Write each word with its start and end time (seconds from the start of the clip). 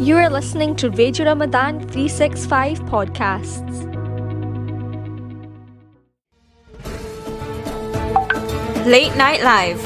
You 0.00 0.16
are 0.16 0.28
listening 0.28 0.74
to 0.76 0.90
Radio 0.90 1.24
Ramadan 1.26 1.78
365 1.78 2.80
podcasts. 2.80 3.84
Late 8.84 9.14
Night 9.16 9.42
Live. 9.42 9.80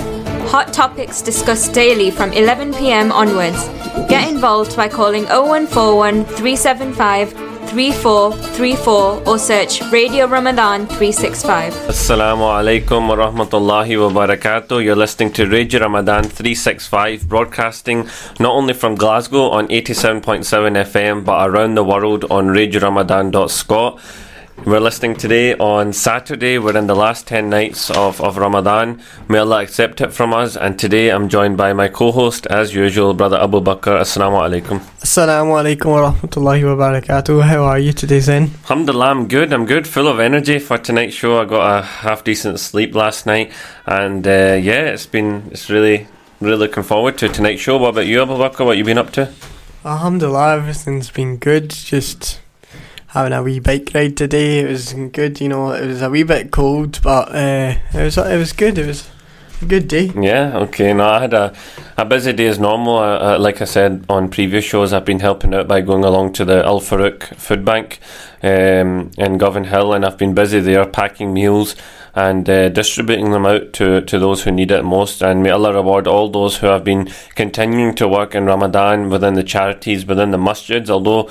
Hot 0.48 0.72
topics 0.72 1.20
discussed 1.20 1.74
daily 1.74 2.10
from 2.10 2.32
11 2.32 2.72
pm 2.74 3.12
onwards. 3.12 3.68
Get 4.08 4.32
involved 4.32 4.74
by 4.76 4.88
calling 4.88 5.24
0141 5.24 6.24
375 6.24 7.47
3434 7.68 9.28
or 9.28 9.38
search 9.38 9.82
Radio 9.92 10.26
Ramadan 10.26 10.86
365. 10.86 11.74
Assalamu 11.88 12.48
alaikum 12.48 13.08
wa 13.08 13.16
rahmatullahi 13.16 13.96
wa 14.00 14.26
barakatuh. 14.26 14.82
You're 14.82 14.96
listening 14.96 15.32
to 15.34 15.46
Radio 15.46 15.80
Ramadan 15.80 16.24
365, 16.24 17.28
broadcasting 17.28 18.08
not 18.40 18.54
only 18.54 18.74
from 18.74 18.94
Glasgow 18.94 19.50
on 19.50 19.68
87.7 19.68 20.42
FM 20.84 21.24
but 21.24 21.48
around 21.48 21.74
the 21.74 21.84
world 21.84 22.24
on 22.30 22.48
radioramadan.scot. 22.48 24.00
We're 24.66 24.80
listening 24.80 25.14
today 25.16 25.54
on 25.54 25.92
Saturday. 25.92 26.58
We're 26.58 26.76
in 26.76 26.88
the 26.88 26.94
last 26.94 27.26
10 27.26 27.48
nights 27.48 27.90
of, 27.90 28.20
of 28.20 28.36
Ramadan. 28.36 29.00
May 29.28 29.38
Allah 29.38 29.62
accept 29.62 30.00
it 30.00 30.12
from 30.12 30.34
us. 30.34 30.56
And 30.56 30.78
today 30.78 31.10
I'm 31.10 31.28
joined 31.28 31.56
by 31.56 31.72
my 31.72 31.88
co 31.88 32.12
host, 32.12 32.46
as 32.46 32.74
usual, 32.74 33.14
Brother 33.14 33.38
Abu 33.38 33.60
Bakr. 33.60 33.98
Assalamu 34.00 34.42
alaikum. 34.42 34.80
Assalamu 35.00 35.56
alaikum 35.62 35.86
wa 35.86 36.12
rahmatullahi 36.12 36.76
wa 36.76 36.90
barakatuh. 36.90 37.42
How 37.42 37.64
are 37.64 37.78
you 37.78 37.92
today, 37.92 38.20
Zen? 38.20 38.50
Alhamdulillah, 38.64 39.06
I'm 39.06 39.28
good. 39.28 39.52
I'm 39.52 39.64
good. 39.64 39.86
Full 39.86 40.08
of 40.08 40.20
energy 40.20 40.58
for 40.58 40.76
tonight's 40.76 41.14
show. 41.14 41.40
I 41.40 41.44
got 41.46 41.78
a 41.78 41.82
half 41.82 42.24
decent 42.24 42.60
sleep 42.60 42.94
last 42.94 43.24
night. 43.26 43.52
And 43.86 44.26
uh, 44.26 44.58
yeah, 44.60 44.90
it's 44.90 45.06
been, 45.06 45.48
it's 45.50 45.70
really, 45.70 46.08
really 46.40 46.58
looking 46.58 46.82
forward 46.82 47.16
to 47.18 47.28
tonight's 47.28 47.62
show. 47.62 47.78
What 47.78 47.90
about 47.90 48.06
you, 48.06 48.20
Abu 48.20 48.34
Bakr? 48.34 48.66
What 48.66 48.76
you 48.76 48.84
been 48.84 48.98
up 48.98 49.12
to? 49.12 49.32
Alhamdulillah, 49.84 50.56
everything's 50.56 51.10
been 51.10 51.36
good. 51.38 51.70
Just 51.70 52.40
having 53.18 53.32
a 53.32 53.42
wee 53.42 53.58
bike 53.58 53.90
ride 53.94 54.16
today. 54.16 54.60
It 54.60 54.68
was 54.68 54.92
good, 54.92 55.40
you 55.40 55.48
know. 55.48 55.72
It 55.72 55.86
was 55.88 56.02
a 56.02 56.08
wee 56.08 56.22
bit 56.22 56.52
cold, 56.52 57.00
but 57.02 57.34
uh, 57.34 57.74
it 57.92 58.04
was 58.04 58.16
it 58.16 58.38
was 58.38 58.52
good. 58.52 58.78
It 58.78 58.86
was 58.86 59.10
a 59.60 59.64
good 59.64 59.88
day. 59.88 60.12
Yeah, 60.14 60.56
okay. 60.58 60.92
No, 60.92 61.04
I 61.04 61.20
had 61.22 61.34
a, 61.34 61.52
a 61.96 62.04
busy 62.04 62.32
day 62.32 62.46
as 62.46 62.60
normal. 62.60 62.94
Like 63.40 63.60
I 63.60 63.64
said 63.64 64.04
on 64.08 64.28
previous 64.28 64.64
shows, 64.64 64.92
I've 64.92 65.04
been 65.04 65.18
helping 65.18 65.52
out 65.52 65.66
by 65.66 65.80
going 65.80 66.04
along 66.04 66.34
to 66.34 66.44
the 66.44 66.64
Al 66.64 66.80
Farouk 66.80 67.24
Food 67.34 67.64
Bank 67.64 67.98
um, 68.40 69.10
in 69.18 69.36
Govanhill, 69.36 69.96
and 69.96 70.06
I've 70.06 70.16
been 70.16 70.34
busy 70.34 70.60
there 70.60 70.86
packing 70.86 71.34
meals 71.34 71.74
and 72.14 72.48
uh, 72.48 72.68
distributing 72.68 73.32
them 73.32 73.46
out 73.46 73.72
to, 73.74 74.00
to 74.00 74.18
those 74.18 74.44
who 74.44 74.52
need 74.52 74.70
it 74.70 74.84
most. 74.84 75.22
And 75.22 75.42
may 75.42 75.50
Allah 75.50 75.74
reward 75.74 76.06
all 76.06 76.28
those 76.28 76.58
who 76.58 76.68
have 76.68 76.84
been 76.84 77.10
continuing 77.34 77.96
to 77.96 78.06
work 78.06 78.36
in 78.36 78.44
Ramadan 78.44 79.08
within 79.10 79.34
the 79.34 79.44
charities, 79.44 80.06
within 80.06 80.30
the 80.30 80.38
masjids, 80.38 80.88
although 80.88 81.28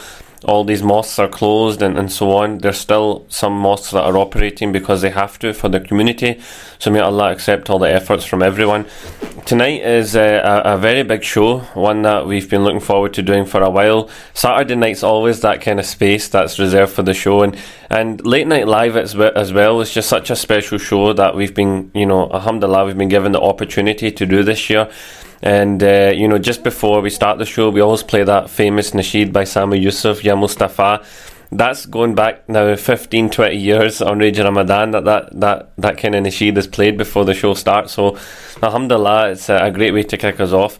all 0.47 0.63
these 0.63 0.81
mosques 0.81 1.19
are 1.19 1.27
closed 1.27 1.81
and, 1.81 1.99
and 1.99 2.09
so 2.09 2.31
on, 2.31 2.59
there's 2.59 2.79
still 2.79 3.25
some 3.27 3.53
mosques 3.53 3.91
that 3.91 4.03
are 4.03 4.17
operating 4.17 4.71
because 4.71 5.01
they 5.01 5.09
have 5.09 5.37
to 5.39 5.53
for 5.53 5.67
the 5.67 5.79
community. 5.79 6.39
So 6.79 6.89
may 6.89 7.01
Allah 7.01 7.33
accept 7.33 7.69
all 7.69 7.79
the 7.79 7.91
efforts 7.91 8.23
from 8.23 8.41
everyone. 8.41 8.85
Tonight 9.45 9.81
is 9.81 10.15
a, 10.15 10.41
a, 10.65 10.77
very 10.77 11.03
big 11.03 11.23
show, 11.23 11.59
one 11.73 12.01
that 12.03 12.25
we've 12.25 12.49
been 12.49 12.63
looking 12.63 12.79
forward 12.79 13.13
to 13.15 13.21
doing 13.21 13.45
for 13.45 13.61
a 13.61 13.69
while. 13.69 14.09
Saturday 14.33 14.75
night's 14.75 15.03
always 15.03 15.41
that 15.41 15.61
kind 15.61 15.79
of 15.79 15.85
space 15.85 16.29
that's 16.29 16.59
reserved 16.59 16.93
for 16.93 17.03
the 17.03 17.13
show, 17.13 17.43
and, 17.43 17.57
and 17.89 18.25
late 18.25 18.47
night 18.47 18.67
live 18.67 18.95
as 18.95 19.15
well 19.15 19.81
is 19.81 19.93
just 19.93 20.09
such 20.09 20.29
a 20.29 20.35
special 20.35 20.77
show 20.77 21.13
that 21.13 21.35
we've 21.35 21.55
been, 21.55 21.91
you 21.93 22.05
know, 22.05 22.29
alhamdulillah, 22.31 22.85
we've 22.85 22.97
been 22.97 23.09
given 23.09 23.31
the 23.31 23.41
opportunity 23.41 24.11
to 24.11 24.25
do 24.25 24.43
this 24.43 24.69
year. 24.69 24.89
And, 25.41 25.83
uh, 25.83 26.11
you 26.15 26.27
know, 26.27 26.37
just 26.37 26.63
before 26.63 27.01
we 27.01 27.09
start 27.09 27.37
the 27.37 27.45
show, 27.45 27.69
we 27.69 27.81
always 27.81 28.03
play 28.03 28.23
that 28.23 28.49
famous 28.49 28.91
nasheed 28.91 29.31
by 29.31 29.43
Sami 29.43 29.79
Yusuf, 29.79 30.23
Ya 30.23 30.35
Mustafa. 30.35 31.03
That's 31.51 31.85
going 31.85 32.15
back 32.15 32.49
now 32.49 32.75
15, 32.75 33.29
20 33.29 33.55
years 33.55 34.01
on 34.01 34.19
Radio 34.19 34.43
Ramadan 34.43 34.91
that 34.91 35.05
that, 35.05 35.39
that, 35.39 35.71
that 35.77 35.97
kind 35.97 36.15
of 36.15 36.23
nasheed 36.23 36.57
is 36.57 36.67
played 36.67 36.97
before 36.97 37.23
the 37.23 37.33
show 37.33 37.53
starts. 37.53 37.93
So, 37.93 38.17
alhamdulillah, 38.61 39.31
it's 39.31 39.49
a 39.49 39.71
great 39.71 39.93
way 39.93 40.03
to 40.03 40.17
kick 40.17 40.39
us 40.39 40.51
off. 40.51 40.79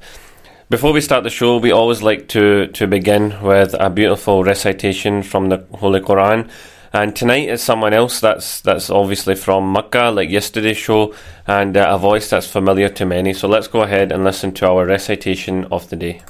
Before 0.70 0.92
we 0.92 1.00
start 1.00 1.24
the 1.24 1.30
show, 1.30 1.58
we 1.58 1.72
always 1.72 2.02
like 2.02 2.28
to, 2.30 2.68
to 2.68 2.88
begin 2.88 3.42
with 3.42 3.74
a 3.80 3.90
beautiful 3.90 4.44
recitation 4.44 5.24
from 5.24 5.48
the 5.48 5.66
Holy 5.76 6.02
Quran. 6.02 6.50
And 6.97 7.17
tonight 7.17 7.49
is 7.49 7.63
someone 7.63 7.95
else 7.95 8.21
that's 8.21 8.61
that's 8.61 8.91
obviously 8.91 9.35
from 9.35 9.73
Makkah, 9.73 10.11
like 10.11 10.29
yesterday's 10.29 10.77
show, 10.77 11.15
and 11.47 11.77
uh, 11.77 11.87
a 11.91 11.99
voice 11.99 12.29
that's 12.29 12.47
familiar 12.47 12.91
to 12.91 13.07
many. 13.07 13.33
So 13.33 13.49
let's 13.49 13.67
go 13.67 13.81
ahead 13.83 14.13
and 14.13 14.25
listen 14.25 14.53
to 14.55 14.69
our 14.69 14.85
recitation 14.85 15.65
of 15.73 15.89
the 15.89 15.97
day. 15.97 16.21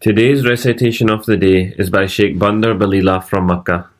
Today's 0.00 0.46
recitation 0.46 1.10
of 1.10 1.26
the 1.26 1.36
day 1.36 1.74
is 1.76 1.90
by 1.90 2.06
Sheikh 2.06 2.38
Bandar 2.38 2.74
Balila 2.74 3.22
from 3.22 3.46
Makkah. 3.46 3.90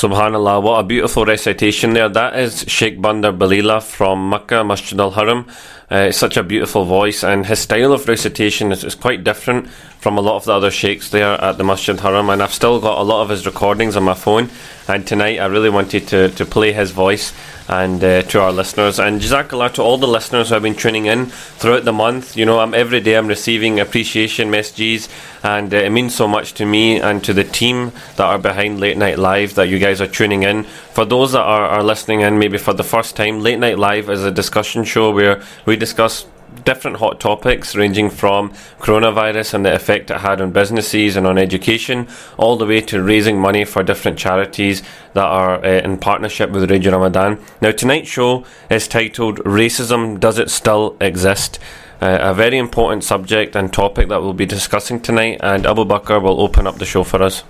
Subhanallah, 0.00 0.62
what 0.62 0.78
a 0.80 0.82
beautiful 0.82 1.26
recitation 1.26 1.92
there. 1.92 2.08
That 2.08 2.38
is 2.38 2.64
Sheikh 2.66 3.02
Bandar 3.02 3.34
Balila 3.34 3.82
from 3.82 4.30
Makkah, 4.30 4.64
Masjid 4.64 4.98
al 4.98 5.10
Haram. 5.10 5.46
Uh, 5.92 6.06
it's 6.08 6.18
such 6.18 6.36
a 6.36 6.42
beautiful 6.42 6.84
voice, 6.84 7.24
and 7.24 7.46
his 7.46 7.58
style 7.58 7.92
of 7.92 8.06
recitation 8.06 8.70
is, 8.70 8.84
is 8.84 8.94
quite 8.94 9.24
different 9.24 9.68
from 10.00 10.16
a 10.16 10.20
lot 10.20 10.36
of 10.36 10.44
the 10.44 10.52
other 10.52 10.70
sheikhs 10.70 11.10
there 11.10 11.38
at 11.42 11.58
the 11.58 11.64
Masjid 11.64 12.00
Haram. 12.00 12.30
And 12.30 12.42
I've 12.42 12.54
still 12.54 12.80
got 12.80 12.98
a 12.98 13.02
lot 13.02 13.22
of 13.22 13.28
his 13.28 13.44
recordings 13.44 13.96
on 13.96 14.04
my 14.04 14.14
phone. 14.14 14.48
And 14.88 15.06
tonight 15.06 15.38
I 15.38 15.46
really 15.46 15.68
wanted 15.68 16.08
to, 16.08 16.30
to 16.30 16.46
play 16.46 16.72
his 16.72 16.90
voice 16.90 17.34
and 17.68 18.02
uh, 18.02 18.22
to 18.22 18.40
our 18.40 18.50
listeners. 18.50 18.98
And 18.98 19.20
Jazakallah 19.20 19.74
to 19.74 19.82
all 19.82 19.98
the 19.98 20.08
listeners 20.08 20.48
who 20.48 20.54
have 20.54 20.62
been 20.62 20.74
tuning 20.74 21.04
in 21.06 21.26
throughout 21.26 21.84
the 21.84 21.92
month. 21.92 22.34
You 22.36 22.46
know, 22.46 22.60
I'm 22.60 22.72
every 22.72 23.00
day 23.00 23.16
I'm 23.16 23.28
receiving 23.28 23.78
appreciation 23.78 24.50
messages, 24.50 25.08
and 25.44 25.72
uh, 25.72 25.76
it 25.76 25.90
means 25.90 26.14
so 26.14 26.26
much 26.26 26.54
to 26.54 26.66
me 26.66 26.98
and 26.98 27.22
to 27.24 27.34
the 27.34 27.44
team 27.44 27.92
that 28.16 28.24
are 28.24 28.38
behind 28.38 28.80
Late 28.80 28.96
Night 28.96 29.18
Live 29.18 29.54
that 29.54 29.68
you 29.68 29.78
guys 29.78 30.00
are 30.00 30.08
tuning 30.08 30.42
in. 30.42 30.66
For 30.92 31.04
those 31.04 31.32
that 31.32 31.42
are, 31.42 31.66
are 31.66 31.82
listening 31.82 32.20
in 32.20 32.38
maybe 32.38 32.58
for 32.58 32.72
the 32.72 32.84
first 32.84 33.16
time, 33.16 33.40
Late 33.40 33.58
Night 33.58 33.78
Live 33.78 34.10
is 34.10 34.24
a 34.24 34.30
discussion 34.30 34.84
show 34.84 35.10
where 35.10 35.42
we 35.64 35.76
discuss 35.76 36.26
different 36.64 36.96
hot 36.96 37.20
topics 37.20 37.76
ranging 37.76 38.10
from 38.10 38.50
coronavirus 38.80 39.54
and 39.54 39.64
the 39.64 39.72
effect 39.72 40.10
it 40.10 40.18
had 40.18 40.40
on 40.40 40.50
businesses 40.50 41.16
and 41.16 41.26
on 41.26 41.38
education, 41.38 42.08
all 42.36 42.56
the 42.56 42.66
way 42.66 42.80
to 42.80 43.02
raising 43.02 43.38
money 43.38 43.64
for 43.64 43.82
different 43.82 44.18
charities 44.18 44.82
that 45.14 45.24
are 45.24 45.64
uh, 45.64 45.68
in 45.68 45.96
partnership 45.96 46.50
with 46.50 46.70
Radio 46.70 46.92
Ramadan. 46.92 47.38
Now, 47.60 47.70
tonight's 47.70 48.08
show 48.08 48.44
is 48.68 48.88
titled 48.88 49.38
Racism 49.38 50.18
Does 50.18 50.38
It 50.38 50.50
Still 50.50 50.96
Exist? 51.00 51.60
uh, 52.00 52.18
a 52.20 52.34
very 52.34 52.58
important 52.58 53.04
subject 53.04 53.54
and 53.54 53.72
topic 53.72 54.08
that 54.08 54.22
we'll 54.22 54.32
be 54.32 54.46
discussing 54.46 55.00
tonight. 55.00 55.38
And 55.42 55.66
Abu 55.66 55.84
Bakr 55.84 56.20
will 56.22 56.40
open 56.40 56.66
up 56.66 56.76
the 56.76 56.86
show 56.86 57.04
for 57.04 57.22
us. 57.22 57.44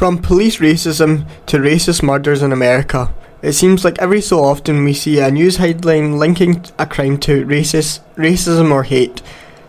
From 0.00 0.16
police 0.16 0.56
racism 0.60 1.26
to 1.44 1.58
racist 1.58 2.02
murders 2.02 2.40
in 2.40 2.52
America, 2.52 3.12
it 3.42 3.52
seems 3.52 3.84
like 3.84 3.98
every 3.98 4.22
so 4.22 4.42
often 4.42 4.82
we 4.82 4.94
see 4.94 5.18
a 5.18 5.30
news 5.30 5.58
headline 5.58 6.18
linking 6.18 6.64
a 6.78 6.86
crime 6.86 7.18
to 7.18 7.44
racist, 7.44 8.00
racism 8.16 8.72
or 8.72 8.84
hate. 8.84 9.20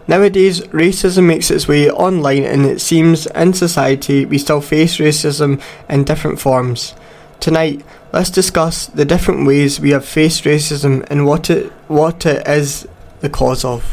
Nowadays, 0.07 0.61
racism 0.67 1.25
makes 1.25 1.51
its 1.51 1.67
way 1.67 1.89
online, 1.89 2.45
and 2.45 2.65
it 2.65 2.79
seems 2.79 3.25
in 3.25 3.51
society 3.51 4.23
we 4.23 4.37
still 4.37 4.61
face 4.61 4.99
racism 4.99 5.61
in 5.89 6.05
different 6.05 6.39
forms. 6.39 6.95
Tonight, 7.41 7.83
let's 8.13 8.29
discuss 8.29 8.85
the 8.85 9.03
different 9.03 9.45
ways 9.45 9.81
we 9.81 9.89
have 9.89 10.05
faced 10.05 10.45
racism 10.45 11.05
and 11.09 11.25
what 11.25 11.49
it 11.49 11.73
what 11.89 12.25
it 12.25 12.47
is 12.47 12.87
the 13.19 13.29
cause 13.29 13.65
of. 13.65 13.83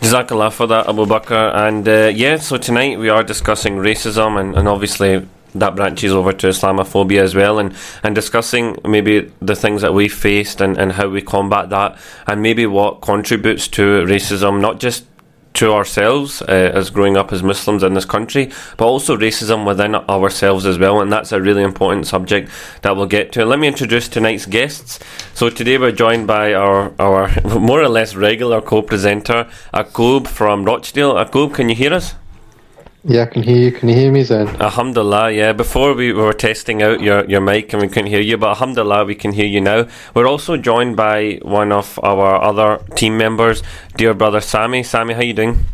Jazakallah 0.00 0.52
for 0.52 0.66
that, 0.66 0.88
Abu 0.88 1.06
Bakr. 1.06 1.54
And 1.54 1.88
uh, 1.88 2.12
yeah, 2.14 2.36
so 2.36 2.56
tonight 2.56 2.98
we 2.98 3.08
are 3.08 3.22
discussing 3.22 3.76
racism 3.76 4.38
and, 4.38 4.54
and 4.56 4.68
obviously 4.68 5.26
that 5.54 5.74
branches 5.74 6.12
over 6.12 6.32
to 6.32 6.48
Islamophobia 6.48 7.22
as 7.22 7.34
well 7.34 7.58
and, 7.58 7.74
and 8.02 8.14
discussing 8.14 8.76
maybe 8.84 9.32
the 9.40 9.56
things 9.56 9.82
that 9.82 9.94
we 9.94 10.08
faced 10.08 10.60
and, 10.60 10.76
and 10.76 10.92
how 10.92 11.08
we 11.08 11.22
combat 11.22 11.70
that 11.70 11.98
and 12.26 12.42
maybe 12.42 12.66
what 12.66 13.00
contributes 13.00 13.66
to 13.68 14.04
racism, 14.04 14.60
not 14.60 14.80
just 14.80 15.04
to 15.56 15.72
ourselves 15.72 16.42
uh, 16.42 16.70
as 16.74 16.90
growing 16.90 17.16
up 17.16 17.32
as 17.32 17.42
Muslims 17.42 17.82
in 17.82 17.94
this 17.94 18.04
country, 18.04 18.50
but 18.76 18.86
also 18.86 19.16
racism 19.16 19.66
within 19.66 19.94
ourselves 19.94 20.66
as 20.66 20.78
well. 20.78 21.00
And 21.00 21.12
that's 21.12 21.32
a 21.32 21.40
really 21.40 21.62
important 21.62 22.06
subject 22.06 22.50
that 22.82 22.96
we'll 22.96 23.06
get 23.06 23.32
to. 23.32 23.44
Let 23.44 23.58
me 23.58 23.68
introduce 23.68 24.08
tonight's 24.08 24.46
guests. 24.46 24.98
So 25.34 25.50
today 25.50 25.78
we're 25.78 25.92
joined 25.92 26.26
by 26.26 26.54
our, 26.54 26.92
our 26.98 27.30
more 27.58 27.82
or 27.82 27.88
less 27.88 28.14
regular 28.14 28.60
co-presenter, 28.60 29.48
Akub 29.72 30.26
from 30.26 30.64
Rochdale. 30.64 31.14
Akub, 31.14 31.54
can 31.54 31.68
you 31.68 31.74
hear 31.74 31.92
us? 31.92 32.14
Yeah, 33.08 33.22
I 33.22 33.26
can 33.26 33.44
hear 33.44 33.56
you. 33.56 33.70
Can 33.70 33.88
you 33.88 33.94
hear 33.94 34.10
me, 34.10 34.24
Zen? 34.24 34.48
Alhamdulillah, 34.60 35.30
yeah. 35.30 35.52
Before 35.52 35.94
we 35.94 36.12
were 36.12 36.32
testing 36.32 36.82
out 36.82 37.00
your, 37.00 37.24
your 37.26 37.40
mic 37.40 37.72
and 37.72 37.80
we 37.80 37.86
couldn't 37.86 38.08
hear 38.10 38.20
you, 38.20 38.36
but 38.36 38.48
Alhamdulillah, 38.48 39.04
we 39.04 39.14
can 39.14 39.30
hear 39.30 39.46
you 39.46 39.60
now. 39.60 39.86
We're 40.12 40.26
also 40.26 40.56
joined 40.56 40.96
by 40.96 41.38
one 41.42 41.70
of 41.70 42.00
our 42.02 42.42
other 42.42 42.82
team 42.96 43.16
members, 43.16 43.62
dear 43.96 44.12
brother 44.12 44.40
Sammy. 44.40 44.82
Sammy, 44.82 45.14
how 45.14 45.22
you 45.22 45.34
doing? 45.34 45.66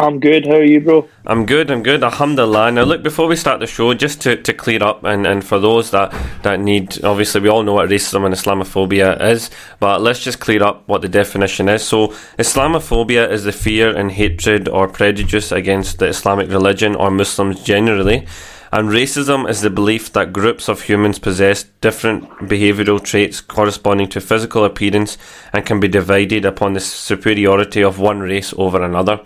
I'm 0.00 0.20
good. 0.20 0.46
How 0.46 0.54
are 0.54 0.64
you, 0.64 0.80
bro? 0.80 1.08
I'm 1.26 1.44
good. 1.44 1.70
I'm 1.70 1.82
good. 1.82 2.04
Alhamdulillah. 2.04 2.70
Now, 2.70 2.84
look, 2.84 3.02
before 3.02 3.26
we 3.26 3.34
start 3.34 3.58
the 3.58 3.66
show, 3.66 3.92
just 3.94 4.20
to, 4.22 4.36
to 4.36 4.52
clear 4.52 4.82
up, 4.82 5.02
and, 5.02 5.26
and 5.26 5.44
for 5.44 5.58
those 5.58 5.90
that, 5.90 6.14
that 6.44 6.60
need, 6.60 7.02
obviously, 7.04 7.40
we 7.40 7.48
all 7.48 7.64
know 7.64 7.74
what 7.74 7.88
racism 7.88 8.24
and 8.24 8.32
Islamophobia 8.32 9.20
is, 9.20 9.50
but 9.80 10.00
let's 10.00 10.22
just 10.22 10.38
clear 10.38 10.62
up 10.62 10.86
what 10.86 11.02
the 11.02 11.08
definition 11.08 11.68
is. 11.68 11.82
So, 11.82 12.08
Islamophobia 12.38 13.28
is 13.28 13.42
the 13.42 13.52
fear 13.52 13.96
and 13.96 14.12
hatred 14.12 14.68
or 14.68 14.86
prejudice 14.86 15.50
against 15.50 15.98
the 15.98 16.06
Islamic 16.06 16.48
religion 16.48 16.94
or 16.94 17.10
Muslims 17.10 17.62
generally. 17.64 18.26
And 18.70 18.90
racism 18.90 19.48
is 19.48 19.62
the 19.62 19.70
belief 19.70 20.12
that 20.12 20.32
groups 20.32 20.68
of 20.68 20.82
humans 20.82 21.18
possess 21.18 21.64
different 21.80 22.28
behavioural 22.40 23.02
traits 23.02 23.40
corresponding 23.40 24.10
to 24.10 24.20
physical 24.20 24.64
appearance 24.64 25.16
and 25.54 25.64
can 25.64 25.80
be 25.80 25.88
divided 25.88 26.44
upon 26.44 26.74
the 26.74 26.80
superiority 26.80 27.82
of 27.82 27.98
one 27.98 28.20
race 28.20 28.52
over 28.58 28.82
another. 28.82 29.20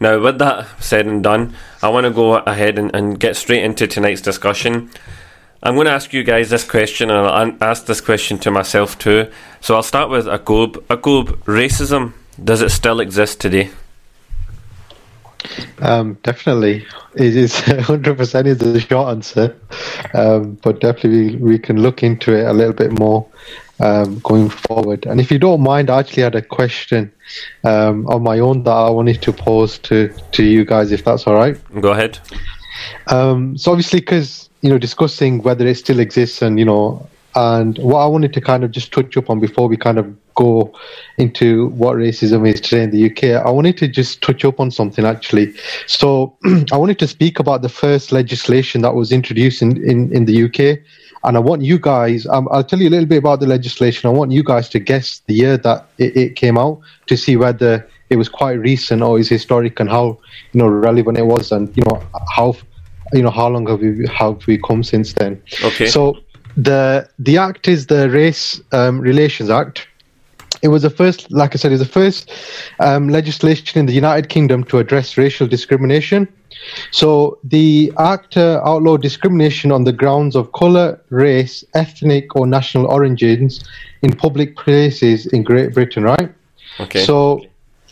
Now, 0.00 0.20
with 0.20 0.38
that 0.38 0.66
said 0.82 1.06
and 1.06 1.22
done, 1.22 1.54
I 1.82 1.88
want 1.88 2.04
to 2.04 2.10
go 2.10 2.36
ahead 2.36 2.78
and, 2.78 2.94
and 2.94 3.18
get 3.18 3.36
straight 3.36 3.64
into 3.64 3.86
tonight's 3.86 4.20
discussion. 4.20 4.90
I'm 5.62 5.74
going 5.74 5.86
to 5.86 5.92
ask 5.92 6.12
you 6.12 6.22
guys 6.22 6.50
this 6.50 6.64
question, 6.64 7.10
and 7.10 7.26
I'll 7.26 7.56
ask 7.60 7.86
this 7.86 8.00
question 8.00 8.38
to 8.38 8.50
myself 8.50 8.96
too. 8.98 9.30
So 9.60 9.74
I'll 9.74 9.82
start 9.82 10.08
with 10.08 10.26
Akub. 10.26 10.76
Akub, 10.86 11.38
racism, 11.44 12.12
does 12.42 12.62
it 12.62 12.70
still 12.70 13.00
exist 13.00 13.40
today? 13.40 13.70
Um, 15.80 16.18
definitely, 16.22 16.86
it 17.14 17.36
is 17.36 17.52
100% 17.54 18.46
is 18.46 18.58
the 18.58 18.80
short 18.80 19.08
answer. 19.08 19.56
Um, 20.14 20.58
but 20.62 20.80
definitely, 20.80 21.36
we, 21.36 21.52
we 21.52 21.58
can 21.58 21.82
look 21.82 22.02
into 22.02 22.34
it 22.34 22.46
a 22.46 22.52
little 22.52 22.72
bit 22.72 22.98
more 22.98 23.26
um, 23.80 24.18
going 24.20 24.48
forward. 24.48 25.06
And 25.06 25.20
if 25.20 25.30
you 25.30 25.38
don't 25.38 25.60
mind, 25.60 25.90
I 25.90 26.00
actually 26.00 26.22
had 26.22 26.34
a 26.34 26.42
question 26.42 27.12
um, 27.64 28.06
on 28.08 28.22
my 28.22 28.38
own 28.38 28.64
that 28.64 28.70
I 28.70 28.90
wanted 28.90 29.22
to 29.22 29.32
pose 29.32 29.78
to, 29.80 30.12
to 30.32 30.42
you 30.42 30.64
guys, 30.64 30.92
if 30.92 31.04
that's 31.04 31.26
all 31.26 31.34
right. 31.34 31.58
Go 31.80 31.90
ahead. 31.90 32.18
Um, 33.08 33.56
so 33.56 33.72
obviously, 33.72 34.00
because 34.00 34.48
you 34.60 34.70
know, 34.70 34.78
discussing 34.78 35.42
whether 35.42 35.66
it 35.66 35.76
still 35.76 36.00
exists, 36.00 36.42
and 36.42 36.58
you 36.58 36.64
know, 36.64 37.08
and 37.34 37.78
what 37.78 38.00
I 38.00 38.06
wanted 38.06 38.32
to 38.34 38.40
kind 38.40 38.64
of 38.64 38.70
just 38.70 38.92
touch 38.92 39.16
up 39.16 39.30
on 39.30 39.40
before 39.40 39.68
we 39.68 39.76
kind 39.76 39.98
of 39.98 40.14
go 40.34 40.72
into 41.18 41.68
what 41.68 41.96
racism 41.96 42.48
is 42.48 42.60
today 42.60 42.84
in 42.84 42.90
the 42.90 43.10
UK, 43.10 43.44
I 43.44 43.50
wanted 43.50 43.76
to 43.78 43.88
just 43.88 44.22
touch 44.22 44.44
up 44.44 44.60
on 44.60 44.70
something 44.70 45.04
actually. 45.04 45.54
So 45.86 46.36
I 46.72 46.76
wanted 46.76 46.98
to 47.00 47.08
speak 47.08 47.38
about 47.38 47.62
the 47.62 47.68
first 47.68 48.12
legislation 48.12 48.82
that 48.82 48.94
was 48.94 49.12
introduced 49.12 49.62
in, 49.62 49.76
in, 49.84 50.12
in 50.12 50.24
the 50.26 50.44
UK 50.44 50.80
and 51.24 51.36
I 51.36 51.40
want 51.40 51.62
you 51.62 51.78
guys, 51.78 52.26
um, 52.26 52.48
I'll 52.50 52.64
tell 52.64 52.78
you 52.78 52.88
a 52.88 52.90
little 52.90 53.06
bit 53.06 53.18
about 53.18 53.40
the 53.40 53.46
legislation. 53.46 54.08
I 54.08 54.12
want 54.12 54.30
you 54.30 54.44
guys 54.44 54.68
to 54.70 54.78
guess 54.78 55.20
the 55.26 55.34
year 55.34 55.56
that 55.58 55.88
it, 55.98 56.16
it 56.16 56.36
came 56.36 56.56
out 56.56 56.80
to 57.06 57.16
see 57.16 57.36
whether 57.36 57.88
it 58.10 58.16
was 58.16 58.28
quite 58.28 58.52
recent 58.52 59.02
or 59.02 59.18
is 59.18 59.28
historic 59.28 59.80
and 59.80 59.90
how 59.90 60.18
you 60.52 60.60
know 60.60 60.68
relevant 60.68 61.18
it 61.18 61.26
was 61.26 61.52
and 61.52 61.76
you 61.76 61.82
know 61.84 62.02
how 62.30 62.56
you 63.12 63.22
know 63.22 63.30
how 63.30 63.48
long 63.48 63.66
have 63.66 63.80
we 63.80 64.06
have 64.06 64.46
we 64.46 64.58
come 64.58 64.82
since 64.82 65.12
then. 65.14 65.42
Okay. 65.64 65.86
So 65.88 66.18
the 66.58 67.08
the 67.20 67.38
act 67.38 67.68
is 67.68 67.86
the 67.86 68.10
Race 68.10 68.60
um, 68.72 69.00
Relations 69.00 69.48
Act. 69.48 69.86
It 70.60 70.68
was 70.68 70.82
the 70.82 70.90
first, 70.90 71.30
like 71.30 71.54
I 71.54 71.56
said, 71.56 71.70
it 71.70 71.78
was 71.78 71.86
the 71.86 71.92
first 71.92 72.32
um, 72.80 73.08
legislation 73.08 73.78
in 73.78 73.86
the 73.86 73.92
United 73.92 74.28
Kingdom 74.28 74.64
to 74.64 74.78
address 74.78 75.16
racial 75.16 75.46
discrimination. 75.46 76.26
So 76.90 77.38
the 77.44 77.92
Act 77.98 78.36
uh, 78.36 78.60
outlawed 78.64 79.02
discrimination 79.02 79.70
on 79.70 79.84
the 79.84 79.92
grounds 79.92 80.34
of 80.34 80.52
colour, 80.52 81.00
race, 81.10 81.64
ethnic, 81.74 82.34
or 82.34 82.44
national 82.44 82.86
origins 82.86 83.62
in 84.02 84.16
public 84.16 84.56
places 84.56 85.26
in 85.26 85.44
Great 85.44 85.74
Britain, 85.74 86.02
right? 86.02 86.32
Okay. 86.80 87.04
So 87.04 87.46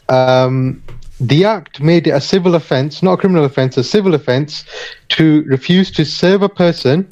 um, 0.08 0.82
the 1.20 1.44
Act 1.44 1.80
made 1.80 2.08
it 2.08 2.10
a 2.10 2.20
civil 2.20 2.56
offence, 2.56 3.00
not 3.00 3.12
a 3.12 3.16
criminal 3.18 3.44
offence, 3.44 3.76
a 3.76 3.84
civil 3.84 4.14
offence 4.14 4.64
to 5.10 5.44
refuse 5.44 5.92
to 5.92 6.04
serve 6.04 6.42
a 6.42 6.48
person 6.48 7.06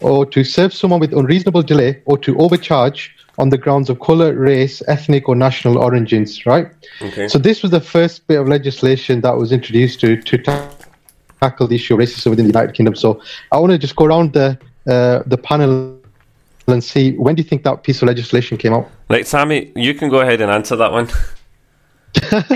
or 0.00 0.26
to 0.26 0.44
serve 0.44 0.72
someone 0.72 1.00
with 1.00 1.12
unreasonable 1.12 1.62
delay 1.62 2.02
or 2.04 2.18
to 2.18 2.36
overcharge 2.38 3.14
on 3.38 3.50
the 3.50 3.58
grounds 3.58 3.90
of 3.90 4.00
color, 4.00 4.34
race, 4.34 4.82
ethnic, 4.88 5.28
or 5.28 5.34
national 5.34 5.78
origins, 5.78 6.46
right? 6.46 6.68
Okay. 7.02 7.28
So 7.28 7.38
this 7.38 7.62
was 7.62 7.70
the 7.70 7.80
first 7.80 8.26
bit 8.26 8.40
of 8.40 8.48
legislation 8.48 9.20
that 9.20 9.36
was 9.36 9.52
introduced 9.52 10.00
to 10.00 10.20
to 10.22 10.38
tackle 11.40 11.66
the 11.66 11.74
issue 11.74 11.94
of 11.94 12.00
racism 12.00 12.30
within 12.30 12.46
the 12.46 12.52
United 12.52 12.74
Kingdom. 12.74 12.94
So 12.94 13.20
I 13.52 13.58
want 13.58 13.72
to 13.72 13.78
just 13.78 13.96
go 13.96 14.06
around 14.06 14.32
the 14.32 14.58
uh, 14.88 15.22
the 15.26 15.38
panel 15.38 15.98
and 16.68 16.82
see 16.82 17.12
when 17.12 17.34
do 17.34 17.42
you 17.42 17.48
think 17.48 17.62
that 17.64 17.84
piece 17.84 18.02
of 18.02 18.08
legislation 18.08 18.56
came 18.56 18.72
out? 18.72 18.90
Right, 19.08 19.26
Sammy, 19.26 19.72
you 19.76 19.94
can 19.94 20.08
go 20.08 20.20
ahead 20.20 20.40
and 20.40 20.50
answer 20.50 20.76
that 20.76 20.92
one. 20.92 21.08
um, 22.32 22.50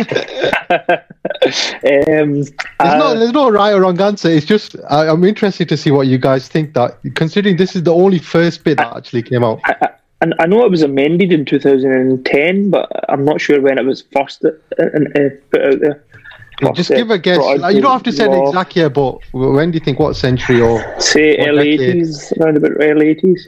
There's, 2.34 2.52
no, 2.80 3.18
there's 3.18 3.32
no 3.32 3.50
right 3.50 3.72
or 3.72 3.82
wrong 3.82 4.00
answer. 4.00 4.28
It's 4.28 4.46
just 4.46 4.76
I, 4.88 5.08
I'm 5.08 5.24
interested 5.24 5.68
to 5.68 5.76
see 5.76 5.90
what 5.90 6.06
you 6.06 6.18
guys 6.18 6.48
think. 6.48 6.74
That 6.74 6.98
considering 7.14 7.56
this 7.56 7.76
is 7.76 7.82
the 7.82 7.94
only 7.94 8.18
first 8.18 8.64
bit 8.64 8.78
that 8.78 8.96
actually 8.96 9.22
came 9.22 9.44
out. 9.44 9.60
I, 9.64 9.90
I, 10.22 10.30
I 10.40 10.46
know 10.46 10.64
it 10.64 10.70
was 10.70 10.82
amended 10.82 11.32
in 11.32 11.44
2010, 11.44 12.70
but 12.70 12.90
I'm 13.08 13.24
not 13.24 13.40
sure 13.40 13.60
when 13.60 13.78
it 13.78 13.84
was 13.84 14.04
first 14.12 14.44
uh, 14.44 14.48
uh, 14.78 15.28
put 15.50 15.62
out 15.62 15.80
there. 15.80 16.04
First, 16.60 16.74
Just 16.74 16.90
give 16.90 17.10
a 17.10 17.18
guess. 17.18 17.38
Like, 17.38 17.74
you 17.74 17.80
don't 17.80 17.92
have 17.92 18.02
to 18.02 18.12
say 18.12 18.26
an 18.26 18.34
exact 18.34 18.76
year, 18.76 18.90
but 18.90 19.18
when 19.32 19.70
do 19.70 19.78
you 19.78 19.84
think? 19.84 19.98
What 19.98 20.14
century 20.14 20.60
or? 20.60 21.00
Say 21.00 21.38
early 21.38 21.78
80s, 21.78 22.38
around 22.38 22.58
about 22.58 22.72
early 22.80 23.14
80s. 23.14 23.40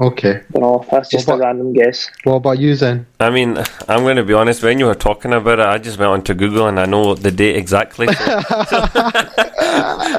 Okay. 0.00 0.40
Don't 0.52 0.90
that's 0.90 1.08
just 1.08 1.28
What 1.28 1.34
a 1.34 1.36
about- 1.36 1.46
random 1.46 1.72
guess. 1.72 2.10
What 2.24 2.34
about 2.34 2.58
you, 2.58 2.74
then? 2.74 3.06
I 3.20 3.30
mean, 3.30 3.56
I'm 3.88 4.02
going 4.02 4.16
to 4.16 4.24
be 4.24 4.32
honest. 4.34 4.62
When 4.62 4.78
you 4.80 4.86
were 4.86 4.94
talking 4.96 5.32
about 5.32 5.60
it, 5.60 5.66
I 5.66 5.78
just 5.78 5.98
went 5.98 6.10
onto 6.10 6.34
Google 6.34 6.66
and 6.66 6.80
I 6.80 6.86
know 6.86 7.14
the 7.14 7.30
date 7.30 7.56
exactly. 7.56 8.08
So, 8.08 8.14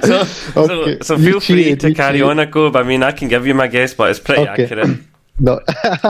so, 0.03 0.25
Okay. 0.55 0.97
so, 0.99 0.99
so 1.01 1.15
You 1.17 1.31
feel 1.31 1.39
free 1.39 1.75
to 1.75 1.93
carry 1.93 2.19
cheated. 2.19 2.29
on, 2.29 2.37
Akub. 2.37 2.75
I 2.75 2.83
mean, 2.83 3.03
I 3.03 3.11
can 3.11 3.27
give 3.27 3.45
you 3.45 3.53
my 3.53 3.67
guess, 3.67 3.93
but 3.93 4.09
it's 4.11 4.19
pretty 4.19 4.43
Okay. 4.47 4.63
accurate. 4.63 4.99
No. 5.37 5.59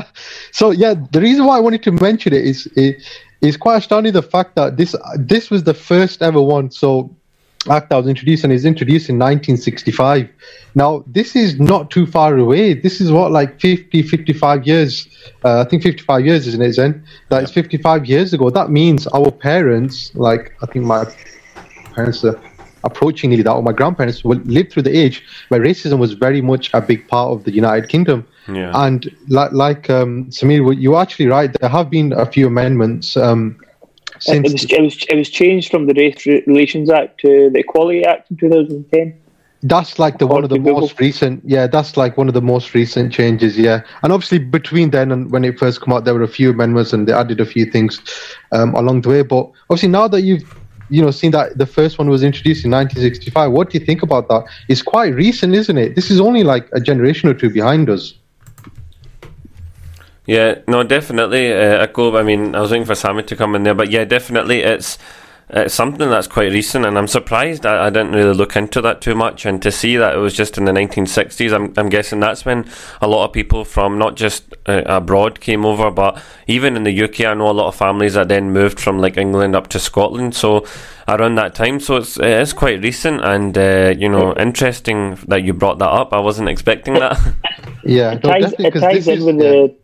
so 0.52 0.70
yeah, 0.70 0.94
the 1.12 1.20
reason 1.20 1.46
why 1.46 1.58
I 1.58 1.60
wanted 1.60 1.82
to 1.82 1.92
mention 1.92 2.32
it 2.32 2.46
is 2.46 2.68
it 2.76 3.02
is 3.42 3.58
quite 3.58 3.78
astounding 3.78 4.14
the 4.14 4.22
fact 4.22 4.56
that 4.56 4.78
this 4.78 4.96
this 5.18 5.50
was 5.50 5.64
the 5.64 5.74
first 5.74 6.22
ever 6.22 6.40
one. 6.40 6.70
So 6.70 7.10
act 7.70 7.90
that 7.90 7.98
was 7.98 8.08
introduced 8.08 8.44
and 8.44 8.54
is 8.54 8.66
introduced 8.66 9.10
in 9.10 9.16
1965. 9.16 10.30
Now 10.76 11.04
this 11.08 11.36
is 11.36 11.60
not 11.60 11.92
too 11.92 12.06
far 12.06 12.38
away. 12.38 12.74
This 12.74 13.02
is 13.02 13.12
what 13.12 13.32
like 13.32 13.60
50, 13.60 14.04
55 14.04 14.68
years. 14.68 15.08
Uh, 15.44 15.62
I 15.62 15.66
think 15.66 15.84
55 15.84 16.26
years, 16.26 16.48
isn't 16.48 16.62
it, 16.62 16.74
Zen? 16.74 17.04
That 17.30 17.44
is 17.44 17.52
55 17.52 18.06
years 18.06 18.34
ago. 18.34 18.50
That 18.50 18.70
means 18.70 19.08
our 19.08 19.32
parents, 19.32 20.14
like 20.16 20.56
I 20.62 20.66
think 20.68 20.86
my 20.86 21.06
parents 21.94 22.24
are 22.24 22.40
approaching 22.84 23.32
nearly 23.32 23.44
that, 23.44 23.52
or 23.52 23.64
my 23.64 23.74
grandparents 23.74 24.24
will 24.24 24.38
live 24.46 24.70
through 24.70 24.84
the 24.84 24.96
age 24.96 25.24
where 25.50 25.60
racism 25.60 25.98
was 25.98 26.14
very 26.14 26.42
much 26.42 26.70
a 26.74 26.82
big 26.82 27.08
part 27.08 27.32
of 27.32 27.44
the 27.44 27.52
United 27.52 27.90
Kingdom. 27.90 28.26
Yeah. 28.48 28.72
And 28.76 29.10
like, 29.28 29.52
like 29.54 29.90
um, 29.90 30.26
Samir, 30.26 30.76
you're 30.80 31.02
actually 31.02 31.28
right. 31.28 31.52
There 31.60 31.70
have 31.70 31.90
been 31.90 32.14
a 32.14 32.26
few 32.26 32.48
amendments 32.48 33.18
um, 33.18 33.58
It 34.28 34.44
was, 34.44 34.64
it, 34.66 34.82
was, 34.82 35.06
it 35.10 35.16
was 35.16 35.30
changed 35.30 35.72
from 35.72 35.88
the 35.88 35.94
Race 35.94 36.26
Relations 36.26 36.90
Act 36.90 37.20
to 37.22 37.50
the 37.50 37.60
Equality 37.60 38.04
Act 38.04 38.32
in 38.32 38.38
2010. 38.38 39.20
That's 39.64 39.98
like 39.98 40.20
the 40.20 40.28
one 40.28 40.44
of 40.44 40.52
the 40.52 40.60
most 40.60 41.00
recent. 41.00 41.42
Yeah, 41.44 41.66
that's 41.66 41.98
like 41.98 42.18
one 42.18 42.28
of 42.28 42.36
the 42.36 42.42
most 42.42 42.76
recent 42.76 43.12
changes. 43.12 43.58
Yeah, 43.58 43.82
and 44.04 44.14
obviously 44.14 44.38
between 44.38 44.92
then 44.92 45.12
and 45.12 45.32
when 45.32 45.44
it 45.44 45.58
first 45.58 45.82
came 45.82 45.92
out, 45.92 46.06
there 46.06 46.14
were 46.14 46.22
a 46.22 46.28
few 46.28 46.52
amendments 46.52 46.94
and 46.94 47.08
they 47.08 47.14
added 47.14 47.40
a 47.40 47.46
few 47.48 47.66
things 47.66 48.00
um, 48.52 48.76
along 48.76 49.02
the 49.02 49.10
way. 49.10 49.22
But 49.24 49.50
obviously 49.70 49.90
now 49.90 50.08
that 50.10 50.22
you've 50.22 50.44
you 50.90 51.02
know 51.02 51.10
seen 51.10 51.32
that 51.32 51.58
the 51.58 51.66
first 51.66 51.98
one 51.98 52.10
was 52.10 52.22
introduced 52.22 52.64
in 52.64 52.70
1965, 52.70 53.52
what 53.52 53.72
do 53.72 53.80
you 53.80 53.84
think 53.84 54.04
about 54.04 54.28
that? 54.28 54.46
It's 54.70 54.84
quite 54.84 55.16
recent, 55.16 55.56
isn't 55.56 55.78
it? 55.78 55.96
This 55.96 56.12
is 56.12 56.20
only 56.20 56.44
like 56.44 56.70
a 56.74 56.80
generation 56.80 57.28
or 57.30 57.34
two 57.34 57.50
behind 57.50 57.90
us. 57.90 58.14
Yeah, 60.26 60.60
no, 60.68 60.84
definitely. 60.84 61.54
Uh, 61.54 61.84
I 61.84 61.86
go. 61.88 62.18
I 62.18 62.24
mean, 62.24 62.56
I 62.56 62.62
was 62.62 62.72
waiting 62.72 62.86
for 62.88 62.96
Sammy 62.96 63.24
to 63.24 63.36
come 63.36 63.56
in 63.56 63.64
there, 63.64 63.76
but 63.76 63.92
yeah, 63.92 64.06
definitely, 64.06 64.62
it's 64.62 64.98
it's 65.48 65.76
something 65.76 66.10
that's 66.10 66.26
quite 66.26 66.52
recent, 66.52 66.84
and 66.86 66.98
I'm 66.98 67.08
surprised 67.08 67.68
I, 67.68 67.86
I 67.86 67.90
didn't 67.92 68.14
really 68.14 68.34
look 68.34 68.56
into 68.56 68.82
that 68.82 69.02
too 69.02 69.14
much, 69.14 69.46
and 69.46 69.62
to 69.62 69.72
see 69.72 69.96
that 69.98 70.16
it 70.16 70.18
was 70.18 70.34
just 70.34 70.58
in 70.58 70.66
the 70.66 70.72
1960s. 70.72 71.54
I'm 71.54 71.72
I'm 71.78 71.90
guessing 71.90 72.20
that's 72.20 72.44
when 72.44 72.68
a 73.02 73.08
lot 73.08 73.26
of 73.26 73.34
people 73.34 73.64
from 73.66 74.00
not 74.00 74.16
just 74.16 74.46
uh, 74.66 74.82
abroad 74.88 75.42
came 75.42 75.64
over, 75.64 75.92
but 75.92 76.20
even 76.48 76.76
in 76.76 76.84
the 76.86 77.04
UK, 77.04 77.22
I 77.26 77.36
know 77.36 77.52
a 77.52 77.54
lot 77.54 77.68
of 77.68 77.76
families 77.76 78.16
that 78.16 78.28
then 78.28 78.52
moved 78.52 78.80
from 78.80 78.98
like 78.98 79.18
England 79.18 79.56
up 79.56 79.68
to 79.68 79.80
Scotland. 79.80 80.34
So 80.34 80.66
around 81.08 81.36
that 81.36 81.54
time, 81.54 81.80
so 81.80 81.98
it's 81.98 82.18
it 82.18 82.26
is 82.26 82.52
quite 82.52 82.82
recent, 82.82 83.24
and 83.24 83.56
uh, 83.56 83.94
you 83.96 84.10
know, 84.10 84.34
interesting 84.34 85.20
that 85.28 85.44
you 85.44 85.54
brought 85.54 85.78
that 85.78 85.90
up. 85.92 86.14
I 86.14 86.20
wasn't 86.20 86.50
expecting 86.50 86.96
that. 86.96 87.20
Yeah, 87.88 88.14
It 88.14 88.24
ties, 88.24 88.54
definitely, 88.58 88.66
it 88.66 88.74
'cause 88.74 88.82
ties 88.82 89.08
in 89.08 89.24
with 89.26 89.36
yeah. 89.40 89.52
the 89.52 89.76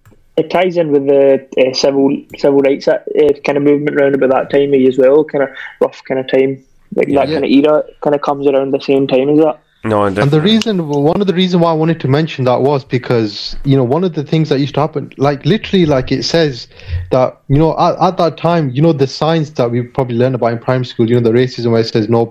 it 0.42 0.50
ties 0.50 0.78
in 0.78 0.92
with 0.92 1.06
the 1.08 1.48
uh, 1.62 1.74
civil 1.74 2.10
civil 2.38 2.60
rights 2.60 2.88
uh, 2.88 3.00
kind 3.46 3.58
of 3.58 3.64
movement 3.64 3.98
around 4.00 4.16
about 4.16 4.32
that 4.32 4.52
time 4.52 4.74
as 4.74 4.98
well, 4.98 5.24
kind 5.26 5.44
of 5.44 5.50
rough 5.82 6.02
kind 6.08 6.20
of 6.20 6.28
time, 6.28 6.64
like 6.96 7.08
that 7.18 7.30
Yeah. 7.30 7.34
kind 7.34 7.46
of 7.46 7.52
era, 7.52 7.84
kind 8.04 8.16
of 8.16 8.22
comes 8.22 8.48
around 8.48 8.72
the 8.74 8.82
same 8.82 9.08
time 9.08 9.30
as 9.30 9.40
that. 9.40 9.60
no, 9.84 10.04
And 10.06 10.32
the 10.32 10.42
reason, 10.42 10.88
one 10.88 11.22
of 11.22 11.28
the 11.28 11.34
reason 11.34 11.60
why 11.60 11.72
I 11.72 11.74
wanted 11.74 12.00
to 12.02 12.08
mention 12.08 12.46
that 12.46 12.62
was 12.62 12.84
because 12.86 13.56
you 13.64 13.76
know 13.76 13.84
one 13.84 14.04
of 14.04 14.14
the 14.14 14.24
things 14.24 14.50
that 14.50 14.60
used 14.60 14.76
to 14.76 14.82
happen, 14.82 15.12
like 15.18 15.46
literally, 15.46 15.86
like 15.86 16.12
it 16.12 16.24
says 16.24 16.68
that 17.12 17.38
you 17.48 17.58
know 17.58 17.78
at, 17.80 18.00
at 18.00 18.18
that 18.18 18.38
time, 18.38 18.70
you 18.72 18.82
know 18.82 18.94
the 18.94 19.08
signs 19.08 19.52
that 19.54 19.72
we 19.72 19.82
probably 19.82 20.18
learned 20.18 20.36
about 20.36 20.54
in 20.54 20.60
primary 20.60 20.86
school, 20.86 21.10
you 21.10 21.16
know 21.20 21.32
the 21.32 21.38
racism 21.38 21.72
where 21.72 21.82
it 21.82 21.86
says 21.88 22.10
no 22.10 22.26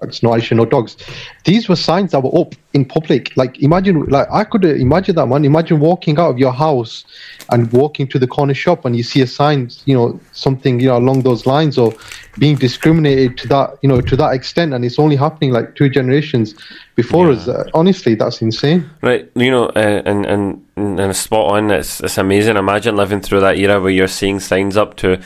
blacks, 0.00 0.22
no 0.22 0.34
Asian, 0.34 0.56
no 0.56 0.64
dogs. 0.64 0.96
These 1.44 1.68
were 1.68 1.76
signs 1.76 2.12
that 2.12 2.20
were 2.20 2.40
up 2.40 2.54
in 2.72 2.84
public. 2.84 3.36
Like 3.36 3.60
imagine, 3.62 4.04
like 4.06 4.28
I 4.30 4.44
could 4.44 4.64
imagine 4.64 5.16
that 5.16 5.26
man. 5.26 5.44
Imagine 5.44 5.80
walking 5.80 6.18
out 6.18 6.30
of 6.30 6.38
your 6.38 6.52
house 6.52 7.04
and 7.50 7.70
walking 7.72 8.06
to 8.08 8.18
the 8.18 8.26
corner 8.26 8.54
shop 8.54 8.84
and 8.84 8.96
you 8.96 9.02
see 9.02 9.20
a 9.20 9.26
sign, 9.26 9.70
you 9.84 9.94
know, 9.94 10.20
something 10.32 10.80
you 10.80 10.88
know 10.88 10.96
along 10.96 11.22
those 11.22 11.46
lines 11.46 11.78
or 11.78 11.94
being 12.38 12.56
discriminated 12.56 13.36
to 13.38 13.48
that, 13.48 13.78
you 13.82 13.88
know, 13.88 14.00
to 14.00 14.16
that 14.16 14.34
extent, 14.34 14.72
and 14.72 14.84
it's 14.84 14.98
only 14.98 15.16
happening 15.16 15.52
like 15.52 15.74
two 15.74 15.88
generations 15.88 16.54
before 16.94 17.30
us. 17.30 17.48
Uh, 17.48 17.64
honestly, 17.74 18.14
that's 18.14 18.40
insane. 18.40 18.88
Right, 19.02 19.30
you 19.34 19.50
know, 19.50 19.66
uh, 19.66 20.02
and 20.04 20.26
and 20.26 20.64
and 20.76 21.16
spot 21.16 21.52
on. 21.52 21.70
It's 21.70 22.00
it's 22.00 22.18
amazing. 22.18 22.56
Imagine 22.56 22.96
living 22.96 23.20
through 23.20 23.40
that 23.40 23.58
era 23.58 23.80
where 23.80 23.90
you're 23.90 24.08
seeing 24.08 24.40
signs 24.40 24.76
up 24.76 24.96
to, 24.98 25.20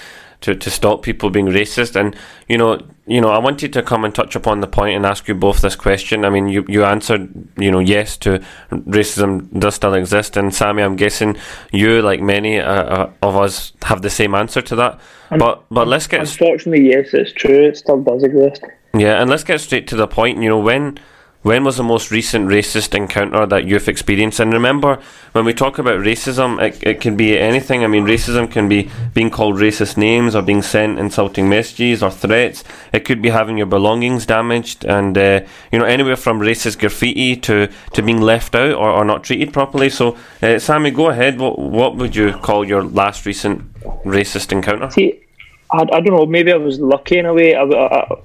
to, 0.45 0.55
to 0.55 0.71
stop 0.71 1.03
people 1.03 1.31
being 1.31 1.47
racist. 1.47 1.97
And 1.97 2.15
you 2.49 2.59
know, 2.59 2.79
you 3.07 3.21
know, 3.21 3.31
I 3.31 3.39
wanted 3.39 3.73
to 3.73 3.83
come 3.83 4.05
and 4.05 4.15
touch 4.15 4.37
upon 4.37 4.61
the 4.61 4.67
point 4.67 4.95
and 4.95 5.07
ask 5.07 5.27
you 5.27 5.35
both 5.35 5.63
this 5.63 5.75
question. 5.75 6.25
I 6.25 6.31
mean, 6.31 6.49
you 6.49 6.65
you 6.69 6.85
answered, 6.85 7.33
you 7.57 7.71
know, 7.71 7.79
yes 7.79 8.19
to 8.19 8.41
racism 8.71 9.59
does 9.59 9.75
still 9.77 9.95
exist. 9.95 10.37
And 10.37 10.55
Sammy, 10.55 10.83
I'm 10.83 10.97
guessing 10.97 11.37
you, 11.73 12.03
like 12.03 12.21
many 12.21 12.61
uh, 12.61 12.73
uh, 12.73 13.13
of 13.23 13.37
us, 13.37 13.73
have 13.83 14.03
the 14.03 14.11
same 14.11 14.35
answer 14.35 14.61
to 14.61 14.77
that. 14.77 15.01
But 15.31 15.65
but 15.71 15.89
let's 15.89 16.07
get 16.07 16.21
Unfortunately, 16.21 16.91
yes, 16.91 17.15
it's 17.15 17.33
true. 17.33 17.69
It 17.69 17.79
still 17.79 18.03
does 18.03 18.23
exist. 18.23 18.63
yeah, 18.95 19.21
and 19.21 19.31
let's 19.31 19.45
get 19.45 19.61
straight 19.61 19.87
to 19.89 19.97
the 19.97 20.07
point. 20.07 20.43
You 20.43 20.51
know, 20.51 20.59
when 20.59 20.99
when 21.45 21.63
was 21.63 21.77
the 21.77 21.83
most 21.83 22.11
recent 22.11 22.49
racist 22.49 22.95
encounter 22.95 23.45
that 23.45 23.67
you've 23.67 23.87
experienced? 23.87 24.41
And 24.41 24.51
remember, 24.51 24.99
when 25.33 25.45
we 25.45 25.53
talk 25.53 25.79
about 25.79 26.01
racism, 26.01 26.59
it, 26.61 26.83
it 26.83 27.01
can 27.03 27.17
be 27.17 27.39
anything. 27.39 27.85
I 27.85 27.87
mean, 27.87 28.07
racism 28.07 28.51
can 28.51 28.67
be 28.67 28.91
being 29.13 29.29
called 29.29 29.57
racist 29.57 29.99
names 29.99 30.35
or 30.35 30.41
being 30.41 30.63
sent 30.63 30.99
insulting 30.99 31.51
messages 31.51 32.03
or 32.03 32.11
threats. 32.11 32.65
It 32.95 33.05
could 33.05 33.21
be 33.21 33.29
having 33.29 33.59
your 33.59 33.67
belongings 33.67 34.25
damaged, 34.25 34.87
and 34.87 35.19
uh, 35.19 35.43
you 35.71 35.79
know, 35.79 35.85
anywhere 35.85 36.17
from 36.17 36.41
racist 36.41 36.79
graffiti 36.79 37.37
to, 37.37 37.69
to 37.93 38.03
being 38.03 38.23
left 38.23 38.55
out 38.55 38.73
or, 38.73 38.91
or 38.91 39.05
not 39.05 39.23
treated 39.23 39.53
properly. 39.53 39.91
So, 39.91 40.17
uh, 40.43 40.59
Sammy, 40.59 40.93
go 40.93 41.11
ahead. 41.11 41.39
What 41.39 41.59
what 41.59 41.97
would 41.97 42.17
you 42.17 42.33
call 42.33 42.65
your 42.65 42.83
last 42.83 43.27
recent 43.27 43.71
racist 44.05 44.51
encounter? 44.51 44.91
See, 44.91 45.21
I, 45.71 45.83
I 45.83 46.01
don't 46.01 46.17
know. 46.17 46.25
Maybe 46.25 46.53
I 46.53 46.57
was 46.57 46.81
lucky 46.81 47.19
in 47.19 47.27
a 47.27 47.35
way. 47.35 47.55
I, 47.55 47.65
I, 47.65 48.17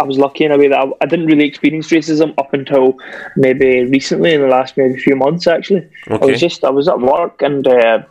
I, 0.00 0.04
was 0.04 0.18
lucky 0.18 0.44
in 0.44 0.52
a 0.52 0.58
way 0.58 0.68
that 0.68 0.78
I, 0.78 0.90
I 1.00 1.06
didn't 1.06 1.26
really 1.26 1.44
experience 1.44 1.88
racism 1.88 2.34
up 2.38 2.52
until 2.54 2.96
maybe 3.36 3.84
recently, 3.84 4.34
in 4.34 4.40
the 4.40 4.48
last 4.48 4.76
maybe 4.76 4.98
few 4.98 5.16
months. 5.16 5.46
Actually, 5.46 5.88
I 6.08 6.16
was 6.16 6.40
just 6.40 6.64
I 6.64 6.70
was 6.70 6.88
at 6.88 7.00
work 7.00 7.42
and 7.42 7.66
uh, 7.66 8.02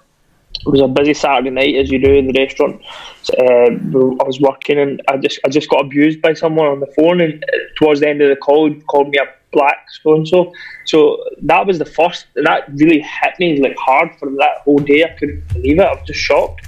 it 0.54 0.72
was 0.72 0.82
a 0.82 0.88
busy 0.88 1.14
Saturday 1.14 1.50
night, 1.50 1.76
as 1.76 1.92
you 1.92 2.00
do 2.00 2.14
in 2.14 2.28
the 2.28 2.40
restaurant. 2.40 2.82
So, 3.22 3.34
uh, 3.36 4.24
I 4.24 4.26
was 4.26 4.40
working 4.40 4.80
and 4.80 5.02
I 5.08 5.18
just 5.18 5.40
I 5.46 5.50
just 5.50 5.70
got 5.70 5.86
abused 5.86 6.22
by 6.22 6.34
someone 6.34 6.68
on 6.68 6.80
the 6.80 6.88
phone, 6.98 7.22
and 7.22 7.44
uh, 7.44 7.58
towards 7.78 8.00
the 8.00 8.10
end 8.10 8.22
of 8.22 8.30
the 8.30 8.36
call, 8.36 8.70
he 8.70 8.80
called 8.82 9.10
me 9.10 9.20
a 9.20 9.26
black 9.54 9.88
so 10.02 10.16
and 10.16 10.28
so. 10.28 10.52
So 10.86 11.24
that 11.44 11.66
was 11.66 11.80
the 11.80 11.86
first. 11.86 12.28
That 12.36 12.68
really 12.74 13.02
hit 13.02 13.34
me 13.40 13.62
like 13.62 13.78
hard 13.78 14.10
for 14.20 14.30
that 14.32 14.58
whole 14.64 14.80
day. 14.80 15.04
I 15.04 15.10
couldn't 15.18 15.48
believe 15.54 15.80
it. 15.80 15.84
I 15.84 15.94
was 15.94 16.08
just 16.08 16.20
shocked. 16.20 16.68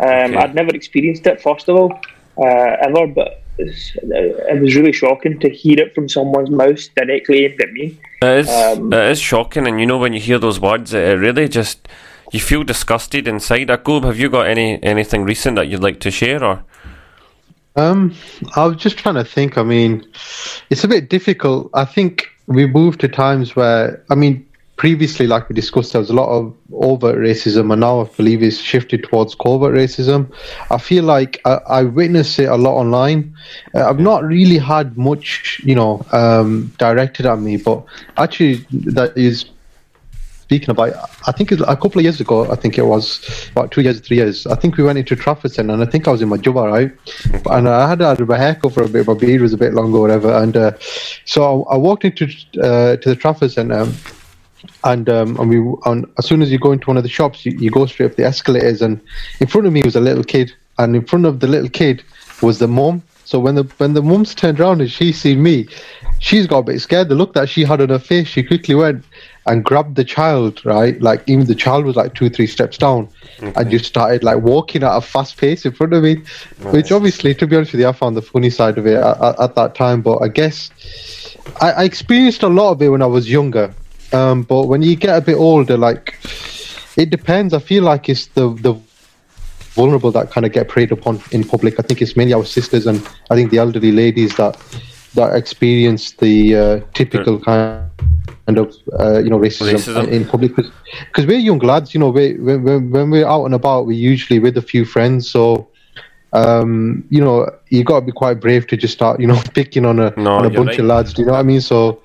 Um, 0.00 0.08
Okay. 0.08 0.36
I'd 0.36 0.54
never 0.54 0.74
experienced 0.74 1.26
it, 1.26 1.42
first 1.42 1.68
of 1.68 1.76
all, 1.76 2.00
uh, 2.38 2.76
ever, 2.86 3.06
but 3.06 3.42
it's, 3.60 3.96
it 3.96 4.60
was 4.60 4.74
really 4.76 4.92
shocking 4.92 5.38
to 5.40 5.50
hear 5.50 5.78
it 5.80 5.94
from 5.94 6.08
someone's 6.08 6.50
mouth 6.50 6.82
directly 6.94 7.44
aimed 7.44 7.60
at 7.60 7.72
me. 7.72 7.98
It 8.22 8.38
is, 8.38 8.48
Um, 8.48 8.92
it 8.92 9.10
is 9.10 9.20
shocking, 9.20 9.66
and 9.66 9.80
you 9.80 9.86
know 9.86 9.98
when 9.98 10.12
you 10.12 10.20
hear 10.20 10.38
those 10.38 10.60
words, 10.60 10.92
it, 10.94 11.06
it 11.08 11.14
really 11.16 11.48
just 11.48 11.88
you 12.32 12.40
feel 12.40 12.62
disgusted 12.64 13.26
inside. 13.26 13.68
Akub, 13.68 14.04
have 14.04 14.18
you 14.18 14.28
got 14.30 14.46
any 14.46 14.82
anything 14.82 15.24
recent 15.24 15.56
that 15.56 15.68
you'd 15.68 15.82
like 15.82 16.00
to 16.00 16.10
share, 16.10 16.42
or 16.42 16.64
Um, 17.76 18.14
I 18.56 18.64
was 18.66 18.76
just 18.76 18.98
trying 18.98 19.14
to 19.16 19.24
think. 19.24 19.56
I 19.56 19.62
mean, 19.62 20.04
it's 20.70 20.84
a 20.84 20.88
bit 20.88 21.08
difficult. 21.08 21.70
I 21.74 21.84
think 21.84 22.28
we 22.46 22.66
move 22.66 22.98
to 22.98 23.08
times 23.08 23.54
where, 23.54 24.02
I 24.10 24.14
mean, 24.16 24.44
previously, 24.80 25.26
like 25.26 25.46
we 25.46 25.54
discussed, 25.54 25.92
there 25.92 26.00
was 26.00 26.08
a 26.08 26.14
lot 26.14 26.30
of 26.30 26.56
overt 26.72 27.18
racism, 27.18 27.70
and 27.70 27.82
now 27.82 28.00
I 28.00 28.04
believe 28.16 28.42
it's 28.42 28.56
shifted 28.56 29.02
towards 29.04 29.34
covert 29.34 29.74
racism. 29.74 30.32
I 30.70 30.78
feel 30.78 31.04
like 31.04 31.38
I, 31.44 31.58
I 31.66 31.82
witness 31.82 32.38
it 32.38 32.48
a 32.48 32.56
lot 32.56 32.76
online. 32.76 33.36
Uh, 33.74 33.86
I've 33.86 34.00
not 34.00 34.24
really 34.24 34.56
had 34.56 34.96
much, 34.96 35.60
you 35.62 35.74
know, 35.74 36.02
um, 36.12 36.72
directed 36.78 37.26
at 37.26 37.38
me, 37.40 37.58
but 37.58 37.84
actually, 38.16 38.64
that 38.70 39.14
is 39.18 39.44
speaking 40.40 40.70
about, 40.70 40.94
I 41.26 41.32
think 41.32 41.52
a 41.52 41.76
couple 41.76 41.98
of 41.98 42.02
years 42.02 42.18
ago, 42.18 42.50
I 42.50 42.56
think 42.56 42.78
it 42.78 42.86
was 42.86 43.04
about 43.52 43.72
two 43.72 43.82
years, 43.82 44.00
three 44.00 44.16
years. 44.16 44.46
I 44.46 44.54
think 44.54 44.78
we 44.78 44.84
went 44.84 44.98
into 44.98 45.14
Trafford 45.14 45.58
and 45.58 45.70
I 45.70 45.84
think 45.84 46.08
I 46.08 46.10
was 46.10 46.22
in 46.22 46.30
my 46.30 46.38
jubba, 46.38 46.72
right? 46.72 46.90
And 47.50 47.68
I 47.68 47.86
had 47.86 48.00
had 48.00 48.26
my 48.26 48.38
haircut 48.38 48.72
for 48.72 48.84
a 48.84 48.88
bit, 48.88 49.06
my 49.06 49.12
beard 49.12 49.42
was 49.42 49.52
a 49.52 49.58
bit 49.58 49.74
longer, 49.74 50.00
whatever. 50.00 50.32
And 50.32 50.56
uh, 50.56 50.72
so 51.26 51.64
I, 51.68 51.74
I 51.74 51.76
walked 51.76 52.06
into 52.06 52.24
uh, 52.62 52.96
to 52.96 53.08
the 53.10 53.14
Trafford 53.14 53.52
Centre. 53.52 53.86
And 54.84 55.08
um, 55.08 55.38
and 55.38 55.48
we 55.48 55.74
and 55.86 56.06
as 56.18 56.26
soon 56.26 56.42
as 56.42 56.50
you 56.52 56.58
go 56.58 56.72
into 56.72 56.88
one 56.88 56.96
of 56.96 57.02
the 57.02 57.08
shops, 57.08 57.46
you, 57.46 57.52
you 57.58 57.70
go 57.70 57.86
straight 57.86 58.10
up 58.10 58.16
the 58.16 58.24
escalators, 58.24 58.82
and 58.82 59.00
in 59.40 59.46
front 59.46 59.66
of 59.66 59.72
me 59.72 59.82
was 59.82 59.96
a 59.96 60.00
little 60.00 60.24
kid, 60.24 60.52
and 60.78 60.94
in 60.94 61.04
front 61.06 61.24
of 61.24 61.40
the 61.40 61.46
little 61.46 61.70
kid 61.70 62.02
was 62.42 62.58
the 62.58 62.68
mom. 62.68 63.02
So 63.24 63.38
when 63.38 63.54
the 63.54 63.64
when 63.78 63.94
the 63.94 64.02
mum's 64.02 64.34
turned 64.34 64.60
around 64.60 64.80
and 64.80 64.90
she 64.90 65.12
seen 65.12 65.42
me, 65.42 65.68
she's 66.18 66.46
got 66.46 66.58
a 66.58 66.62
bit 66.62 66.80
scared. 66.80 67.08
The 67.08 67.14
look 67.14 67.32
that 67.34 67.48
she 67.48 67.64
had 67.64 67.80
on 67.80 67.88
her 67.88 67.98
face, 67.98 68.26
she 68.26 68.42
quickly 68.42 68.74
went 68.74 69.04
and 69.46 69.64
grabbed 69.64 69.96
the 69.96 70.04
child. 70.04 70.64
Right, 70.66 71.00
like 71.00 71.22
even 71.26 71.46
the 71.46 71.54
child 71.54 71.84
was 71.84 71.96
like 71.96 72.14
two 72.14 72.28
three 72.28 72.48
steps 72.48 72.76
down, 72.76 73.08
and 73.38 73.70
just 73.70 73.84
started 73.84 74.24
like 74.24 74.42
walking 74.42 74.82
at 74.82 74.96
a 74.96 75.00
fast 75.00 75.36
pace 75.36 75.64
in 75.64 75.72
front 75.72 75.92
of 75.94 76.02
me. 76.02 76.16
Which 76.72 76.90
obviously, 76.90 77.34
to 77.36 77.46
be 77.46 77.56
honest 77.56 77.72
with 77.72 77.80
you, 77.80 77.88
I 77.88 77.92
found 77.92 78.16
the 78.16 78.22
funny 78.22 78.50
side 78.50 78.78
of 78.78 78.86
it 78.86 78.98
at, 78.98 79.22
at, 79.22 79.40
at 79.40 79.54
that 79.54 79.74
time. 79.74 80.02
But 80.02 80.18
I 80.18 80.28
guess 80.28 80.70
I, 81.60 81.70
I 81.72 81.84
experienced 81.84 82.42
a 82.42 82.48
lot 82.48 82.72
of 82.72 82.82
it 82.82 82.88
when 82.88 83.00
I 83.00 83.06
was 83.06 83.30
younger. 83.30 83.72
Um, 84.12 84.42
but 84.42 84.66
when 84.66 84.82
you 84.82 84.96
get 84.96 85.16
a 85.16 85.20
bit 85.20 85.36
older, 85.36 85.76
like 85.76 86.18
it 86.96 87.10
depends. 87.10 87.54
I 87.54 87.58
feel 87.58 87.84
like 87.84 88.08
it's 88.08 88.26
the 88.28 88.50
the 88.54 88.74
vulnerable 89.74 90.10
that 90.10 90.30
kind 90.30 90.44
of 90.44 90.52
get 90.52 90.68
preyed 90.68 90.92
upon 90.92 91.22
in 91.30 91.44
public. 91.44 91.78
I 91.78 91.82
think 91.82 92.02
it's 92.02 92.16
mainly 92.16 92.34
our 92.34 92.44
sisters 92.44 92.86
and 92.86 92.98
I 93.30 93.36
think 93.36 93.50
the 93.50 93.58
elderly 93.58 93.92
ladies 93.92 94.36
that 94.36 94.58
that 95.14 95.34
experience 95.34 96.12
the 96.12 96.56
uh, 96.56 96.80
typical 96.94 97.40
kind 97.40 97.90
of 98.46 98.74
uh, 98.98 99.18
you 99.18 99.30
know 99.30 99.38
racism, 99.38 99.74
Racism. 99.74 100.08
in 100.08 100.24
public 100.26 100.54
because 100.56 101.26
we're 101.26 101.38
young 101.38 101.58
lads. 101.60 101.94
You 101.94 102.00
know, 102.00 102.10
we, 102.10 102.34
when, 102.34 102.62
when 102.62 102.90
when 102.90 103.10
we're 103.10 103.26
out 103.26 103.44
and 103.44 103.54
about, 103.54 103.86
we're 103.86 103.98
usually 104.12 104.38
with 104.38 104.56
a 104.56 104.62
few 104.62 104.84
friends. 104.84 105.30
So 105.30 105.69
um, 106.32 107.04
you 107.10 107.20
know, 107.20 107.50
you 107.68 107.82
got 107.82 108.00
to 108.00 108.06
be 108.06 108.12
quite 108.12 108.40
brave 108.40 108.66
to 108.68 108.76
just 108.76 108.94
start, 108.94 109.20
you 109.20 109.26
know, 109.26 109.40
picking 109.54 109.84
on 109.84 109.98
a 109.98 110.14
No, 110.16 110.36
on 110.36 110.46
a 110.46 110.50
bunch 110.50 110.68
right. 110.68 110.78
of 110.78 110.86
lads. 110.86 111.12
Do 111.12 111.22
you 111.22 111.26
know 111.26 111.32
what 111.32 111.40
I 111.40 111.42
mean? 111.42 111.60
So, 111.60 112.00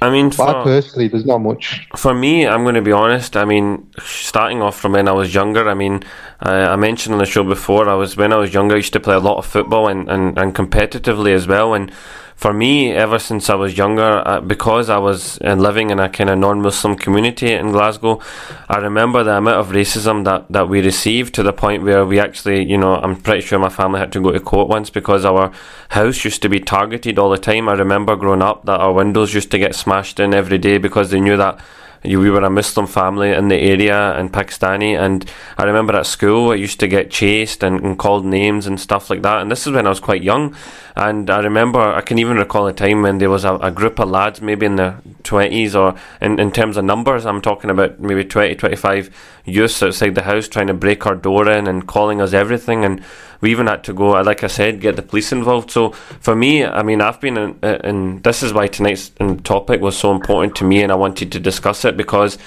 I 0.00 0.10
mean, 0.10 0.30
but 0.30 0.56
I 0.56 0.62
personally, 0.62 1.08
there's 1.08 1.26
not 1.26 1.38
much. 1.38 1.86
for 1.96 2.14
me, 2.14 2.46
I'm 2.46 2.62
going 2.62 2.76
to 2.76 2.82
be 2.82 2.92
honest. 2.92 3.36
I 3.36 3.44
mean, 3.44 3.90
starting 4.00 4.62
off 4.62 4.78
from 4.78 4.92
when 4.92 5.08
I 5.08 5.12
was 5.12 5.34
younger, 5.34 5.68
I 5.68 5.74
mean, 5.74 6.02
uh, 6.40 6.68
I 6.70 6.76
mentioned 6.76 7.14
on 7.14 7.18
the 7.18 7.26
show 7.26 7.42
before, 7.42 7.88
I 7.88 7.94
was 7.94 8.16
when 8.16 8.32
I 8.32 8.36
was 8.36 8.54
younger, 8.54 8.74
I 8.74 8.78
used 8.78 8.92
to 8.92 9.00
play 9.00 9.14
a 9.14 9.20
lot 9.20 9.38
of 9.38 9.46
football 9.46 9.88
and, 9.88 10.08
and, 10.08 10.38
and 10.38 10.54
competitively 10.54 11.34
as 11.34 11.46
well. 11.46 11.74
And 11.74 11.90
for 12.36 12.52
me, 12.52 12.92
ever 12.92 13.18
since 13.18 13.48
I 13.48 13.54
was 13.54 13.78
younger, 13.78 14.22
uh, 14.26 14.40
because 14.40 14.90
I 14.90 14.98
was 14.98 15.38
uh, 15.42 15.54
living 15.54 15.90
in 15.90 16.00
a 16.00 16.08
kind 16.08 16.28
of 16.28 16.38
non-Muslim 16.38 16.96
community 16.96 17.52
in 17.52 17.72
Glasgow, 17.72 18.20
I 18.68 18.78
remember 18.78 19.22
the 19.22 19.36
amount 19.36 19.58
of 19.58 19.68
racism 19.68 20.24
that, 20.24 20.46
that 20.50 20.68
we 20.68 20.80
received 20.80 21.34
to 21.34 21.42
the 21.42 21.52
point 21.52 21.84
where 21.84 22.04
we 22.04 22.18
actually, 22.18 22.64
you 22.68 22.76
know, 22.76 22.96
I'm 22.96 23.16
pretty 23.16 23.40
sure 23.40 23.58
my 23.58 23.68
family 23.68 24.00
had 24.00 24.12
to 24.12 24.20
go 24.20 24.32
to 24.32 24.40
court 24.40 24.68
once 24.68 24.90
because 24.90 25.24
our 25.24 25.52
house 25.90 26.24
used 26.24 26.42
to 26.42 26.48
be 26.48 26.60
targeted 26.60 27.18
all 27.18 27.30
the 27.30 27.38
time. 27.38 27.68
I 27.68 27.74
remember 27.74 28.16
growing 28.16 28.42
up 28.42 28.64
that 28.66 28.80
our 28.80 28.92
windows 28.92 29.32
used 29.32 29.50
to 29.52 29.58
get 29.58 29.74
smashed 29.74 30.18
in 30.18 30.34
every 30.34 30.58
day 30.58 30.78
because 30.78 31.10
they 31.10 31.20
knew 31.20 31.36
that 31.36 31.60
you- 32.04 32.20
we 32.20 32.30
were 32.30 32.42
a 32.44 32.50
Muslim 32.50 32.86
family 32.86 33.30
in 33.32 33.48
the 33.48 33.56
area 33.56 34.16
in 34.18 34.28
Pakistani, 34.28 34.94
and 34.98 35.24
I 35.56 35.64
remember 35.64 35.94
at 35.96 36.06
school 36.06 36.50
I 36.52 36.56
used 36.56 36.78
to 36.80 36.86
get 36.88 37.10
chased 37.10 37.62
and, 37.64 37.80
and 37.80 37.98
called 37.98 38.24
names 38.26 38.66
and 38.66 38.78
stuff 38.78 39.08
like 39.10 39.22
that. 39.22 39.40
And 39.40 39.50
this 39.50 39.66
is 39.66 39.72
when 39.72 39.86
I 39.86 39.88
was 39.88 40.00
quite 40.00 40.22
young, 40.22 40.54
and 40.96 41.30
I 41.30 41.40
remember 41.40 41.80
I 41.80 42.02
can 42.02 42.18
even 42.18 42.36
recall 42.36 42.66
a 42.66 42.72
time 42.72 43.02
when 43.02 43.18
there 43.18 43.30
was 43.30 43.44
a, 43.44 43.54
a 43.56 43.70
group 43.70 43.98
of 43.98 44.10
lads, 44.10 44.42
maybe 44.42 44.66
in 44.66 44.76
their 44.76 44.98
twenties 45.22 45.74
or 45.74 45.94
in, 46.20 46.38
in 46.38 46.52
terms 46.52 46.76
of 46.76 46.84
numbers, 46.84 47.24
I'm 47.24 47.40
talking 47.40 47.70
about 47.70 47.98
maybe 48.00 48.24
20, 48.24 48.54
25 48.54 49.10
youths 49.46 49.82
outside 49.82 50.14
the 50.14 50.22
house 50.22 50.46
trying 50.48 50.66
to 50.68 50.74
break 50.74 51.06
our 51.06 51.14
door 51.14 51.48
in 51.50 51.66
and 51.66 51.86
calling 51.86 52.20
us 52.20 52.32
everything, 52.34 52.84
and 52.84 53.02
we 53.44 53.50
even 53.50 53.66
had 53.66 53.84
to 53.84 53.92
go, 53.92 54.12
like 54.22 54.42
I 54.42 54.46
said, 54.46 54.80
get 54.80 54.96
the 54.96 55.02
police 55.02 55.30
involved. 55.30 55.70
So 55.70 55.90
for 55.90 56.34
me, 56.34 56.64
I 56.64 56.82
mean, 56.82 57.02
I've 57.02 57.20
been 57.20 57.36
in, 57.36 57.58
in 57.62 58.22
this 58.22 58.42
is 58.42 58.54
why 58.54 58.68
tonight's 58.68 59.12
um, 59.20 59.38
topic 59.40 59.82
was 59.82 59.98
so 59.98 60.12
important 60.12 60.56
to 60.56 60.64
me, 60.64 60.82
and 60.82 60.90
I 60.90 60.94
wanted 60.94 61.30
to 61.32 61.40
discuss 61.40 61.84
it 61.84 61.94
because 61.94 62.38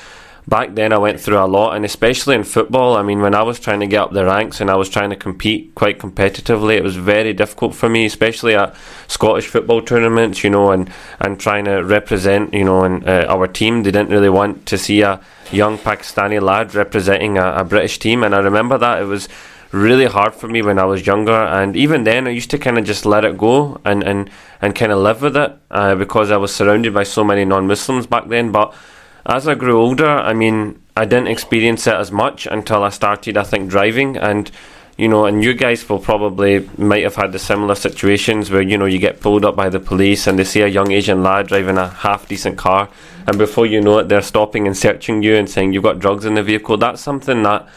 back 0.47 0.73
then 0.73 0.93
I 0.93 0.97
went 0.97 1.19
through 1.19 1.37
a 1.37 1.45
lot, 1.45 1.75
and 1.75 1.85
especially 1.85 2.33
in 2.33 2.43
football. 2.43 2.97
I 2.97 3.03
mean, 3.03 3.21
when 3.21 3.35
I 3.35 3.43
was 3.43 3.59
trying 3.59 3.81
to 3.81 3.85
get 3.85 4.01
up 4.01 4.11
the 4.11 4.25
ranks 4.25 4.59
and 4.59 4.71
I 4.71 4.75
was 4.75 4.89
trying 4.89 5.11
to 5.11 5.15
compete 5.15 5.75
quite 5.75 5.99
competitively, 5.99 6.77
it 6.77 6.83
was 6.83 6.95
very 6.95 7.31
difficult 7.31 7.75
for 7.75 7.89
me, 7.89 8.07
especially 8.07 8.55
at 8.55 8.75
Scottish 9.07 9.45
football 9.45 9.83
tournaments, 9.83 10.43
you 10.43 10.49
know, 10.49 10.71
and, 10.71 10.89
and 11.19 11.39
trying 11.39 11.65
to 11.65 11.83
represent, 11.83 12.55
you 12.55 12.65
know, 12.65 12.83
and 12.83 13.07
uh, 13.07 13.27
our 13.29 13.47
team. 13.47 13.83
They 13.83 13.91
didn't 13.91 14.09
really 14.09 14.29
want 14.31 14.65
to 14.65 14.79
see 14.79 15.03
a 15.03 15.21
young 15.51 15.77
Pakistani 15.77 16.41
lad 16.41 16.73
representing 16.73 17.37
a, 17.37 17.57
a 17.57 17.63
British 17.63 17.99
team, 17.99 18.23
and 18.23 18.33
I 18.33 18.39
remember 18.39 18.79
that 18.79 18.99
it 18.99 19.05
was 19.05 19.29
really 19.71 20.05
hard 20.05 20.33
for 20.33 20.47
me 20.47 20.61
when 20.61 20.79
I 20.79 20.85
was 20.85 21.05
younger, 21.05 21.31
and 21.31 21.75
even 21.75 22.03
then 22.03 22.27
I 22.27 22.31
used 22.31 22.49
to 22.51 22.57
kind 22.57 22.77
of 22.77 22.85
just 22.85 23.05
let 23.05 23.25
it 23.25 23.37
go 23.37 23.79
and 23.83 24.03
and 24.03 24.29
and 24.61 24.75
kind 24.75 24.91
of 24.91 24.99
live 24.99 25.21
with 25.21 25.37
it 25.37 25.57
uh, 25.71 25.95
because 25.95 26.31
I 26.31 26.37
was 26.37 26.55
surrounded 26.55 26.93
by 26.93 27.03
so 27.03 27.23
many 27.23 27.45
non-Muslims 27.45 28.07
back 28.07 28.27
then, 28.27 28.51
but 28.51 28.73
as 29.27 29.45
I 29.45 29.55
grew 29.55 29.79
older, 29.79 30.07
I 30.07 30.33
mean, 30.33 30.81
I 30.95 31.03
didn't 31.03 31.27
experience 31.27 31.85
it 31.85 31.93
as 31.93 32.11
much 32.11 32.47
until 32.47 32.81
I 32.81 32.89
started, 32.89 33.35
I 33.35 33.43
think, 33.43 33.69
driving. 33.69 34.15
And, 34.15 34.49
you 34.97 35.09
know, 35.09 35.25
and 35.25 35.43
you 35.43 35.53
guys 35.53 35.87
will 35.87 35.99
probably 35.99 36.67
might 36.77 37.03
have 37.03 37.15
had 37.15 37.33
the 37.33 37.39
similar 37.39 37.75
situations 37.75 38.49
where, 38.49 38.61
you 38.61 38.77
know, 38.77 38.85
you 38.85 38.99
get 38.99 39.19
pulled 39.19 39.43
up 39.43 39.55
by 39.55 39.67
the 39.67 39.81
police 39.81 40.27
and 40.27 40.39
they 40.39 40.45
see 40.45 40.61
a 40.61 40.67
young 40.67 40.91
Asian 40.91 41.23
lad 41.23 41.47
driving 41.47 41.77
a 41.77 41.89
half 41.89 42.27
decent 42.29 42.57
car. 42.57 42.89
And 43.27 43.37
before 43.37 43.65
you 43.65 43.81
know 43.81 43.99
it, 43.99 44.07
they're 44.07 44.21
stopping 44.21 44.65
and 44.65 44.77
searching 44.77 45.21
you 45.21 45.35
and 45.35 45.49
saying 45.49 45.73
you've 45.73 45.83
got 45.83 45.99
drugs 45.99 46.23
in 46.23 46.35
the 46.35 46.43
vehicle. 46.43 46.77
That's 46.77 47.01
something 47.01 47.43
that 47.43 47.67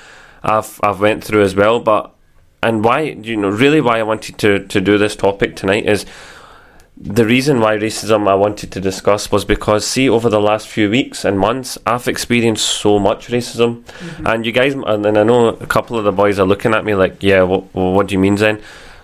I've, 0.43 0.81
I've 0.83 1.01
went 1.01 1.25
through 1.25 1.43
as 1.43 1.55
well. 1.55 1.81
But, 1.81 2.15
and 2.63 2.85
why, 2.85 3.01
you 3.01 3.37
know, 3.37 3.49
really 3.49 3.81
why 3.81 3.99
I 3.99 4.03
wanted 4.03 4.39
to, 4.39 4.67
to 4.67 4.81
do 4.81 4.99
this 4.99 5.17
topic 5.17 5.57
tonight 5.57 5.87
is 5.87 6.07
the 7.03 7.25
reason 7.25 7.61
why 7.61 7.79
racism 7.79 8.29
I 8.29 8.35
wanted 8.35 8.71
to 8.73 8.81
discuss 8.81 9.33
was 9.33 9.47
because, 9.47 9.87
see, 9.87 10.09
over 10.09 10.29
the 10.29 10.41
last 10.41 10.69
few 10.69 10.91
weeks 10.91 11.25
and 11.25 11.39
months, 11.39 11.79
I've 11.87 12.07
experienced 12.07 12.67
so 12.67 12.99
much 12.99 13.29
racism. 13.29 13.85
Mm-hmm. 13.85 14.27
And 14.27 14.45
you 14.45 14.53
guys, 14.53 14.75
and 14.75 15.07
and 15.07 15.17
I 15.17 15.23
know 15.23 15.49
a 15.49 15.67
couple 15.67 15.97
of 15.97 16.05
the 16.05 16.13
boys 16.13 16.39
are 16.39 16.47
looking 16.47 16.75
at 16.75 16.85
me 16.85 16.95
like, 16.95 17.23
yeah, 17.23 17.43
what, 17.43 17.75
what 17.75 18.09
do 18.09 18.15
you 18.15 18.19
mean, 18.19 18.37
Zen? 18.37 18.61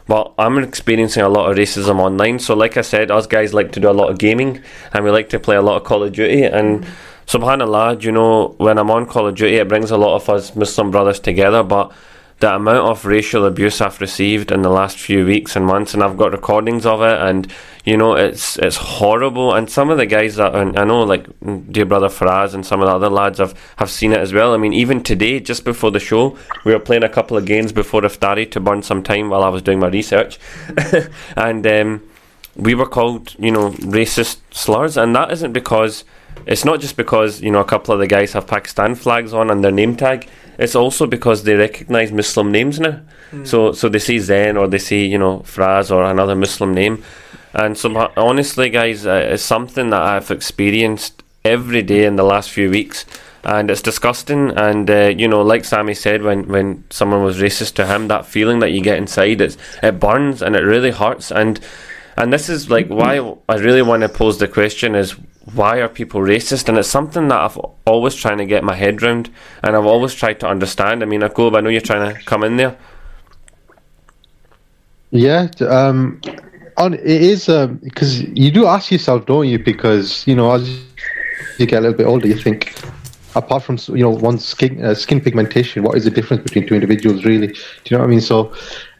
Well, 0.09 0.35
I'm 0.38 0.59
experiencing 0.59 1.23
a 1.23 1.28
lot 1.28 1.50
of 1.50 1.57
racism 1.57 1.99
online. 1.99 2.38
So, 2.38 2.55
like 2.55 2.76
I 2.76 2.83
said, 2.83 3.11
us 3.11 3.27
guys 3.27 3.55
like 3.55 3.72
to 3.72 3.81
do 3.81 3.88
a 3.88 3.92
lot 3.92 4.11
of 4.11 4.18
gaming 4.18 4.62
and 4.92 5.05
we 5.05 5.11
like 5.11 5.31
to 5.31 5.40
play 5.40 5.57
a 5.57 5.62
lot 5.62 5.79
of 5.79 5.85
Call 5.85 6.05
of 6.05 6.12
Duty. 6.12 6.42
And 6.42 6.83
mm-hmm. 6.83 6.92
subhanAllah, 7.26 8.02
you 8.02 8.12
know, 8.12 8.54
when 8.58 8.78
I'm 8.78 8.90
on 8.90 9.06
Call 9.06 9.26
of 9.26 9.34
Duty, 9.34 9.56
it 9.56 9.68
brings 9.68 9.90
a 9.90 9.96
lot 9.96 10.16
of 10.16 10.28
us 10.28 10.54
Muslim 10.54 10.90
brothers 10.90 11.20
together. 11.20 11.62
But 11.62 11.92
the 12.38 12.54
amount 12.54 12.86
of 12.86 13.06
racial 13.06 13.46
abuse 13.46 13.80
I've 13.80 14.00
received 14.00 14.52
in 14.52 14.60
the 14.60 14.68
last 14.68 14.98
few 14.98 15.24
weeks 15.24 15.56
and 15.56 15.64
months, 15.64 15.94
and 15.94 16.02
I've 16.02 16.18
got 16.18 16.32
recordings 16.32 16.84
of 16.84 17.00
it, 17.00 17.18
and 17.18 17.50
you 17.84 17.96
know 17.96 18.14
it's 18.14 18.58
it's 18.58 18.76
horrible. 18.76 19.54
And 19.54 19.70
some 19.70 19.88
of 19.88 19.96
the 19.96 20.04
guys 20.04 20.36
that 20.36 20.54
I 20.54 20.84
know, 20.84 21.02
like 21.02 21.26
dear 21.72 21.86
brother 21.86 22.08
Faraz 22.08 22.52
and 22.52 22.64
some 22.64 22.82
of 22.82 22.88
the 22.88 22.94
other 22.94 23.08
lads, 23.08 23.38
have 23.38 23.58
have 23.76 23.90
seen 23.90 24.12
it 24.12 24.20
as 24.20 24.34
well. 24.34 24.52
I 24.52 24.58
mean, 24.58 24.74
even 24.74 25.02
today, 25.02 25.40
just 25.40 25.64
before 25.64 25.90
the 25.90 26.00
show, 26.00 26.36
we 26.64 26.72
were 26.72 26.78
playing 26.78 27.04
a 27.04 27.08
couple 27.08 27.38
of 27.38 27.46
games 27.46 27.72
before 27.72 28.02
Iftari 28.02 28.50
to 28.50 28.60
burn 28.60 28.82
some 28.82 29.02
time 29.02 29.30
while 29.30 29.42
I 29.42 29.48
was 29.48 29.62
doing 29.62 29.80
my 29.80 29.88
research, 29.88 30.38
and 31.36 31.66
um, 31.66 32.02
we 32.54 32.74
were 32.74 32.86
called, 32.86 33.34
you 33.38 33.50
know, 33.50 33.70
racist 33.70 34.38
slurs, 34.50 34.96
and 34.96 35.16
that 35.16 35.32
isn't 35.32 35.52
because. 35.52 36.04
It's 36.46 36.64
not 36.64 36.80
just 36.80 36.96
because 36.96 37.40
you 37.42 37.50
know 37.50 37.61
a 37.61 37.64
couple 37.64 37.92
of 37.92 38.00
the 38.00 38.06
guys 38.06 38.32
have 38.32 38.46
Pakistan 38.46 38.94
flags 38.94 39.35
on 39.35 39.50
and 39.50 39.64
their 39.64 39.72
name 39.72 39.96
tag. 39.96 40.28
It's 40.59 40.74
also 40.74 41.06
because 41.06 41.42
they 41.42 41.54
recognise 41.54 42.12
Muslim 42.12 42.50
names 42.52 42.80
now. 42.80 43.00
So 43.44 43.72
so 43.72 43.88
they 43.88 43.98
see 43.98 44.18
Zen 44.20 44.56
or 44.56 44.68
they 44.68 44.78
see 44.78 45.06
you 45.06 45.18
know 45.18 45.40
Fraz 45.40 45.90
or 45.90 46.04
another 46.04 46.37
Muslim 46.37 46.72
name, 46.72 47.02
and 47.52 47.76
so 47.76 48.12
honestly, 48.16 48.70
guys, 48.70 49.06
uh, 49.06 49.28
it's 49.32 49.42
something 49.42 49.90
that 49.90 50.00
I've 50.00 50.30
experienced 50.30 51.22
every 51.44 51.82
day 51.82 52.04
in 52.04 52.16
the 52.16 52.22
last 52.22 52.50
few 52.50 52.70
weeks, 52.70 53.04
and 53.44 53.70
it's 53.70 53.82
disgusting. 53.82 54.50
And 54.50 54.90
uh, 54.90 55.14
you 55.16 55.26
know, 55.26 55.42
like 55.42 55.64
Sammy 55.64 55.94
said, 55.94 56.22
when 56.22 56.46
when 56.48 56.85
someone 56.90 57.24
was 57.24 57.38
racist 57.38 57.74
to 57.74 57.87
him, 57.87 58.09
that 58.09 58.26
feeling 58.26 58.61
that 58.61 58.70
you 58.70 58.80
get 58.80 58.98
inside, 58.98 59.40
it's 59.40 59.56
it 59.82 59.98
burns 59.98 60.42
and 60.42 60.54
it 60.54 60.62
really 60.62 60.92
hurts. 60.92 61.32
And 61.32 61.61
and 62.16 62.33
this 62.33 62.48
is 62.48 62.70
like 62.70 62.88
why 62.88 63.18
I 63.48 63.57
really 63.57 63.83
want 63.83 64.02
to 64.02 64.09
pose 64.09 64.38
the 64.38 64.48
question 64.48 64.94
is 64.94 65.16
why 65.55 65.79
are 65.81 65.88
people 65.88 66.20
racist? 66.20 66.68
And 66.68 66.79
it's 66.79 66.88
something 66.88 67.29
that 67.29 67.38
I've 67.38 67.59
always 67.87 68.14
trying 68.14 68.38
to 68.38 68.46
get 68.46 68.64
my 68.64 68.74
head 68.74 69.02
round, 69.02 69.31
and 69.62 69.76
I've 69.76 69.87
always 69.87 70.14
tried 70.14 70.40
to 70.40 70.48
understand. 70.48 71.02
I 71.02 71.07
mean, 71.07 71.20
Akub, 71.20 71.57
I 71.57 71.61
know 71.61 71.70
you're 71.70 71.81
trying 71.81 72.14
to 72.14 72.20
come 72.24 72.42
in 72.42 72.57
there. 72.57 72.76
Yeah, 75.11 75.48
um, 75.61 76.20
on 76.76 76.94
it 76.94 77.05
is 77.05 77.46
because 77.46 78.22
you 78.22 78.50
do 78.50 78.66
ask 78.66 78.90
yourself, 78.90 79.26
don't 79.26 79.48
you? 79.48 79.59
Because 79.59 80.26
you 80.26 80.35
know, 80.35 80.52
as 80.52 80.68
you 81.59 81.66
get 81.66 81.79
a 81.79 81.83
little 81.83 81.96
bit 81.96 82.07
older, 82.07 82.26
you 82.26 82.37
think, 82.37 82.74
apart 83.37 83.62
from 83.62 83.79
you 83.88 84.03
know 84.03 84.11
one's 84.11 84.44
skin 84.44 84.85
uh, 84.85 84.94
skin 84.94 85.20
pigmentation, 85.20 85.83
what 85.83 85.96
is 85.96 86.05
the 86.05 86.11
difference 86.11 86.42
between 86.42 86.66
two 86.66 86.75
individuals, 86.75 87.25
really? 87.25 87.49
Do 87.49 87.55
you 87.85 87.96
know 87.96 87.99
what 87.99 88.07
I 88.07 88.11
mean? 88.11 88.20
So, 88.20 88.53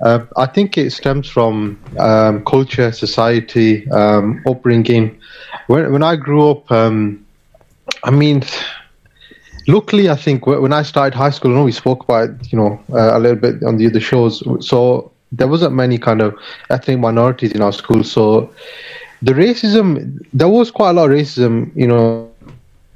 uh, 0.03 0.21
I 0.37 0.47
think 0.47 0.79
it 0.79 0.91
stems 0.91 1.29
from 1.29 1.81
um, 1.99 2.45
culture, 2.45 2.93
society, 2.93 3.91
um, 3.91 4.43
upbringing. 4.47 5.19
When 5.67 5.93
when 5.93 6.03
I 6.03 6.17
grew 6.17 6.51
up, 6.51 6.71
um, 6.71 7.27
I 8.05 8.11
mean. 8.11 8.45
Luckily, 9.69 10.09
I 10.09 10.15
think 10.15 10.47
when 10.47 10.73
I 10.73 10.83
started 10.83 11.13
high 11.13 11.31
school, 11.31 11.51
I 11.51 11.55
know 11.55 11.65
we 11.65 11.73
spoke 11.73 12.05
about 12.05 12.31
you 12.53 12.57
know 12.57 12.81
uh, 12.93 13.17
a 13.17 13.19
little 13.19 13.35
bit 13.37 13.65
on 13.65 13.79
the 13.79 13.87
other 13.89 13.99
shows. 13.99 14.45
So 14.65 15.11
there 15.33 15.49
wasn't 15.49 15.75
many 15.75 15.99
kind 15.99 16.21
of 16.23 16.39
ethnic 16.71 17.01
minorities 17.01 17.51
in 17.51 17.63
our 17.63 17.73
school. 17.73 18.05
So 18.05 18.49
the 19.23 19.33
racism, 19.33 20.25
there 20.33 20.49
was 20.49 20.71
quite 20.71 20.91
a 20.91 20.93
lot 20.93 21.11
of 21.11 21.17
racism, 21.17 21.75
you 21.75 21.89
know, 21.89 22.31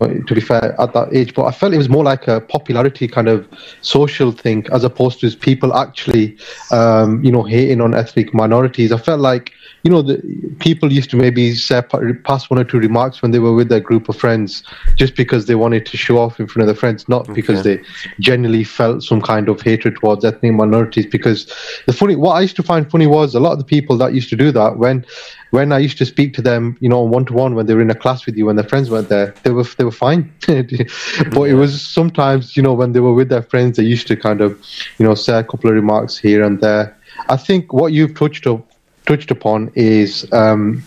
to 0.01 0.35
be 0.35 0.41
fair, 0.41 0.75
at 0.81 0.93
that 0.95 1.13
age. 1.13 1.35
But 1.35 1.45
I 1.45 1.53
felt 1.53 1.75
it 1.75 1.79
was 1.79 1.89
more 1.89 2.05
like 2.05 2.27
a 2.27 2.41
popularity 2.41 3.07
kind 3.07 3.29
of 3.29 3.47
social 3.83 4.33
thing 4.33 4.67
as 4.73 4.85
opposed 4.85 5.21
to 5.21 5.31
people 5.37 5.75
actually, 5.75 6.37
um, 6.71 7.23
you 7.23 7.31
know, 7.31 7.43
hating 7.43 7.81
on 7.81 7.95
ethnic 7.95 8.33
minorities. 8.33 8.93
I 8.93 8.99
felt 8.99 9.21
like, 9.21 9.53
you 9.83 9.91
know, 9.91 10.03
the 10.03 10.21
people 10.59 10.93
used 10.93 11.11
to 11.11 11.17
maybe 11.17 11.55
say, 11.55 11.83
pass 12.25 12.51
one 12.51 12.59
or 12.59 12.65
two 12.65 12.79
remarks 12.79 13.23
when 13.23 13.31
they 13.31 13.39
were 13.39 13.55
with 13.55 13.69
their 13.69 13.81
group 13.81 14.09
of 14.09 14.17
friends 14.17 14.63
just 14.97 15.17
because 15.17 15.47
they 15.47 15.55
wanted 15.55 15.87
to 15.87 15.97
show 15.97 16.19
off 16.19 16.41
in 16.41 16.47
front 16.47 16.63
of 16.63 16.75
their 16.75 16.79
friends, 16.79 17.09
not 17.09 17.33
because 17.35 17.63
they 17.63 17.81
genuinely 18.21 18.65
felt 18.65 19.03
some 19.03 19.21
kind 19.21 19.49
of 19.49 19.61
hatred 19.61 19.97
towards 19.97 20.25
ethnic 20.25 20.53
minorities. 20.53 21.07
Because 21.07 21.47
the 21.87 21.93
funny, 21.93 22.17
what 22.17 22.33
I 22.33 22.41
used 22.41 22.57
to 22.57 22.63
find 22.63 22.91
funny 22.91 23.07
was 23.07 23.35
a 23.35 23.41
lot 23.41 23.53
of 23.53 23.59
the 23.59 23.65
people 23.65 23.97
that 23.99 24.13
used 24.13 24.29
to 24.31 24.37
do 24.37 24.51
that 24.53 24.77
when 24.77 25.05
when 25.51 25.73
I 25.73 25.79
used 25.79 25.99
to 25.99 26.07
speak 26.07 26.35
to 26.35 26.43
them, 26.43 26.77
you 26.81 26.89
know, 26.89 27.03
one 27.03 27.25
to 27.27 27.33
one 27.33 27.55
when 27.55 27.67
they 27.67 27.75
were 27.75 27.83
in 27.83 27.91
a 27.91 27.95
class 27.95 28.27
with 28.27 28.37
you, 28.37 28.47
when 28.47 28.57
their 28.57 28.69
friends 28.69 28.91
weren't 28.91 29.09
there, 29.09 29.35
they 29.43 29.51
were 29.51 29.65
they 29.65 29.85
were 29.85 29.91
fine. 29.91 30.33
but 30.47 31.43
it 31.43 31.55
was 31.55 31.83
sometimes, 31.83 32.57
you 32.57 32.63
know, 32.63 32.73
when 32.73 32.93
they 32.93 33.01
were 33.01 33.15
with 33.15 33.29
their 33.29 33.43
friends, 33.43 33.77
they 33.77 33.83
used 33.83 34.07
to 34.09 34.17
kind 34.17 34.41
of, 34.41 34.59
you 34.99 35.07
know, 35.07 35.15
say 35.15 35.39
a 35.39 35.45
couple 35.45 35.69
of 35.69 35.77
remarks 35.77 36.17
here 36.17 36.43
and 36.43 36.61
there. 36.61 36.97
I 37.29 37.37
think 37.37 37.73
what 37.73 37.93
you've 37.93 38.15
touched 38.15 38.47
up, 38.47 38.65
touched 39.07 39.31
upon 39.31 39.71
is. 39.75 40.31
Um, 40.33 40.83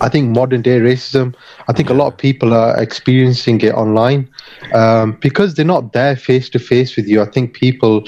I 0.00 0.08
think 0.08 0.30
modern 0.30 0.62
day 0.62 0.78
racism. 0.78 1.34
I 1.66 1.72
think 1.72 1.90
a 1.90 1.94
lot 1.94 2.12
of 2.12 2.16
people 2.16 2.54
are 2.54 2.80
experiencing 2.80 3.60
it 3.62 3.74
online 3.74 4.28
um, 4.72 5.18
because 5.20 5.54
they're 5.54 5.64
not 5.64 5.92
there 5.92 6.14
face 6.14 6.48
to 6.50 6.60
face 6.60 6.96
with 6.96 7.08
you. 7.08 7.20
I 7.20 7.24
think 7.24 7.52
people 7.52 8.04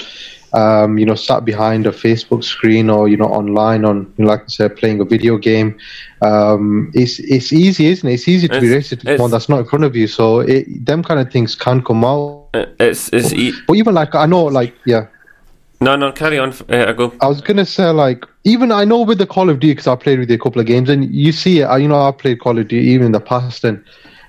um, 0.53 0.97
you 0.97 1.05
know, 1.05 1.15
sat 1.15 1.45
behind 1.45 1.87
a 1.87 1.91
Facebook 1.91 2.43
screen 2.43 2.89
or 2.89 3.07
you 3.07 3.17
know, 3.17 3.25
online 3.25 3.85
on, 3.85 4.13
you 4.17 4.25
know, 4.25 4.31
like 4.31 4.41
I 4.41 4.47
said, 4.47 4.75
playing 4.75 4.99
a 4.99 5.05
video 5.05 5.37
game. 5.37 5.77
Um, 6.21 6.91
it's 6.93 7.19
it's 7.19 7.51
easy, 7.53 7.87
isn't 7.87 8.07
it? 8.07 8.13
It's 8.13 8.27
easy 8.27 8.47
to 8.47 8.59
be 8.59 8.67
racist 8.67 9.01
to 9.01 9.15
someone 9.17 9.31
that's 9.31 9.49
not 9.49 9.59
in 9.59 9.65
front 9.65 9.85
of 9.85 9.95
you. 9.95 10.07
So 10.07 10.41
it, 10.41 10.85
them 10.85 11.03
kind 11.03 11.19
of 11.19 11.31
things 11.31 11.55
can 11.55 11.83
come 11.83 12.03
out. 12.03 12.49
It's 12.79 13.09
it's 13.13 13.33
e- 13.33 13.53
But 13.67 13.77
even 13.77 13.93
like 13.93 14.13
I 14.13 14.25
know, 14.25 14.43
like 14.45 14.73
yeah, 14.85 15.07
no 15.79 15.95
no 15.95 16.11
carry 16.11 16.37
on. 16.37 16.53
Uh, 16.69 16.85
I 16.89 16.93
go. 16.93 17.13
I 17.21 17.27
was 17.27 17.41
gonna 17.41 17.65
say 17.65 17.89
like 17.89 18.25
even 18.43 18.71
I 18.71 18.83
know 18.83 19.01
with 19.01 19.17
the 19.17 19.25
Call 19.27 19.49
of 19.49 19.59
Duty 19.59 19.73
because 19.73 19.87
I 19.87 19.95
played 19.95 20.19
with 20.19 20.29
you 20.29 20.35
a 20.35 20.39
couple 20.39 20.59
of 20.61 20.67
games 20.67 20.89
and 20.89 21.13
you 21.13 21.31
see 21.31 21.61
it. 21.61 21.63
uh, 21.63 21.77
You 21.77 21.87
know, 21.87 22.01
I 22.01 22.11
played 22.11 22.39
Call 22.39 22.57
of 22.59 22.67
Duty 22.67 22.85
even 22.87 23.07
in 23.07 23.11
the 23.13 23.21
past 23.21 23.63
and. 23.63 23.83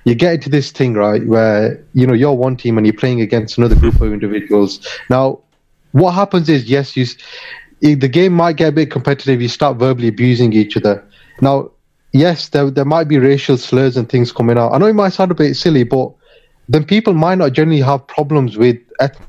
You 0.04 0.16
get 0.16 0.34
into 0.34 0.50
this 0.50 0.72
thing, 0.72 0.94
right, 0.94 1.24
where 1.28 1.80
you 1.94 2.08
know 2.08 2.12
you're 2.12 2.32
one 2.32 2.56
team 2.56 2.76
and 2.76 2.84
you're 2.84 2.92
playing 2.92 3.20
against 3.20 3.56
another 3.56 3.76
group 3.76 4.00
of 4.00 4.12
individuals. 4.12 4.84
Now, 5.08 5.38
what 5.92 6.12
happens 6.12 6.48
is, 6.48 6.64
yes, 6.64 6.96
you 6.96 7.06
the 7.80 8.08
game 8.08 8.32
might 8.32 8.56
get 8.56 8.68
a 8.68 8.72
bit 8.72 8.90
competitive. 8.90 9.42
You 9.42 9.48
start 9.48 9.76
verbally 9.76 10.08
abusing 10.08 10.52
each 10.52 10.76
other. 10.76 11.04
Now, 11.40 11.70
yes, 12.12 12.48
there 12.50 12.70
there 12.70 12.84
might 12.84 13.08
be 13.08 13.18
racial 13.18 13.56
slurs 13.56 13.96
and 13.96 14.08
things 14.08 14.32
coming 14.32 14.56
out. 14.58 14.72
I 14.72 14.78
know 14.78 14.86
it 14.86 14.94
might 14.94 15.12
sound 15.12 15.30
a 15.30 15.34
bit 15.34 15.54
silly, 15.54 15.82
but 15.84 16.12
then 16.68 16.84
people 16.84 17.12
might 17.14 17.38
not 17.38 17.52
generally 17.52 17.80
have 17.80 18.06
problems 18.06 18.56
with 18.56 18.76
ethnic 19.00 19.26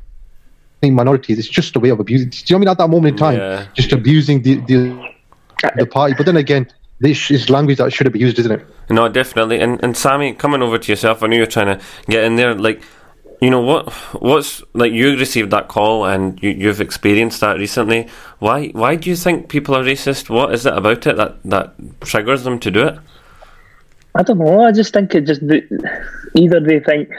minorities. 0.84 1.40
It's 1.40 1.48
just 1.48 1.76
a 1.76 1.80
way 1.80 1.90
of 1.90 2.00
abusing. 2.00 2.30
Do 2.30 2.38
you 2.38 2.44
know 2.44 2.58
what 2.58 2.58
I 2.58 2.60
mean? 2.60 2.68
At 2.70 2.78
that 2.78 2.88
moment 2.90 3.14
in 3.14 3.18
time, 3.18 3.38
Yeah. 3.40 3.66
just 3.74 3.92
abusing 3.92 4.44
the, 4.44 4.56
the 4.68 5.10
the 5.78 5.86
party. 5.86 6.14
But 6.16 6.26
then 6.26 6.38
again, 6.38 6.68
this 7.00 7.32
is 7.32 7.50
language 7.50 7.78
that 7.80 7.92
shouldn't 7.92 8.14
be 8.14 8.20
used, 8.20 8.38
isn't 8.40 8.52
it? 8.52 8.66
No, 8.90 9.10
definitely. 9.10 9.60
And 9.62 9.82
and 9.84 9.98
Sammy, 9.98 10.34
coming 10.34 10.62
over 10.62 10.78
to 10.78 10.92
yourself, 10.92 11.24
I 11.24 11.28
know 11.28 11.38
you're 11.38 11.46
trying 11.48 11.78
to 11.80 11.84
get 12.08 12.24
in 12.24 12.36
there. 12.36 12.54
Like, 12.54 12.82
you 13.44 13.50
know 13.50 13.62
what? 13.62 13.92
What's 14.22 14.64
like 14.74 14.94
you 14.94 15.18
received 15.18 15.52
that 15.52 15.68
call 15.68 16.06
and 16.06 16.42
you, 16.42 16.52
you've 16.52 16.80
experienced 16.80 17.42
that 17.42 17.58
recently. 17.58 18.08
Why? 18.40 18.70
Why 18.70 18.96
do 18.96 19.10
you 19.10 19.16
think 19.16 19.50
people 19.50 19.76
are 19.76 19.84
racist? 19.84 20.30
What 20.30 20.54
is 20.54 20.66
it 20.66 20.74
about 20.74 21.06
it 21.06 21.18
that 21.18 21.44
that 21.44 21.74
triggers 22.02 22.44
them 22.44 22.60
to 22.60 22.72
do 22.72 22.88
it? 22.88 23.00
I 24.16 24.24
don't 24.24 24.38
know. 24.38 24.62
I 24.62 24.72
just 24.72 24.94
think 24.94 25.14
it 25.14 25.26
just 25.26 25.42
either 26.36 26.60
they 26.60 26.80
think 26.80 27.10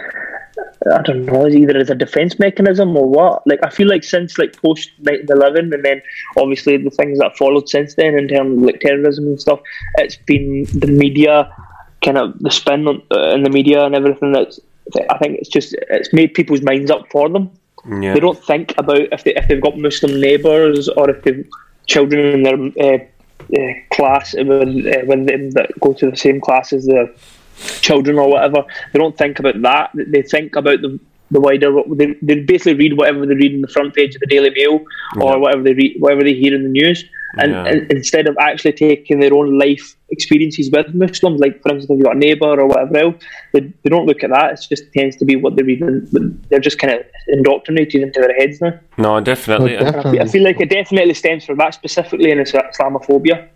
I 0.91 1.03
don't 1.03 1.27
know, 1.27 1.47
either 1.47 1.77
it's 1.77 1.91
a 1.91 1.95
defense 1.95 2.39
mechanism 2.39 2.97
or 2.97 3.07
what. 3.09 3.47
Like 3.47 3.61
I 3.63 3.71
feel 3.71 3.89
like 3.89 4.05
since 4.05 4.39
like 4.39 4.57
post 4.63 4.91
9/11 5.03 5.75
and 5.75 5.85
then 5.85 6.03
obviously 6.37 6.77
the 6.79 6.91
things 6.91 7.19
that 7.19 7.37
followed 7.37 7.69
since 7.69 7.97
then 7.97 8.17
in 8.17 8.29
terms 8.29 8.57
of 8.57 8.63
like 8.63 8.81
terrorism 8.81 9.27
and 9.27 9.41
stuff, 9.41 9.61
it's 9.99 10.17
been 10.17 10.65
the 10.73 10.87
media 10.87 11.55
kind 12.03 12.19
of 12.19 12.39
the 12.39 12.51
spin 12.51 12.87
on, 12.87 13.03
uh, 13.11 13.31
in 13.31 13.43
the 13.43 13.51
media 13.51 13.85
and 13.85 13.95
everything. 13.95 14.33
That's 14.33 14.61
I 15.11 15.19
think 15.19 15.39
it's 15.39 15.49
just 15.49 15.75
it's 15.91 16.13
made 16.13 16.35
people's 16.35 16.63
minds 16.63 16.91
up 16.91 17.11
for 17.11 17.29
them. 17.29 17.51
Yeah. 17.89 18.15
They 18.15 18.21
don't 18.21 18.43
think 18.45 18.75
about 18.79 19.01
if 19.13 19.25
they 19.25 19.35
if 19.35 19.49
they've 19.49 19.61
got 19.61 19.79
Muslim 19.79 20.21
neighbours 20.21 20.89
or 20.89 21.11
if 21.11 21.23
they've 21.23 21.47
children 21.87 22.27
in 22.27 22.43
their 22.43 22.55
uh, 22.81 22.99
uh, 23.59 23.73
class 23.93 24.35
when 24.35 24.87
uh, 24.87 25.01
when 25.05 25.27
them 25.27 25.51
that 25.53 25.71
go 25.81 25.93
to 25.93 26.11
the 26.11 26.17
same 26.17 26.41
class 26.41 26.73
as 26.73 26.87
their 26.87 27.09
children 27.81 28.19
or 28.19 28.29
whatever. 28.31 28.65
They 28.93 28.99
don't 28.99 29.17
think 29.17 29.39
about 29.39 29.61
that. 29.63 29.91
They 29.95 30.23
think 30.23 30.57
about 30.57 30.81
the 30.83 30.99
the 31.31 31.41
wider. 31.41 31.73
They, 31.95 32.15
they 32.23 32.41
basically 32.41 32.75
read 32.75 32.97
whatever 32.97 33.27
they 33.27 33.35
read 33.35 33.53
in 33.53 33.63
the 33.63 33.69
front 33.69 33.95
page 33.95 34.15
of 34.15 34.21
the 34.21 34.27
Daily 34.27 34.51
Mail 34.51 34.85
or 35.21 35.33
Yeah. 35.33 35.37
whatever 35.37 35.63
they 35.63 35.75
read, 35.75 35.97
whatever 35.99 36.23
they 36.23 36.35
hear 36.35 36.55
in 36.55 36.63
the 36.63 36.69
news, 36.69 37.05
and, 37.39 37.53
Yeah. 37.53 37.65
and 37.67 37.91
instead 37.93 38.27
of 38.27 38.37
actually 38.41 38.73
taking 38.73 39.21
their 39.21 39.35
own 39.35 39.59
life 39.59 39.97
experiences 40.11 40.71
with 40.71 40.95
Muslims, 40.95 41.41
like 41.41 41.61
for 41.63 41.71
instance, 41.73 41.91
if 41.91 41.97
you've 41.99 42.05
got 42.05 42.17
a 42.17 42.19
neighbour 42.19 42.61
or 42.61 42.67
whatever 42.67 42.97
else, 42.99 43.17
they, 43.53 43.61
they 43.61 43.91
don't 43.91 44.07
look 44.07 44.23
at 44.23 44.31
that. 44.31 44.53
It 44.53 44.67
just 44.69 44.93
tends 44.93 45.17
to 45.17 45.25
be 45.25 45.37
what 45.37 45.57
they 45.57 45.63
read. 45.63 45.81
in- 45.81 46.09
but 46.13 46.23
They're 46.51 46.61
just 46.61 46.79
kind 46.79 46.93
of 46.95 47.01
indoctrinated 47.29 48.03
into 48.03 48.21
their 48.21 48.35
heads 48.37 48.61
now. 48.61 48.79
No, 48.99 49.21
definitely. 49.21 49.73
No, 49.73 49.79
And 49.79 49.97
I 49.97 50.03
feel, 50.03 50.23
I 50.23 50.27
feel 50.27 50.43
like 50.45 50.61
it 50.61 50.71
definitely 50.71 51.15
stems 51.15 51.45
from 51.45 51.59
that 51.59 51.75
specifically, 51.75 52.31
and 52.31 52.41
it's 52.41 52.53
Islamophobia. 52.53 53.49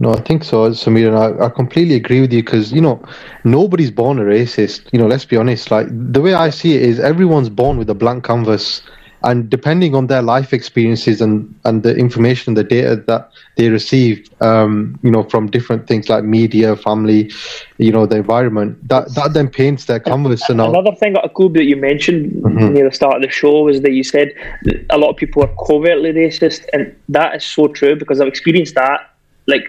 No, 0.00 0.12
I 0.12 0.20
think 0.22 0.42
so, 0.42 0.68
Samir, 0.70 1.06
and 1.06 1.16
I, 1.16 1.46
I 1.46 1.48
completely 1.50 1.94
agree 1.94 2.20
with 2.20 2.32
you 2.32 2.42
because 2.42 2.72
you 2.72 2.80
know 2.80 3.00
nobody's 3.44 3.92
born 3.92 4.18
a 4.18 4.22
racist. 4.22 4.92
You 4.92 4.98
know, 4.98 5.06
let's 5.06 5.24
be 5.24 5.36
honest. 5.36 5.70
Like 5.70 5.86
the 5.90 6.20
way 6.20 6.34
I 6.34 6.50
see 6.50 6.74
it 6.74 6.82
is, 6.82 6.98
everyone's 6.98 7.48
born 7.48 7.78
with 7.78 7.88
a 7.88 7.94
blank 7.94 8.24
canvas, 8.24 8.82
and 9.24 9.48
depending 9.48 9.94
on 9.94 10.06
their 10.06 10.22
life 10.22 10.52
experiences 10.52 11.20
and 11.20 11.52
and 11.64 11.82
the 11.82 11.96
information, 11.96 12.54
the 12.54 12.62
data 12.62 12.96
that 13.06 13.30
they 13.56 13.68
receive, 13.70 14.28
um, 14.40 14.98
you 15.02 15.10
know, 15.10 15.22
from 15.24 15.50
different 15.50 15.86
things 15.86 16.08
like 16.08 16.24
media, 16.24 16.76
family, 16.76 17.32
you 17.78 17.90
know, 17.90 18.06
the 18.06 18.16
environment, 18.16 18.76
that 18.88 19.14
that 19.14 19.32
then 19.32 19.48
paints 19.48 19.86
their 19.86 19.98
canvas. 19.98 20.48
And 20.48 20.60
Another 20.60 20.94
thing, 20.94 21.14
Akub, 21.14 21.54
that 21.54 21.64
you 21.64 21.76
mentioned 21.76 22.42
near 22.44 22.88
the 22.88 22.94
start 22.94 23.16
of 23.16 23.22
the 23.22 23.30
show 23.30 23.62
was 23.64 23.80
that 23.80 23.92
you 23.92 24.04
said 24.04 24.32
that 24.62 24.84
a 24.90 24.98
lot 24.98 25.10
of 25.10 25.16
people 25.16 25.42
are 25.42 25.54
covertly 25.66 26.12
racist, 26.12 26.66
and 26.72 26.94
that 27.08 27.36
is 27.36 27.44
so 27.44 27.66
true 27.68 27.96
because 27.96 28.20
I've 28.20 28.28
experienced 28.28 28.74
that. 28.74 29.10
Like, 29.46 29.68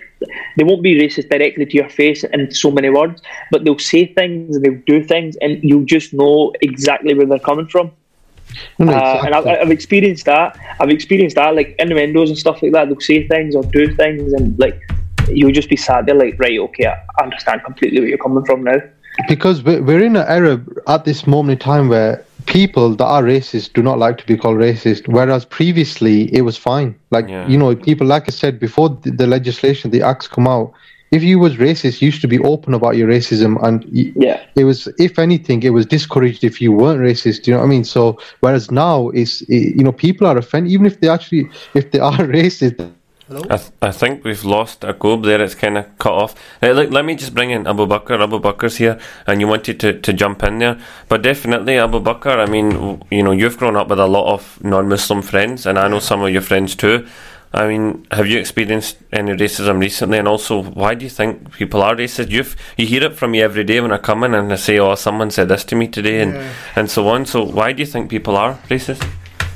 they 0.57 0.63
won't 0.63 0.81
be 0.81 0.95
racist 0.95 1.29
directly 1.29 1.65
to 1.65 1.75
your 1.75 1.89
face 1.89 2.23
in 2.23 2.49
so 2.51 2.71
many 2.71 2.89
words, 2.89 3.21
but 3.51 3.65
they'll 3.65 3.77
say 3.77 4.05
things 4.13 4.55
and 4.55 4.63
they'll 4.63 4.81
do 4.85 5.03
things, 5.03 5.35
and 5.41 5.61
you'll 5.63 5.83
just 5.83 6.13
know 6.13 6.53
exactly 6.61 7.13
where 7.13 7.25
they're 7.25 7.39
coming 7.39 7.67
from. 7.67 7.91
No, 8.79 8.85
no, 8.85 8.93
Uh, 8.93 9.21
and 9.25 9.35
I've. 9.35 9.47
I've 9.47 9.71
experienced 9.71 10.25
that. 10.25 10.57
I've 10.79 10.89
experienced 10.89 11.35
that, 11.35 11.55
like 11.55 11.75
innuendos 11.79 12.29
and 12.29 12.37
stuff 12.37 12.61
like 12.61 12.71
that. 12.73 12.87
They'll 12.89 12.99
say 12.99 13.27
things 13.27 13.55
or 13.55 13.63
do 13.63 13.93
things, 13.95 14.33
and 14.33 14.57
like 14.59 14.79
you'll 15.29 15.51
just 15.51 15.69
be 15.69 15.75
sad. 15.77 16.05
They're 16.05 16.15
like, 16.15 16.35
right, 16.39 16.59
okay, 16.59 16.85
I 16.87 17.23
understand 17.23 17.63
completely 17.63 17.99
where 17.99 18.09
you're 18.09 18.17
coming 18.17 18.45
from 18.45 18.63
now. 18.63 18.79
because 19.27 19.63
we're, 19.63 19.81
we're 19.81 20.03
in 20.03 20.15
an 20.17 20.25
era 20.27 20.61
at 20.87 21.05
this 21.05 21.25
moment 21.25 21.61
in 21.61 21.65
time 21.65 21.87
where 21.89 22.23
people 22.47 22.95
that 22.95 23.05
are 23.05 23.23
racist 23.23 23.73
do 23.73 23.81
not 23.81 23.97
like 23.97 24.17
to 24.19 24.25
be 24.27 24.35
called 24.37 24.57
racist 24.57 25.07
whereas 25.07 25.45
previously 25.45 26.31
it 26.35 26.41
was 26.41 26.57
fine 26.57 26.93
like 27.09 27.27
Yeah. 27.27 27.47
you 27.47 27.57
know 27.57 27.75
people 27.75 28.05
like 28.05 28.23
i 28.27 28.31
said 28.31 28.59
before 28.59 28.89
the, 28.89 29.09
the 29.11 29.25
legislation 29.25 29.89
the 29.89 30.03
acts 30.03 30.27
come 30.27 30.47
out 30.47 30.71
if 31.15 31.21
you 31.29 31.37
was 31.45 31.53
racist 31.67 31.95
you 32.01 32.07
used 32.11 32.21
to 32.25 32.27
be 32.35 32.39
open 32.51 32.71
about 32.79 32.93
your 32.99 33.07
racism 33.15 33.51
and 33.67 33.77
Yeah. 34.25 34.37
it 34.61 34.65
was 34.71 34.79
if 35.07 35.13
anything 35.27 35.57
it 35.69 35.73
was 35.77 35.85
discouraged 35.97 36.41
if 36.49 36.55
you 36.63 36.69
weren't 36.81 37.01
racist 37.09 37.39
you 37.47 37.53
know 37.53 37.59
what 37.61 37.69
i 37.69 37.75
mean 37.75 37.85
so 37.95 38.01
whereas 38.43 38.65
now 38.85 38.97
is 39.21 39.29
you 39.49 39.83
know 39.85 39.95
people 40.07 40.25
are 40.29 40.37
offended 40.43 40.71
even 40.75 40.85
if 40.91 40.95
they 41.01 41.09
actually 41.17 41.43
if 41.79 41.85
they 41.91 41.99
are 42.11 42.17
racist 42.41 42.75
I, 43.49 43.57
th- 43.57 43.71
I 43.81 43.91
think 44.01 44.23
we've 44.23 44.45
lost 44.45 44.81
Akub 44.81 45.23
there. 45.25 45.41
It's 45.41 45.55
kind 45.55 45.79
of 45.79 45.85
cut 45.97 46.13
off. 46.13 46.35
Uh, 46.61 46.73
let, 46.73 46.91
let 46.91 47.05
me 47.05 47.15
just 47.15 47.33
bring 47.33 47.49
in 47.49 47.65
Abu 47.65 47.87
Bakr. 47.87 48.21
Abu 48.21 48.39
Bakr's 48.39 48.75
here, 48.77 48.99
and 49.25 49.41
you 49.41 49.47
wanted 49.47 49.79
to, 49.79 49.99
to 49.99 50.13
jump 50.13 50.43
in 50.43 50.59
there. 50.59 50.77
But 51.09 51.23
definitely, 51.23 51.79
Abu 51.79 51.99
Bakr, 52.01 52.37
I 52.37 52.45
mean, 52.45 52.69
w- 52.69 52.99
you 53.09 53.23
know, 53.23 53.31
you've 53.31 53.57
grown 53.57 53.75
up 53.75 53.87
with 53.87 53.99
a 53.99 54.05
lot 54.05 54.31
of 54.31 54.63
non 54.63 54.87
Muslim 54.87 55.23
friends, 55.23 55.65
and 55.65 55.79
I 55.79 55.87
know 55.87 55.97
some 55.97 56.21
of 56.21 56.29
your 56.29 56.43
friends 56.43 56.75
too. 56.75 57.07
I 57.55 57.67
mean, 57.67 58.05
have 58.11 58.27
you 58.27 58.37
experienced 58.37 58.97
any 59.13 59.31
racism 59.31 59.79
recently? 59.79 60.17
And 60.17 60.27
also, 60.27 60.61
why 60.61 60.93
do 60.93 61.05
you 61.05 61.09
think 61.09 61.53
people 61.53 61.81
are 61.81 61.95
racist? 61.95 62.29
You 62.29 62.43
you 62.77 62.85
hear 62.85 63.03
it 63.03 63.15
from 63.15 63.31
me 63.31 63.41
every 63.41 63.63
day 63.63 63.79
when 63.79 63.93
I 63.93 63.97
come 63.97 64.25
in 64.25 64.33
and 64.33 64.51
I 64.51 64.57
say, 64.57 64.77
"Oh, 64.77 64.95
someone 64.95 65.31
said 65.31 65.47
this 65.47 65.63
to 65.65 65.75
me 65.75 65.87
today," 65.87 66.21
and 66.21 66.35
and 66.75 66.91
so 66.91 67.07
on. 67.07 67.25
So, 67.25 67.43
why 67.43 67.71
do 67.71 67.81
you 67.81 67.85
think 67.85 68.09
people 68.09 68.35
are 68.35 68.55
racist? 68.69 69.07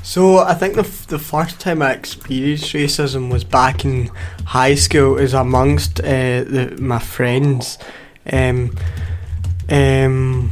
So 0.02 0.40
I 0.40 0.54
think 0.54 0.76
the 0.76 0.82
f- 0.82 1.08
the 1.08 1.20
first 1.20 1.60
time 1.60 1.82
I 1.82 1.92
experienced 1.92 2.74
racism 2.74 3.30
was 3.32 3.44
back 3.44 3.84
in 3.84 4.10
high 4.46 4.76
school. 4.76 5.16
Was 5.16 5.34
amongst 5.34 6.00
uh, 6.00 6.44
the, 6.54 6.78
my 6.80 7.00
friends. 7.00 7.78
Um, 8.32 8.72
um, 9.70 10.52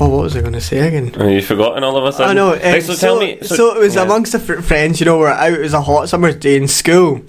oh, 0.00 0.08
what 0.08 0.22
was 0.22 0.36
I 0.36 0.40
going 0.40 0.52
to 0.52 0.60
say 0.60 0.86
again? 0.86 1.14
Oh, 1.18 1.26
you've 1.28 1.44
forgotten 1.46 1.82
all 1.84 1.96
of 1.96 2.04
a 2.04 2.12
sudden? 2.12 2.30
I 2.30 2.34
know. 2.34 2.52
Right, 2.52 2.74
um, 2.76 2.80
so, 2.80 2.94
so, 2.94 3.00
tell 3.06 3.20
me. 3.20 3.38
So, 3.42 3.74
it 3.76 3.80
was 3.80 3.94
yeah. 3.94 4.02
amongst 4.02 4.32
the 4.32 4.38
fr- 4.38 4.60
friends. 4.60 5.00
You 5.00 5.06
know, 5.06 5.18
we're 5.18 5.28
out. 5.28 5.52
It 5.52 5.60
was 5.60 5.74
a 5.74 5.82
hot 5.82 6.08
summer 6.08 6.32
day 6.32 6.56
in 6.56 6.68
school, 6.68 7.22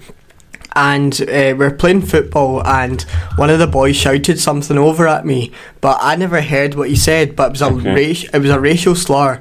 and 0.74 1.20
uh, 1.22 1.54
we're 1.56 1.70
playing 1.74 2.02
football. 2.02 2.66
And 2.66 3.02
one 3.36 3.50
of 3.50 3.58
the 3.58 3.66
boys 3.66 3.96
shouted 3.96 4.38
something 4.38 4.78
over 4.78 5.06
at 5.08 5.24
me, 5.26 5.52
but 5.80 5.98
I 6.00 6.16
never 6.16 6.40
heard 6.40 6.74
what 6.74 6.88
he 6.88 6.96
said. 6.96 7.34
But 7.36 7.46
it 7.48 7.50
was 7.52 7.62
a 7.62 7.66
Okay. 7.66 8.12
raci- 8.14 8.30
it 8.34 8.38
was 8.38 8.50
a 8.50 8.60
racial 8.60 8.94
slur. 8.94 9.40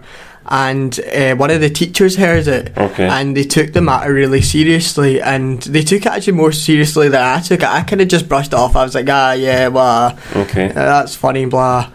And 0.49 0.97
uh, 1.13 1.35
one 1.35 1.51
of 1.51 1.59
the 1.59 1.69
teachers 1.69 2.15
heard 2.15 2.47
it, 2.47 2.71
Okay. 2.77 3.05
and 3.05 3.35
they 3.35 3.43
took 3.43 3.73
the 3.73 3.81
matter 3.81 4.13
really 4.13 4.41
seriously. 4.41 5.21
And 5.21 5.61
they 5.63 5.81
took 5.83 6.05
it 6.05 6.07
actually 6.07 6.37
more 6.37 6.53
seriously 6.53 7.09
than 7.09 7.21
I 7.21 7.41
took 7.41 7.59
it. 7.59 7.67
I 7.67 7.81
kind 7.83 8.01
of 8.01 8.07
just 8.07 8.29
brushed 8.29 8.53
it 8.53 8.55
off. 8.55 8.77
I 8.77 8.83
was 8.85 8.95
like, 8.95 9.09
ah, 9.09 9.33
yeah, 9.33 9.67
well, 9.67 10.17
Okay. 10.37 10.69
uh, 10.69 10.73
that's 10.73 11.15
funny, 11.15 11.45
blah. 11.47 11.89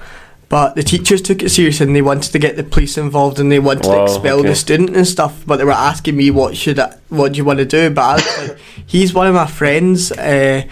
But 0.52 0.74
the 0.76 0.82
teachers 0.82 1.22
took 1.22 1.42
it 1.42 1.48
serious 1.48 1.80
and 1.80 1.96
they 1.96 2.02
wanted 2.02 2.30
to 2.32 2.38
get 2.38 2.56
the 2.56 2.62
police 2.62 2.98
involved 2.98 3.38
and 3.40 3.50
they 3.50 3.58
wanted 3.58 3.86
Wow, 3.86 3.94
to 3.94 4.02
expel 4.02 4.40
okay. 4.40 4.48
the 4.50 4.54
student 4.54 4.94
and 4.94 5.06
stuff. 5.08 5.42
But 5.46 5.56
they 5.56 5.64
were 5.64 5.72
asking 5.72 6.14
me 6.14 6.30
what 6.30 6.54
should 6.58 6.78
I, 6.78 6.94
what 7.08 7.32
do 7.32 7.38
you 7.38 7.44
want 7.46 7.58
to 7.60 7.64
do? 7.64 7.88
But 7.88 8.02
I 8.02 8.14
was 8.16 8.48
like, 8.48 8.58
he's 8.86 9.14
one 9.14 9.26
of 9.26 9.34
my 9.34 9.46
friends, 9.46 10.12
uh, 10.12 10.62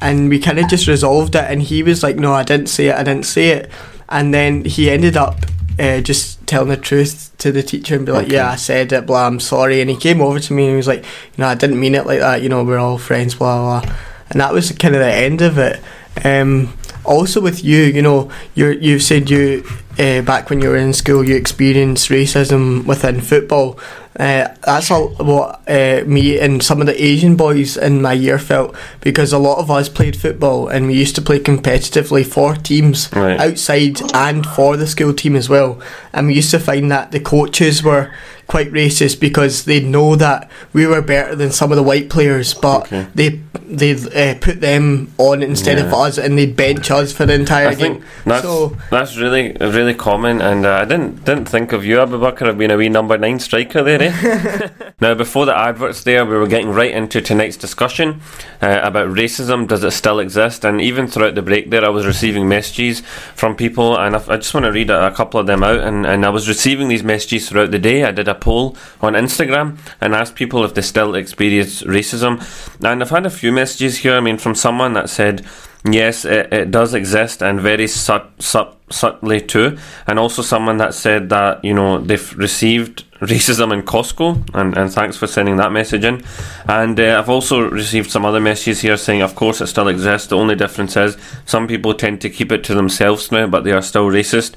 and 0.00 0.30
we 0.30 0.38
kind 0.38 0.58
of 0.58 0.68
just 0.68 0.86
resolved 0.88 1.34
it. 1.34 1.44
And 1.50 1.60
he 1.62 1.82
was 1.82 2.02
like, 2.02 2.16
no, 2.16 2.32
I 2.32 2.44
didn't 2.44 2.68
say 2.68 2.86
it, 2.88 2.94
I 2.96 3.02
didn't 3.02 3.26
say 3.26 3.48
it. 3.50 3.70
And 4.08 4.32
then 4.32 4.64
he 4.64 4.88
ended 4.88 5.18
up 5.18 5.36
uh, 5.78 6.00
just 6.00 6.46
telling 6.46 6.68
the 6.70 6.76
truth 6.78 7.30
to 7.36 7.52
the 7.52 7.62
teacher 7.62 7.94
and 7.96 8.06
be 8.06 8.12
like, 8.12 8.26
Okay. 8.28 8.36
yeah, 8.36 8.50
I 8.52 8.56
said 8.56 8.90
it, 8.92 9.04
blah, 9.04 9.26
I'm 9.26 9.40
sorry. 9.40 9.82
And 9.82 9.90
he 9.90 9.96
came 9.96 10.22
over 10.22 10.40
to 10.40 10.52
me 10.54 10.62
and 10.64 10.70
he 10.70 10.76
was 10.76 10.88
like, 10.88 11.00
you 11.04 11.38
know, 11.42 11.48
I 11.48 11.54
didn't 11.54 11.78
mean 11.78 11.94
it 11.94 12.06
like 12.06 12.20
that. 12.20 12.40
You 12.40 12.48
know, 12.48 12.64
we're 12.64 12.78
all 12.78 12.96
friends, 12.96 13.34
blah 13.34 13.80
blah. 13.82 13.94
And 14.30 14.40
that 14.40 14.54
was 14.54 14.72
kind 14.72 14.94
of 14.94 15.00
the 15.02 15.12
end 15.12 15.42
of 15.42 15.58
it. 15.58 15.78
Um, 16.24 16.72
also 17.06 17.40
with 17.40 17.64
you, 17.64 17.82
you 17.82 18.02
know, 18.02 18.30
you 18.54 18.68
you've 18.70 19.02
said 19.02 19.30
you 19.30 19.64
uh, 19.98 20.20
back 20.22 20.50
when 20.50 20.60
you 20.60 20.68
were 20.68 20.76
in 20.76 20.92
school 20.92 21.24
you 21.26 21.34
experienced 21.36 22.10
racism 22.10 22.84
within 22.84 23.20
football. 23.20 23.78
Uh, 24.18 24.48
that's 24.64 24.90
all 24.90 25.08
what 25.16 25.60
uh, 25.68 26.02
me 26.06 26.38
and 26.38 26.62
some 26.62 26.80
of 26.80 26.86
the 26.86 27.04
Asian 27.04 27.36
boys 27.36 27.76
in 27.76 28.00
my 28.00 28.14
year 28.14 28.38
felt 28.38 28.74
because 29.02 29.30
a 29.30 29.38
lot 29.38 29.58
of 29.58 29.70
us 29.70 29.90
played 29.90 30.16
football 30.16 30.68
and 30.68 30.86
we 30.86 30.94
used 30.94 31.14
to 31.14 31.20
play 31.20 31.38
competitively 31.38 32.24
for 32.24 32.54
teams 32.54 33.10
Right. 33.12 33.38
outside 33.38 34.00
and 34.14 34.46
for 34.46 34.78
the 34.78 34.86
school 34.86 35.12
team 35.12 35.36
as 35.36 35.50
well. 35.50 35.78
And 36.14 36.26
we 36.28 36.34
used 36.34 36.50
to 36.52 36.58
find 36.58 36.90
that 36.90 37.12
the 37.12 37.20
coaches 37.20 37.82
were 37.82 38.10
quite 38.46 38.70
racist 38.72 39.18
because 39.20 39.64
they 39.64 39.80
know 39.80 40.14
that 40.16 40.48
we 40.72 40.86
were 40.86 41.02
better 41.02 41.34
than 41.34 41.50
some 41.50 41.72
of 41.72 41.76
the 41.76 41.82
white 41.82 42.08
players, 42.08 42.54
but 42.54 42.82
Okay. 42.92 43.06
they 43.14 43.40
they 43.68 43.92
uh, 43.94 44.34
put 44.40 44.60
them 44.60 45.12
on 45.18 45.42
instead 45.42 45.78
of 45.78 45.92
us 45.92 46.18
and 46.18 46.38
they'd 46.38 46.54
bench 46.54 46.88
us 46.90 47.12
for 47.12 47.26
the 47.26 47.34
entire 47.34 47.68
I 47.68 47.74
game. 47.74 48.04
that's 48.24 48.42
so 48.44 48.76
that's 48.90 49.16
really 49.16 49.56
really 49.60 49.94
common, 49.94 50.40
and 50.40 50.64
uh, 50.64 50.74
I 50.82 50.84
didn't 50.84 51.24
didn't 51.24 51.46
think 51.46 51.72
of 51.72 51.84
you, 51.84 51.96
Abubakar, 51.96 52.48
of 52.48 52.58
being 52.58 52.70
a 52.70 52.76
wee 52.76 52.88
number 52.88 53.18
nine 53.18 53.40
striker 53.40 53.82
there. 53.82 54.00
Eh? 54.02 54.68
now, 55.00 55.14
before 55.14 55.46
the 55.46 55.56
adverts, 55.56 56.04
there 56.04 56.24
we 56.24 56.36
were 56.36 56.46
getting 56.46 56.70
right 56.70 56.92
into 56.92 57.20
tonight's 57.20 57.56
discussion 57.56 58.20
uh, 58.62 58.80
about 58.82 59.08
racism. 59.08 59.66
Does 59.66 59.82
it 59.82 59.90
still 59.90 60.20
exist? 60.20 60.64
And 60.64 60.80
even 60.80 61.08
throughout 61.08 61.34
the 61.34 61.42
break, 61.42 61.70
there 61.70 61.84
I 61.84 61.88
was 61.88 62.06
receiving 62.06 62.48
messages 62.48 63.00
from 63.34 63.56
people, 63.56 63.98
and 63.98 64.14
I, 64.14 64.22
I 64.28 64.36
just 64.36 64.54
want 64.54 64.64
to 64.66 64.72
read 64.72 64.90
a, 64.90 65.08
a 65.08 65.10
couple 65.10 65.40
of 65.40 65.46
them 65.46 65.64
out. 65.64 65.80
And, 65.80 66.06
and 66.06 66.24
I 66.24 66.28
was 66.28 66.46
receiving 66.46 66.86
these 66.88 67.02
messages 67.02 67.48
throughout 67.48 67.72
the 67.72 67.80
day. 67.80 68.04
I 68.04 68.12
did 68.12 68.28
a 68.28 68.35
poll 68.40 68.76
on 69.00 69.14
Instagram 69.14 69.78
and 70.00 70.14
asked 70.14 70.34
people 70.34 70.64
if 70.64 70.74
they 70.74 70.82
still 70.82 71.14
experience 71.14 71.82
racism, 71.82 72.40
and 72.84 73.02
I've 73.02 73.10
had 73.10 73.26
a 73.26 73.30
few 73.30 73.52
messages 73.52 73.98
here. 73.98 74.14
I 74.14 74.20
mean, 74.20 74.38
from 74.38 74.54
someone 74.54 74.94
that 74.94 75.10
said. 75.10 75.44
Yes, 75.88 76.24
it, 76.24 76.52
it 76.52 76.70
does 76.72 76.94
exist 76.94 77.44
and 77.44 77.60
very 77.60 77.86
subtly 77.86 79.40
too. 79.40 79.78
And 80.08 80.18
also 80.18 80.42
someone 80.42 80.78
that 80.78 80.94
said 80.94 81.28
that, 81.28 81.64
you 81.64 81.74
know, 81.74 82.00
they've 82.00 82.36
received 82.36 83.04
racism 83.20 83.72
in 83.72 83.82
Costco 83.82 84.54
and, 84.54 84.76
and 84.76 84.92
thanks 84.92 85.16
for 85.16 85.26
sending 85.26 85.56
that 85.56 85.72
message 85.72 86.04
in. 86.04 86.22
And 86.68 86.98
uh, 87.00 87.18
I've 87.18 87.30
also 87.30 87.70
received 87.70 88.10
some 88.10 88.24
other 88.24 88.40
messages 88.40 88.80
here 88.80 88.96
saying, 88.96 89.22
of 89.22 89.34
course, 89.34 89.60
it 89.60 89.68
still 89.68 89.88
exists. 89.88 90.28
The 90.28 90.36
only 90.36 90.54
difference 90.54 90.96
is 90.96 91.16
some 91.46 91.66
people 91.66 91.94
tend 91.94 92.20
to 92.22 92.30
keep 92.30 92.52
it 92.52 92.64
to 92.64 92.74
themselves 92.74 93.32
now, 93.32 93.46
but 93.46 93.64
they 93.64 93.72
are 93.72 93.82
still 93.82 94.08
racist. 94.08 94.54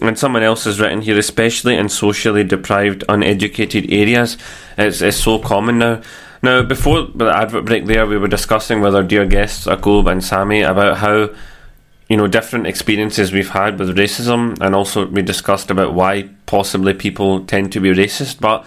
And 0.00 0.18
someone 0.18 0.42
else 0.42 0.64
has 0.64 0.80
written 0.80 1.02
here, 1.02 1.18
especially 1.18 1.76
in 1.76 1.88
socially 1.88 2.44
deprived, 2.44 3.04
uneducated 3.08 3.90
areas, 3.90 4.36
it's, 4.76 5.00
it's 5.00 5.16
so 5.16 5.38
common 5.38 5.78
now. 5.78 6.02
Now, 6.40 6.62
before 6.62 7.02
the 7.02 7.26
advert 7.26 7.64
break, 7.64 7.86
there 7.86 8.06
we 8.06 8.16
were 8.16 8.28
discussing 8.28 8.80
with 8.80 8.94
our 8.94 9.02
dear 9.02 9.26
guests, 9.26 9.66
Akub 9.66 10.10
and 10.10 10.22
Sami, 10.22 10.62
about 10.62 10.98
how 10.98 11.30
you 12.08 12.16
know 12.16 12.28
different 12.28 12.66
experiences 12.66 13.32
we've 13.32 13.50
had 13.50 13.78
with 13.78 13.96
racism, 13.96 14.56
and 14.60 14.74
also 14.74 15.06
we 15.06 15.20
discussed 15.20 15.70
about 15.70 15.94
why 15.94 16.28
possibly 16.46 16.94
people 16.94 17.44
tend 17.44 17.72
to 17.72 17.80
be 17.80 17.90
racist. 17.90 18.40
But 18.40 18.64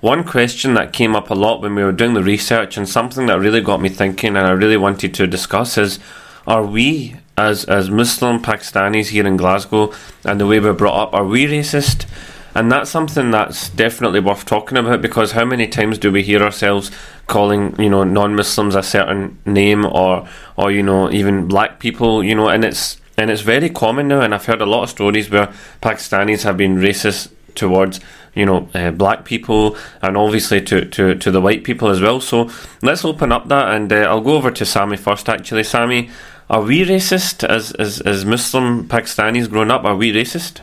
one 0.00 0.22
question 0.22 0.74
that 0.74 0.92
came 0.92 1.16
up 1.16 1.28
a 1.28 1.34
lot 1.34 1.60
when 1.60 1.74
we 1.74 1.82
were 1.82 1.90
doing 1.90 2.14
the 2.14 2.22
research, 2.22 2.76
and 2.76 2.88
something 2.88 3.26
that 3.26 3.40
really 3.40 3.60
got 3.60 3.80
me 3.80 3.88
thinking, 3.88 4.36
and 4.36 4.46
I 4.46 4.52
really 4.52 4.76
wanted 4.76 5.12
to 5.14 5.26
discuss, 5.26 5.76
is: 5.76 5.98
Are 6.46 6.64
we 6.64 7.16
as 7.38 7.64
as 7.64 7.90
Muslim 7.90 8.42
Pakistanis 8.42 9.10
here 9.10 9.26
in 9.26 9.36
Glasgow, 9.36 9.92
and 10.24 10.40
the 10.40 10.46
way 10.46 10.60
we're 10.60 10.72
brought 10.72 11.00
up, 11.00 11.14
are 11.14 11.24
we 11.24 11.46
racist? 11.46 12.06
And 12.54 12.72
that's 12.72 12.90
something 12.90 13.30
that's 13.30 13.68
definitely 13.68 14.20
worth 14.20 14.44
talking 14.44 14.78
about 14.78 15.00
because 15.00 15.32
how 15.32 15.44
many 15.44 15.68
times 15.68 15.98
do 15.98 16.10
we 16.10 16.22
hear 16.22 16.42
ourselves 16.42 16.90
calling, 17.28 17.80
you 17.80 17.88
know, 17.88 18.02
non-Muslims 18.02 18.74
a 18.74 18.82
certain 18.82 19.38
name 19.46 19.84
or, 19.84 20.26
or 20.56 20.72
you 20.72 20.82
know, 20.82 21.08
even 21.12 21.46
black 21.46 21.78
people, 21.78 22.24
you 22.24 22.34
know, 22.34 22.48
and 22.48 22.64
it's 22.64 23.00
and 23.16 23.30
it's 23.30 23.42
very 23.42 23.70
common 23.70 24.08
now. 24.08 24.22
And 24.22 24.34
I've 24.34 24.46
heard 24.46 24.60
a 24.60 24.66
lot 24.66 24.82
of 24.84 24.90
stories 24.90 25.30
where 25.30 25.52
Pakistanis 25.82 26.42
have 26.42 26.56
been 26.56 26.76
racist 26.76 27.30
towards, 27.54 28.00
you 28.34 28.46
know, 28.46 28.68
uh, 28.74 28.90
black 28.90 29.24
people 29.24 29.76
and 30.02 30.16
obviously 30.16 30.60
to, 30.62 30.84
to, 30.86 31.14
to 31.14 31.30
the 31.30 31.40
white 31.40 31.64
people 31.64 31.88
as 31.90 32.00
well. 32.00 32.20
So 32.20 32.50
let's 32.82 33.04
open 33.04 33.30
up 33.30 33.48
that, 33.48 33.74
and 33.74 33.92
uh, 33.92 33.96
I'll 33.96 34.20
go 34.20 34.36
over 34.36 34.50
to 34.50 34.64
Sammy 34.64 34.96
first. 34.96 35.28
Actually, 35.28 35.64
Sami, 35.64 36.10
are 36.50 36.62
we 36.62 36.84
racist 36.84 37.44
as 37.44 37.72
as 37.72 38.00
as 38.02 38.24
Muslim 38.24 38.88
Pakistanis 38.88 39.48
growing 39.50 39.70
up? 39.70 39.84
Are 39.84 39.96
we 39.96 40.12
racist? 40.12 40.60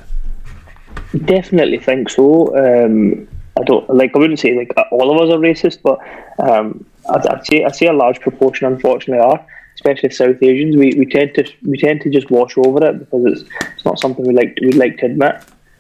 Definitely 1.25 1.79
think 1.79 2.09
so. 2.09 2.55
Um, 2.57 3.27
I 3.59 3.63
don't 3.63 3.89
like. 3.89 4.11
I 4.15 4.19
wouldn't 4.19 4.39
say 4.39 4.57
like 4.57 4.73
all 4.91 5.11
of 5.13 5.21
us 5.27 5.33
are 5.33 5.39
racist, 5.39 5.79
but 5.81 5.97
um, 6.39 6.85
I'd, 7.09 7.25
I'd 7.27 7.45
say 7.45 7.63
I 7.63 7.71
say 7.71 7.87
a 7.87 7.93
large 7.93 8.19
proportion, 8.19 8.67
unfortunately, 8.67 9.23
are. 9.25 9.45
Especially 9.75 10.09
South 10.09 10.41
Asians, 10.41 10.77
we, 10.77 10.93
we 10.97 11.05
tend 11.05 11.33
to 11.35 11.43
we 11.63 11.77
tend 11.77 12.01
to 12.01 12.09
just 12.09 12.31
wash 12.31 12.57
over 12.57 12.85
it 12.85 12.99
because 12.99 13.25
it's 13.25 13.49
it's 13.75 13.85
not 13.85 13.99
something 13.99 14.25
we 14.25 14.33
like 14.33 14.57
we 14.61 14.71
like 14.71 14.97
to 14.99 15.05
admit. 15.07 15.35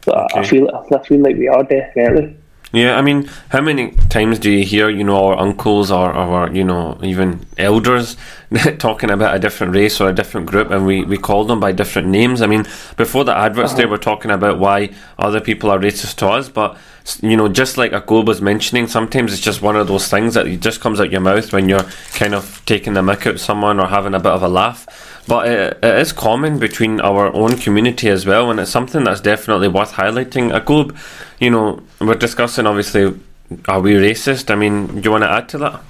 But 0.05 0.35
I- 0.35 0.41
I 0.41 0.45
feel 0.45 0.69
I 0.93 1.03
feel 1.03 1.19
like 1.21 1.37
we 1.37 1.47
are 1.47 1.63
definitely. 1.63 2.35
Yeah, 2.73 2.97
I 2.97 3.01
mean, 3.01 3.29
how 3.49 3.61
many 3.61 3.91
times 4.09 4.37
do 4.37 4.51
you 4.51 4.65
hear, 4.65 4.89
you 4.89 5.05
know, 5.05 5.15
our 5.27 5.37
uncles 5.37 5.91
or, 5.91 6.11
our, 6.11 6.51
you 6.53 6.63
know, 6.65 6.99
even 7.01 7.45
elders 7.57 8.17
talking 8.79 9.09
about 9.09 9.35
a 9.35 9.39
different 9.39 9.73
race 9.73 9.99
or 9.99 10.09
a 10.09 10.13
different 10.13 10.47
group 10.47 10.71
and 10.71 10.85
we, 10.85 11.03
we 11.03 11.17
call 11.17 11.45
them 11.45 11.59
by 11.59 11.71
different 11.71 12.07
names? 12.07 12.41
I 12.41 12.47
mean, 12.47 12.65
before 12.97 13.23
the 13.23 13.35
adverts, 13.35 13.71
uh-huh. 13.71 13.81
they 13.81 13.85
were 13.85 13.97
talking 13.97 14.31
about 14.31 14.59
why 14.59 14.93
other 15.17 15.41
people 15.41 15.71
are 15.71 15.79
racist 15.79 16.15
to 16.17 16.27
us, 16.27 16.49
but, 16.49 16.77
you 17.21 17.37
know, 17.37 17.47
just 17.47 17.77
like 17.77 17.91
Akub 17.91 18.25
was 18.25 18.41
mentioning, 18.41 18.87
sometimes 18.87 19.33
it's 19.33 19.41
just 19.41 19.61
one 19.61 19.75
of 19.75 19.87
those 19.87 20.07
things 20.07 20.33
that 20.33 20.45
just 20.59 20.81
comes 20.81 20.99
out 20.99 21.11
your 21.11 21.21
mouth 21.21 21.51
when 21.53 21.69
you're 21.69 21.85
kind 22.13 22.33
of 22.33 22.61
taking 22.65 22.93
the 22.93 23.01
mick 23.01 23.25
out 23.25 23.39
someone 23.39 23.79
or 23.79 23.87
having 23.87 24.13
a 24.13 24.19
bit 24.19 24.31
of 24.31 24.43
a 24.43 24.47
laugh. 24.47 25.23
But 25.27 25.47
it, 25.47 25.79
it 25.83 25.99
is 25.99 26.11
common 26.11 26.59
between 26.59 27.01
our 27.01 27.33
own 27.33 27.57
community 27.57 28.09
as 28.09 28.25
well, 28.25 28.51
and 28.51 28.59
it's 28.59 28.71
something 28.71 29.03
that's 29.03 29.21
definitely 29.21 29.67
worth 29.67 29.93
highlighting. 29.93 30.51
Akub, 30.51 30.95
you 31.39 31.49
know, 31.49 31.81
we're 31.99 32.15
discussing 32.15 32.67
obviously, 32.67 33.19
are 33.67 33.81
we 33.81 33.93
racist? 33.93 34.51
I 34.51 34.55
mean, 34.55 34.87
do 34.87 35.01
you 35.01 35.11
want 35.11 35.23
to 35.23 35.31
add 35.31 35.49
to 35.49 35.57
that? 35.59 35.81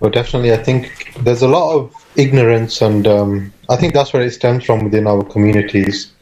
Well, 0.00 0.10
definitely. 0.10 0.52
I 0.52 0.62
think 0.62 1.12
there's 1.20 1.42
a 1.42 1.48
lot 1.48 1.74
of 1.74 1.92
ignorance, 2.16 2.80
and 2.80 3.06
um, 3.06 3.52
I 3.68 3.76
think 3.76 3.94
that's 3.94 4.12
where 4.12 4.22
it 4.22 4.30
stems 4.30 4.64
from 4.64 4.84
within 4.84 5.06
our 5.06 5.24
communities. 5.24 6.12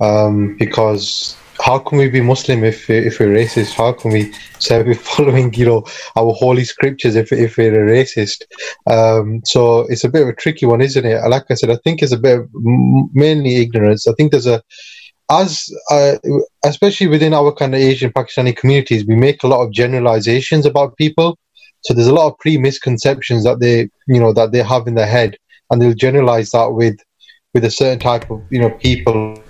Um, 0.00 0.56
because 0.58 1.36
how 1.58 1.78
can 1.78 1.98
we 1.98 2.08
be 2.08 2.20
Muslim 2.20 2.64
if 2.64 2.88
if 2.88 3.18
we're 3.18 3.34
racist? 3.34 3.74
How 3.74 3.92
can 3.92 4.12
we 4.12 4.32
say 4.58 4.82
we're 4.82 4.94
following, 5.12 5.52
you 5.54 5.66
know, 5.66 5.84
our 6.16 6.32
holy 6.32 6.64
scriptures 6.64 7.14
if 7.14 7.32
if 7.32 7.56
we're 7.56 7.86
a 7.86 7.90
racist? 7.90 8.42
Um, 8.86 9.42
so 9.44 9.80
it's 9.88 10.04
a 10.04 10.08
bit 10.08 10.22
of 10.22 10.28
a 10.28 10.34
tricky 10.34 10.66
one, 10.66 10.80
isn't 10.80 11.04
it? 11.04 11.28
Like 11.28 11.44
I 11.50 11.54
said, 11.54 11.70
I 11.70 11.78
think 11.84 12.02
it's 12.02 12.12
a 12.12 12.18
bit 12.18 12.40
mainly 12.54 13.56
ignorance. 13.56 14.06
I 14.06 14.12
think 14.14 14.32
there's 14.32 14.46
a 14.46 14.62
as 15.30 15.68
uh, 15.90 16.16
especially 16.64 17.08
within 17.08 17.34
our 17.34 17.52
kind 17.52 17.74
of 17.74 17.80
Asian 17.80 18.12
Pakistani 18.12 18.56
communities, 18.56 19.04
we 19.06 19.16
make 19.16 19.42
a 19.42 19.48
lot 19.48 19.62
of 19.62 19.72
generalizations 19.72 20.66
about 20.66 20.96
people. 20.96 21.36
So 21.86 21.94
there's 21.94 22.08
a 22.08 22.14
lot 22.14 22.26
of 22.26 22.36
pre-misconceptions 22.38 23.44
that 23.44 23.60
they, 23.60 23.88
you 24.08 24.18
know, 24.18 24.32
that 24.32 24.50
they 24.50 24.60
have 24.60 24.88
in 24.88 24.96
their 24.96 25.06
head, 25.06 25.38
and 25.70 25.80
they'll 25.80 25.94
generalize 25.94 26.50
that 26.50 26.72
with, 26.72 26.98
with 27.54 27.64
a 27.64 27.70
certain 27.70 28.00
type 28.00 28.28
of, 28.28 28.42
you 28.50 28.58
know, 28.58 28.70
people, 28.70 29.40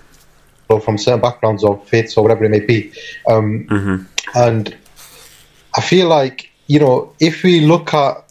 or 0.68 0.80
from 0.80 0.98
certain 0.98 1.20
backgrounds 1.20 1.64
or 1.64 1.80
faiths 1.86 2.14
or 2.14 2.22
whatever 2.22 2.44
it 2.44 2.50
may 2.50 2.60
be. 2.60 2.92
Um, 3.26 3.66
Mm-hmm. 3.70 4.02
and 4.34 4.76
I 5.78 5.80
feel 5.80 6.08
like, 6.08 6.50
you 6.66 6.78
know, 6.78 7.14
if 7.20 7.42
we 7.42 7.60
look 7.60 7.94
at 7.94 8.22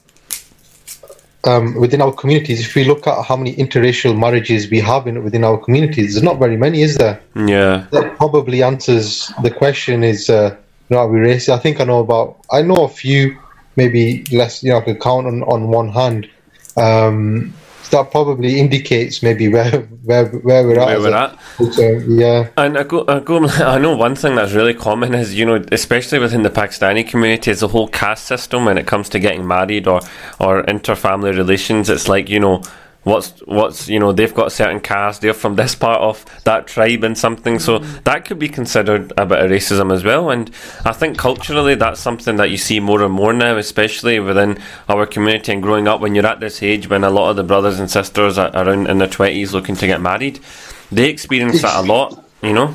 um, 1.48 1.74
within 1.80 2.02
our 2.02 2.12
communities, 2.12 2.60
if 2.60 2.76
we 2.76 2.84
look 2.84 3.08
at 3.08 3.24
how 3.24 3.36
many 3.36 3.56
interracial 3.56 4.18
marriages 4.18 4.70
we 4.70 4.82
have 4.82 5.08
in, 5.08 5.24
within 5.24 5.44
our 5.44 5.58
communities, 5.58 6.14
there's 6.14 6.24
not 6.24 6.38
very 6.38 6.58
many, 6.58 6.84
is 6.84 6.96
there? 6.98 7.22
Yeah, 7.36 7.88
that 7.92 8.18
probably 8.18 8.62
answers 8.62 9.32
the 9.42 9.50
question 9.50 10.04
is 10.04 10.30
uh, 10.30 10.56
you 10.90 10.96
know, 10.96 11.02
are 11.02 11.08
we 11.08 11.20
racist? 11.20 11.50
I 11.50 11.60
think 11.60 11.80
I 11.82 11.86
know 11.86 12.00
about 12.00 12.38
I 12.52 12.62
know 12.62 12.84
a 12.86 12.90
few, 12.90 13.38
maybe 13.76 14.24
less 14.32 14.64
you 14.64 14.72
know, 14.72 14.80
I 14.80 14.82
could 14.82 15.02
count 15.02 15.28
on, 15.28 15.44
on 15.44 15.70
one 15.70 15.90
hand. 15.90 16.30
Um, 16.78 17.54
that 17.92 18.12
probably 18.12 18.60
indicates 18.60 19.22
maybe 19.22 19.48
where 19.48 19.82
where 20.04 20.26
where 20.28 20.68
we're 20.68 20.80
at. 20.80 20.88
where 20.88 21.00
we're 21.00 21.16
at. 21.16 21.40
culture. 21.56 22.00
Yeah. 22.08 22.50
And 22.58 22.78
I 22.78 22.84
go, 22.84 23.06
I 23.08 23.20
go, 23.20 23.48
I 23.48 23.78
know 23.78 23.96
one 23.96 24.16
thing 24.16 24.36
that's 24.36 24.54
really 24.54 24.74
common 24.74 25.14
is, 25.14 25.34
you 25.36 25.46
know, 25.46 25.64
especially 25.72 26.20
within 26.20 26.44
the 26.44 26.50
Pakistani 26.50 27.08
community, 27.08 27.52
is 27.52 27.60
the 27.60 27.68
whole 27.68 27.88
caste 27.88 28.26
system 28.26 28.66
when 28.66 28.78
it 28.78 28.88
comes 28.88 29.10
to 29.10 29.20
getting 29.20 29.48
married 29.48 29.88
or, 29.88 30.02
or 30.40 30.62
inter-family 30.62 31.32
relations. 31.32 31.90
It's 31.90 32.08
like, 32.08 32.30
you 32.30 32.40
know, 32.40 32.64
what's, 33.06 33.40
what's, 33.46 33.88
you 33.88 34.00
know, 34.00 34.12
they've 34.12 34.34
got 34.34 34.48
a 34.48 34.52
certain 34.52 34.82
caste, 34.82 35.22
they're 35.22 35.34
from 35.34 35.56
this 35.56 35.76
part 35.76 36.02
of 36.02 36.26
that 36.44 36.68
tribe 36.68 37.04
and 37.04 37.18
something. 37.18 37.60
So 37.60 37.80
mm. 37.80 38.04
that 38.04 38.26
could 38.26 38.40
be 38.40 38.50
considered 38.50 39.14
a 39.16 39.26
bit 39.26 39.40
of 39.40 39.50
racism 39.50 39.94
as 39.94 40.04
well. 40.04 40.30
And 40.30 40.52
I 40.84 40.92
think 40.92 41.18
culturally 41.18 41.76
that's 41.76 42.02
something 42.02 42.36
that 42.36 42.50
you 42.50 42.58
see 42.58 42.80
more 42.80 43.02
and 43.04 43.14
more 43.14 43.32
now, 43.32 43.58
especially 43.58 44.20
within 44.20 44.58
our 44.90 45.06
community 45.06 45.54
and 45.54 45.64
growing 45.64 45.88
up 45.88 46.02
when 46.02 46.16
you're 46.16 46.26
at 46.26 46.40
this 46.40 46.62
age 46.62 46.90
when 46.90 47.04
a 47.04 47.10
lot 47.10 47.30
of 47.30 47.36
the 47.36 47.44
brothers 47.44 47.80
and 47.80 47.90
sisters 47.90 48.38
are 48.38 48.52
around 48.56 48.88
in 48.88 48.98
their 48.98 49.08
20s 49.08 49.54
looking 49.54 49.76
to 49.76 49.88
get 49.88 50.02
married. 50.02 50.40
They 50.92 51.10
experience 51.10 51.62
that 51.62 51.84
a 51.84 51.88
lot, 51.88 52.24
you 52.42 52.54
know? 52.54 52.74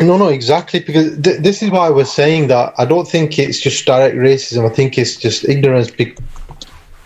No, 0.00 0.16
no, 0.16 0.28
exactly. 0.28 0.80
Because 0.80 1.20
th- 1.20 1.40
this 1.40 1.62
is 1.62 1.70
why 1.70 1.86
I 1.86 1.90
was 1.90 2.10
saying 2.10 2.48
that 2.48 2.72
I 2.78 2.86
don't 2.86 3.06
think 3.06 3.38
it's 3.38 3.60
just 3.60 3.84
direct 3.84 4.16
racism. 4.16 4.68
I 4.68 4.74
think 4.74 4.98
it's 4.98 5.16
just 5.16 5.46
ignorance. 5.46 5.90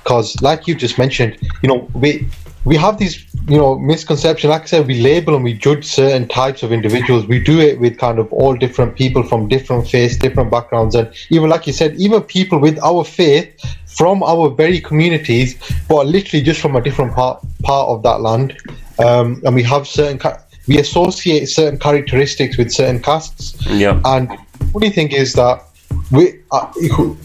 Because, 0.07 0.41
like 0.41 0.69
you 0.69 0.77
just 0.77 0.99
mentioned, 0.99 1.37
you 1.63 1.69
know, 1.69 1.91
we 1.93 2.29
we 2.65 2.77
have 2.77 2.97
these 2.97 3.27
you 3.49 3.59
know 3.59 3.77
misconception. 3.77 4.51
Like 4.51 4.63
I 4.63 4.67
said, 4.67 4.87
we 4.87 5.01
label 5.01 5.35
and 5.35 5.43
we 5.43 5.53
judge 5.53 5.85
certain 5.85 6.29
types 6.29 6.63
of 6.63 6.71
individuals. 6.71 7.27
We 7.27 7.41
do 7.41 7.59
it 7.59 7.81
with 7.81 7.99
kind 7.99 8.21
of 8.21 8.33
all 8.33 8.55
different 8.55 8.95
people 8.95 9.25
from 9.25 9.49
different 9.49 9.89
faiths, 9.89 10.17
different 10.17 10.53
backgrounds, 10.53 10.95
and 10.95 11.13
even 11.31 11.51
like 11.51 11.67
you 11.67 11.73
said, 11.73 11.97
even 11.97 12.23
people 12.23 12.61
with 12.61 12.79
our 12.85 13.03
faith 13.03 13.49
from 13.87 14.23
our 14.23 14.49
very 14.49 14.81
communities, 14.81 15.57
but 15.89 16.07
literally 16.07 16.45
just 16.45 16.61
from 16.61 16.77
a 16.77 16.81
different 16.81 17.13
part 17.13 17.45
part 17.65 17.89
of 17.89 18.05
that 18.05 18.21
land. 18.21 18.57
Um, 19.01 19.43
and 19.45 19.57
we 19.57 19.65
have 19.65 19.89
certain 19.89 20.21
we 20.69 20.79
associate 20.79 21.47
certain 21.47 21.81
characteristics 21.81 22.57
with 22.57 22.71
certain 22.73 23.03
castes. 23.03 23.57
Yeah. 23.67 24.01
And 24.05 24.31
the 24.31 24.67
funny 24.73 24.91
thing 24.91 25.11
is 25.11 25.33
that 25.33 25.65
we 26.13 26.41
uh, 26.53 26.73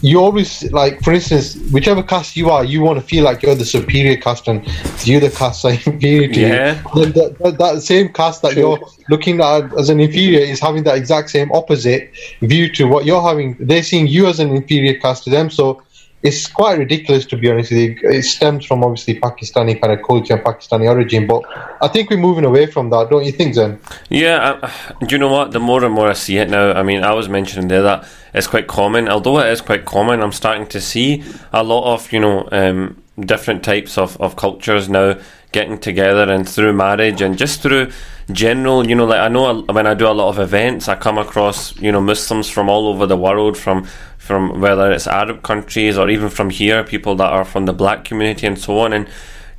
you 0.00 0.18
always 0.18 0.70
like 0.72 1.00
for 1.02 1.12
instance 1.12 1.56
whichever 1.70 2.02
caste 2.02 2.36
you 2.36 2.50
are 2.50 2.64
you 2.64 2.80
want 2.82 2.98
to 2.98 3.06
feel 3.06 3.22
like 3.22 3.40
you're 3.42 3.54
the 3.54 3.64
superior 3.64 4.16
caste 4.16 4.48
and 4.48 4.66
you 5.06 5.20
the 5.20 5.26
other 5.28 5.36
castes 5.36 5.64
are 5.64 5.72
inferior 5.92 6.28
to 6.32 6.40
Yeah. 6.40 6.82
you 6.94 7.04
Then 7.04 7.12
that, 7.12 7.38
that, 7.38 7.58
that 7.58 7.82
same 7.82 8.12
caste 8.12 8.42
that 8.42 8.54
you're 8.54 8.80
looking 9.08 9.40
at 9.40 9.72
as 9.78 9.88
an 9.88 10.00
inferior 10.00 10.40
is 10.40 10.58
having 10.58 10.82
that 10.84 10.96
exact 10.96 11.30
same 11.30 11.52
opposite 11.52 12.10
view 12.40 12.68
to 12.72 12.84
what 12.86 13.04
you're 13.04 13.22
having. 13.22 13.56
They're 13.60 13.82
seeing 13.84 14.08
you 14.08 14.26
as 14.26 14.40
an 14.40 14.50
inferior 14.50 14.98
caste 14.98 15.24
to 15.24 15.30
them 15.30 15.48
so 15.50 15.82
it's 16.22 16.46
quite 16.46 16.78
ridiculous 16.78 17.26
to 17.26 17.36
be 17.36 17.50
honest 17.50 17.72
it 17.72 18.22
stems 18.22 18.64
from 18.64 18.84
obviously 18.84 19.18
pakistani 19.18 19.80
kind 19.80 19.92
of 19.92 20.06
culture 20.06 20.34
and 20.34 20.44
pakistani 20.44 20.88
origin 20.88 21.26
but 21.26 21.42
i 21.80 21.88
think 21.88 22.10
we're 22.10 22.16
moving 22.16 22.44
away 22.44 22.66
from 22.66 22.90
that 22.90 23.10
don't 23.10 23.24
you 23.24 23.32
think 23.32 23.54
zen 23.54 23.78
Yeah, 24.08 24.58
I, 24.62 24.94
do 25.06 25.14
you 25.14 25.18
know 25.18 25.28
what? 25.28 25.52
The 25.52 25.60
more 25.60 25.84
and 25.84 25.94
more 25.94 26.08
I 26.08 26.12
see 26.12 26.38
it 26.38 26.50
now, 26.50 26.72
I 26.72 26.82
mean, 26.82 27.02
I 27.02 27.12
was 27.12 27.28
mentioning 27.28 27.68
there 27.68 27.82
that 27.82 28.06
it's 28.34 28.46
quite 28.46 28.66
common. 28.66 29.08
Although 29.08 29.38
it 29.40 29.48
is 29.48 29.60
quite 29.60 29.84
common, 29.84 30.22
I'm 30.22 30.32
starting 30.32 30.66
to 30.68 30.80
see 30.80 31.24
a 31.52 31.62
lot 31.62 31.92
of, 31.92 32.12
you 32.12 32.20
know, 32.20 32.48
um, 32.52 33.01
different 33.18 33.62
types 33.62 33.98
of, 33.98 34.20
of 34.20 34.36
cultures 34.36 34.88
now 34.88 35.18
getting 35.52 35.78
together 35.78 36.32
and 36.32 36.48
through 36.48 36.72
marriage 36.72 37.20
and 37.20 37.36
just 37.36 37.60
through 37.60 37.90
general, 38.30 38.86
you 38.86 38.94
know, 38.94 39.04
like 39.04 39.20
I 39.20 39.28
know 39.28 39.62
when 39.62 39.86
I 39.86 39.94
do 39.94 40.06
a 40.06 40.12
lot 40.12 40.30
of 40.30 40.38
events, 40.38 40.88
I 40.88 40.96
come 40.96 41.18
across, 41.18 41.76
you 41.76 41.92
know, 41.92 42.00
Muslims 42.00 42.48
from 42.48 42.68
all 42.68 42.88
over 42.88 43.06
the 43.06 43.16
world, 43.16 43.56
from 43.56 43.86
from 44.16 44.60
whether 44.60 44.92
it's 44.92 45.08
Arab 45.08 45.42
countries 45.42 45.98
or 45.98 46.08
even 46.08 46.28
from 46.28 46.48
here, 46.48 46.84
people 46.84 47.16
that 47.16 47.30
are 47.30 47.44
from 47.44 47.66
the 47.66 47.72
black 47.72 48.04
community 48.04 48.46
and 48.46 48.56
so 48.56 48.78
on. 48.78 48.92
And 48.92 49.08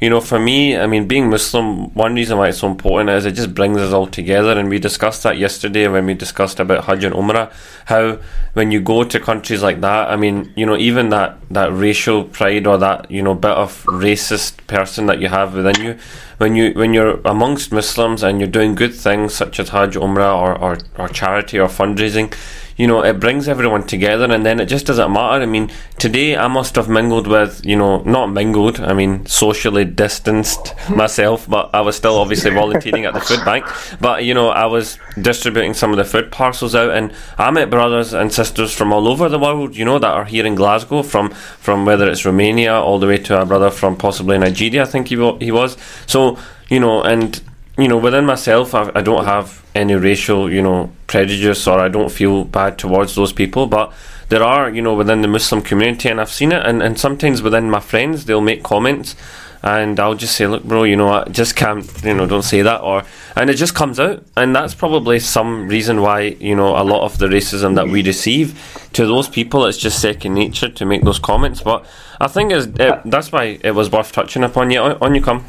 you 0.04 0.10
know, 0.10 0.20
for 0.20 0.38
me, 0.38 0.78
I 0.78 0.86
mean, 0.86 1.08
being 1.08 1.30
Muslim, 1.30 1.94
one 1.94 2.14
reason 2.14 2.38
why 2.38 2.50
it's 2.50 2.58
so 2.58 2.68
important 2.68 3.10
is 3.10 3.26
it 3.26 3.36
just 3.36 3.56
brings 3.56 3.78
us 3.78 3.94
all 3.94 4.06
together. 4.06 4.52
And 4.60 4.68
we 4.68 4.78
discussed 4.78 5.24
that 5.24 5.38
yesterday 5.38 5.88
when 5.88 6.06
we 6.06 6.14
discussed 6.14 6.60
about 6.60 6.84
Hajj 6.84 7.06
and 7.06 7.16
Umrah, 7.16 7.54
how 7.86 8.20
when 8.52 8.70
you 8.70 8.82
go 8.82 9.06
to 9.06 9.18
countries 9.18 9.64
like 9.64 9.80
that, 9.80 10.10
I 10.10 10.18
mean, 10.18 10.52
you 10.58 10.66
know, 10.66 10.76
even 10.76 11.08
that, 11.10 11.38
that 11.52 11.72
racial 11.72 12.26
pride 12.26 12.68
or 12.68 12.78
that, 12.80 13.10
you 13.10 13.22
know, 13.22 13.34
bit 13.34 13.52
of 13.52 13.82
racist 13.86 14.68
person 14.68 15.06
that 15.06 15.22
you 15.22 15.30
have 15.30 15.56
within 15.56 15.82
you, 15.82 15.98
when 16.38 16.58
you 16.58 16.74
when 16.74 16.94
you're 16.94 17.22
amongst 17.24 17.72
Muslims 17.72 18.24
and 18.24 18.42
you're 18.42 18.50
doing 18.50 18.76
good 18.76 18.94
things 18.94 19.34
such 19.34 19.58
as 19.58 19.70
Hajj, 19.70 19.96
Umrah, 19.96 20.36
or, 20.36 20.58
or, 20.60 20.78
or 20.98 21.08
charity 21.08 21.58
or 21.58 21.70
fundraising, 21.70 22.34
you 22.78 22.88
know, 22.88 23.04
it 23.04 23.20
brings 23.20 23.48
everyone 23.48 23.86
together 23.86 24.32
and 24.32 24.46
then 24.46 24.60
it 24.60 24.66
just 24.66 24.86
doesn't 24.86 25.12
matter. 25.12 25.44
I 25.44 25.46
mean, 25.46 25.72
today 26.00 26.36
I 26.36 26.48
must 26.48 26.76
have 26.76 26.90
mingled 26.90 27.28
with, 27.28 27.66
you 27.66 27.76
know, 27.76 28.02
not 28.04 28.28
mingled, 28.28 28.80
I 28.80 28.94
mean, 28.94 29.26
socially 29.26 29.86
distanced 29.86 30.70
hmm. 30.70 30.98
myself, 30.98 31.48
but 31.48 31.70
I 31.74 31.82
was 31.82 31.96
still 31.96 32.18
obviously 32.18 32.52
volunteering 32.54 33.06
at 33.06 33.14
the 33.14 33.22
food 33.22 33.44
bank. 33.46 33.66
But, 34.00 34.24
you 34.26 34.34
know, 34.34 34.50
I 34.50 34.66
was 34.66 34.98
distributing 35.22 35.74
some 35.74 35.92
of 35.92 35.98
the 35.98 36.06
food 36.06 36.32
parcels 36.32 36.76
out 36.76 36.92
and 36.92 37.14
I 37.38 37.52
met 37.52 37.70
brothers 37.70 38.14
and 38.14 38.34
sisters 38.34 38.74
from 38.74 38.92
all 38.92 39.08
over 39.08 39.30
the 39.30 39.40
world, 39.40 39.76
you 39.76 39.86
know, 39.86 40.00
that 40.00 40.14
are 40.14 40.26
here 40.26 40.46
in 40.46 40.56
Glasgow, 40.56 41.04
from, 41.04 41.30
from 41.30 41.86
whether 41.86 42.10
it's 42.10 42.26
Romania 42.26 42.74
all 42.74 43.00
the 43.00 43.08
way 43.08 43.18
to 43.18 43.42
a 43.42 43.46
brother 43.46 43.70
from 43.70 43.96
possibly 43.96 44.38
Nigeria, 44.38 44.84
I 44.84 44.86
think 44.86 45.08
he, 45.08 45.16
he 45.40 45.52
was. 45.52 45.78
So, 46.08 46.38
you 46.70 46.80
know, 46.80 47.02
and 47.04 47.42
you 47.78 47.88
know, 47.88 47.98
within 47.98 48.26
myself, 48.26 48.76
I, 48.76 48.92
I 48.94 49.02
don't 49.02 49.26
have 49.26 49.66
any 49.74 49.96
racial, 49.96 50.52
you 50.52 50.62
know, 50.62 50.92
prejudice 51.08 51.68
or 51.68 51.80
I 51.80 51.90
don't 51.90 52.12
feel 52.12 52.44
bad 52.44 52.78
towards 52.78 53.16
those 53.16 53.34
people. 53.34 53.66
But 53.66 53.92
there 54.30 54.44
are, 54.44 54.70
you 54.70 54.82
know, 54.82 54.94
within 54.94 55.22
the 55.22 55.28
Muslim 55.28 55.62
community, 55.62 56.10
and 56.10 56.20
I've 56.22 56.30
seen 56.30 56.52
it, 56.52 56.66
and, 56.66 56.82
and 56.82 57.00
sometimes 57.00 57.42
within 57.42 57.70
my 57.70 57.80
friends, 57.80 58.26
they'll 58.26 58.42
make 58.42 58.64
comments, 58.64 59.16
and 59.62 60.00
I'll 60.00 60.16
just 60.16 60.36
say, 60.36 60.48
look, 60.48 60.64
bro, 60.64 60.84
you 60.84 60.96
know, 60.96 61.10
I 61.10 61.26
just 61.30 61.56
can't, 61.56 61.86
you 62.04 62.14
know, 62.14 62.26
don't 62.26 62.42
say 62.42 62.62
that, 62.62 62.82
or, 62.82 63.04
and 63.36 63.50
it 63.50 63.56
just 63.56 63.76
comes 63.76 64.00
out, 64.00 64.24
and 64.36 64.56
that's 64.56 64.74
probably 64.74 65.20
some 65.20 65.68
reason 65.68 66.02
why, 66.02 66.22
you 66.22 66.56
know, 66.56 66.70
a 66.70 66.84
lot 66.84 67.04
of 67.04 67.18
the 67.18 67.28
racism 67.28 67.76
that 67.76 67.88
we 67.88 68.04
receive 68.04 68.88
to 68.94 69.06
those 69.06 69.28
people, 69.28 69.66
it's 69.66 69.78
just 69.78 70.02
second 70.02 70.34
nature 70.34 70.70
to 70.70 70.86
make 70.86 71.04
those 71.04 71.20
comments. 71.20 71.62
But 71.62 71.86
I 72.20 72.28
think 72.28 72.52
is 72.52 72.68
it, 72.68 73.02
that's 73.06 73.32
why 73.32 73.60
it 73.62 73.72
was 73.72 73.92
worth 73.92 74.12
touching 74.12 74.44
upon. 74.44 74.72
Yeah, 74.72 74.82
on, 74.82 74.98
on 75.02 75.16
you 75.16 75.22
come. 75.22 75.46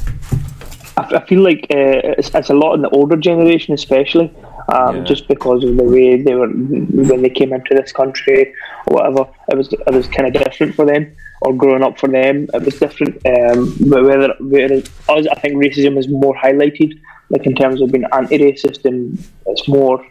I, 0.97 1.01
I 1.15 1.25
feel 1.25 1.41
like 1.41 1.67
uh, 1.71 2.17
it's, 2.19 2.33
it's 2.33 2.49
a 2.49 2.53
lot 2.53 2.73
in 2.75 2.81
the 2.81 2.89
older 2.89 3.17
generation, 3.17 3.73
especially, 3.73 4.31
um, 4.73 4.97
Yeah. 4.97 5.03
just 5.03 5.27
because 5.27 5.63
of 5.63 5.75
the 5.77 5.83
way 5.83 6.21
they 6.21 6.35
were 6.35 6.47
when 6.47 7.21
they 7.21 7.29
came 7.29 7.53
into 7.53 7.75
this 7.75 7.91
country 7.91 8.53
or 8.87 8.95
whatever. 8.95 9.27
It 9.51 9.57
was 9.57 9.71
it 9.73 9.93
was 9.93 10.07
kind 10.07 10.27
of 10.35 10.41
different 10.43 10.75
for 10.75 10.85
them, 10.85 11.11
or 11.41 11.53
growing 11.53 11.83
up 11.83 11.99
for 11.99 12.07
them, 12.07 12.47
it 12.53 12.63
was 12.63 12.79
different. 12.79 13.15
Um, 13.25 13.75
but 13.89 14.03
whether, 14.03 14.33
whether 14.39 14.77
us, 15.09 15.27
I 15.27 15.35
think 15.41 15.55
racism 15.55 15.97
is 15.97 16.07
more 16.07 16.35
highlighted, 16.35 16.99
like 17.29 17.45
in 17.45 17.55
terms 17.55 17.81
of 17.81 17.91
being 17.91 18.05
anti-racist, 18.13 18.85
and 18.85 19.17
it's 19.47 19.67
more 19.67 20.05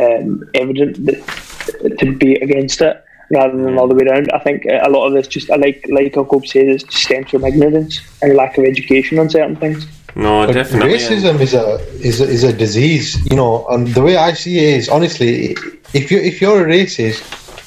um, 0.00 0.42
evident 0.54 1.04
that, 1.06 1.96
to 2.00 2.16
be 2.16 2.34
against 2.36 2.80
it. 2.80 3.00
Rather 3.30 3.56
than 3.56 3.78
all 3.78 3.88
the 3.88 3.94
way 3.94 4.04
around, 4.04 4.30
I 4.32 4.38
think 4.38 4.64
a 4.66 4.90
lot 4.90 5.06
of 5.06 5.14
this 5.14 5.26
just 5.26 5.48
like 5.48 5.84
like 5.88 6.12
Akub 6.12 6.46
says, 6.46 6.82
it 6.82 6.92
stems 6.92 7.30
from 7.30 7.44
ignorance 7.44 8.00
and 8.20 8.34
lack 8.34 8.58
of 8.58 8.64
education 8.64 9.18
on 9.18 9.30
certain 9.30 9.56
things. 9.56 9.86
No, 10.16 10.46
But 10.46 10.52
definitely. 10.54 10.92
and- 10.94 11.00
Racism 11.00 11.40
is 11.40 11.54
a 11.54 11.78
is 12.00 12.20
a, 12.20 12.24
is 12.24 12.44
a 12.44 12.52
disease, 12.52 13.18
you 13.30 13.36
know. 13.36 13.66
And 13.70 13.88
the 13.88 14.02
way 14.02 14.16
I 14.16 14.32
see 14.32 14.58
it 14.58 14.74
is, 14.78 14.88
honestly, 14.88 15.56
if 15.92 16.10
you 16.10 16.18
if 16.18 16.40
you're 16.40 16.68
a 16.68 16.70
racist, 16.70 17.22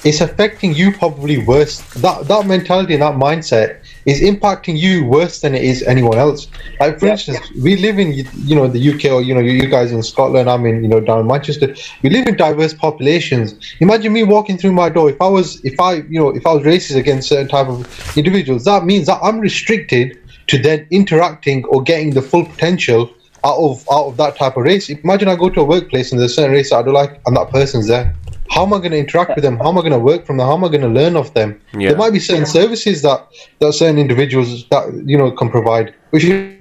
it's 0.05 0.21
affecting 0.21 0.73
you 0.73 0.91
probably 0.93 1.37
worse. 1.39 1.81
That 1.95 2.27
that 2.27 2.45
mentality 2.45 2.93
and 2.93 3.01
that 3.03 3.15
mindset 3.15 3.79
is 4.05 4.21
impacting 4.21 4.77
you 4.77 5.03
worse 5.03 5.41
than 5.41 5.53
it 5.55 5.63
is 5.63 5.83
anyone 5.83 6.17
else. 6.17 6.47
Like 6.79 6.99
for 6.99 7.07
Yeah, 7.07 7.13
instance, 7.13 7.39
we 7.61 7.75
live 7.75 7.99
in 7.99 8.13
you 8.13 8.55
know 8.55 8.67
the 8.67 8.79
UK 8.91 9.11
or 9.11 9.21
you 9.21 9.33
know 9.33 9.41
you, 9.41 9.51
you 9.51 9.67
guys 9.67 9.91
in 9.91 10.01
Scotland. 10.01 10.49
I'm 10.49 10.65
in 10.65 10.81
you 10.83 10.87
know 10.87 11.01
down 11.01 11.19
in 11.19 11.27
Manchester. 11.27 11.75
We 12.01 12.09
live 12.11 12.27
in 12.27 12.37
diverse 12.37 12.73
populations. 12.73 13.55
Imagine 13.81 14.13
me 14.13 14.23
walking 14.23 14.57
through 14.57 14.71
my 14.71 14.87
door. 14.87 15.09
If 15.09 15.19
I 15.21 15.27
was 15.27 15.59
if 15.65 15.77
I 15.81 15.95
you 15.95 16.19
know 16.21 16.29
if 16.29 16.45
I 16.47 16.53
was 16.53 16.63
racist 16.63 16.95
against 16.95 17.27
certain 17.27 17.49
type 17.49 17.67
of 17.67 17.85
individuals, 18.15 18.63
that 18.63 18.85
means 18.85 19.07
that 19.07 19.19
I'm 19.21 19.39
restricted 19.41 20.17
to 20.47 20.57
then 20.57 20.87
interacting 20.91 21.65
or 21.65 21.81
getting 21.83 22.11
the 22.11 22.21
full 22.21 22.45
potential 22.45 23.09
out 23.43 23.57
of 23.57 23.85
out 23.91 24.07
of 24.07 24.17
that 24.17 24.35
type 24.35 24.57
of 24.57 24.63
race. 24.63 24.89
Imagine 24.89 25.27
I 25.27 25.35
go 25.35 25.49
to 25.49 25.61
a 25.61 25.63
workplace 25.63 26.11
and 26.11 26.19
there's 26.19 26.31
a 26.31 26.35
certain 26.35 26.51
race 26.51 26.69
that 26.71 26.77
I 26.77 26.83
don't 26.83 26.93
like 26.93 27.21
and 27.25 27.35
that 27.35 27.49
person's 27.49 27.87
there. 27.87 28.15
How 28.49 28.63
am 28.63 28.73
I 28.73 28.77
going 28.77 28.91
to 28.91 28.97
interact 28.97 29.35
with 29.35 29.43
them? 29.43 29.57
How 29.57 29.69
am 29.69 29.77
I 29.77 29.81
going 29.81 29.91
to 29.91 29.99
work 29.99 30.25
from 30.25 30.37
them? 30.37 30.47
How 30.47 30.55
am 30.55 30.63
I 30.63 30.69
going 30.69 30.81
to 30.81 30.87
learn 30.87 31.15
of 31.15 31.33
them? 31.33 31.59
Yeah. 31.73 31.89
There 31.89 31.97
might 31.97 32.13
be 32.13 32.19
certain 32.19 32.45
services 32.45 33.01
that 33.01 33.27
that 33.59 33.73
certain 33.73 33.97
individuals 33.97 34.67
that 34.69 35.03
you 35.05 35.17
know 35.17 35.31
can 35.31 35.49
provide. 35.49 35.93
Which 36.11 36.23
is 36.23 36.56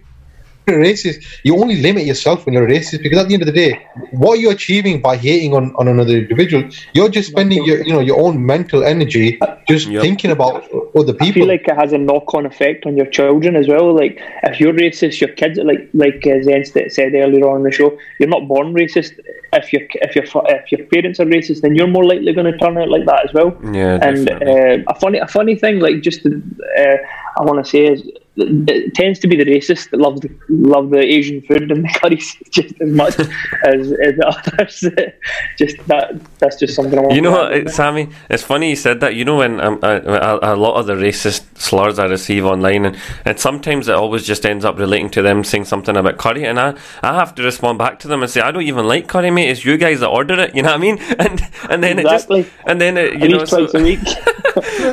racist, 0.72 1.24
you 1.44 1.56
only 1.56 1.76
limit 1.80 2.04
yourself 2.04 2.44
when 2.44 2.54
you're 2.54 2.66
a 2.66 2.70
racist 2.70 3.02
because 3.02 3.18
at 3.18 3.28
the 3.28 3.34
end 3.34 3.42
of 3.42 3.46
the 3.46 3.52
day, 3.52 3.86
what 4.12 4.38
you're 4.40 4.52
achieving 4.52 5.00
by 5.00 5.16
hating 5.16 5.54
on, 5.54 5.74
on 5.76 5.88
another 5.88 6.16
individual, 6.18 6.68
you're 6.92 7.08
just 7.08 7.30
spending 7.30 7.64
your 7.64 7.82
you 7.84 7.92
know 7.92 8.00
your 8.00 8.20
own 8.20 8.44
mental 8.44 8.84
energy 8.84 9.38
just 9.68 9.86
Yep. 9.88 10.02
thinking 10.02 10.30
about 10.30 10.64
other 10.96 11.14
I 11.14 11.18
people. 11.18 11.32
feel 11.42 11.46
like 11.48 11.66
it 11.68 11.76
has 11.76 11.92
a 11.92 11.98
knock-on 11.98 12.46
effect 12.46 12.86
on 12.86 12.96
your 12.96 13.06
children 13.06 13.56
as 13.56 13.68
well. 13.68 13.94
Like 13.94 14.20
if 14.44 14.58
you're 14.60 14.72
racist, 14.72 15.20
your 15.20 15.30
kids, 15.30 15.58
like 15.58 15.88
like 15.94 16.26
uh, 16.26 16.42
Zen 16.42 16.64
said 16.90 17.14
earlier 17.14 17.48
on 17.48 17.58
in 17.58 17.62
the 17.62 17.70
show, 17.70 17.96
you're 18.18 18.28
not 18.28 18.48
born 18.48 18.74
racist. 18.74 19.12
If 19.52 19.72
your 19.72 19.82
if 19.94 20.16
your 20.16 20.24
if 20.48 20.72
your 20.72 20.86
parents 20.86 21.20
are 21.20 21.24
racist, 21.26 21.60
then 21.60 21.74
you're 21.76 21.86
more 21.86 22.04
likely 22.04 22.32
going 22.32 22.50
to 22.50 22.58
turn 22.58 22.76
out 22.78 22.88
like 22.88 23.06
that 23.06 23.24
as 23.28 23.32
well. 23.32 23.56
Yeah, 23.72 23.98
and 24.02 24.28
uh, 24.30 24.92
a 24.92 24.94
funny 25.00 25.18
a 25.18 25.26
funny 25.28 25.54
thing, 25.56 25.78
like 25.80 26.00
just 26.02 26.22
to, 26.24 26.42
uh, 26.78 26.96
I 27.38 27.42
want 27.44 27.64
to 27.64 27.70
say 27.70 27.86
is. 27.86 28.02
It 28.38 28.94
tends 28.94 29.18
to 29.20 29.28
be 29.28 29.36
the 29.36 29.44
racist 29.46 29.90
that 29.90 29.98
love 30.00 30.20
the 30.20 30.28
love 30.48 30.90
the 30.90 30.98
Asian 31.00 31.40
food 31.42 31.70
and 31.70 31.84
the 31.84 31.88
curries 31.98 32.36
just 32.50 32.74
as 32.82 32.90
much 32.90 33.18
as, 33.18 33.92
as 33.92 34.14
the 34.16 34.26
others. 34.26 34.84
just 35.58 35.76
that 35.86 36.20
that's 36.38 36.56
just 36.56 36.74
something 36.74 36.98
I 36.98 37.02
want 37.02 37.14
You 37.14 37.22
know 37.22 37.30
what, 37.30 37.52
it- 37.54 37.70
Sammy? 37.70 38.08
It's 38.28 38.42
funny 38.42 38.70
you 38.70 38.76
said 38.76 39.00
that. 39.00 39.14
You 39.14 39.24
know 39.24 39.36
when 39.38 39.58
um, 39.60 39.78
uh, 39.82 40.00
a, 40.42 40.54
a 40.54 40.56
lot 40.56 40.74
of 40.78 40.86
the 40.86 40.94
racist 40.94 41.44
slurs 41.58 41.98
I 41.98 42.04
receive 42.06 42.44
online, 42.44 42.84
and, 42.84 42.96
and 43.24 43.40
sometimes 43.40 43.88
it 43.88 43.94
always 43.94 44.24
just 44.26 44.44
ends 44.44 44.64
up 44.66 44.78
relating 44.78 45.08
to 45.10 45.22
them 45.22 45.42
saying 45.42 45.64
something 45.64 45.96
about 45.96 46.18
curry, 46.18 46.44
and 46.44 46.60
I, 46.60 46.76
I 47.02 47.14
have 47.14 47.34
to 47.36 47.42
respond 47.42 47.78
back 47.78 47.98
to 48.00 48.08
them 48.08 48.22
and 48.22 48.30
say 48.30 48.42
I 48.42 48.50
don't 48.50 48.62
even 48.64 48.86
like 48.86 49.08
curry, 49.08 49.30
mate. 49.30 49.48
It's 49.48 49.64
you 49.64 49.78
guys 49.78 50.00
that 50.00 50.08
order 50.08 50.38
it. 50.40 50.54
You 50.54 50.62
know 50.62 50.70
what 50.70 50.76
I 50.78 50.82
mean? 50.82 50.98
And 51.18 51.40
and 51.70 51.82
then 51.82 51.98
Exactly. 51.98 52.40
it 52.40 52.42
just 52.44 52.56
and 52.66 52.80
then 52.80 52.98
it, 52.98 53.14
you 53.14 53.20
At 53.24 53.30
know 53.30 53.38
least 53.38 53.50
so, 53.50 53.66
twice 53.66 53.74
a 53.74 53.82
week. 53.82 54.00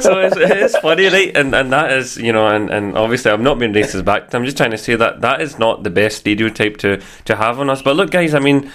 So 0.02 0.20
it's, 0.20 0.36
it's 0.38 0.78
funny, 0.80 1.08
right? 1.08 1.36
And 1.36 1.54
and 1.56 1.72
that 1.72 1.92
is, 1.92 2.18
you 2.18 2.34
know, 2.34 2.48
and, 2.48 2.70
and 2.70 2.98
obviously 2.98 3.32
I'm 3.32 3.44
not 3.44 3.60
being 3.60 3.74
racist 3.74 4.04
back. 4.04 4.34
I'm 4.34 4.46
just 4.46 4.58
trying 4.58 4.72
to 4.72 4.78
say 4.78 4.96
that 4.96 5.22
that 5.22 5.42
is 5.42 5.58
not 5.58 5.84
the 5.84 5.90
best 5.90 6.18
stereotype 6.18 6.78
to 6.78 7.02
to 7.26 7.36
have 7.36 7.60
on 7.60 7.70
us. 7.70 7.82
But 7.82 7.96
look, 7.96 8.12
guys, 8.12 8.34
I 8.34 8.40
mean. 8.40 8.72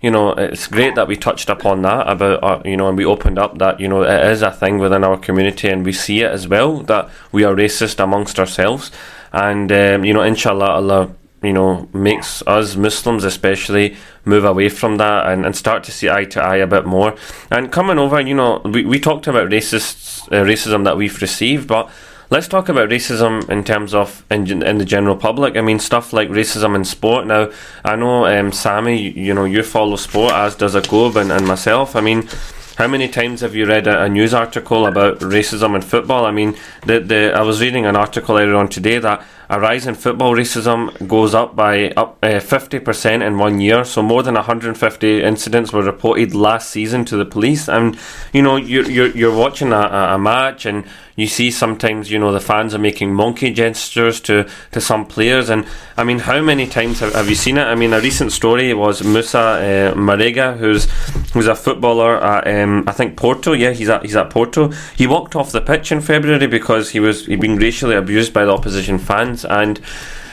You 0.00 0.12
know, 0.12 0.30
it's 0.30 0.68
great 0.68 0.94
that 0.94 1.08
we 1.08 1.16
touched 1.16 1.50
upon 1.50 1.82
that 1.82 2.08
about, 2.08 2.44
uh, 2.44 2.62
you 2.64 2.76
know, 2.76 2.88
and 2.88 2.96
we 2.96 3.04
opened 3.04 3.36
up 3.36 3.58
that, 3.58 3.80
you 3.80 3.88
know, 3.88 4.04
it 4.04 4.30
is 4.30 4.42
a 4.42 4.52
thing 4.52 4.78
within 4.78 5.02
our 5.02 5.18
community 5.18 5.66
and 5.66 5.84
we 5.84 5.92
see 5.92 6.20
it 6.20 6.30
as 6.30 6.46
well 6.46 6.82
that 6.82 7.10
we 7.32 7.42
are 7.42 7.52
racist 7.52 7.98
amongst 7.98 8.38
ourselves. 8.38 8.92
And, 9.32 9.72
um, 9.72 10.04
you 10.04 10.14
know, 10.14 10.22
inshallah, 10.22 10.70
Allah 10.70 11.10
you 11.42 11.52
know 11.52 11.88
makes 11.92 12.42
us 12.46 12.76
Muslims 12.76 13.24
especially 13.24 13.96
move 14.24 14.44
away 14.44 14.68
from 14.68 14.96
that 14.98 15.26
and, 15.30 15.46
and 15.46 15.56
start 15.56 15.84
to 15.84 15.92
see 15.92 16.08
eye 16.08 16.24
to 16.24 16.42
eye 16.42 16.56
a 16.56 16.66
bit 16.66 16.84
more. 16.84 17.16
And 17.50 17.72
coming 17.72 17.98
over, 17.98 18.20
you 18.20 18.34
know, 18.34 18.60
we, 18.64 18.84
we 18.84 19.00
talked 19.00 19.26
about 19.26 19.48
racists, 19.48 20.26
uh, 20.28 20.44
racism 20.44 20.84
that 20.84 20.96
we've 20.96 21.20
received, 21.20 21.66
but 21.66 21.90
let's 22.30 22.48
talk 22.48 22.68
about 22.68 22.90
racism 22.90 23.48
in 23.48 23.64
terms 23.64 23.94
of 23.94 24.24
in, 24.30 24.62
in 24.62 24.78
the 24.78 24.84
general 24.84 25.16
public. 25.16 25.56
I 25.56 25.62
mean, 25.62 25.78
stuff 25.78 26.12
like 26.12 26.28
racism 26.28 26.74
in 26.74 26.84
sport. 26.84 27.26
Now, 27.26 27.50
I 27.84 27.96
know 27.96 28.26
um, 28.26 28.52
Sammy, 28.52 29.00
you, 29.00 29.10
you 29.10 29.34
know, 29.34 29.44
you 29.44 29.62
follow 29.62 29.96
sport 29.96 30.32
as 30.32 30.54
does 30.56 30.74
Akub 30.74 31.16
and, 31.16 31.32
and 31.32 31.46
myself. 31.46 31.96
I 31.96 32.00
mean. 32.00 32.28
How 32.76 32.86
many 32.86 33.08
times 33.08 33.40
have 33.40 33.56
you 33.56 33.66
read 33.66 33.88
a, 33.88 34.04
a, 34.04 34.08
news 34.08 34.32
article 34.32 34.86
about 34.86 35.18
racism 35.18 35.74
in 35.74 35.82
football? 35.82 36.24
I 36.24 36.30
mean, 36.30 36.54
the, 36.86 37.00
the 37.00 37.32
I 37.34 37.40
was 37.42 37.60
reading 37.60 37.86
an 37.86 37.96
article 37.96 38.36
earlier 38.38 38.54
on 38.54 38.68
today 38.68 39.00
that 39.00 39.26
a 39.50 39.58
rise 39.58 39.86
in 39.86 39.94
football 39.94 40.34
racism 40.34 41.06
goes 41.08 41.34
up 41.34 41.56
by 41.56 41.90
up 41.90 42.18
uh, 42.22 42.40
fifty 42.40 42.78
percent 42.78 43.22
in 43.22 43.38
one 43.38 43.60
year. 43.60 43.84
So 43.84 44.02
more 44.02 44.22
than 44.22 44.34
150 44.34 45.22
incidents 45.22 45.72
were 45.72 45.82
reported 45.82 46.34
last 46.34 46.70
season 46.70 47.04
to 47.06 47.16
the 47.16 47.24
police. 47.24 47.68
And 47.68 47.98
you 48.32 48.42
know, 48.42 48.56
you're 48.56 48.90
you're, 48.90 49.10
you're 49.16 49.36
watching 49.36 49.72
a, 49.72 49.80
a 49.80 50.18
match 50.18 50.66
and 50.66 50.84
you 51.18 51.26
see 51.26 51.50
sometimes 51.50 52.12
you 52.12 52.18
know 52.18 52.30
the 52.30 52.40
fans 52.40 52.76
are 52.76 52.78
making 52.78 53.12
monkey 53.12 53.50
gestures 53.50 54.20
to, 54.20 54.48
to 54.70 54.80
some 54.80 55.04
players 55.04 55.50
and 55.50 55.66
I 55.96 56.04
mean 56.04 56.20
how 56.20 56.40
many 56.40 56.68
times 56.68 57.00
have, 57.00 57.12
have 57.12 57.28
you 57.28 57.34
seen 57.34 57.58
it? 57.58 57.64
I 57.64 57.74
mean 57.74 57.92
a 57.92 58.00
recent 58.00 58.30
story 58.30 58.72
was 58.72 59.02
Moussa 59.02 59.38
uh, 59.38 59.94
Marega 59.94 60.56
who's 60.56 60.84
who's 61.32 61.48
a 61.48 61.56
footballer 61.56 62.22
at 62.22 62.46
um, 62.46 62.84
I 62.86 62.92
think 62.92 63.16
Porto. 63.16 63.52
Yeah 63.52 63.72
he's 63.72 63.88
at 63.88 64.02
he's 64.02 64.14
at 64.14 64.30
Porto. 64.30 64.68
He 64.96 65.08
walked 65.08 65.34
off 65.34 65.50
the 65.50 65.60
pitch 65.60 65.90
in 65.90 66.00
February 66.00 66.46
because 66.46 66.90
he 66.90 67.00
was 67.00 67.26
he'd 67.26 67.40
been 67.40 67.56
racially 67.56 67.96
abused 67.96 68.32
by 68.32 68.44
the 68.44 68.52
opposition 68.52 68.96
fans 68.96 69.44
and 69.44 69.80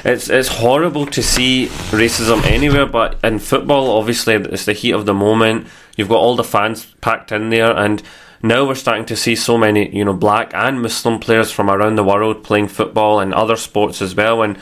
it's 0.03 0.29
it's 0.29 0.49
horrible 0.49 1.07
to 1.07 1.23
see 1.23 1.65
racism 1.89 2.45
anywhere 2.45 2.85
but 2.85 3.17
in 3.23 3.39
football 3.39 3.89
obviously 3.89 4.35
it's 4.35 4.65
the 4.65 4.73
heat 4.73 4.91
of 4.91 5.07
the 5.07 5.15
moment. 5.15 5.65
You've 5.97 6.09
got 6.09 6.17
all 6.17 6.35
the 6.35 6.43
fans 6.43 6.85
packed 7.01 7.31
in 7.31 7.49
there 7.49 7.75
and 7.75 8.03
now 8.47 8.67
we're 8.67 8.75
starting 8.75 9.05
to 9.05 9.15
see 9.15 9.35
so 9.35 9.57
many, 9.57 9.95
you 9.95 10.05
know, 10.05 10.13
black 10.13 10.53
and 10.53 10.81
Muslim 10.81 11.19
players 11.19 11.51
from 11.51 11.69
around 11.69 11.95
the 11.95 12.03
world 12.03 12.43
playing 12.43 12.67
football 12.67 13.19
and 13.19 13.33
other 13.33 13.55
sports 13.55 14.01
as 14.01 14.15
well. 14.15 14.43
And 14.43 14.57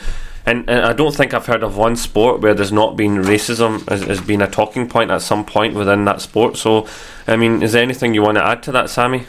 and, 0.46 0.68
and 0.68 0.84
I 0.84 0.92
don't 0.92 1.14
think 1.14 1.32
I've 1.32 1.46
heard 1.46 1.62
of 1.62 1.76
one 1.76 1.96
sport 1.96 2.42
where 2.42 2.52
there's 2.52 2.72
not 2.72 2.96
been 2.96 3.16
racism 3.16 3.82
as, 3.90 4.02
as 4.02 4.20
being 4.20 4.42
a 4.42 4.46
talking 4.46 4.88
point 4.88 5.10
at 5.10 5.22
some 5.22 5.44
point 5.44 5.74
within 5.74 6.04
that 6.04 6.20
sport. 6.20 6.58
So, 6.58 6.86
I 7.26 7.36
mean, 7.36 7.62
is 7.62 7.72
there 7.72 7.82
anything 7.82 8.12
you 8.12 8.22
want 8.22 8.36
to 8.36 8.44
add 8.44 8.62
to 8.64 8.72
that, 8.72 8.90
Sammy? 8.90 9.26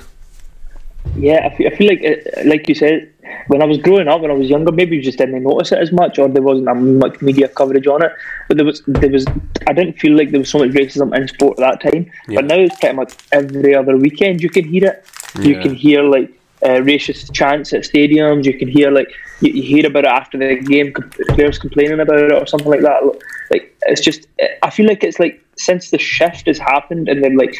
Yeah, 1.15 1.47
I 1.49 1.55
feel, 1.55 1.67
I 1.67 1.75
feel 1.75 1.87
like, 1.87 2.03
uh, 2.03 2.41
like 2.43 2.67
you 2.67 2.75
said, 2.75 3.13
when 3.47 3.61
I 3.61 3.65
was 3.65 3.77
growing 3.77 4.07
up, 4.07 4.21
when 4.21 4.31
I 4.31 4.33
was 4.33 4.49
younger, 4.49 4.71
maybe 4.71 4.95
you 4.95 5.01
just 5.01 5.17
didn't 5.17 5.43
notice 5.43 5.71
it 5.71 5.79
as 5.79 5.91
much, 5.91 6.19
or 6.19 6.27
there 6.27 6.41
wasn't 6.41 6.75
much 6.97 7.21
media 7.21 7.47
coverage 7.47 7.87
on 7.87 8.03
it. 8.03 8.11
But 8.47 8.57
there 8.57 8.65
was, 8.65 8.81
there 8.87 9.09
was, 9.09 9.25
I 9.67 9.73
didn't 9.73 9.99
feel 9.99 10.15
like 10.15 10.31
there 10.31 10.39
was 10.39 10.49
so 10.49 10.59
much 10.59 10.71
racism 10.71 11.15
in 11.15 11.27
sport 11.27 11.59
at 11.59 11.81
that 11.81 11.91
time. 11.91 12.11
Yeah. 12.27 12.41
But 12.41 12.45
now 12.45 12.55
it's 12.55 12.79
pretty 12.79 12.95
much 12.95 13.13
every 13.31 13.75
other 13.75 13.97
weekend 13.97 14.41
you 14.41 14.49
can 14.49 14.65
hear 14.65 14.85
it. 14.85 15.05
Yeah. 15.35 15.41
You 15.43 15.59
can 15.61 15.75
hear 15.75 16.03
like 16.03 16.31
uh, 16.63 16.79
racist 16.89 17.33
chants 17.33 17.73
at 17.73 17.81
stadiums. 17.81 18.45
You 18.45 18.57
can 18.57 18.67
hear 18.67 18.91
like 18.91 19.11
you, 19.41 19.51
you 19.51 19.63
hear 19.63 19.85
about 19.87 20.05
it 20.05 20.09
after 20.09 20.37
the 20.37 20.55
game, 20.55 20.93
players 21.29 21.59
complaining 21.59 21.99
about 21.99 22.19
it 22.19 22.31
or 22.31 22.45
something 22.47 22.69
like 22.69 22.81
that. 22.81 23.03
Like 23.51 23.75
it's 23.87 24.01
just, 24.01 24.27
I 24.63 24.69
feel 24.69 24.87
like 24.87 25.03
it's 25.03 25.19
like 25.19 25.41
since 25.57 25.91
the 25.91 25.97
shift 25.97 26.47
has 26.47 26.57
happened, 26.57 27.07
and 27.07 27.23
then 27.23 27.37
like 27.37 27.55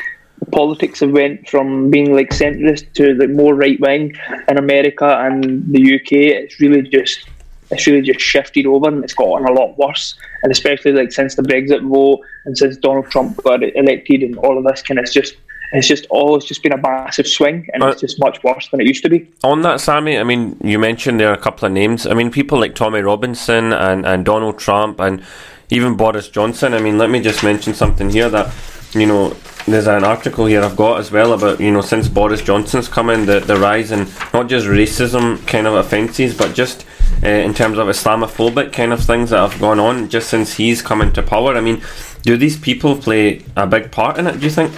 politics 0.52 1.00
have 1.00 1.12
went 1.12 1.48
from 1.50 1.90
being 1.90 2.14
like 2.16 2.30
centrist 2.30 2.92
to 2.94 3.16
the 3.16 3.28
more 3.28 3.56
right 3.56 3.80
wing 3.80 4.14
in 4.48 4.58
America 4.58 5.18
and 5.20 5.64
the 5.72 5.96
UK. 5.96 6.12
It's 6.12 6.60
really 6.60 6.82
just 6.82 7.28
it's 7.72 7.88
really 7.88 8.02
just 8.02 8.20
shifted 8.20 8.66
over 8.66 8.88
and 8.88 9.04
it's 9.04 9.14
gotten 9.14 9.48
a 9.48 9.52
lot 9.52 9.78
worse. 9.78 10.16
And 10.44 10.52
especially 10.52 10.92
like 10.92 11.12
since 11.12 11.36
the 11.36 11.42
Brexit 11.42 11.88
vote 11.88 12.22
and 12.46 12.58
since 12.58 12.78
Donald 12.78 13.08
Trump 13.08 13.42
got 13.44 13.64
elected 13.64 14.22
and 14.22 14.38
all 14.38 14.58
of 14.58 14.64
this 14.66 14.82
kind 14.82 15.00
of 15.00 15.04
it's 15.04 15.14
just 15.14 15.36
it's 15.74 15.88
just 15.88 16.06
all 16.10 16.36
it's 16.36 16.46
just 16.46 16.62
been 16.62 16.74
a 16.74 16.78
massive 16.78 17.28
swing 17.28 17.68
and 17.74 17.82
uh, 17.82 17.88
it's 17.88 18.02
just 18.02 18.20
much 18.20 18.42
worse 18.44 18.70
than 18.70 18.80
it 18.82 18.88
used 18.88 19.04
to 19.04 19.10
be. 19.10 19.28
On 19.44 19.62
that, 19.64 19.82
Sammy, 19.82 20.18
I 20.18 20.24
mean, 20.24 20.58
you 20.64 20.78
mentioned 20.78 21.20
there 21.20 21.30
are 21.30 21.34
a 21.34 21.42
couple 21.42 21.66
of 21.66 21.72
names. 21.72 22.06
I 22.06 22.14
mean, 22.14 22.32
people 22.32 22.60
like 22.60 22.76
Tommy 22.76 23.02
Robinson 23.02 23.74
and, 23.74 24.06
and 24.06 24.24
Donald 24.24 24.60
Trump 24.60 25.00
and 25.00 25.24
even 25.72 25.98
Boris 25.98 26.30
Johnson. 26.30 26.76
I 26.76 26.80
mean, 26.80 27.00
let 27.00 27.10
me 27.10 27.20
just 27.20 27.44
mention 27.44 27.74
something 27.74 28.12
here 28.12 28.30
that 28.30 28.54
you 28.96 29.06
know, 29.06 29.36
there's 29.68 29.88
an 29.88 30.04
article 30.04 30.46
here 30.46 30.62
I've 30.62 30.76
got 30.76 31.00
as 31.00 31.12
well 31.12 31.34
about 31.34 31.60
you 31.60 31.72
know 31.72 31.82
since 31.82 32.08
Boris 32.08 32.42
Johnson's 32.42 32.88
come 32.88 33.10
in, 33.10 33.26
the 33.26 33.40
the 33.40 33.58
rise 33.58 33.92
in 33.92 34.08
not 34.34 34.48
just 34.48 34.68
racism 34.68 35.46
kind 35.48 35.68
of 35.68 35.74
offences, 35.74 36.38
but 36.38 36.54
just 36.54 36.86
uh, 37.24 37.28
in 37.28 37.54
terms 37.54 37.78
of 37.78 37.88
Islamophobic 37.88 38.72
kind 38.74 38.94
of 38.94 39.04
things 39.04 39.32
that 39.32 39.40
have 39.40 39.60
gone 39.60 39.80
on 39.80 40.10
just 40.10 40.30
since 40.30 40.54
he's 40.54 40.82
come 40.82 41.02
into 41.02 41.24
power. 41.24 41.56
I 41.56 41.62
mean, 41.62 41.82
do 42.22 42.38
these 42.38 42.58
people 42.58 42.96
play 42.96 43.44
a 43.56 43.66
big 43.66 43.92
part 43.92 44.18
in 44.18 44.28
it? 44.28 44.40
Do 44.40 44.46
you 44.46 44.52
think? 44.52 44.72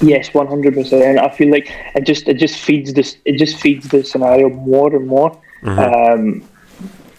Yes, 0.00 0.32
one 0.34 0.46
hundred 0.46 0.74
percent. 0.74 1.02
And 1.02 1.20
I 1.20 1.28
feel 1.28 1.50
like 1.50 1.70
it 1.94 2.04
just 2.06 2.28
it 2.28 2.38
just 2.38 2.56
feeds 2.56 2.94
this 2.94 3.18
it 3.24 3.36
just 3.36 3.56
feeds 3.58 3.88
the 3.88 4.02
scenario 4.04 4.48
more 4.48 4.94
and 4.94 5.06
more. 5.06 5.38
Mm-hmm. 5.62 5.78
Um, 5.78 6.48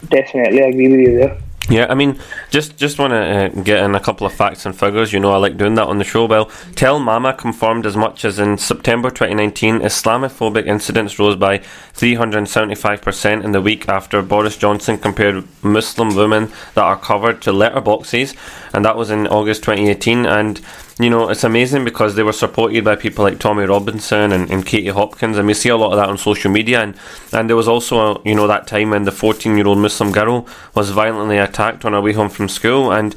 definitely, 0.10 0.64
I 0.64 0.68
agree 0.68 0.90
with 0.90 1.00
you 1.00 1.18
there. 1.18 1.43
Yeah, 1.70 1.88
I 1.90 1.94
mean, 1.94 2.20
just 2.50 2.76
just 2.78 3.00
want 3.00 3.12
to 3.12 3.18
uh, 3.18 3.48
get 3.62 3.82
in 3.84 3.96
a 3.96 4.00
couple 4.00 4.28
of 4.28 4.34
facts 4.34 4.66
and 4.66 4.78
figures. 4.78 5.14
You 5.14 5.22
know, 5.22 5.32
I 5.32 5.38
like 5.38 5.56
doing 5.56 5.76
that 5.76 5.88
on 5.88 5.98
the 5.98 6.04
show. 6.04 6.26
Well, 6.26 6.52
Tell 6.76 7.00
Mama 7.00 7.34
confirmed 7.34 7.86
as 7.86 7.96
much 7.96 8.26
as 8.26 8.38
in 8.38 8.58
September 8.58 9.10
2019, 9.10 9.80
Islamophobic 9.80 10.68
incidents 10.68 11.18
rose 11.20 11.38
by 11.38 11.60
375% 11.60 13.46
in 13.46 13.54
the 13.54 13.62
week 13.62 13.88
after 13.88 14.22
Boris 14.22 14.58
Johnson 14.58 14.98
compared 14.98 15.46
Muslim 15.64 16.16
women 16.16 16.52
that 16.76 16.84
are 16.84 16.98
covered 16.98 17.42
to 17.44 17.52
letterboxes, 17.52 18.36
and 18.74 18.84
that 18.84 18.98
was 18.98 19.10
in 19.10 19.26
August 19.28 19.64
2018. 19.64 20.26
And 20.26 20.60
you 21.00 21.10
know, 21.10 21.30
it's 21.30 21.44
amazing 21.44 21.86
because 21.86 22.16
they 22.16 22.22
were 22.22 22.34
supported 22.34 22.84
by 22.84 22.96
people 22.96 23.24
like 23.24 23.40
Tommy 23.40 23.64
Robinson 23.64 24.32
and, 24.32 24.50
and 24.52 24.66
Katie 24.66 24.90
Hopkins, 24.90 25.38
and 25.38 25.48
we 25.48 25.56
see 25.56 25.70
a 25.70 25.76
lot 25.76 25.92
of 25.92 25.98
that 25.98 26.08
on 26.08 26.18
social 26.20 26.52
media. 26.52 26.84
And, 26.84 26.96
and 27.32 27.50
there 27.50 27.56
was 27.56 27.68
also, 27.68 27.98
a, 27.98 28.22
you 28.24 28.36
know, 28.36 28.46
that 28.46 28.68
time 28.68 28.92
when 28.92 29.04
the 29.04 29.12
14 29.12 29.58
year 29.58 29.68
old 29.68 29.80
Muslim 29.80 30.12
girl 30.12 30.48
was 30.76 30.92
violently 30.92 31.38
attacked 31.38 31.84
on 31.84 31.94
her 31.94 32.02
way 32.02 32.14
home 32.14 32.30
from 32.30 32.48
school, 32.48 32.92
and 32.92 33.16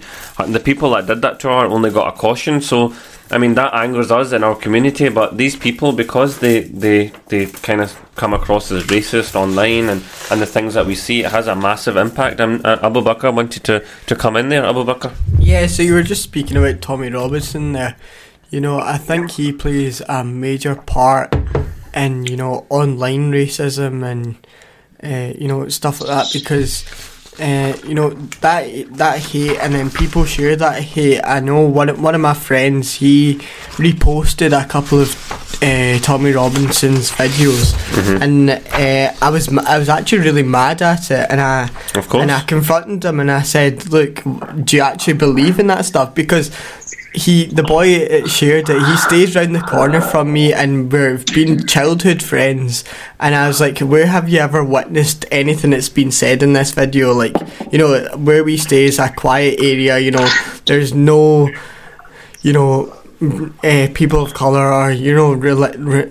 the 0.49 0.61
people 0.61 0.91
that 0.91 1.07
did 1.07 1.21
that 1.21 1.39
to 1.41 1.49
her 1.49 1.67
only 1.67 1.91
got 1.91 2.15
a 2.15 2.17
caution. 2.17 2.63
So 2.63 2.95
I 3.31 3.39
mean 3.39 3.55
that 3.55 3.75
angers 3.75 4.11
us 4.11 4.33
in 4.33 4.45
our 4.45 4.55
community, 4.55 5.09
but 5.09 5.37
these 5.37 5.57
people 5.57 5.93
because 5.93 6.39
they 6.39 6.61
they 6.61 7.09
they 7.27 7.47
kind 7.47 7.81
of 7.81 7.97
come 8.15 8.33
across 8.33 8.71
as 8.73 8.85
racist 8.85 9.35
online 9.35 9.89
and, 9.89 10.03
and 10.31 10.41
the 10.41 10.47
things 10.47 10.75
that 10.75 10.87
we 10.87 10.95
see, 10.95 11.21
it 11.21 11.31
has 11.31 11.47
a 11.47 11.55
massive 11.55 11.97
impact. 11.97 12.41
And 12.41 12.65
uh, 12.65 12.79
Abu 12.83 13.03
Bakr 13.03 13.35
wanted 13.35 13.63
to, 13.65 13.85
to 14.07 14.17
come 14.17 14.37
in 14.37 14.49
there. 14.49 14.65
Abu 14.65 14.85
Bakr. 14.85 15.13
Yeah, 15.39 15.67
so 15.67 15.83
you 15.83 15.95
were 15.95 16.03
just 16.03 16.23
speaking 16.23 16.57
about 16.57 16.81
Tommy 16.81 17.11
Robinson 17.11 17.73
there. 17.73 17.97
You 18.51 18.61
know, 18.61 18.79
I 18.79 18.97
think 18.97 19.33
he 19.33 19.53
plays 19.53 20.01
a 20.09 20.25
major 20.25 20.77
part 20.77 21.35
in 21.95 22.27
you 22.27 22.37
know 22.37 22.67
online 22.69 23.33
racism 23.33 24.05
and 24.05 24.37
uh, 25.03 25.35
you 25.37 25.49
know 25.49 25.69
stuff 25.69 26.01
like 26.01 26.11
that 26.11 26.31
because 26.33 26.85
uh, 27.39 27.77
you 27.85 27.95
know 27.95 28.11
that 28.41 28.65
that 28.97 29.19
hate, 29.19 29.59
and 29.59 29.75
then 29.75 29.91
people 29.91 30.25
share 30.25 30.57
that 30.57 30.83
hate. 30.83 31.21
I 31.23 31.41
know 31.41 31.67
one 31.67 32.01
one 32.01 32.15
of 32.15 32.21
my 32.21 32.35
friends 32.35 32.95
he 32.95 33.35
reposted 33.77 34.59
a 34.59 34.67
couple 34.67 35.01
of 35.01 35.63
uh, 35.63 35.99
Tommy 36.01 36.33
Robinson's 36.33 37.11
videos, 37.11 37.75
mm-hmm. 37.75 38.23
and 38.23 38.51
uh, 38.51 39.15
I 39.21 39.31
was 39.31 39.49
I 39.49 39.79
was 39.79 39.89
actually 39.89 40.21
really 40.21 40.43
mad 40.43 40.83
at 40.83 41.11
it, 41.11 41.27
and 41.31 41.41
I 41.41 41.71
and 42.15 42.31
I 42.31 42.41
confronted 42.41 43.05
him, 43.05 43.21
and 43.21 43.31
I 43.31 43.43
said, 43.43 43.91
"Look, 43.91 44.23
do 44.65 44.77
you 44.77 44.83
actually 44.83 45.15
believe 45.15 45.59
in 45.59 45.67
that 45.67 45.85
stuff?" 45.85 46.15
Because 46.15 46.51
he 47.17 47.47
the 47.47 47.63
boy 47.63 48.05
uh, 48.05 48.29
shared 48.29 48.69
it 48.69 48.83
he 48.83 48.97
stays 48.97 49.35
round 49.35 49.55
the 49.55 49.61
corner 49.61 50.01
from 50.01 50.33
me 50.33 50.53
and 50.53 50.93
we've 50.93 51.25
been 51.27 51.67
childhood 51.67 52.23
friends. 52.23 52.85
And 53.19 53.35
I 53.35 53.49
was 53.49 53.61
like 53.61 53.79
where 53.79 54.07
have 54.07 54.29
you 54.29 54.39
ever 54.39 54.63
witnessed 54.63 55.25
anything 55.31 55.71
that's 55.71 55.89
been 55.89 56.13
said 56.13 56.43
in 56.43 56.53
this 56.53 56.73
video? 56.73 57.13
Like 57.13 57.35
you 57.73 57.79
know 57.79 58.09
where 58.17 58.45
we 58.45 58.57
stay 58.57 58.85
is 58.85 58.99
a 58.99 59.09
quiet 59.09 59.59
area 59.61 59.99
you 59.99 60.11
know 60.11 60.29
there's 60.67 60.93
no 60.93 61.49
you 62.43 62.53
know 62.53 62.95
uh, 63.21 63.89
people 63.95 64.23
of 64.23 64.35
color 64.35 64.73
or 64.73 64.91
you 64.91 65.15
know 65.15 65.33
re- 65.33 65.55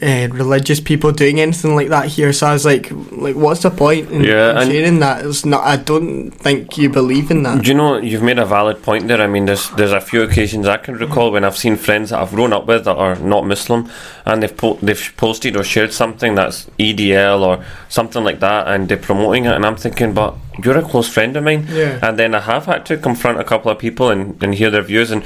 uh, 0.01 0.27
religious 0.29 0.79
people 0.79 1.11
doing 1.11 1.39
anything 1.39 1.75
like 1.75 1.89
that 1.89 2.07
here. 2.07 2.33
So 2.33 2.47
I 2.47 2.53
was 2.53 2.65
like, 2.65 2.89
like, 3.11 3.35
what's 3.35 3.61
the 3.61 3.69
point 3.69 4.09
in, 4.11 4.23
yeah, 4.23 4.61
in 4.61 4.71
sharing 4.71 4.99
that? 4.99 5.25
It's 5.25 5.45
not. 5.45 5.63
I 5.63 5.77
don't 5.77 6.31
think 6.31 6.77
you 6.77 6.89
believe 6.89 7.29
in 7.29 7.43
that. 7.43 7.63
Do 7.63 7.69
you 7.69 7.77
know 7.77 7.97
you've 7.97 8.23
made 8.23 8.39
a 8.39 8.45
valid 8.45 8.81
point 8.81 9.07
there? 9.07 9.21
I 9.21 9.27
mean, 9.27 9.45
there's 9.45 9.69
there's 9.71 9.91
a 9.91 10.01
few 10.01 10.23
occasions 10.23 10.67
I 10.67 10.77
can 10.77 10.95
recall 10.95 11.31
when 11.31 11.43
I've 11.43 11.57
seen 11.57 11.75
friends 11.75 12.09
that 12.09 12.19
I've 12.19 12.31
grown 12.31 12.53
up 12.53 12.65
with 12.65 12.85
that 12.85 12.95
are 12.97 13.15
not 13.15 13.45
Muslim, 13.45 13.89
and 14.25 14.41
they've 14.41 14.55
po- 14.55 14.79
they've 14.81 15.13
posted 15.17 15.55
or 15.55 15.63
shared 15.63 15.93
something 15.93 16.35
that's 16.35 16.65
EDL 16.79 17.41
or 17.41 17.63
something 17.89 18.23
like 18.23 18.39
that, 18.39 18.67
and 18.67 18.89
they're 18.89 18.97
promoting 18.97 19.45
it, 19.45 19.53
and 19.53 19.65
I'm 19.65 19.75
thinking, 19.75 20.13
but 20.13 20.35
you're 20.63 20.77
a 20.77 20.81
close 20.81 21.07
friend 21.07 21.35
of 21.37 21.43
mine, 21.43 21.67
yeah. 21.69 21.99
and 22.01 22.17
then 22.17 22.33
I 22.33 22.39
have 22.39 22.65
had 22.65 22.85
to 22.87 22.97
confront 22.97 23.39
a 23.39 23.43
couple 23.43 23.69
of 23.69 23.77
people 23.77 24.09
and, 24.09 24.41
and 24.41 24.55
hear 24.55 24.71
their 24.71 24.81
views 24.81 25.11
and 25.11 25.23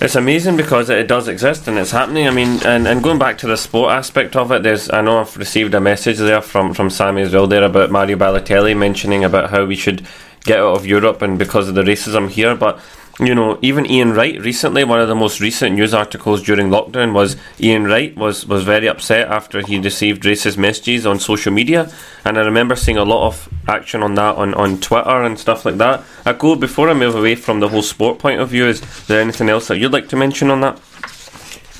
it's 0.00 0.16
amazing 0.16 0.56
because 0.56 0.90
it 0.90 1.08
does 1.08 1.28
exist 1.28 1.68
and 1.68 1.78
it's 1.78 1.90
happening. 1.90 2.26
I 2.26 2.30
mean, 2.30 2.60
and, 2.64 2.86
and 2.86 3.02
going 3.02 3.18
back 3.18 3.38
to 3.38 3.46
the 3.46 3.56
sport 3.56 3.92
aspect 3.92 4.36
of 4.36 4.50
it, 4.52 4.62
there's 4.62 4.90
I 4.90 5.00
know 5.00 5.20
I've 5.20 5.36
received 5.36 5.74
a 5.74 5.80
message 5.80 6.18
there 6.18 6.40
from 6.40 6.74
from 6.74 6.90
Sammy 6.90 7.22
as 7.22 7.32
well 7.32 7.46
there 7.46 7.64
about 7.64 7.90
Mario 7.90 8.16
Balotelli 8.16 8.76
mentioning 8.76 9.24
about 9.24 9.50
how 9.50 9.64
we 9.64 9.76
should 9.76 10.06
get 10.44 10.58
out 10.58 10.76
of 10.76 10.86
Europe 10.86 11.22
and 11.22 11.38
because 11.38 11.68
of 11.68 11.74
the 11.74 11.82
racism 11.82 12.28
here. 12.28 12.54
But 12.54 12.80
you 13.20 13.34
know, 13.34 13.58
even 13.62 13.86
Ian 13.86 14.12
Wright 14.12 14.40
recently, 14.40 14.82
one 14.82 15.00
of 15.00 15.08
the 15.08 15.14
most 15.14 15.40
recent 15.40 15.76
news 15.76 15.94
articles 15.94 16.42
during 16.42 16.68
lockdown 16.68 17.12
was 17.12 17.36
Ian 17.60 17.84
Wright 17.84 18.16
was, 18.16 18.46
was 18.46 18.64
very 18.64 18.88
upset 18.88 19.28
after 19.28 19.60
he 19.60 19.78
received 19.78 20.24
racist 20.24 20.58
messages 20.58 21.06
on 21.06 21.20
social 21.20 21.52
media. 21.52 21.92
And 22.24 22.36
I 22.36 22.40
remember 22.40 22.74
seeing 22.74 22.98
a 22.98 23.04
lot 23.04 23.26
of 23.26 23.48
action 23.68 24.02
on 24.02 24.14
that 24.16 24.36
on, 24.36 24.54
on 24.54 24.80
Twitter 24.80 25.22
and 25.22 25.38
stuff 25.38 25.64
like 25.64 25.76
that. 25.76 26.00
Akub 26.24 26.58
before 26.58 26.90
I 26.90 26.94
move 26.94 27.14
away 27.14 27.36
from 27.36 27.60
the 27.60 27.68
whole 27.68 27.82
sport 27.82 28.18
point 28.18 28.40
of 28.40 28.48
view, 28.48 28.66
is 28.66 28.80
there 29.06 29.20
anything 29.20 29.48
else 29.48 29.68
that 29.68 29.78
you'd 29.78 29.92
like 29.92 30.08
to 30.08 30.16
mention 30.16 30.50
on 30.50 30.60
that? 30.62 30.80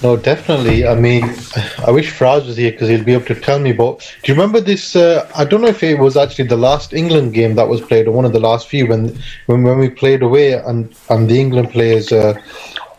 No, 0.05 0.19
definitely. 0.19 0.87
I 0.87 0.95
mean, 0.95 1.25
I 1.87 1.91
wish 1.91 2.13
Fraz 2.13 2.45
was 2.45 2.59
here 2.59 2.73
because 2.73 2.91
he'll 2.91 3.03
be 3.03 3.15
able 3.15 3.25
to 3.25 3.35
tell 3.35 3.59
me. 3.59 3.73
But 3.73 4.01
do 4.23 4.31
you 4.31 4.35
remember 4.39 4.61
this? 4.61 4.95
Uh, 4.95 5.27
I 5.35 5.47
don't 5.47 5.63
know 5.63 5.69
if 5.69 5.83
it 5.83 5.99
was 5.99 6.15
actually 6.15 6.47
the 6.49 6.59
last 6.59 6.93
England 6.93 7.33
game 7.33 7.55
that 7.55 7.69
was 7.69 7.81
played, 7.81 8.07
or 8.07 8.11
one 8.11 8.27
of 8.27 8.35
the 8.35 8.39
last 8.39 8.69
few 8.69 8.87
when 8.87 9.19
when, 9.47 9.63
when 9.63 9.79
we 9.79 9.89
played 9.89 10.23
away 10.23 10.53
and 10.53 10.95
and 11.09 11.31
the 11.31 11.41
England 11.41 11.71
players 11.71 12.13
uh, 12.13 12.35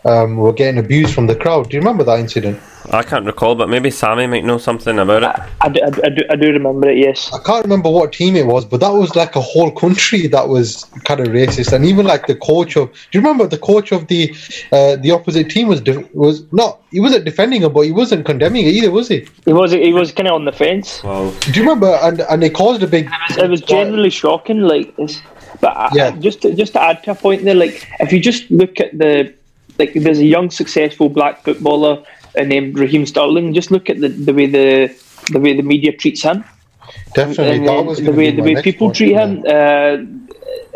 um, 0.04 0.36
were 0.36 0.52
getting 0.52 0.78
abused 0.78 1.14
from 1.14 1.26
the 1.26 1.34
crowd. 1.34 1.70
Do 1.70 1.76
you 1.76 1.80
remember 1.80 2.04
that 2.04 2.18
incident? 2.20 2.60
I 2.92 3.02
can't 3.02 3.26
recall, 3.26 3.56
but 3.56 3.68
maybe 3.68 3.90
Sammy 3.90 4.28
might 4.28 4.44
know 4.44 4.58
something 4.58 4.96
about 5.00 5.24
it. 5.24 5.50
I, 5.60 5.68
do, 5.68 5.80
I, 5.82 5.90
do, 5.90 6.00
I, 6.04 6.08
do, 6.08 6.22
I 6.30 6.36
do 6.36 6.52
remember 6.52 6.88
it, 6.88 6.98
yes. 6.98 7.32
I 7.32 7.42
can't 7.42 7.64
remember 7.64 7.90
what 7.90 8.12
team 8.12 8.36
it 8.36 8.46
was, 8.46 8.64
but 8.64 8.78
that 8.78 8.90
was 8.92 9.16
like 9.16 9.34
a 9.34 9.40
whole 9.40 9.72
country 9.72 10.26
that 10.28 10.48
was 10.48 10.84
kind 11.04 11.18
of 11.18 11.28
racist, 11.28 11.72
and 11.72 11.84
even 11.84 12.06
like 12.06 12.28
the 12.28 12.36
coach 12.36 12.76
of. 12.76 12.92
Do 12.92 12.98
you 13.12 13.20
remember 13.20 13.46
the 13.48 13.58
coach 13.58 13.90
of 13.90 14.06
the 14.06 14.30
uh, 14.70 14.96
the 14.96 15.10
opposite 15.10 15.50
team 15.50 15.66
was 15.66 15.80
de- 15.80 16.08
was 16.12 16.44
not 16.52 16.80
he 16.92 17.00
wasn't 17.00 17.24
defending 17.24 17.62
him, 17.62 17.72
but 17.72 17.80
he 17.80 17.90
wasn't 17.92 18.24
condemning 18.24 18.66
it 18.66 18.70
either, 18.74 18.90
was 18.92 19.08
he? 19.08 19.26
He 19.44 19.52
was 19.52 19.72
he 19.72 19.92
was 19.92 20.12
kind 20.12 20.28
of 20.28 20.34
on 20.34 20.44
the 20.44 20.52
fence. 20.52 21.02
Wow. 21.02 21.32
Do 21.40 21.50
you 21.52 21.62
remember? 21.62 21.88
And 22.02 22.20
and 22.20 22.44
it 22.44 22.54
caused 22.54 22.84
a 22.84 22.86
big. 22.86 23.10
It 23.30 23.50
was 23.50 23.62
generally 23.62 24.10
shocking, 24.10 24.60
like 24.60 24.94
this. 24.96 25.20
But 25.60 25.76
I- 25.76 25.90
Yeah. 25.92 26.10
just 26.18 26.42
to, 26.42 26.54
just 26.54 26.74
to 26.74 26.80
add 26.82 27.02
to 27.04 27.10
a 27.12 27.14
point 27.16 27.42
there, 27.44 27.54
like 27.54 27.88
if 27.98 28.12
you 28.12 28.20
just 28.20 28.48
look 28.50 28.78
at 28.78 28.96
the 28.96 29.34
like, 29.78 29.92
there's 29.94 30.18
a 30.18 30.24
young 30.24 30.50
successful 30.50 31.08
black 31.08 31.44
footballer 31.44 32.02
uh, 32.38 32.42
named 32.42 32.78
Raheem 32.78 33.06
Sterling. 33.06 33.54
Just 33.54 33.70
look 33.70 33.88
at 33.90 34.00
the, 34.00 34.08
the 34.08 34.32
way 34.32 34.46
the 34.46 34.94
the 35.32 35.40
way 35.40 35.54
the 35.54 35.62
media 35.62 35.92
treats 35.96 36.22
him. 36.22 36.44
Definitely, 37.14 37.66
and 37.66 37.86
was 37.86 37.98
the 37.98 38.12
way 38.12 38.30
the 38.30 38.42
way 38.42 38.62
people 38.62 38.92
treat 38.92 39.12
him 39.12 39.42
uh, 39.48 39.96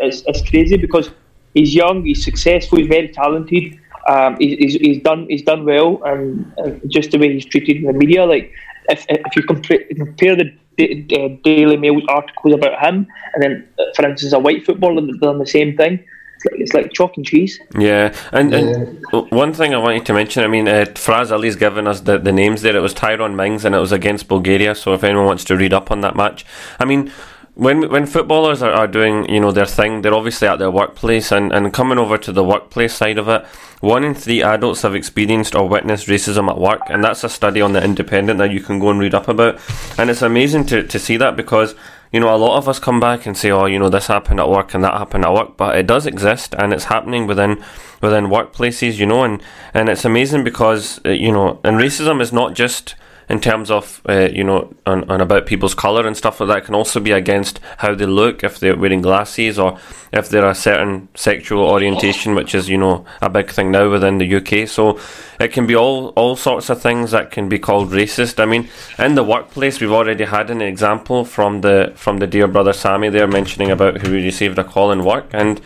it's, 0.01 0.23
it's 0.25 0.49
crazy 0.49 0.77
because 0.77 1.11
he's 1.53 1.73
young, 1.73 2.03
he's 2.03 2.23
successful, 2.23 2.79
he's 2.79 2.87
very 2.87 3.09
talented. 3.09 3.79
Um, 4.09 4.35
he's, 4.39 4.73
he's, 4.73 5.01
done 5.03 5.27
he's 5.29 5.43
done 5.43 5.63
well, 5.63 6.01
and 6.03 6.51
uh, 6.57 6.71
just 6.87 7.11
the 7.11 7.19
way 7.19 7.31
he's 7.33 7.45
treated 7.45 7.77
in 7.77 7.83
the 7.83 7.93
media, 7.93 8.25
like 8.25 8.51
if, 8.89 9.05
if 9.07 9.35
you 9.35 9.43
compare, 9.43 9.83
compare 9.95 10.35
the 10.35 10.51
Da- 10.77 11.39
Daily 11.43 11.77
Mail 11.77 12.01
articles 12.09 12.55
about 12.55 12.83
him, 12.83 13.07
and 13.33 13.43
then 13.43 13.67
uh, 13.77 13.83
for 13.95 14.07
instance 14.07 14.33
a 14.33 14.39
white 14.39 14.65
footballer 14.65 15.01
that 15.01 15.19
done 15.19 15.37
the 15.37 15.45
same 15.45 15.77
thing, 15.77 16.03
like, 16.45 16.59
it's 16.59 16.73
like 16.73 16.91
chalk 16.93 17.17
and 17.17 17.25
cheese. 17.25 17.59
Yeah, 17.77 18.15
and, 18.31 18.53
and 18.53 19.05
one 19.29 19.53
thing 19.53 19.73
I 19.73 19.77
wanted 19.77 20.05
to 20.07 20.13
mention, 20.13 20.43
I 20.43 20.47
mean, 20.47 20.67
uh, 20.67 20.85
Fraz 20.95 21.31
Ali's 21.31 21.55
given 21.55 21.87
us 21.87 22.01
the, 22.01 22.17
the 22.17 22.31
names 22.31 22.61
there. 22.61 22.75
It 22.75 22.81
was 22.81 22.93
Tyrone 22.93 23.35
Mings 23.35 23.65
and 23.65 23.75
it 23.75 23.79
was 23.79 23.91
against 23.91 24.27
Bulgaria. 24.27 24.75
So 24.75 24.93
if 24.93 25.03
anyone 25.03 25.25
wants 25.25 25.43
to 25.45 25.57
read 25.57 25.73
up 25.73 25.91
on 25.91 26.01
that 26.01 26.15
match, 26.15 26.45
I 26.79 26.85
mean, 26.85 27.11
when 27.55 27.89
when 27.89 28.05
footballers 28.05 28.61
are, 28.61 28.71
are 28.71 28.87
doing 28.87 29.29
you 29.29 29.39
know 29.39 29.51
their 29.51 29.65
thing, 29.65 30.01
they're 30.01 30.13
obviously 30.13 30.47
at 30.47 30.59
their 30.59 30.71
workplace 30.71 31.31
and, 31.31 31.51
and 31.51 31.73
coming 31.73 31.97
over 31.97 32.17
to 32.17 32.31
the 32.31 32.43
workplace 32.43 32.95
side 32.95 33.17
of 33.17 33.27
it. 33.27 33.45
One 33.81 34.03
in 34.03 34.13
three 34.13 34.43
adults 34.43 34.83
have 34.83 34.95
experienced 34.95 35.55
or 35.55 35.67
witnessed 35.67 36.07
racism 36.07 36.49
at 36.49 36.57
work, 36.57 36.81
and 36.87 37.03
that's 37.03 37.23
a 37.23 37.29
study 37.29 37.61
on 37.61 37.73
the 37.73 37.83
Independent 37.83 38.37
that 38.37 38.51
you 38.51 38.61
can 38.61 38.79
go 38.79 38.89
and 38.89 38.99
read 38.99 39.15
up 39.15 39.27
about. 39.27 39.59
And 39.97 40.09
it's 40.09 40.21
amazing 40.21 40.67
to, 40.67 40.83
to 40.83 40.99
see 40.99 41.17
that 41.17 41.35
because 41.35 41.75
you 42.11 42.19
know, 42.19 42.33
a 42.33 42.37
lot 42.37 42.57
of 42.57 42.67
us 42.67 42.79
come 42.79 42.99
back 42.99 43.25
and 43.25 43.37
say, 43.37 43.51
"Oh, 43.51 43.65
you 43.65 43.79
know, 43.79 43.89
this 43.89 44.07
happened 44.07 44.39
at 44.39 44.49
work 44.49 44.73
and 44.73 44.83
that 44.83 44.93
happened 44.93 45.25
at 45.25 45.33
work," 45.33 45.55
but 45.57 45.77
it 45.77 45.87
does 45.87 46.05
exist 46.05 46.53
and 46.57 46.73
it's 46.73 46.85
happening 46.85 47.25
within 47.25 47.63
within 48.01 48.27
workplaces, 48.27 48.97
you 48.97 49.05
know, 49.05 49.23
and 49.23 49.41
and 49.73 49.89
it's 49.89 50.05
amazing 50.05 50.43
because 50.43 50.99
uh, 51.05 51.09
you 51.09 51.31
know, 51.31 51.59
and 51.63 51.77
racism 51.77 52.21
is 52.21 52.33
not 52.33 52.53
just 52.53 52.95
in 53.31 53.39
terms 53.39 53.71
of 53.71 54.01
uh, 54.09 54.27
you 54.31 54.43
know 54.43 54.73
on, 54.85 55.09
on 55.09 55.21
about 55.21 55.45
people's 55.45 55.73
color 55.73 56.05
and 56.05 56.17
stuff 56.17 56.39
like 56.39 56.49
that. 56.49 56.57
It 56.57 56.65
can 56.65 56.75
also 56.75 56.99
be 56.99 57.11
against 57.11 57.61
how 57.77 57.95
they 57.95 58.05
look 58.05 58.43
if 58.43 58.59
they're 58.59 58.77
wearing 58.77 59.01
glasses 59.01 59.57
or 59.57 59.79
if 60.11 60.27
they're 60.27 60.49
a 60.49 60.53
certain 60.53 61.07
sexual 61.15 61.63
orientation, 61.63 62.35
which 62.35 62.53
is 62.53 62.67
you 62.67 62.77
know 62.77 63.05
a 63.21 63.29
big 63.29 63.49
thing 63.49 63.71
now 63.71 63.89
within 63.89 64.17
the 64.17 64.35
UK. 64.35 64.67
So 64.67 64.99
it 65.39 65.53
can 65.53 65.65
be 65.65 65.75
all 65.75 66.09
all 66.09 66.35
sorts 66.35 66.69
of 66.69 66.81
things 66.81 67.11
that 67.11 67.31
can 67.31 67.47
be 67.47 67.57
called 67.57 67.91
racist. 67.91 68.41
I 68.41 68.45
mean, 68.45 68.67
in 68.99 69.15
the 69.15 69.23
workplace, 69.23 69.79
we've 69.79 69.93
already 69.93 70.25
had 70.25 70.49
an 70.49 70.61
example 70.61 71.23
from 71.23 71.61
the 71.61 71.93
from 71.95 72.17
the 72.17 72.27
dear 72.27 72.49
brother 72.49 72.73
Sammy 72.73 73.09
there 73.09 73.27
mentioning 73.27 73.71
about 73.71 74.01
who 74.01 74.11
received 74.11 74.59
a 74.59 74.63
call 74.65 74.91
in 74.91 75.05
work 75.05 75.27
and. 75.31 75.61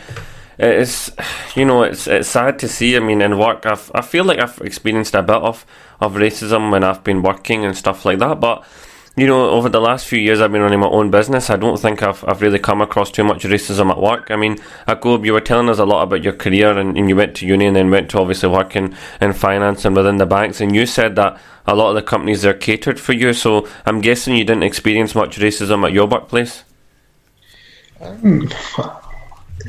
It's, 0.58 1.12
you 1.56 1.66
know, 1.66 1.84
it's 1.84 2.08
it's 2.08 2.30
sad 2.30 2.60
to 2.60 2.68
see. 2.68 2.95
I 2.95 2.99
mean, 2.99 3.22
in 3.22 3.38
work, 3.38 3.66
I've, 3.66 3.91
I 3.93 4.01
feel 4.01 4.24
like 4.24 4.39
I've 4.39 4.60
experienced 4.62 5.14
a 5.14 5.22
bit 5.22 5.36
of, 5.36 5.66
of 5.99 6.14
racism 6.14 6.72
when 6.72 6.84
I've 6.84 7.03
been 7.03 7.22
working 7.22 7.66
and 7.66 7.76
stuff 7.76 8.06
like 8.06 8.20
that. 8.20 8.39
But 8.39 8.66
you 9.18 9.26
know, 9.28 9.49
over 9.49 9.70
the 9.70 9.80
last 9.80 10.08
few 10.08 10.20
years 10.20 10.41
I've 10.41 10.51
been 10.51 10.62
running 10.62 10.82
my 10.82 10.88
own 10.88 11.10
business, 11.10 11.49
I 11.49 11.56
don't 11.56 11.80
think 11.80 12.03
I've, 12.03 12.24
I've 12.28 12.41
really 12.41 12.60
come 12.60 12.82
across 12.82 13.10
too 13.10 13.24
much 13.24 13.43
racism 13.43 13.89
at 13.89 14.01
work. 14.01 14.30
I 14.30 14.36
mean, 14.36 14.58
Akub, 14.88 15.26
you 15.26 15.32
were 15.32 15.41
telling 15.41 15.70
us 15.70 15.80
a 15.80 15.86
lot 15.86 16.03
about 16.03 16.22
your 16.22 16.34
career 16.34 16.78
and, 16.78 16.97
and 16.97 17.08
you 17.08 17.16
went 17.16 17.36
to 17.38 17.45
uni 17.45 17.66
and 17.66 17.76
then 17.76 17.89
went 17.89 18.10
to 18.12 18.20
obviously 18.20 18.49
work 18.49 18.76
in, 18.76 18.95
in 19.22 19.32
finance 19.32 19.86
and 19.86 19.95
within 19.95 20.18
the 20.18 20.26
banks, 20.26 20.60
and 20.60 20.76
you 20.76 20.86
said 20.86 21.16
that 21.16 21.39
a 21.66 21.76
lot 21.76 21.89
of 21.89 21.95
the 21.95 22.01
companies 22.01 22.45
are 22.45 22.53
catered 22.53 22.99
for 22.99 23.14
you, 23.14 23.34
so 23.34 23.68
I'm 23.86 24.01
guessing 24.01 24.36
you 24.36 24.43
didn't 24.43 24.64
experience 24.64 25.16
much 25.16 25.38
racism 25.38 25.86
at 25.86 25.93
your 25.93 26.08
workplace? 26.08 26.66
Um, 28.01 28.49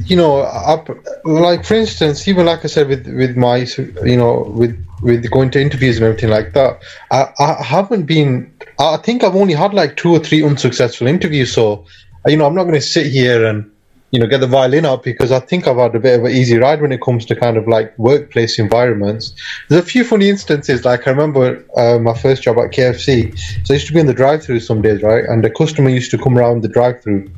you 0.04 0.16
know, 0.16 0.40
up, 0.40 0.88
like 1.24 1.64
for 1.64 1.74
instance, 1.74 2.26
even 2.28 2.46
like 2.46 2.64
I 2.64 2.68
said 2.68 2.88
with 2.88 3.06
with 3.06 3.36
my, 3.36 3.66
you 4.04 4.16
know, 4.16 4.42
with 4.54 4.76
with 5.02 5.30
going 5.30 5.50
to 5.50 5.60
interviews 5.60 5.96
and 5.96 6.04
everything 6.04 6.30
like 6.30 6.52
that, 6.54 6.82
I, 7.10 7.28
I 7.38 7.62
haven't 7.62 8.04
been. 8.04 8.52
I 8.78 8.98
think 8.98 9.24
I've 9.24 9.36
only 9.36 9.54
had 9.54 9.72
like 9.72 9.96
two 9.96 10.12
or 10.12 10.18
three 10.18 10.42
unsuccessful 10.42 11.06
interviews. 11.06 11.52
So, 11.52 11.86
you 12.26 12.36
know, 12.36 12.46
I'm 12.46 12.54
not 12.54 12.64
going 12.64 12.74
to 12.74 12.80
sit 12.80 13.06
here 13.06 13.46
and 13.46 13.70
you 14.10 14.20
know 14.20 14.26
get 14.26 14.40
the 14.40 14.46
violin 14.46 14.84
up 14.84 15.02
because 15.02 15.32
I 15.32 15.40
think 15.40 15.66
I've 15.66 15.76
had 15.76 15.94
a 15.94 16.00
bit 16.00 16.18
of 16.18 16.24
an 16.24 16.32
easy 16.32 16.56
ride 16.56 16.80
when 16.80 16.92
it 16.92 17.02
comes 17.02 17.24
to 17.26 17.36
kind 17.36 17.56
of 17.56 17.66
like 17.66 17.98
workplace 17.98 18.58
environments. 18.58 19.34
There's 19.68 19.82
a 19.82 19.86
few 19.86 20.04
funny 20.04 20.28
instances. 20.28 20.84
Like 20.84 21.06
I 21.06 21.10
remember 21.10 21.64
uh, 21.76 21.98
my 21.98 22.14
first 22.14 22.42
job 22.42 22.58
at 22.58 22.70
KFC. 22.70 23.36
So 23.66 23.74
I 23.74 23.76
used 23.76 23.88
to 23.88 23.92
be 23.92 24.00
in 24.00 24.06
the 24.06 24.14
drive-through 24.14 24.60
some 24.60 24.80
days, 24.82 25.02
right? 25.02 25.24
And 25.24 25.44
the 25.44 25.50
customer 25.50 25.90
used 25.90 26.10
to 26.12 26.18
come 26.18 26.38
around 26.38 26.62
the 26.62 26.68
drive-through 26.68 27.30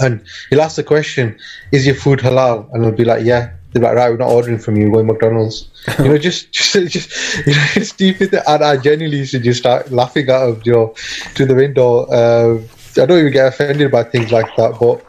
and 0.00 0.22
he'll 0.50 0.62
ask 0.62 0.76
the 0.76 0.82
question, 0.82 1.36
"Is 1.72 1.86
your 1.86 1.94
food 1.94 2.20
halal?" 2.20 2.72
And 2.72 2.84
I'll 2.84 2.92
be 2.92 3.04
like, 3.04 3.24
"Yeah." 3.24 3.50
They're 3.72 3.82
like, 3.82 3.96
"Right, 3.96 4.10
we're 4.10 4.18
not 4.18 4.30
ordering 4.30 4.58
from 4.58 4.76
you. 4.76 4.88
We're 4.88 5.02
going 5.02 5.06
McDonald's." 5.08 5.68
you 5.98 6.08
know, 6.08 6.18
just, 6.18 6.52
just, 6.52 6.72
just, 6.96 7.46
you 7.46 7.52
know, 7.52 7.66
it's 7.74 7.90
stupid. 7.90 8.34
And 8.34 8.64
I 8.64 8.76
genuinely 8.76 9.18
used 9.18 9.32
to 9.32 9.40
just 9.40 9.60
start 9.60 9.90
laughing 9.90 10.30
out 10.30 10.48
of 10.48 10.66
your 10.66 10.94
to 11.34 11.44
the 11.44 11.54
window. 11.54 12.04
Uh, 12.04 12.60
I 13.00 13.06
don't 13.06 13.18
even 13.18 13.32
get 13.32 13.48
offended 13.48 13.90
by 13.90 14.04
things 14.04 14.30
like 14.30 14.54
that, 14.56 14.78
but 14.78 15.04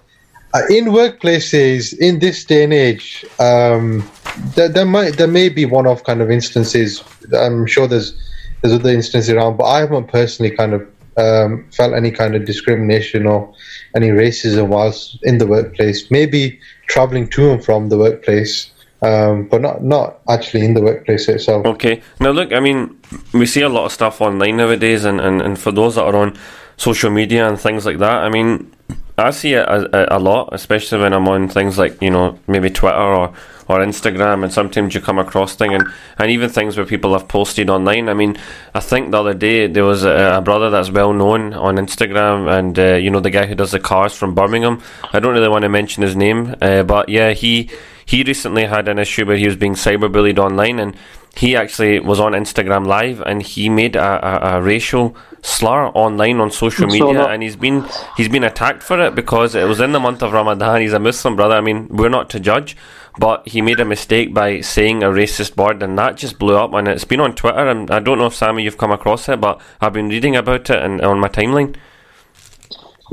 uh, 0.55 0.61
in 0.69 0.85
workplaces 0.85 1.97
in 1.99 2.19
this 2.19 2.45
day 2.45 2.63
and 2.63 2.73
age, 2.73 3.25
um, 3.39 4.09
there, 4.55 4.69
there 4.69 4.85
might 4.85 5.17
there 5.17 5.27
may 5.27 5.49
be 5.49 5.65
one-off 5.65 6.03
kind 6.03 6.21
of 6.21 6.31
instances. 6.31 7.03
I'm 7.33 7.67
sure 7.67 7.87
there's 7.87 8.13
there's 8.61 8.73
other 8.73 8.89
instances 8.89 9.29
around, 9.29 9.57
but 9.57 9.65
I 9.65 9.79
haven't 9.79 10.07
personally 10.07 10.55
kind 10.55 10.73
of 10.73 10.87
um, 11.17 11.65
felt 11.71 11.93
any 11.93 12.11
kind 12.11 12.35
of 12.35 12.45
discrimination 12.45 13.25
or 13.25 13.53
any 13.95 14.09
racism 14.09 14.67
whilst 14.67 15.17
in 15.23 15.37
the 15.37 15.47
workplace. 15.47 16.09
Maybe 16.11 16.59
traveling 16.87 17.29
to 17.29 17.51
and 17.51 17.63
from 17.63 17.89
the 17.89 17.97
workplace, 17.97 18.71
um, 19.01 19.47
but 19.47 19.61
not 19.61 19.83
not 19.83 20.19
actually 20.29 20.65
in 20.65 20.73
the 20.73 20.81
workplace 20.81 21.27
itself. 21.29 21.65
Okay. 21.65 22.01
Now, 22.19 22.31
look, 22.31 22.51
I 22.51 22.59
mean, 22.59 22.99
we 23.33 23.45
see 23.45 23.61
a 23.61 23.69
lot 23.69 23.85
of 23.85 23.91
stuff 23.91 24.21
online 24.21 24.57
nowadays, 24.57 25.05
and, 25.05 25.21
and, 25.21 25.41
and 25.41 25.57
for 25.57 25.71
those 25.71 25.95
that 25.95 26.03
are 26.03 26.15
on 26.15 26.37
social 26.77 27.09
media 27.09 27.47
and 27.47 27.59
things 27.59 27.85
like 27.85 27.99
that, 27.99 28.23
I 28.23 28.29
mean, 28.29 28.74
I 29.17 29.31
see 29.31 29.53
it 29.53 29.65
a, 29.65 30.13
a, 30.13 30.17
a 30.17 30.19
lot, 30.19 30.49
especially 30.51 30.99
when 30.99 31.13
I'm 31.13 31.27
on 31.27 31.47
things 31.47 31.77
like, 31.77 32.01
you 32.01 32.09
know, 32.09 32.37
maybe 32.47 32.69
Twitter 32.69 32.97
or, 32.97 33.33
or 33.67 33.79
Instagram, 33.79 34.43
and 34.43 34.51
sometimes 34.51 34.93
you 34.93 34.99
come 34.99 35.17
across 35.17 35.55
things, 35.55 35.73
and, 35.73 35.87
and 36.17 36.29
even 36.29 36.49
things 36.49 36.75
where 36.75 36.85
people 36.85 37.13
have 37.13 37.27
posted 37.27 37.69
online. 37.69 38.09
I 38.09 38.13
mean, 38.13 38.37
I 38.73 38.81
think 38.81 39.11
the 39.11 39.19
other 39.19 39.33
day 39.33 39.67
there 39.67 39.85
was 39.85 40.03
a, 40.03 40.35
a 40.37 40.41
brother 40.41 40.69
that's 40.69 40.91
well 40.91 41.13
known 41.13 41.53
on 41.53 41.77
Instagram, 41.77 42.51
and, 42.59 42.77
uh, 42.77 42.95
you 42.95 43.09
know, 43.09 43.21
the 43.21 43.29
guy 43.29 43.45
who 43.45 43.55
does 43.55 43.71
the 43.71 43.79
cars 43.79 44.13
from 44.13 44.35
Birmingham. 44.35 44.81
I 45.13 45.19
don't 45.19 45.33
really 45.33 45.49
want 45.49 45.63
to 45.63 45.69
mention 45.69 46.03
his 46.03 46.15
name, 46.15 46.53
uh, 46.61 46.83
but 46.83 47.07
yeah, 47.07 47.31
he 47.31 47.69
he 48.05 48.21
recently 48.21 48.65
had 48.65 48.87
an 48.87 48.99
issue 48.99 49.25
where 49.25 49.37
he 49.37 49.47
was 49.47 49.55
being 49.55 49.73
cyberbullied 49.73 50.37
online, 50.37 50.77
and 50.79 50.95
he 51.37 51.55
actually 51.55 51.99
was 51.99 52.19
on 52.19 52.31
Instagram 52.31 52.87
Live, 52.87 53.21
and 53.21 53.41
he 53.41 53.69
made 53.69 53.95
a, 53.95 54.55
a, 54.55 54.57
a 54.57 54.61
racial 54.61 55.15
slur 55.41 55.87
online 55.89 56.39
on 56.39 56.49
social 56.49 56.87
media, 56.87 57.25
and 57.27 57.43
he's 57.43 57.55
been 57.55 57.85
he's 58.17 58.29
been 58.29 58.43
attacked 58.43 58.81
for 58.81 58.99
it 59.01 59.15
because 59.15 59.53
it 59.53 59.65
was 59.65 59.79
in 59.79 59.91
the 59.91 59.99
month 59.99 60.23
of 60.23 60.33
Ramadan. 60.33 60.81
He's 60.81 60.93
a 60.93 60.99
Muslim 60.99 61.35
brother. 61.35 61.55
I 61.55 61.61
mean, 61.61 61.87
we're 61.89 62.09
not 62.09 62.29
to 62.31 62.39
judge, 62.39 62.75
but 63.17 63.47
he 63.47 63.61
made 63.61 63.79
a 63.79 63.85
mistake 63.85 64.33
by 64.33 64.61
saying 64.61 65.03
a 65.03 65.07
racist 65.07 65.57
word, 65.57 65.83
and 65.83 65.97
that 65.99 66.17
just 66.17 66.39
blew 66.39 66.55
up. 66.55 66.73
And 66.73 66.87
it's 66.87 67.03
been 67.05 67.19
on 67.19 67.35
Twitter, 67.35 67.67
and 67.67 67.91
I 67.91 67.99
don't 67.99 68.17
know 68.17 68.27
if 68.27 68.35
Sammy 68.35 68.63
you've 68.63 68.77
come 68.77 68.91
across 68.91 69.27
it, 69.27 69.41
but 69.41 69.59
I've 69.81 69.93
been 69.93 70.09
reading 70.09 70.35
about 70.35 70.69
it 70.69 70.81
and 70.81 71.01
on 71.01 71.19
my 71.19 71.29
timeline. 71.29 71.75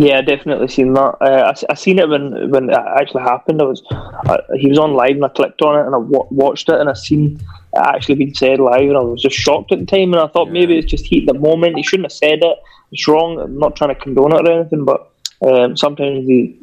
Yeah, 0.03 0.21
definitely 0.21 0.67
seen 0.67 0.95
that. 0.95 1.17
Uh, 1.21 1.53
I, 1.55 1.73
I 1.73 1.75
seen 1.75 2.01
it 2.01 2.09
when 2.09 2.51
when 2.51 2.71
it 2.71 2.77
actually 2.77 3.23
happened. 3.23 3.63
I 3.63 3.67
was 3.67 3.83
uh, 3.93 4.39
he 4.57 4.69
was 4.69 4.79
on 4.79 4.95
live 4.95 5.13
and 5.13 5.25
I 5.25 5.29
clicked 5.29 5.63
on 5.63 5.79
it 5.79 5.87
and 5.87 5.95
I 5.95 6.01
w- 6.01 6.27
watched 6.31 6.69
it 6.69 6.81
and 6.81 6.91
I 6.91 6.95
seen 6.95 7.37
it 7.37 7.43
actually 7.77 8.17
being 8.17 8.35
said 8.35 8.59
live 8.59 8.89
and 8.89 8.97
I 8.97 9.01
was 9.01 9.23
just 9.23 9.37
shocked 9.37 9.71
at 9.71 9.79
the 9.79 9.87
time 9.87 10.13
and 10.13 10.21
I 10.21 10.27
thought 10.27 10.51
maybe 10.51 10.77
it's 10.77 10.91
just 10.91 11.07
heat 11.07 11.27
the 11.27 11.35
moment. 11.35 11.77
He 11.77 11.85
shouldn't 11.85 12.07
have 12.07 12.19
said 12.25 12.41
it. 12.43 12.59
It's 12.91 13.07
wrong. 13.07 13.39
I'm 13.39 13.57
not 13.57 13.77
trying 13.77 13.95
to 13.95 14.01
condone 14.01 14.33
it 14.33 14.49
or 14.49 14.61
anything, 14.61 14.85
but 14.85 15.13
um, 15.47 15.77
sometimes 15.77 16.27
the, 16.27 16.59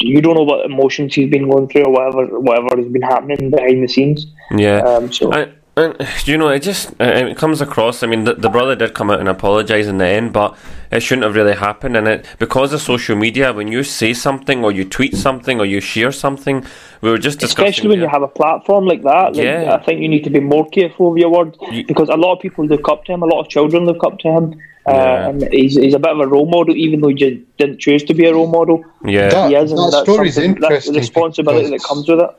you 0.00 0.20
don't 0.20 0.34
know 0.34 0.42
what 0.42 0.66
emotions 0.66 1.14
he's 1.14 1.30
been 1.30 1.48
going 1.48 1.68
through 1.68 1.84
or 1.84 1.92
whatever 1.92 2.40
whatever 2.40 2.76
has 2.76 2.90
been 2.90 3.02
happening 3.02 3.50
behind 3.50 3.84
the 3.84 3.88
scenes. 3.88 4.26
Yeah. 4.50 4.78
Um, 4.78 5.12
so 5.12 5.32
I, 5.32 5.52
and 5.80 6.08
you 6.26 6.36
know, 6.36 6.48
it 6.48 6.60
just 6.60 6.90
uh, 7.00 7.04
it 7.30 7.36
comes 7.36 7.60
across. 7.60 8.02
I 8.02 8.06
mean, 8.06 8.24
the, 8.24 8.34
the 8.34 8.48
brother 8.48 8.74
did 8.76 8.94
come 8.94 9.10
out 9.10 9.20
and 9.20 9.28
apologise 9.28 9.86
in 9.86 9.98
the 9.98 10.06
end, 10.06 10.32
but 10.32 10.56
it 10.90 11.00
shouldn't 11.00 11.24
have 11.24 11.34
really 11.34 11.54
happened. 11.54 11.96
And 11.96 12.06
it 12.08 12.26
because 12.38 12.72
of 12.72 12.80
social 12.80 13.16
media, 13.16 13.52
when 13.52 13.68
you 13.68 13.82
say 13.82 14.12
something 14.14 14.64
or 14.64 14.72
you 14.72 14.84
tweet 14.84 15.14
something 15.16 15.60
or 15.60 15.66
you 15.66 15.80
share 15.80 16.12
something, 16.12 16.64
we 17.00 17.10
were 17.10 17.18
just 17.18 17.38
discussing. 17.40 17.68
especially 17.68 17.88
when 17.88 17.98
yeah. 17.98 18.04
you 18.04 18.10
have 18.10 18.22
a 18.22 18.28
platform 18.28 18.86
like 18.86 19.02
that. 19.02 19.34
Like, 19.34 19.44
Yeah. 19.44 19.74
I 19.80 19.84
think 19.84 20.00
you 20.00 20.08
need 20.08 20.24
to 20.24 20.30
be 20.30 20.40
more 20.40 20.66
careful 20.68 21.10
with 21.12 21.20
your 21.20 21.30
words 21.30 21.56
You- 21.70 21.84
because 21.86 22.08
a 22.08 22.16
lot 22.16 22.32
of 22.34 22.40
people 22.40 22.64
look 22.66 22.88
up 22.88 23.04
to 23.06 23.12
him. 23.12 23.22
A 23.22 23.26
lot 23.26 23.40
of 23.40 23.48
children 23.48 23.84
look 23.86 24.02
up 24.04 24.18
to 24.20 24.28
him, 24.28 24.60
uh, 24.86 24.90
and 25.28 25.42
he's, 25.52 25.76
he's 25.76 25.94
a 25.94 25.98
bit 25.98 26.12
of 26.12 26.20
a 26.20 26.26
role 26.26 26.46
model, 26.46 26.74
even 26.76 27.00
though 27.00 27.08
he 27.08 27.14
just 27.14 27.56
didn't 27.58 27.78
choose 27.78 28.02
to 28.04 28.14
be 28.14 28.26
a 28.26 28.32
role 28.34 28.46
model. 28.48 28.84
yeah, 29.04 29.28
That- 29.28 29.48
he 29.50 29.56
is, 29.56 29.70
and 29.70 29.78
that 29.78 29.90
that's 29.92 30.02
story's 30.10 30.34
something- 30.34 30.60
That's 30.60 30.86
the 30.86 30.92
responsibility 30.98 31.70
that 31.70 31.82
comes 31.82 32.08
with 32.08 32.20
it. 32.20 32.30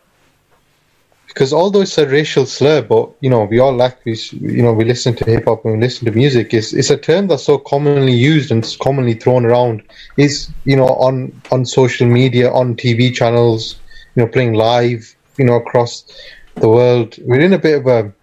Because 1.33 1.53
although 1.53 1.81
it's 1.81 1.97
a 1.97 2.05
racial 2.07 2.45
slur, 2.45 2.81
but 2.81 3.09
you 3.21 3.29
know 3.29 3.45
we 3.45 3.59
all 3.59 3.71
like 3.73 4.03
we 4.03 4.17
you 4.31 4.61
know 4.61 4.73
we 4.73 4.83
listen 4.83 5.15
to 5.15 5.25
hip 5.25 5.45
hop 5.45 5.63
and 5.63 5.75
we 5.75 5.79
listen 5.79 6.05
to 6.05 6.11
music. 6.11 6.53
It's 6.53 6.73
it's 6.73 6.89
a 6.89 6.97
term 6.97 7.27
that's 7.27 7.43
so 7.43 7.57
commonly 7.57 8.11
used 8.11 8.51
and 8.51 8.63
it's 8.63 8.75
commonly 8.75 9.13
thrown 9.13 9.45
around. 9.45 9.81
Is 10.17 10.49
you 10.65 10.75
know 10.75 10.87
on 10.87 11.41
on 11.49 11.65
social 11.65 12.05
media, 12.05 12.51
on 12.51 12.75
TV 12.75 13.13
channels, 13.13 13.79
you 14.15 14.23
know 14.23 14.29
playing 14.29 14.53
live, 14.53 15.15
you 15.37 15.45
know 15.45 15.55
across 15.55 16.03
the 16.55 16.67
world. 16.67 17.15
We're 17.23 17.39
in 17.39 17.53
a 17.53 17.59
bit 17.59 17.79
of 17.79 17.87
a 17.87 18.13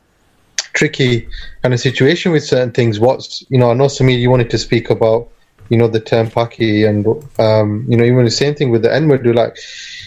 tricky 0.75 1.27
kind 1.63 1.73
of 1.73 1.81
situation 1.81 2.31
with 2.31 2.45
certain 2.45 2.73
things. 2.73 3.01
What's 3.01 3.43
you 3.49 3.59
know 3.59 3.71
I 3.71 3.75
know 3.75 3.87
Samir 3.87 4.21
you 4.21 4.29
wanted 4.29 4.51
to 4.51 4.59
speak 4.59 4.91
about 4.91 5.31
you 5.71 5.79
know 5.79 5.89
the 5.89 6.01
term 6.01 6.29
Paki 6.29 6.87
and 6.87 7.07
um, 7.41 7.87
you 7.89 7.97
know 7.97 8.05
even 8.05 8.27
the 8.27 8.31
same 8.31 8.55
thing 8.55 8.71
with 8.71 8.83
the 8.83 8.93
N 8.93 9.09
word. 9.09 9.25
We're 9.25 9.33
like 9.33 9.57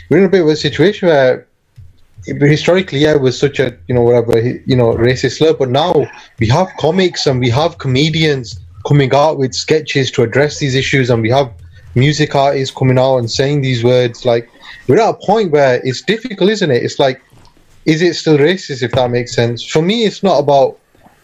we're 0.09 0.19
in 0.19 0.25
a 0.25 0.29
bit 0.29 0.41
of 0.41 0.49
a 0.49 0.55
situation 0.55 1.09
where 1.09 1.47
historically, 2.25 2.99
yeah, 2.99 3.13
it 3.13 3.21
was 3.21 3.37
such 3.37 3.59
a 3.59 3.77
you 3.87 3.95
know 3.95 4.01
whatever 4.01 4.39
you 4.39 4.75
know 4.75 4.93
racist 4.93 5.37
slur. 5.37 5.53
But 5.53 5.69
now 5.69 6.09
we 6.39 6.47
have 6.47 6.69
comics 6.79 7.25
and 7.25 7.39
we 7.39 7.49
have 7.49 7.77
comedians 7.77 8.59
coming 8.87 9.13
out 9.13 9.37
with 9.37 9.53
sketches 9.53 10.11
to 10.11 10.23
address 10.23 10.59
these 10.59 10.75
issues, 10.75 11.09
and 11.09 11.21
we 11.21 11.29
have 11.29 11.51
music 11.95 12.35
artists 12.35 12.75
coming 12.75 12.97
out 12.97 13.17
and 13.17 13.29
saying 13.29 13.61
these 13.61 13.83
words. 13.83 14.25
Like 14.25 14.49
we're 14.87 14.99
at 14.99 15.09
a 15.09 15.13
point 15.13 15.51
where 15.51 15.81
it's 15.83 16.01
difficult, 16.01 16.49
isn't 16.49 16.71
it? 16.71 16.83
It's 16.83 16.99
like, 16.99 17.21
is 17.85 18.01
it 18.01 18.15
still 18.15 18.37
racist? 18.37 18.83
If 18.83 18.91
that 18.91 19.09
makes 19.09 19.33
sense. 19.33 19.63
For 19.63 19.81
me, 19.81 20.05
it's 20.05 20.23
not 20.23 20.39
about 20.39 20.77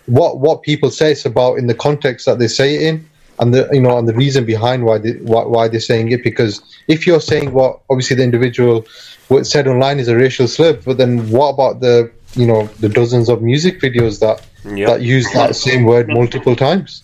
what 0.07 0.39
what 0.39 0.63
people 0.63 0.89
say. 0.89 1.11
It's 1.11 1.25
about 1.25 1.55
in 1.57 1.67
the 1.67 1.75
context 1.75 2.25
that 2.25 2.39
they 2.39 2.47
say 2.47 2.75
it 2.75 2.81
in. 2.81 3.09
And 3.39 3.53
the 3.53 3.69
you 3.71 3.81
know 3.81 3.99
and 3.99 4.07
the 4.07 4.15
reason 4.15 4.45
behind 4.45 4.83
why 4.83 4.97
they, 4.97 5.11
why, 5.11 5.45
why 5.45 5.67
they're 5.67 5.79
saying 5.79 6.11
it 6.11 6.23
because 6.23 6.59
if 6.87 7.05
you're 7.05 7.21
saying 7.21 7.53
what 7.53 7.81
obviously 7.87 8.15
the 8.15 8.23
individual 8.23 8.87
what 9.27 9.45
said 9.45 9.67
online 9.67 9.99
is 9.99 10.07
a 10.07 10.15
racial 10.15 10.47
slur, 10.47 10.73
but 10.73 10.97
then 10.97 11.29
what 11.29 11.49
about 11.49 11.79
the 11.79 12.11
you 12.35 12.45
know 12.45 12.67
the 12.79 12.89
dozens 12.89 13.29
of 13.29 13.41
music 13.41 13.79
videos 13.81 14.19
that 14.19 14.41
Yeah. 14.75 14.87
that 14.87 15.01
use 15.01 15.31
that 15.33 15.55
same 15.55 15.83
word 15.85 16.07
multiple 16.09 16.55
times? 16.55 17.03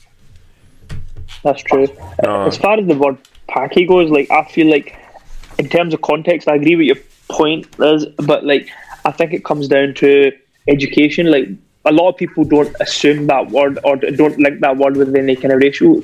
That's 1.43 1.61
true. 1.63 1.88
No. 2.24 2.45
As 2.47 2.57
far 2.57 2.80
as 2.80 2.88
the 2.88 2.95
word 2.95 3.17
Paki 3.49 3.88
goes, 3.88 4.09
like 4.09 4.30
I 4.32 4.43
feel 4.45 4.69
like 4.69 4.95
in 5.59 5.69
terms 5.69 5.93
of 5.93 6.01
context, 6.01 6.47
I 6.47 6.55
agree 6.55 6.76
with 6.76 6.88
your 6.88 6.97
point, 7.30 7.67
Liz, 7.80 8.05
but 8.17 8.45
like 8.45 8.69
I 9.05 9.11
think 9.11 9.34
it 9.34 9.43
comes 9.43 9.67
down 9.67 9.93
to 9.95 10.32
education. 10.67 11.30
Like 11.32 11.47
a 11.86 11.91
lot 11.91 12.09
of 12.09 12.17
people 12.17 12.43
don't 12.43 12.73
assume 12.79 13.27
that 13.27 13.51
word 13.51 13.77
or 13.84 13.97
don't 13.97 14.38
link 14.39 14.61
that 14.61 14.77
word 14.77 14.95
with 14.95 15.15
any 15.15 15.36
kind 15.36 15.53
of 15.53 15.59
racial 15.59 16.01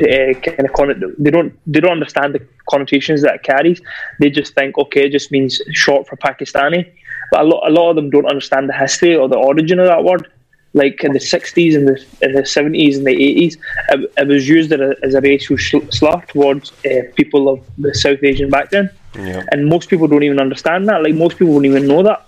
uh, 0.00 0.32
kind 0.40 0.64
of 0.64 0.72
con- 0.72 1.14
they 1.18 1.30
don't 1.30 1.58
they 1.66 1.80
don't 1.80 1.92
understand 1.92 2.34
the 2.34 2.46
connotations 2.70 3.22
that 3.22 3.36
it 3.36 3.42
carries. 3.42 3.80
They 4.20 4.30
just 4.30 4.54
think 4.54 4.78
okay, 4.78 5.06
it 5.06 5.12
just 5.12 5.30
means 5.30 5.60
short 5.72 6.06
for 6.08 6.16
Pakistani. 6.16 6.90
But 7.30 7.40
a 7.40 7.44
lot 7.44 7.68
a 7.68 7.70
lot 7.70 7.90
of 7.90 7.96
them 7.96 8.10
don't 8.10 8.26
understand 8.26 8.68
the 8.68 8.72
history 8.72 9.14
or 9.16 9.28
the 9.28 9.36
origin 9.36 9.78
of 9.80 9.86
that 9.86 10.04
word. 10.04 10.30
Like 10.74 11.02
in 11.02 11.12
the 11.12 11.20
sixties 11.20 11.74
and 11.74 11.88
the 11.88 12.04
in 12.22 12.32
the 12.32 12.46
seventies 12.46 12.98
and 12.98 13.06
the 13.06 13.12
eighties, 13.12 13.56
it, 13.88 14.12
it 14.16 14.28
was 14.28 14.48
used 14.48 14.72
as 14.72 14.80
a, 14.80 14.94
as 15.02 15.14
a 15.14 15.20
racial 15.20 15.56
slur 15.58 16.22
towards 16.28 16.72
uh, 16.84 17.02
people 17.16 17.48
of 17.48 17.64
the 17.78 17.94
South 17.94 18.22
Asian 18.22 18.50
background, 18.50 18.90
yeah. 19.14 19.44
and 19.50 19.66
most 19.66 19.88
people 19.88 20.06
don't 20.06 20.22
even 20.22 20.38
understand 20.38 20.86
that. 20.88 21.02
Like 21.02 21.14
most 21.14 21.38
people 21.38 21.54
don't 21.54 21.64
even 21.64 21.86
know 21.86 22.02
that. 22.02 22.27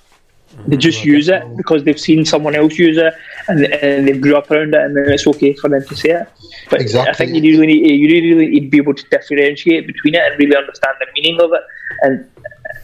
They 0.67 0.77
just 0.77 1.05
use 1.05 1.29
it 1.29 1.43
because 1.57 1.85
they've 1.85 1.99
seen 1.99 2.25
someone 2.25 2.55
else 2.55 2.77
use 2.77 2.99
it 2.99 3.15
and, 3.49 3.65
and 3.67 4.09
they 4.09 4.19
grew 4.19 4.37
up 4.37 4.51
around 4.51 4.75
it, 4.75 4.81
and 4.83 4.97
then 4.97 5.09
it's 5.09 5.27
okay 5.27 5.55
for 5.55 5.69
them 5.69 5.85
to 5.87 5.97
say 5.97 6.11
it. 6.11 6.29
But 6.69 6.81
exactly. 6.81 7.11
I 7.11 7.15
think 7.15 7.45
you 7.45 7.53
really 7.61 7.67
need 7.67 8.01
you 8.01 8.09
really 8.09 8.47
need 8.49 8.61
to 8.61 8.69
be 8.69 8.79
able 8.79 8.95
to 8.95 9.05
differentiate 9.11 9.87
between 9.87 10.15
it 10.17 10.23
and 10.23 10.39
really 10.39 10.57
understand 10.57 10.97
the 10.99 11.07
meaning 11.15 11.41
of 11.41 11.53
it, 11.53 11.63
and 12.03 12.31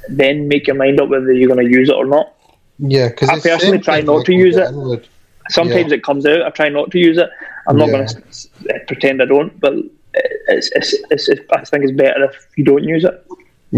then 0.08 0.48
make 0.48 0.66
your 0.66 0.76
mind 0.76 1.00
up 1.00 1.08
whether 1.08 1.32
you're 1.32 1.48
going 1.48 1.64
to 1.64 1.70
use 1.70 1.88
it 1.88 1.94
or 1.96 2.06
not. 2.06 2.32
Yeah, 2.78 3.08
because 3.08 3.30
I 3.30 3.40
personally 3.40 3.78
try 3.78 4.00
not 4.00 4.24
to 4.26 4.32
use 4.32 4.56
it. 4.56 5.08
Sometimes 5.50 5.90
Yeah. 5.90 5.94
it 5.98 6.04
comes 6.04 6.24
out. 6.26 6.42
I 6.42 6.50
try 6.50 6.68
not 6.68 6.90
to 6.92 6.98
use 6.98 7.18
it. 7.18 7.28
I'm 7.68 7.76
not 7.76 7.88
Yeah. 7.88 7.92
going 7.92 8.06
to 8.08 8.80
pretend 8.86 9.22
I 9.22 9.26
don't, 9.26 9.58
but 9.60 9.74
it's, 10.48 10.70
it's, 10.74 10.94
it's, 11.10 11.28
it's, 11.28 11.40
I 11.52 11.64
think 11.64 11.84
it's 11.84 11.92
better 11.92 12.24
if 12.24 12.48
you 12.56 12.64
don't 12.64 12.84
use 12.84 13.04
it. 13.04 13.25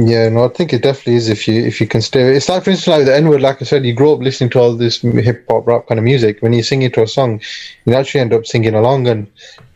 Yeah, 0.00 0.28
no, 0.28 0.44
I 0.44 0.48
think 0.48 0.72
it 0.72 0.82
definitely 0.82 1.16
is 1.16 1.28
if 1.28 1.48
you 1.48 1.60
if 1.60 1.80
you 1.80 1.88
can 1.88 2.00
stay. 2.02 2.20
It's 2.36 2.48
like 2.48 2.62
for 2.62 2.70
instance, 2.70 2.86
like 2.86 3.06
the 3.06 3.16
N 3.16 3.28
word. 3.28 3.40
Like 3.40 3.60
I 3.60 3.64
said, 3.64 3.84
you 3.84 3.92
grow 3.92 4.14
up 4.14 4.20
listening 4.20 4.50
to 4.50 4.60
all 4.60 4.76
this 4.76 5.00
hip 5.00 5.44
hop 5.50 5.66
rap 5.66 5.88
kind 5.88 5.98
of 5.98 6.04
music. 6.04 6.40
When 6.40 6.52
you 6.52 6.62
sing 6.62 6.82
it 6.82 6.94
to 6.94 7.02
a 7.02 7.06
song, 7.08 7.40
you 7.84 7.94
actually 7.94 8.20
end 8.20 8.32
up 8.32 8.46
singing 8.46 8.74
along. 8.74 9.08
And 9.08 9.26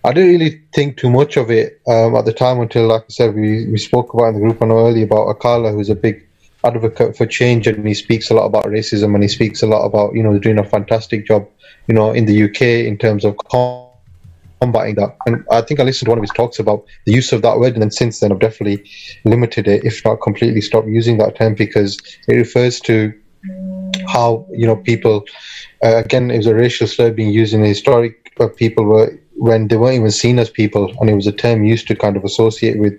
I 0.04 0.12
didn't 0.12 0.30
really 0.30 0.62
think 0.74 0.96
too 0.96 1.10
much 1.10 1.36
of 1.36 1.50
it 1.50 1.80
um, 1.88 2.14
at 2.14 2.24
the 2.24 2.32
time 2.32 2.60
until, 2.60 2.86
like 2.86 3.02
I 3.02 3.08
said, 3.08 3.34
we, 3.34 3.66
we 3.66 3.78
spoke 3.78 4.14
about 4.14 4.28
in 4.28 4.34
the 4.34 4.40
group 4.42 4.62
I 4.62 4.66
know 4.66 4.86
earlier 4.86 5.06
about 5.06 5.36
Akala, 5.36 5.72
who's 5.72 5.90
a 5.90 5.96
big 5.96 6.24
advocate 6.62 7.16
for 7.16 7.26
change, 7.26 7.66
and 7.66 7.84
he 7.84 7.92
speaks 7.92 8.30
a 8.30 8.34
lot 8.34 8.46
about 8.46 8.66
racism, 8.66 9.14
and 9.14 9.24
he 9.24 9.28
speaks 9.28 9.60
a 9.60 9.66
lot 9.66 9.84
about 9.84 10.14
you 10.14 10.22
know 10.22 10.38
doing 10.38 10.60
a 10.60 10.64
fantastic 10.64 11.26
job, 11.26 11.48
you 11.88 11.96
know, 11.96 12.12
in 12.12 12.26
the 12.26 12.44
UK 12.44 12.62
in 12.62 12.96
terms 12.96 13.24
of. 13.24 13.36
Combating 14.62 14.94
that. 14.94 15.16
And 15.26 15.44
I 15.50 15.60
think 15.60 15.80
I 15.80 15.82
listened 15.82 16.06
to 16.06 16.10
one 16.10 16.18
of 16.18 16.22
his 16.22 16.30
talks 16.30 16.58
about 16.60 16.84
the 17.06 17.12
use 17.12 17.32
of 17.32 17.42
that 17.42 17.58
word, 17.58 17.72
and 17.74 17.82
then 17.82 17.90
since 17.90 18.20
then 18.20 18.30
I've 18.32 18.38
definitely 18.38 18.88
limited 19.24 19.66
it, 19.66 19.84
if 19.84 20.04
not 20.04 20.16
completely 20.22 20.60
stopped 20.60 20.86
using 20.88 21.18
that 21.18 21.34
term 21.36 21.54
because 21.54 21.98
it 22.28 22.34
refers 22.34 22.80
to 22.82 23.12
how 24.08 24.46
you 24.52 24.66
know 24.66 24.76
people. 24.76 25.24
Uh, 25.84 25.96
again, 25.96 26.30
it 26.30 26.36
was 26.36 26.46
a 26.46 26.54
racial 26.54 26.86
slur 26.86 27.10
being 27.10 27.30
used 27.30 27.52
in 27.52 27.62
the 27.62 27.68
historic 27.68 28.32
where 28.36 28.48
people 28.48 28.84
were 28.84 29.18
when 29.34 29.66
they 29.68 29.76
weren't 29.76 29.96
even 29.96 30.10
seen 30.12 30.38
as 30.38 30.48
people, 30.48 30.94
and 31.00 31.10
it 31.10 31.14
was 31.16 31.26
a 31.26 31.32
term 31.32 31.64
used 31.64 31.88
to 31.88 31.96
kind 31.96 32.16
of 32.16 32.24
associate 32.24 32.78
with 32.78 32.94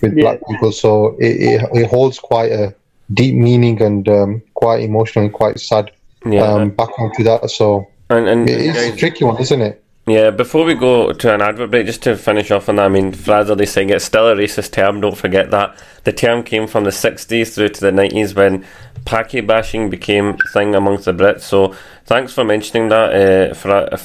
with 0.00 0.16
Yeah. 0.16 0.22
black 0.22 0.38
people. 0.48 0.72
So 0.72 1.16
it, 1.18 1.34
it, 1.48 1.68
it 1.74 1.90
holds 1.90 2.18
quite 2.18 2.52
a 2.52 2.74
deep 3.12 3.34
meaning 3.34 3.82
and 3.82 4.08
um, 4.08 4.42
quite 4.54 4.82
emotional 4.82 5.26
and 5.26 5.34
quite 5.34 5.60
sad 5.60 5.90
Yeah. 6.24 6.44
um, 6.44 6.70
background 6.70 7.12
to 7.18 7.24
that. 7.24 7.50
So 7.50 7.86
and 8.08 8.26
and 8.28 8.48
it 8.48 8.60
is 8.60 8.76
a 8.76 8.96
tricky 8.96 9.24
one, 9.24 9.38
isn't 9.40 9.60
it? 9.60 9.81
Yeah, 10.04 10.30
before 10.30 10.64
we 10.64 10.74
go 10.74 11.12
to 11.12 11.32
an 11.32 11.40
advert 11.40 11.70
break, 11.70 11.86
just 11.86 12.02
to 12.02 12.16
finish 12.16 12.50
off 12.50 12.68
on 12.68 12.74
that, 12.76 12.86
I 12.86 12.88
mean, 12.88 13.12
Fraz 13.12 13.48
Ali 13.48 13.66
saying 13.66 13.90
it's 13.90 14.04
still 14.04 14.26
a 14.28 14.34
racist 14.34 14.72
term, 14.72 15.00
don't 15.00 15.16
forget 15.16 15.52
that. 15.52 15.80
The 16.02 16.12
term 16.12 16.42
came 16.42 16.66
from 16.66 16.82
the 16.82 16.90
60s 16.90 17.54
through 17.54 17.68
to 17.68 17.80
the 17.80 17.92
90s 17.92 18.34
when 18.34 18.64
Paki 19.04 19.46
bashing 19.46 19.90
became 19.90 20.30
a 20.30 20.52
thing 20.52 20.74
amongst 20.74 21.04
the 21.04 21.12
Brits. 21.12 21.42
So 21.42 21.76
thanks 22.04 22.32
for 22.32 22.42
mentioning 22.42 22.88
that, 22.88 23.14
uh, 23.52 23.54
Fra- 23.54 23.96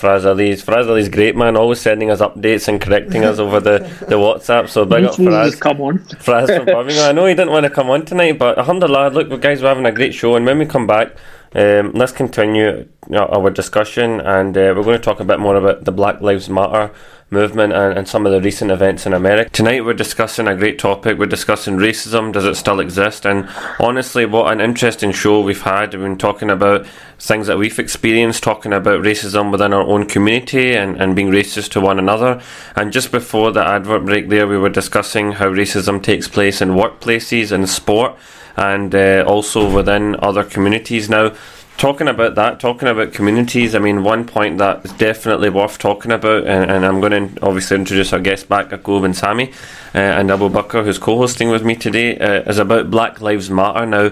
great, 1.10 1.36
man, 1.36 1.58
always 1.58 1.82
sending 1.82 2.12
us 2.12 2.22
updates 2.22 2.68
and 2.68 2.80
correcting 2.80 3.24
us 3.24 3.40
over 3.40 3.60
the, 3.60 3.80
the 4.02 4.18
WhatsApp. 4.18 4.70
So 4.70 4.86
big 4.86 5.06
up 5.06 5.16
Fraz. 5.16 5.60
come 5.60 5.82
on. 5.82 5.98
Fraz 5.98 6.56
from 6.56 6.66
Birmingham. 6.68 7.10
I 7.10 7.12
know 7.12 7.26
he 7.26 7.34
didn't 7.34 7.52
want 7.52 7.64
to 7.64 7.72
come 7.72 7.90
on 7.90 8.06
tonight, 8.06 8.38
but 8.38 8.60
alhamdulillah, 8.60 9.10
look, 9.10 9.42
guys, 9.42 9.64
we're 9.64 9.70
having 9.70 9.88
a 9.88 9.92
great 9.92 10.14
show, 10.14 10.36
and 10.36 10.46
when 10.46 10.60
we 10.60 10.68
come 10.68 10.86
back, 10.86 11.16
um, 11.54 11.92
let's 11.94 12.12
continue 12.12 12.88
our 13.12 13.50
discussion, 13.50 14.20
and 14.20 14.58
uh, 14.58 14.74
we're 14.76 14.84
going 14.84 14.98
to 14.98 15.04
talk 15.04 15.20
a 15.20 15.26
bit 15.26 15.40
more 15.40 15.56
about 15.56 15.86
the 15.86 15.92
Black 15.92 16.22
Lives 16.22 16.50
Matter 16.50 16.92
movement 17.30 17.74
and, 17.74 17.98
and 17.98 18.08
some 18.08 18.26
of 18.26 18.32
the 18.32 18.42
recent 18.42 18.72
events 18.72 19.06
in 19.06 19.14
America. 19.14 19.50
Tonight, 19.50 19.84
we're 19.84 19.94
discussing 19.94 20.48
a 20.48 20.56
great 20.56 20.80
topic. 20.80 21.18
We're 21.18 21.26
discussing 21.26 21.78
racism. 21.78 22.32
Does 22.32 22.46
it 22.46 22.56
still 22.56 22.80
exist? 22.80 23.26
And 23.26 23.50
honestly, 23.80 24.26
what 24.26 24.52
an 24.52 24.62
interesting 24.62 25.12
show 25.12 25.42
we've 25.42 25.62
had. 25.62 25.94
We've 25.94 26.04
been 26.04 26.18
talking 26.18 26.50
about 26.50 26.86
things 27.20 27.48
that 27.48 27.58
we've 27.58 27.80
experienced, 27.80 28.44
talking 28.44 28.72
about 28.72 29.02
racism 29.02 29.52
within 29.52 29.74
our 29.74 29.82
own 29.82 30.08
community 30.08 30.74
and, 30.74 31.02
and 31.02 31.16
being 31.16 31.30
racist 31.30 31.72
to 31.72 31.82
one 31.82 32.00
another. 32.00 32.42
And 32.76 32.94
just 32.94 33.12
before 33.12 33.52
the 33.52 33.66
advert 33.66 34.06
break, 34.06 34.30
there, 34.30 34.48
we 34.48 34.58
were 34.58 34.70
discussing 34.70 35.34
how 35.34 35.48
racism 35.50 36.02
takes 36.02 36.28
place 36.28 36.62
in 36.62 36.70
workplaces 36.70 37.52
and 37.52 37.68
sport 37.70 38.18
and 38.58 38.94
uh, 38.94 39.24
also 39.28 39.74
within 39.74 40.16
other 40.22 40.44
communities. 40.44 41.10
Now, 41.10 41.34
talking 41.78 42.08
about 42.08 42.36
that, 42.36 42.60
talking 42.60 42.88
about 42.88 43.14
communities, 43.14 43.76
I 43.76 43.80
mean, 43.80 44.04
one 44.04 44.26
point 44.26 44.58
that 44.58 44.84
is 44.84 44.92
definitely 44.94 45.50
worth 45.50 45.78
talking 45.78 46.12
about, 46.12 46.48
and, 46.48 46.70
and 46.70 46.86
I'm 46.86 47.00
going 47.00 47.36
to 47.36 47.42
obviously 47.46 47.78
introduce 47.78 48.12
our 48.12 48.20
guests 48.20 48.46
back, 48.46 48.70
Akub 48.70 49.06
and 49.06 49.16
Sami, 49.16 49.52
uh, 49.94 50.00
and 50.00 50.32
Abu 50.32 50.50
Bakr, 50.50 50.84
who's 50.84 50.98
co-hosting 50.98 51.50
with 51.50 51.64
me 51.64 51.76
today, 51.76 52.18
uh, 52.18 52.50
is 52.50 52.58
about 52.58 52.90
Black 52.90 53.22
Lives 53.22 53.50
Matter. 53.50 53.86
Now, 53.86 54.12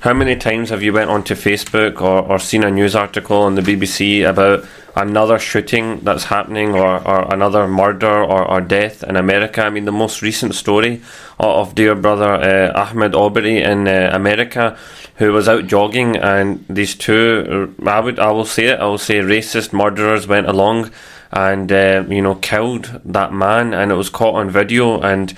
how 0.00 0.12
many 0.12 0.36
times 0.36 0.68
have 0.70 0.82
you 0.82 0.92
went 0.92 1.08
onto 1.08 1.34
Facebook 1.34 2.02
or, 2.02 2.22
or 2.30 2.38
seen 2.38 2.64
a 2.64 2.70
news 2.70 2.94
article 2.94 3.38
on 3.38 3.54
the 3.54 3.62
BBC 3.62 4.28
about 4.28 4.66
another 4.96 5.38
shooting 5.38 6.00
that's 6.00 6.24
happening 6.24 6.74
or, 6.74 7.06
or 7.06 7.32
another 7.32 7.66
murder 7.66 8.22
or, 8.22 8.44
or 8.48 8.60
death 8.60 9.02
in 9.02 9.16
America? 9.16 9.62
I 9.62 9.70
mean, 9.70 9.84
the 9.84 9.92
most 9.92 10.22
recent 10.22 10.54
story 10.54 11.02
of, 11.38 11.74
dear 11.74 11.94
brother 11.94 12.32
uh, 12.32 12.86
Ahmaud 12.86 13.14
Arbery 13.14 13.62
in 13.62 13.88
uh, 13.88 14.10
America, 14.12 14.78
who 15.16 15.32
was 15.32 15.48
out 15.48 15.66
jogging, 15.66 16.16
and 16.16 16.64
these 16.68 16.94
two, 16.94 17.74
I 17.84 18.00
would, 18.00 18.18
I 18.18 18.30
will 18.30 18.44
say 18.44 18.66
it, 18.66 18.80
I 18.80 18.86
will 18.86 18.98
say 18.98 19.20
racist 19.20 19.72
murderers 19.72 20.26
went 20.26 20.48
along 20.48 20.90
and 21.32 21.72
uh, 21.72 22.04
you 22.08 22.22
know 22.22 22.36
killed 22.36 23.00
that 23.04 23.32
man, 23.32 23.74
and 23.74 23.90
it 23.90 23.96
was 23.96 24.08
caught 24.08 24.36
on 24.36 24.50
video, 24.50 25.00
and 25.00 25.34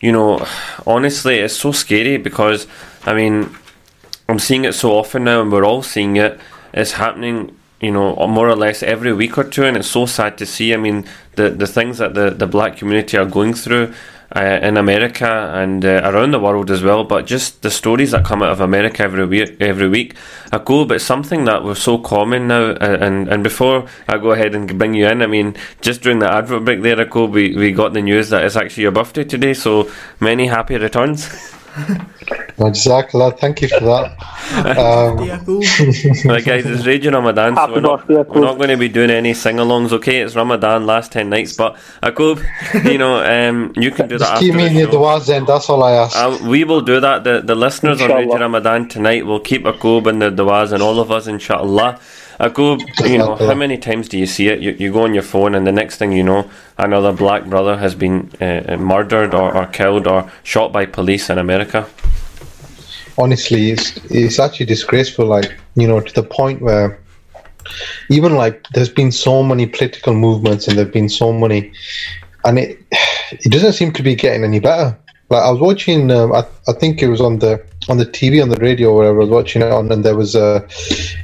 you 0.00 0.12
know, 0.12 0.46
honestly, 0.86 1.38
it's 1.38 1.56
so 1.56 1.72
scary 1.72 2.16
because 2.16 2.66
I 3.04 3.14
mean 3.14 3.56
I'm 4.28 4.40
seeing 4.40 4.64
it 4.64 4.74
so 4.74 4.92
often 4.98 5.24
now, 5.24 5.40
and 5.42 5.52
we're 5.52 5.64
all 5.64 5.82
seeing 5.82 6.16
it. 6.16 6.38
It's 6.74 6.92
happening, 6.92 7.55
you 7.80 7.90
know, 7.90 8.14
more 8.26 8.48
or 8.48 8.56
less 8.56 8.82
every 8.82 9.12
week 9.12 9.36
or 9.36 9.44
two, 9.44 9.64
and 9.64 9.76
it's 9.76 9.90
so 9.90 10.06
sad 10.06 10.38
to 10.38 10.46
see. 10.46 10.72
I 10.72 10.76
mean, 10.76 11.04
the 11.34 11.50
the 11.50 11.66
things 11.66 11.98
that 11.98 12.14
the, 12.14 12.30
the 12.30 12.46
black 12.46 12.76
community 12.76 13.18
are 13.18 13.26
going 13.26 13.54
through 13.54 13.92
uh, 14.34 14.58
in 14.62 14.76
America 14.76 15.52
and 15.54 15.84
uh, 15.84 16.00
around 16.04 16.32
the 16.32 16.40
world 16.40 16.70
as 16.70 16.82
well. 16.82 17.04
But 17.04 17.26
just 17.26 17.62
the 17.62 17.70
stories 17.70 18.10
that 18.10 18.24
come 18.24 18.42
out 18.42 18.50
of 18.50 18.60
America 18.60 19.02
every 19.02 19.26
week, 19.26 19.56
every 19.60 19.88
week, 19.88 20.14
I 20.52 20.58
go. 20.58 20.84
But 20.84 21.00
something 21.00 21.44
that 21.44 21.62
was 21.62 21.80
so 21.80 21.98
common 21.98 22.48
now, 22.48 22.70
uh, 22.70 22.98
and 23.00 23.28
and 23.28 23.42
before 23.42 23.82
Akub 24.08 24.32
ahead 24.32 24.54
and 24.54 24.78
bring 24.78 24.94
you 24.94 25.06
in, 25.06 25.22
I 25.22 25.26
mean, 25.26 25.54
just 25.80 26.02
during 26.02 26.20
the 26.20 26.32
advert 26.32 26.64
break 26.64 26.82
there, 26.82 27.00
I 27.00 27.04
go. 27.04 27.26
We 27.26 27.54
we 27.56 27.72
got 27.72 27.92
the 27.92 28.02
news 28.02 28.30
that 28.30 28.44
it's 28.44 28.56
actually 28.56 28.84
your 28.84 28.92
birthday 28.92 29.24
today, 29.24 29.54
so 29.54 29.90
many 30.20 30.46
happy 30.46 30.76
returns. 30.76 31.52
Exactly. 32.58 33.30
Thank 33.38 33.62
you 33.62 33.68
for 33.68 33.80
that. 33.80 34.16
Um, 34.46 35.18
right, 36.30 36.44
guys, 36.44 36.64
it's 36.64 36.86
Raging 36.86 37.12
Ramadan, 37.12 37.56
so 37.56 37.72
we're 37.72 37.80
not, 37.80 38.08
we're 38.08 38.40
not 38.40 38.56
going 38.56 38.68
to 38.68 38.76
be 38.76 38.88
doing 38.88 39.10
any 39.10 39.34
sing-alongs. 39.34 39.92
Okay, 39.92 40.20
it's 40.20 40.36
Ramadan, 40.36 40.86
last 40.86 41.10
ten 41.10 41.28
nights, 41.30 41.52
but 41.52 41.76
Akub, 42.00 42.44
you 42.90 42.96
know, 42.96 43.22
um, 43.24 43.72
you 43.74 43.90
can 43.90 44.08
do 44.08 44.18
that. 44.18 44.28
Just 44.28 44.40
keep 44.42 44.54
me 44.54 44.66
in 44.66 44.90
the 44.90 44.98
was 44.98 45.26
then. 45.26 45.44
That's 45.44 45.68
all 45.68 45.82
I 45.82 45.92
ask. 45.92 46.16
Uh, 46.16 46.38
we 46.48 46.62
will 46.62 46.80
do 46.80 47.00
that. 47.00 47.24
The 47.24 47.40
the 47.40 47.56
listeners 47.56 48.00
on 48.00 48.10
Raging 48.10 48.38
Ramadan 48.38 48.88
tonight 48.88 49.26
will 49.26 49.40
keep 49.40 49.64
Akub 49.64 50.06
in 50.06 50.20
the 50.20 50.30
duas 50.30 50.70
and 50.70 50.80
all 50.82 51.00
of 51.00 51.10
us, 51.10 51.26
inshallah. 51.26 51.98
Akub, 52.38 53.08
you 53.08 53.18
know, 53.18 53.34
how 53.36 53.54
many 53.54 53.78
times 53.78 54.08
do 54.08 54.18
you 54.18 54.26
see 54.26 54.48
it? 54.48 54.60
You, 54.60 54.72
you 54.72 54.92
go 54.92 55.02
on 55.04 55.14
your 55.14 55.22
phone, 55.22 55.54
and 55.54 55.66
the 55.66 55.72
next 55.72 55.96
thing 55.96 56.12
you 56.12 56.22
know, 56.22 56.50
another 56.76 57.12
black 57.12 57.46
brother 57.46 57.78
has 57.78 57.94
been 57.94 58.30
uh, 58.40 58.76
murdered 58.78 59.34
or, 59.34 59.56
or 59.56 59.66
killed 59.66 60.06
or 60.06 60.30
shot 60.42 60.72
by 60.72 60.86
police 60.86 61.30
in 61.30 61.38
America 61.38 61.88
honestly, 63.18 63.70
it's 63.70 63.96
it's 64.10 64.38
actually 64.38 64.66
disgraceful. 64.66 65.26
Like 65.26 65.54
you 65.74 65.88
know, 65.88 66.00
to 66.00 66.12
the 66.12 66.22
point 66.22 66.62
where 66.62 66.98
even 68.08 68.34
like 68.34 68.64
there's 68.74 68.88
been 68.88 69.12
so 69.12 69.42
many 69.42 69.66
political 69.66 70.14
movements 70.14 70.68
and 70.68 70.76
there've 70.76 70.92
been 70.92 71.08
so 71.08 71.32
many, 71.32 71.72
and 72.44 72.58
it 72.58 72.78
it 73.32 73.50
doesn't 73.50 73.74
seem 73.74 73.92
to 73.92 74.02
be 74.02 74.14
getting 74.14 74.44
any 74.44 74.60
better. 74.60 74.96
Like 75.28 75.42
I 75.42 75.50
was 75.50 75.60
watching, 75.60 76.10
um, 76.12 76.32
I, 76.32 76.46
I 76.68 76.72
think 76.72 77.02
it 77.02 77.08
was 77.08 77.20
on 77.20 77.40
the 77.40 77.64
on 77.88 77.98
the 77.98 78.06
TV 78.06 78.42
on 78.42 78.48
the 78.48 78.56
radio 78.56 78.96
where 78.96 79.08
I 79.08 79.12
was 79.12 79.28
watching 79.28 79.62
it 79.62 79.70
on, 79.70 79.90
and 79.92 80.04
there 80.04 80.16
was 80.16 80.34
a 80.34 80.66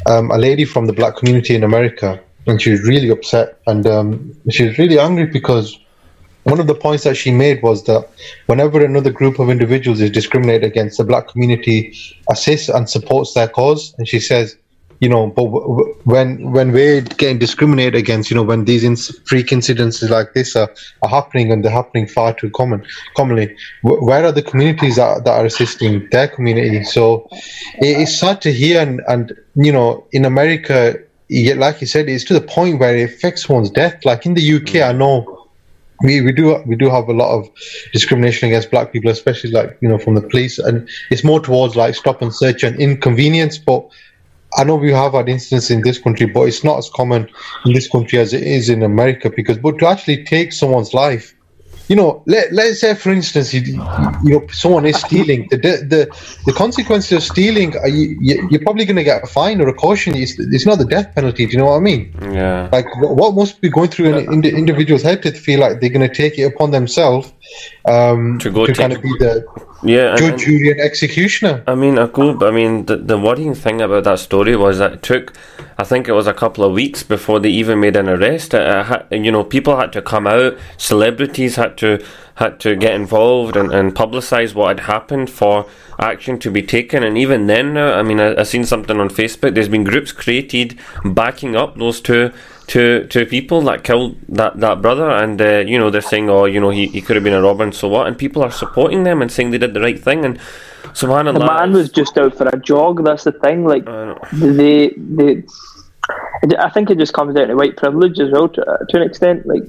um, 0.07 0.31
a 0.31 0.39
lady 0.39 0.65
from 0.65 0.87
the 0.87 0.93
black 0.93 1.17
community 1.17 1.55
in 1.55 1.65
America, 1.65 2.21
and 2.47 2.61
she 2.61 2.71
was 2.71 2.83
really 2.83 3.09
upset 3.09 3.61
and 3.67 3.87
um, 3.87 4.37
she 4.51 4.65
was 4.65 4.79
really 4.79 4.99
angry 4.99 5.27
because 5.27 5.79
one 6.45 6.59
of 6.59 6.67
the 6.67 6.75
points 6.75 7.05
that 7.05 7.17
she 7.17 7.31
made 7.31 7.63
was 7.63 7.85
that 7.85 8.09
whenever 8.47 8.85
another 8.85 9.11
group 9.11 9.39
of 9.39 9.49
individuals 9.49 10.01
is 10.01 10.11
discriminated 10.11 10.65
against, 10.65 10.99
the 10.99 11.05
black 11.05 11.29
community 11.29 11.95
assists 12.31 12.69
and 12.69 12.91
supports 12.91 13.35
their 13.35 13.49
cause. 13.49 13.95
And 13.99 14.09
she 14.09 14.19
says, 14.19 14.57
you 15.03 15.09
know, 15.09 15.27
but 15.27 15.47
when 16.07 16.53
when 16.53 16.71
we're 16.71 17.01
getting 17.01 17.37
discriminated 17.37 17.97
against, 17.97 18.31
you 18.31 18.37
know, 18.37 18.45
when 18.45 18.67
these 18.67 18.85
inc- 18.85 19.27
freak 19.27 19.49
incidences 19.49 20.11
like 20.11 20.33
this 20.33 20.55
are, 20.55 20.73
are 21.03 21.09
happening 21.09 21.51
and 21.51 21.65
they're 21.65 21.73
happening 21.73 22.07
far 22.07 22.33
too 22.33 22.51
common, 22.51 22.87
commonly, 23.17 23.57
where 23.83 24.25
are 24.25 24.31
the 24.31 24.45
communities 24.45 24.95
that, 24.95 25.25
that 25.25 25.33
are 25.33 25.45
assisting 25.45 26.09
their 26.13 26.29
community? 26.29 26.85
So 26.85 27.27
it, 27.33 27.99
it's 28.03 28.17
sad 28.17 28.41
to 28.43 28.53
hear, 28.53 28.81
and, 28.81 29.03
and 29.09 29.33
you 29.57 29.73
know, 29.73 30.07
in 30.13 30.25
America, 30.25 30.95
like 31.29 31.81
you 31.81 31.89
said, 31.89 32.09
it's 32.09 32.23
to 32.27 32.35
the 32.35 32.41
point 32.41 32.79
where 32.79 32.97
it 32.97 33.03
affects 33.03 33.49
one's 33.49 33.71
death. 33.71 34.05
Like 34.05 34.25
in 34.25 34.35
the 34.35 34.55
UK, 34.55 34.77
I 34.77 34.93
mm. 34.93 34.99
know 34.99 35.49
we, 36.05 36.21
we 36.21 36.31
do 36.31 36.63
we 36.65 36.77
do 36.77 36.89
have 36.91 37.09
a 37.09 37.13
lot 37.13 37.37
of 37.37 37.49
discrimination 37.93 38.47
against 38.47 38.71
black 38.71 38.93
people, 38.93 39.11
especially 39.11 39.51
like 39.51 39.77
you 39.81 39.89
know 39.89 39.99
from 39.99 40.15
the 40.15 40.23
police, 40.23 40.61
and 40.61 40.89
it's 41.11 41.25
more 41.25 41.41
towards 41.41 41.75
like 41.75 41.97
stop 41.97 42.23
and 42.23 42.33
search 42.33 42.63
and 42.63 42.79
inconvenience. 42.81 43.59
But 43.59 43.89
I 44.57 44.65
know 44.65 44.77
we 44.77 44.93
have 44.93 45.13
had 45.13 45.29
incidents 45.29 45.71
in 45.71 45.83
this 45.83 45.99
country, 45.99 46.27
but 46.27 46.43
it's 46.43 46.65
not 46.65 46.79
as 46.79 46.91
common 46.91 47.29
in 47.65 47.73
this 47.73 47.89
country 47.89 48.19
as 48.19 48.33
it 48.33 48.43
is 48.43 48.69
in 48.69 48.83
America. 48.83 49.31
Because 49.31 49.59
but 49.59 49.79
to 49.79 49.87
actually 49.87 50.25
take 50.25 50.53
someone's 50.53 50.95
life 50.95 51.35
you 51.89 51.97
know, 51.97 52.23
let, 52.27 52.53
let's 52.53 52.81
say, 52.81 52.95
for 52.95 53.11
instance, 53.11 53.53
you, 53.53 53.61
you 54.25 54.31
know, 54.31 54.47
someone 54.51 54.87
is 54.87 54.97
stealing. 54.97 55.47
The 55.51 55.57
the, 55.57 56.01
the 56.47 56.53
consequences 56.53 57.13
of 57.13 57.23
stealing, 57.23 57.77
are 57.77 57.89
you, 57.89 58.17
you're 58.51 58.63
probably 58.63 58.85
going 58.85 58.97
to 58.97 59.05
get 59.05 59.25
a 59.25 59.27
fine 59.27 59.61
or 59.61 59.69
a 59.69 59.75
caution. 59.75 60.17
It's, 60.17 60.39
it's 60.39 60.65
not 60.65 60.79
the 60.79 60.87
death 60.87 61.15
penalty. 61.15 61.45
Do 61.45 61.53
you 61.53 61.59
know 61.59 61.67
what 61.67 61.77
I 61.77 61.81
mean? 61.81 62.15
Yeah. 62.23 62.71
Like, 62.73 62.87
what 62.99 63.35
must 63.35 63.61
be 63.61 63.69
going 63.69 63.91
through 63.91 64.17
an 64.17 64.33
in, 64.33 64.45
individual's 64.45 65.03
head 65.03 65.23
to 65.25 65.33
feel 65.33 65.61
like 65.61 65.81
they're 65.81 65.91
going 65.91 66.09
to 66.09 66.15
take 66.15 66.39
it 66.39 66.45
upon 66.45 66.71
themselves 66.71 67.33
um, 67.85 68.39
to 68.39 68.51
go 68.51 68.65
to 68.65 68.73
kind 68.73 68.93
of 68.93 69.03
be 69.03 69.13
the 69.19 69.45
yeah, 69.83 70.17
judge, 70.17 70.45
jury, 70.45 70.71
and 70.71 70.81
executioner. 70.81 71.65
I 71.67 71.75
mean, 71.75 71.95
Akub, 71.95 72.47
I 72.47 72.51
mean, 72.51 72.87
the, 72.87 72.97
the 72.97 73.19
worrying 73.19 73.55
thing 73.55 73.81
about 73.81 74.05
that 74.05 74.19
story 74.19 74.57
was 74.57 74.79
that 74.79 74.93
it 74.93 75.03
took, 75.03 75.33
I 75.79 75.85
think 75.85 76.09
it 76.09 76.13
was 76.13 76.27
a 76.27 76.35
couple 76.35 76.65
of 76.65 76.73
weeks 76.73 77.03
before 77.03 77.41
they 77.41 77.51
even 77.51 77.81
made 77.81 77.97
an 77.97 78.09
arrest. 78.09 78.55
It, 78.55 78.63
it 78.63 78.87
had, 78.87 79.07
you 79.11 79.33
know, 79.33 79.43
people 79.43 79.77
had 79.77 79.93
to 79.95 80.03
come 80.03 80.27
out, 80.27 80.57
celebrities 80.77 81.57
had 81.57 81.77
to 81.79 82.05
had 82.37 82.59
to 82.59 82.75
get 82.75 82.95
involved 82.95 83.57
and, 83.57 83.73
and 83.73 83.95
publicise 83.95 84.55
what 84.55 84.69
had 84.69 84.87
happened 84.87 85.29
for 85.29 85.67
action 85.99 86.39
to 86.39 86.51
be 86.51 86.63
taken. 86.63 87.03
And 87.03 87.19
even 87.19 87.47
then, 87.47 87.75
now, 87.75 87.93
I 87.93 88.03
mean, 88.03 88.21
I, 88.21 88.41
I 88.41 88.43
seen 88.45 88.65
something 88.65 88.99
on 88.99 89.11
Facebook. 89.11 89.55
There's 89.55 89.69
been 89.69 89.85
groups 89.85 90.13
created 90.13 90.79
backing 91.05 91.57
up 91.57 91.77
those 91.77 92.01
two 92.01 92.33
to 92.73 93.07
to 93.09 93.27
people 93.27 93.61
that 93.61 93.85
killed 93.85 94.17
that, 94.31 94.59
that 94.61 94.81
brother, 94.81 95.11
and 95.11 95.41
uh, 95.43 95.59
you 95.59 95.79
know 95.79 95.91
they're 95.91 96.01
saying, 96.01 96.31
oh, 96.31 96.47
you 96.47 96.59
know, 96.59 96.71
he, 96.71 96.87
he 96.87 97.03
could 97.03 97.17
have 97.17 97.23
been 97.23 97.35
a 97.35 97.43
robber, 97.43 97.65
and 97.65 97.75
so 97.75 97.87
what? 97.87 98.07
And 98.07 98.17
people 98.17 98.43
are 98.43 98.51
supporting 98.51 99.05
them 99.05 99.21
and 99.21 99.31
saying 99.31 99.51
they 99.51 99.59
did 99.59 99.75
the 99.75 99.81
right 99.81 100.03
thing. 100.03 100.25
And 100.25 100.39
subhanallah, 100.95 101.39
the 101.39 101.47
man 101.47 101.73
was 101.73 101.91
just 101.91 102.17
out 102.17 102.35
for 102.35 102.49
a 102.49 102.59
jog. 102.59 103.05
That's 103.05 103.25
the 103.25 103.33
thing. 103.33 103.67
Like 103.67 103.85
they 104.33 104.95
they. 104.97 105.45
I 106.59 106.71
think 106.71 106.89
it 106.89 106.97
just 106.97 107.13
comes 107.13 107.35
down 107.35 107.49
to 107.49 107.55
white 107.55 107.77
privilege 107.77 108.19
as 108.19 108.31
well, 108.33 108.49
to, 108.49 108.65
to 108.89 108.97
an 108.97 109.03
extent. 109.03 109.47
Like, 109.47 109.65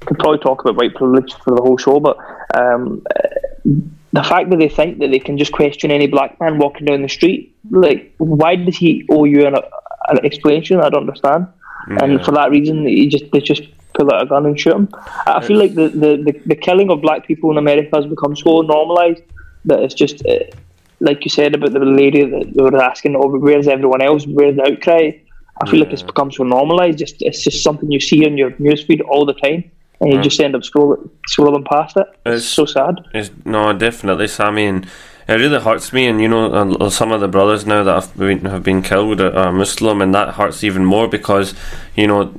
could 0.00 0.18
probably 0.18 0.40
talk 0.40 0.60
about 0.62 0.76
white 0.76 0.96
privilege 0.96 1.32
for 1.44 1.54
the 1.54 1.62
whole 1.62 1.78
show, 1.78 2.00
but 2.00 2.18
um, 2.54 3.04
the 4.12 4.24
fact 4.24 4.50
that 4.50 4.58
they 4.58 4.68
think 4.68 4.98
that 4.98 5.10
they 5.12 5.20
can 5.20 5.38
just 5.38 5.52
question 5.52 5.92
any 5.92 6.08
black 6.08 6.38
man 6.40 6.58
walking 6.58 6.86
down 6.86 7.02
the 7.02 7.08
street, 7.08 7.54
like, 7.70 8.14
why 8.18 8.56
does 8.56 8.76
he 8.76 9.06
owe 9.10 9.24
you 9.24 9.46
an, 9.46 9.54
an 9.54 10.24
explanation? 10.24 10.80
I 10.80 10.90
don't 10.90 11.02
understand. 11.02 11.46
Yeah. 11.90 12.04
And 12.04 12.24
for 12.24 12.32
that 12.32 12.50
reason, 12.50 12.86
he 12.86 13.08
just 13.08 13.30
they 13.32 13.40
just 13.40 13.62
pull 13.94 14.12
out 14.12 14.22
a 14.22 14.26
gun 14.26 14.46
and 14.46 14.58
shoot 14.58 14.74
him. 14.74 14.88
I 15.26 15.44
feel 15.44 15.58
like 15.58 15.74
the, 15.74 15.88
the, 15.88 16.10
the, 16.16 16.40
the 16.46 16.56
killing 16.56 16.90
of 16.90 17.00
black 17.00 17.26
people 17.26 17.50
in 17.50 17.58
America 17.58 17.96
has 17.96 18.06
become 18.06 18.36
so 18.36 18.60
normalised 18.60 19.22
that 19.64 19.80
it's 19.80 19.94
just, 19.94 20.24
uh, 20.26 20.38
like 21.00 21.24
you 21.24 21.30
said 21.30 21.54
about 21.54 21.72
the 21.72 21.80
lady 21.80 22.24
that 22.24 22.52
they 22.54 22.62
were 22.62 22.82
asking, 22.82 23.16
oh, 23.16 23.28
where's 23.28 23.66
everyone 23.66 24.02
else? 24.02 24.26
Where's 24.26 24.56
the 24.56 24.62
outcry? 24.70 25.10
I 25.60 25.68
feel 25.68 25.80
yeah. 25.80 25.84
like 25.84 25.92
it's 25.92 26.02
become 26.02 26.30
so 26.30 26.44
normalised. 26.44 26.98
Just 26.98 27.16
it's 27.20 27.42
just 27.42 27.64
something 27.64 27.90
you 27.90 28.00
see 28.00 28.24
on 28.24 28.36
your 28.36 28.52
newsfeed 28.52 29.00
all 29.08 29.26
the 29.26 29.34
time 29.34 29.68
and 30.00 30.12
you 30.12 30.20
just 30.20 30.40
end 30.40 30.54
up 30.54 30.62
scrolling, 30.62 31.10
scrolling 31.28 31.64
past 31.64 31.96
it. 31.96 32.06
It's, 32.24 32.44
it's 32.44 32.46
so 32.46 32.64
sad. 32.64 33.00
It's, 33.14 33.30
no, 33.44 33.72
definitely, 33.72 34.28
Sami, 34.28 34.66
and 34.66 34.88
it 35.28 35.34
really 35.34 35.60
hurts 35.60 35.92
me. 35.92 36.06
And 36.06 36.20
you 36.20 36.28
know, 36.28 36.88
some 36.88 37.12
of 37.12 37.20
the 37.20 37.28
brothers 37.28 37.66
now 37.66 37.84
that 37.84 37.94
have 37.94 38.16
been, 38.16 38.44
have 38.46 38.62
been 38.62 38.82
killed 38.82 39.20
are 39.20 39.52
Muslim, 39.52 40.00
and 40.00 40.14
that 40.14 40.34
hurts 40.34 40.64
even 40.64 40.84
more 40.84 41.06
because 41.06 41.54
you 41.98 42.06
know 42.06 42.32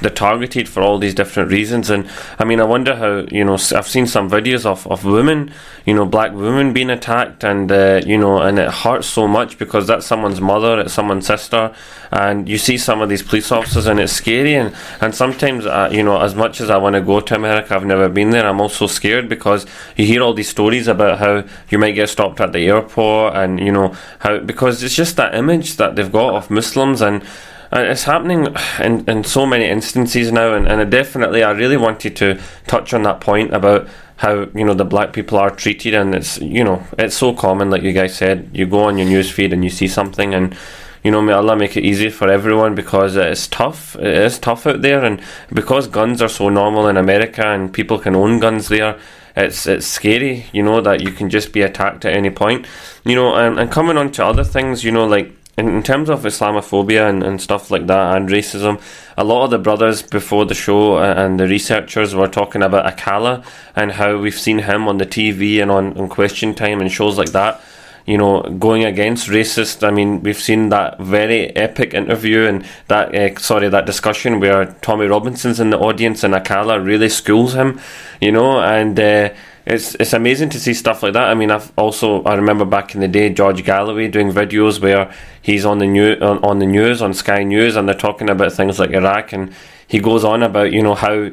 they're 0.00 0.10
targeted 0.10 0.66
for 0.66 0.82
all 0.82 0.98
these 0.98 1.12
different 1.14 1.50
reasons. 1.50 1.90
And 1.90 2.08
I 2.38 2.44
mean, 2.44 2.58
I 2.58 2.64
wonder 2.64 2.96
how 2.96 3.26
you 3.30 3.44
know 3.44 3.54
I've 3.54 3.86
seen 3.86 4.06
some 4.06 4.30
videos 4.30 4.64
of, 4.64 4.86
of 4.86 5.04
women, 5.04 5.52
you 5.84 5.92
know, 5.92 6.06
black 6.06 6.32
women 6.32 6.72
being 6.72 6.88
attacked, 6.88 7.44
and 7.44 7.70
uh, 7.70 8.00
you 8.06 8.16
know, 8.16 8.40
and 8.40 8.58
it 8.58 8.70
hurts 8.70 9.06
so 9.06 9.28
much 9.28 9.58
because 9.58 9.86
that's 9.86 10.06
someone's 10.06 10.40
mother, 10.40 10.80
it's 10.80 10.94
someone's 10.94 11.26
sister, 11.26 11.74
and 12.10 12.48
you 12.48 12.56
see 12.56 12.78
some 12.78 13.02
of 13.02 13.10
these 13.10 13.22
police 13.22 13.52
officers, 13.52 13.86
and 13.86 14.00
it's 14.00 14.14
scary. 14.14 14.54
And 14.54 14.74
and 15.02 15.14
sometimes, 15.14 15.66
uh, 15.66 15.90
you 15.92 16.02
know, 16.02 16.18
as 16.18 16.34
much 16.34 16.62
as 16.62 16.70
I 16.70 16.78
want 16.78 16.94
to 16.94 17.02
go 17.02 17.20
to 17.20 17.34
America, 17.34 17.74
I've 17.74 17.84
never 17.84 18.08
been 18.08 18.30
there. 18.30 18.46
I'm 18.46 18.60
also 18.60 18.86
scared 18.86 19.28
because 19.28 19.66
you 19.96 20.06
hear 20.06 20.22
all 20.22 20.32
these 20.32 20.48
stories 20.48 20.88
about 20.88 21.18
how 21.18 21.44
you 21.68 21.78
might 21.78 21.92
get 21.92 22.08
stopped 22.08 22.40
at 22.40 22.54
the 22.54 22.66
airport, 22.66 23.36
and 23.36 23.60
you 23.60 23.70
know 23.70 23.94
how 24.20 24.38
because 24.38 24.82
it's 24.82 24.96
just 24.96 25.16
that 25.16 25.34
image 25.34 25.76
that 25.76 25.94
they've 25.94 26.10
got 26.10 26.34
of 26.34 26.50
Muslims 26.50 27.02
and 27.02 27.22
and 27.70 27.86
it's 27.86 28.04
happening 28.04 28.54
in, 28.80 29.08
in 29.08 29.24
so 29.24 29.44
many 29.46 29.66
instances 29.66 30.32
now 30.32 30.54
and, 30.54 30.66
and 30.66 30.90
definitely 30.90 31.42
I 31.42 31.50
really 31.50 31.76
wanted 31.76 32.16
to 32.16 32.40
touch 32.66 32.94
on 32.94 33.02
that 33.02 33.20
point 33.20 33.52
about 33.54 33.88
how 34.18 34.48
you 34.54 34.64
know 34.64 34.74
the 34.74 34.84
black 34.84 35.12
people 35.12 35.38
are 35.38 35.50
treated 35.50 35.94
and 35.94 36.14
it's 36.14 36.38
you 36.38 36.64
know 36.64 36.84
it's 36.98 37.16
so 37.16 37.32
common 37.32 37.70
like 37.70 37.82
you 37.82 37.92
guys 37.92 38.16
said. 38.16 38.50
You 38.52 38.66
go 38.66 38.80
on 38.80 38.98
your 38.98 39.06
news 39.06 39.30
feed 39.30 39.52
and 39.52 39.62
you 39.62 39.70
see 39.70 39.86
something 39.86 40.34
and 40.34 40.56
you 41.04 41.12
know 41.12 41.22
may 41.22 41.32
Allah 41.32 41.56
make 41.56 41.76
it 41.76 41.84
easy 41.84 42.10
for 42.10 42.28
everyone 42.28 42.74
because 42.74 43.14
it's 43.14 43.46
tough 43.46 43.94
it 43.96 44.06
is 44.06 44.38
tough 44.38 44.66
out 44.66 44.82
there. 44.82 45.04
And 45.04 45.22
because 45.52 45.86
guns 45.86 46.20
are 46.20 46.28
so 46.28 46.48
normal 46.48 46.88
in 46.88 46.96
America 46.96 47.46
and 47.46 47.72
people 47.72 47.98
can 47.98 48.16
own 48.16 48.40
guns 48.40 48.68
there 48.68 48.98
it's 49.36 49.68
it's 49.68 49.86
scary 49.86 50.46
you 50.52 50.64
know 50.64 50.80
that 50.80 51.00
you 51.00 51.12
can 51.12 51.30
just 51.30 51.52
be 51.52 51.62
attacked 51.62 52.04
at 52.04 52.16
any 52.16 52.30
point. 52.30 52.66
You 53.04 53.14
know 53.14 53.36
and, 53.36 53.56
and 53.56 53.70
coming 53.70 53.96
on 53.96 54.10
to 54.12 54.24
other 54.24 54.42
things 54.42 54.82
you 54.82 54.90
know 54.90 55.06
like 55.06 55.32
in, 55.58 55.68
in 55.68 55.82
terms 55.82 56.08
of 56.08 56.22
Islamophobia 56.22 57.08
and, 57.08 57.22
and 57.22 57.42
stuff 57.42 57.70
like 57.70 57.88
that 57.88 58.16
and 58.16 58.28
racism, 58.28 58.80
a 59.16 59.24
lot 59.24 59.44
of 59.44 59.50
the 59.50 59.58
brothers 59.58 60.02
before 60.02 60.44
the 60.46 60.54
show 60.54 60.98
and 60.98 61.38
the 61.40 61.48
researchers 61.48 62.14
were 62.14 62.28
talking 62.28 62.62
about 62.62 62.86
Akala 62.86 63.44
and 63.74 63.92
how 63.92 64.16
we've 64.16 64.38
seen 64.38 64.60
him 64.60 64.86
on 64.86 64.98
the 64.98 65.06
TV 65.06 65.60
and 65.60 65.70
on, 65.70 65.98
on 65.98 66.08
Question 66.08 66.54
Time 66.54 66.80
and 66.80 66.90
shows 66.90 67.18
like 67.18 67.32
that. 67.32 67.60
You 68.06 68.16
know, 68.16 68.40
going 68.40 68.84
against 68.84 69.28
racist. 69.28 69.86
I 69.86 69.90
mean, 69.90 70.22
we've 70.22 70.38
seen 70.38 70.70
that 70.70 70.98
very 70.98 71.54
epic 71.54 71.92
interview 71.92 72.46
and 72.46 72.64
that 72.86 73.14
uh, 73.14 73.38
sorry 73.38 73.68
that 73.68 73.84
discussion 73.84 74.40
where 74.40 74.64
Tommy 74.80 75.04
Robinson's 75.04 75.60
in 75.60 75.68
the 75.68 75.78
audience 75.78 76.24
and 76.24 76.32
Akala 76.32 76.82
really 76.82 77.10
schools 77.10 77.54
him. 77.54 77.80
You 78.20 78.32
know, 78.32 78.60
and. 78.60 78.98
Uh, 78.98 79.30
it's 79.68 79.94
it's 79.96 80.12
amazing 80.12 80.48
to 80.50 80.60
see 80.60 80.74
stuff 80.74 81.02
like 81.02 81.12
that. 81.12 81.28
I 81.28 81.34
mean, 81.34 81.50
I've 81.50 81.70
also 81.76 82.22
I 82.24 82.34
remember 82.34 82.64
back 82.64 82.94
in 82.94 83.00
the 83.00 83.08
day 83.08 83.30
George 83.30 83.64
Galloway 83.64 84.08
doing 84.08 84.32
videos 84.32 84.80
where 84.80 85.12
he's 85.42 85.64
on 85.64 85.78
the 85.78 85.86
new 85.86 86.14
on, 86.14 86.42
on 86.42 86.58
the 86.58 86.66
news 86.66 87.02
on 87.02 87.12
Sky 87.14 87.44
News 87.44 87.76
and 87.76 87.86
they're 87.86 87.94
talking 87.94 88.30
about 88.30 88.52
things 88.52 88.78
like 88.78 88.90
Iraq 88.90 89.32
and 89.32 89.54
he 89.86 90.00
goes 90.00 90.24
on 90.24 90.42
about 90.42 90.72
you 90.72 90.82
know 90.82 90.94
how 90.94 91.30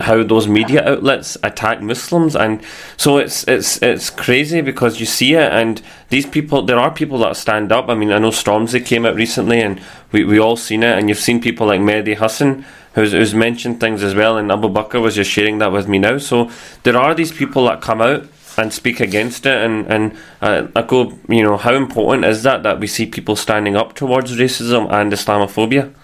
how 0.00 0.22
those 0.22 0.46
media 0.46 0.88
outlets 0.88 1.36
attack 1.42 1.82
Muslims, 1.82 2.36
and 2.36 2.62
so 2.96 3.18
it's 3.18 3.46
it's 3.48 3.82
it's 3.82 4.10
crazy 4.10 4.60
because 4.60 5.00
you 5.00 5.06
see 5.06 5.34
it, 5.34 5.50
and 5.52 5.82
these 6.08 6.24
people, 6.24 6.62
there 6.62 6.78
are 6.78 6.90
people 6.90 7.18
that 7.18 7.36
stand 7.36 7.72
up. 7.72 7.88
I 7.88 7.94
mean, 7.94 8.12
I 8.12 8.18
know 8.18 8.30
Stormzy 8.30 8.84
came 8.84 9.04
out 9.04 9.16
recently, 9.16 9.60
and 9.60 9.80
we 10.12 10.24
we 10.24 10.38
all 10.38 10.56
seen 10.56 10.84
it, 10.84 10.96
and 10.96 11.08
you've 11.08 11.18
seen 11.18 11.40
people 11.40 11.66
like 11.66 11.80
Mehdi 11.80 12.16
Hasan 12.16 12.64
who's, 12.98 13.12
who's 13.12 13.34
mentioned 13.34 13.80
things 13.80 14.02
as 14.02 14.14
well, 14.14 14.36
and 14.36 14.50
Abu 14.50 14.68
Bakr 14.68 15.00
was 15.00 15.14
just 15.14 15.30
sharing 15.30 15.58
that 15.58 15.72
with 15.72 15.88
me 15.88 15.98
now. 15.98 16.18
So 16.18 16.50
there 16.82 16.96
are 16.96 17.14
these 17.14 17.32
people 17.32 17.64
that 17.66 17.80
come 17.80 18.00
out 18.00 18.26
and 18.56 18.72
speak 18.72 18.98
against 19.00 19.46
it, 19.46 19.56
and 19.56 19.86
and 19.86 20.16
uh, 20.42 20.62
Akub, 20.74 21.16
you 21.28 21.42
know, 21.42 21.56
how 21.56 21.74
important 21.74 22.24
is 22.24 22.42
that 22.42 22.64
that 22.64 22.80
we 22.80 22.86
see 22.86 23.06
people 23.06 23.36
standing 23.36 23.76
up 23.76 23.94
towards 23.94 24.36
racism 24.36 24.90
and 24.92 25.12
Islamophobia? 25.12 25.94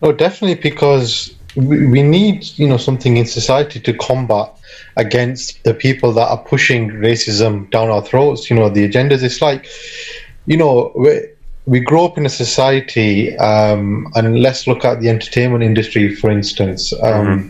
Oh, 0.00 0.12
definitely, 0.12 0.60
because 0.70 1.34
we, 1.54 1.86
we 1.86 2.02
need 2.02 2.46
you 2.58 2.66
know 2.66 2.78
something 2.78 3.18
in 3.18 3.26
society 3.26 3.78
to 3.80 3.92
combat 3.92 4.50
against 4.96 5.62
the 5.64 5.74
people 5.74 6.12
that 6.14 6.28
are 6.28 6.42
pushing 6.44 6.90
racism 6.90 7.70
down 7.70 7.90
our 7.90 8.02
throats. 8.02 8.48
You 8.48 8.56
know, 8.56 8.70
the 8.70 8.88
agendas. 8.88 9.22
It's 9.22 9.42
like, 9.42 9.66
you 10.46 10.56
know 10.56 10.92
we 10.96 11.28
grow 11.80 12.06
up 12.06 12.16
in 12.16 12.24
a 12.24 12.30
society, 12.30 13.36
um, 13.36 14.10
and 14.14 14.40
let's 14.40 14.66
look 14.66 14.84
at 14.84 15.00
the 15.00 15.08
entertainment 15.10 15.62
industry, 15.62 16.14
for 16.14 16.30
instance. 16.30 16.92
Um, 16.94 17.26
mm-hmm. 17.26 17.48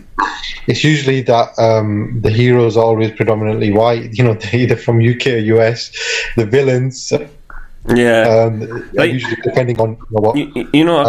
It's 0.67 0.83
usually 0.83 1.21
that 1.21 1.57
um, 1.57 2.19
the 2.21 2.29
heroes 2.29 2.75
are 2.75 2.83
always 2.83 3.11
predominantly 3.11 3.71
white, 3.71 4.13
you 4.17 4.23
know, 4.23 4.37
either 4.51 4.75
from 4.75 4.97
UK 4.99 5.27
or 5.27 5.37
US. 5.37 5.91
The 6.35 6.45
villains, 6.45 7.13
yeah, 7.95 8.27
um, 8.27 8.89
like, 8.93 9.13
usually 9.13 9.37
depending 9.41 9.79
on 9.79 9.91
you 9.91 9.97
know, 10.11 10.21
what. 10.21 10.37
You, 10.37 10.69
you 10.73 10.83
know, 10.83 10.99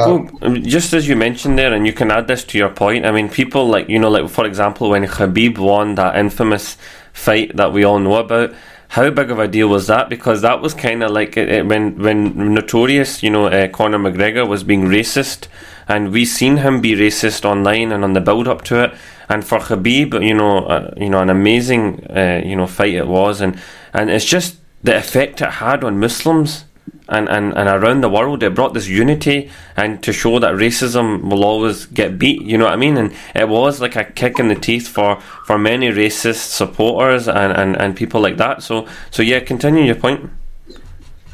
um, 0.42 0.62
just 0.62 0.92
as 0.92 1.08
you 1.08 1.16
mentioned 1.16 1.58
there, 1.58 1.74
and 1.74 1.86
you 1.86 1.92
can 1.92 2.12
add 2.12 2.28
this 2.28 2.44
to 2.44 2.58
your 2.58 2.70
point. 2.70 3.04
I 3.04 3.11
mean, 3.11 3.28
people 3.28 3.66
like 3.66 3.88
you 3.88 3.98
know, 3.98 4.08
like 4.08 4.30
for 4.30 4.46
example, 4.46 4.90
when 4.90 5.04
Khabib 5.04 5.58
won 5.58 5.96
that 5.96 6.16
infamous 6.16 6.76
fight 7.12 7.56
that 7.56 7.72
we 7.72 7.82
all 7.82 7.98
know 7.98 8.16
about 8.16 8.54
how 8.91 9.09
big 9.09 9.30
of 9.30 9.38
a 9.38 9.47
deal 9.47 9.68
was 9.68 9.86
that? 9.86 10.09
Because 10.09 10.43
that 10.43 10.61
was 10.61 10.74
kind 10.74 11.05
of 11.05 11.12
like 11.12 11.36
it, 11.36 11.49
it, 11.49 11.66
when 11.66 11.97
when 11.97 12.55
notorious, 12.55 13.22
you 13.22 13.30
know, 13.30 13.47
uh, 13.47 13.68
Conor 13.68 13.99
McGregor 13.99 14.47
was 14.49 14.64
being 14.64 14.82
racist, 14.82 15.47
and 15.86 16.11
we 16.11 16.24
seen 16.24 16.57
him 16.57 16.80
be 16.80 16.95
racist 16.95 17.45
online 17.45 17.93
and 17.93 18.03
on 18.03 18.14
the 18.14 18.20
build 18.20 18.49
up 18.49 18.62
to 18.62 18.82
it. 18.82 18.95
And 19.28 19.45
for 19.45 19.61
Khabib, 19.61 20.26
you 20.26 20.34
know, 20.34 20.66
uh, 20.66 20.93
you 20.97 21.09
know, 21.09 21.20
an 21.20 21.30
amazing, 21.30 22.05
uh, 22.11 22.43
you 22.45 22.57
know, 22.57 22.66
fight 22.66 22.95
it 22.95 23.07
was, 23.07 23.41
and 23.41 23.61
and 23.93 24.11
it's 24.11 24.24
just 24.24 24.57
the 24.82 24.97
effect 24.97 25.41
it 25.41 25.51
had 25.51 25.84
on 25.84 26.01
Muslims 26.01 26.64
and, 27.11 27.28
and, 27.28 27.56
and 27.56 27.68
around 27.68 28.00
the 28.02 28.08
world 28.08 28.42
it 28.42 28.54
brought 28.54 28.74
this 28.74 28.88
unity 28.88 29.50
and 29.76 30.02
to 30.02 30.12
show 30.12 30.38
that 30.38 30.54
racism 30.54 31.22
will 31.22 31.44
always 31.44 31.86
get 31.86 32.18
beat 32.18 32.42
you 32.42 32.56
know 32.56 32.64
what 32.64 32.72
I 32.72 32.76
mean? 32.76 32.96
And 32.96 33.12
it 33.34 33.48
was 33.48 33.80
like 33.80 33.96
a 33.96 34.04
kick 34.04 34.38
in 34.38 34.48
the 34.48 34.54
teeth 34.54 34.88
for, 34.88 35.20
for 35.44 35.58
many 35.58 35.88
racist 35.88 36.50
supporters 36.50 37.28
and, 37.28 37.52
and, 37.52 37.76
and 37.76 37.96
people 37.96 38.20
like 38.20 38.36
that. 38.38 38.62
So 38.62 38.86
so 39.11 39.22
yeah 39.22 39.40
continue 39.40 39.84
your 39.84 39.96
point. 39.96 40.30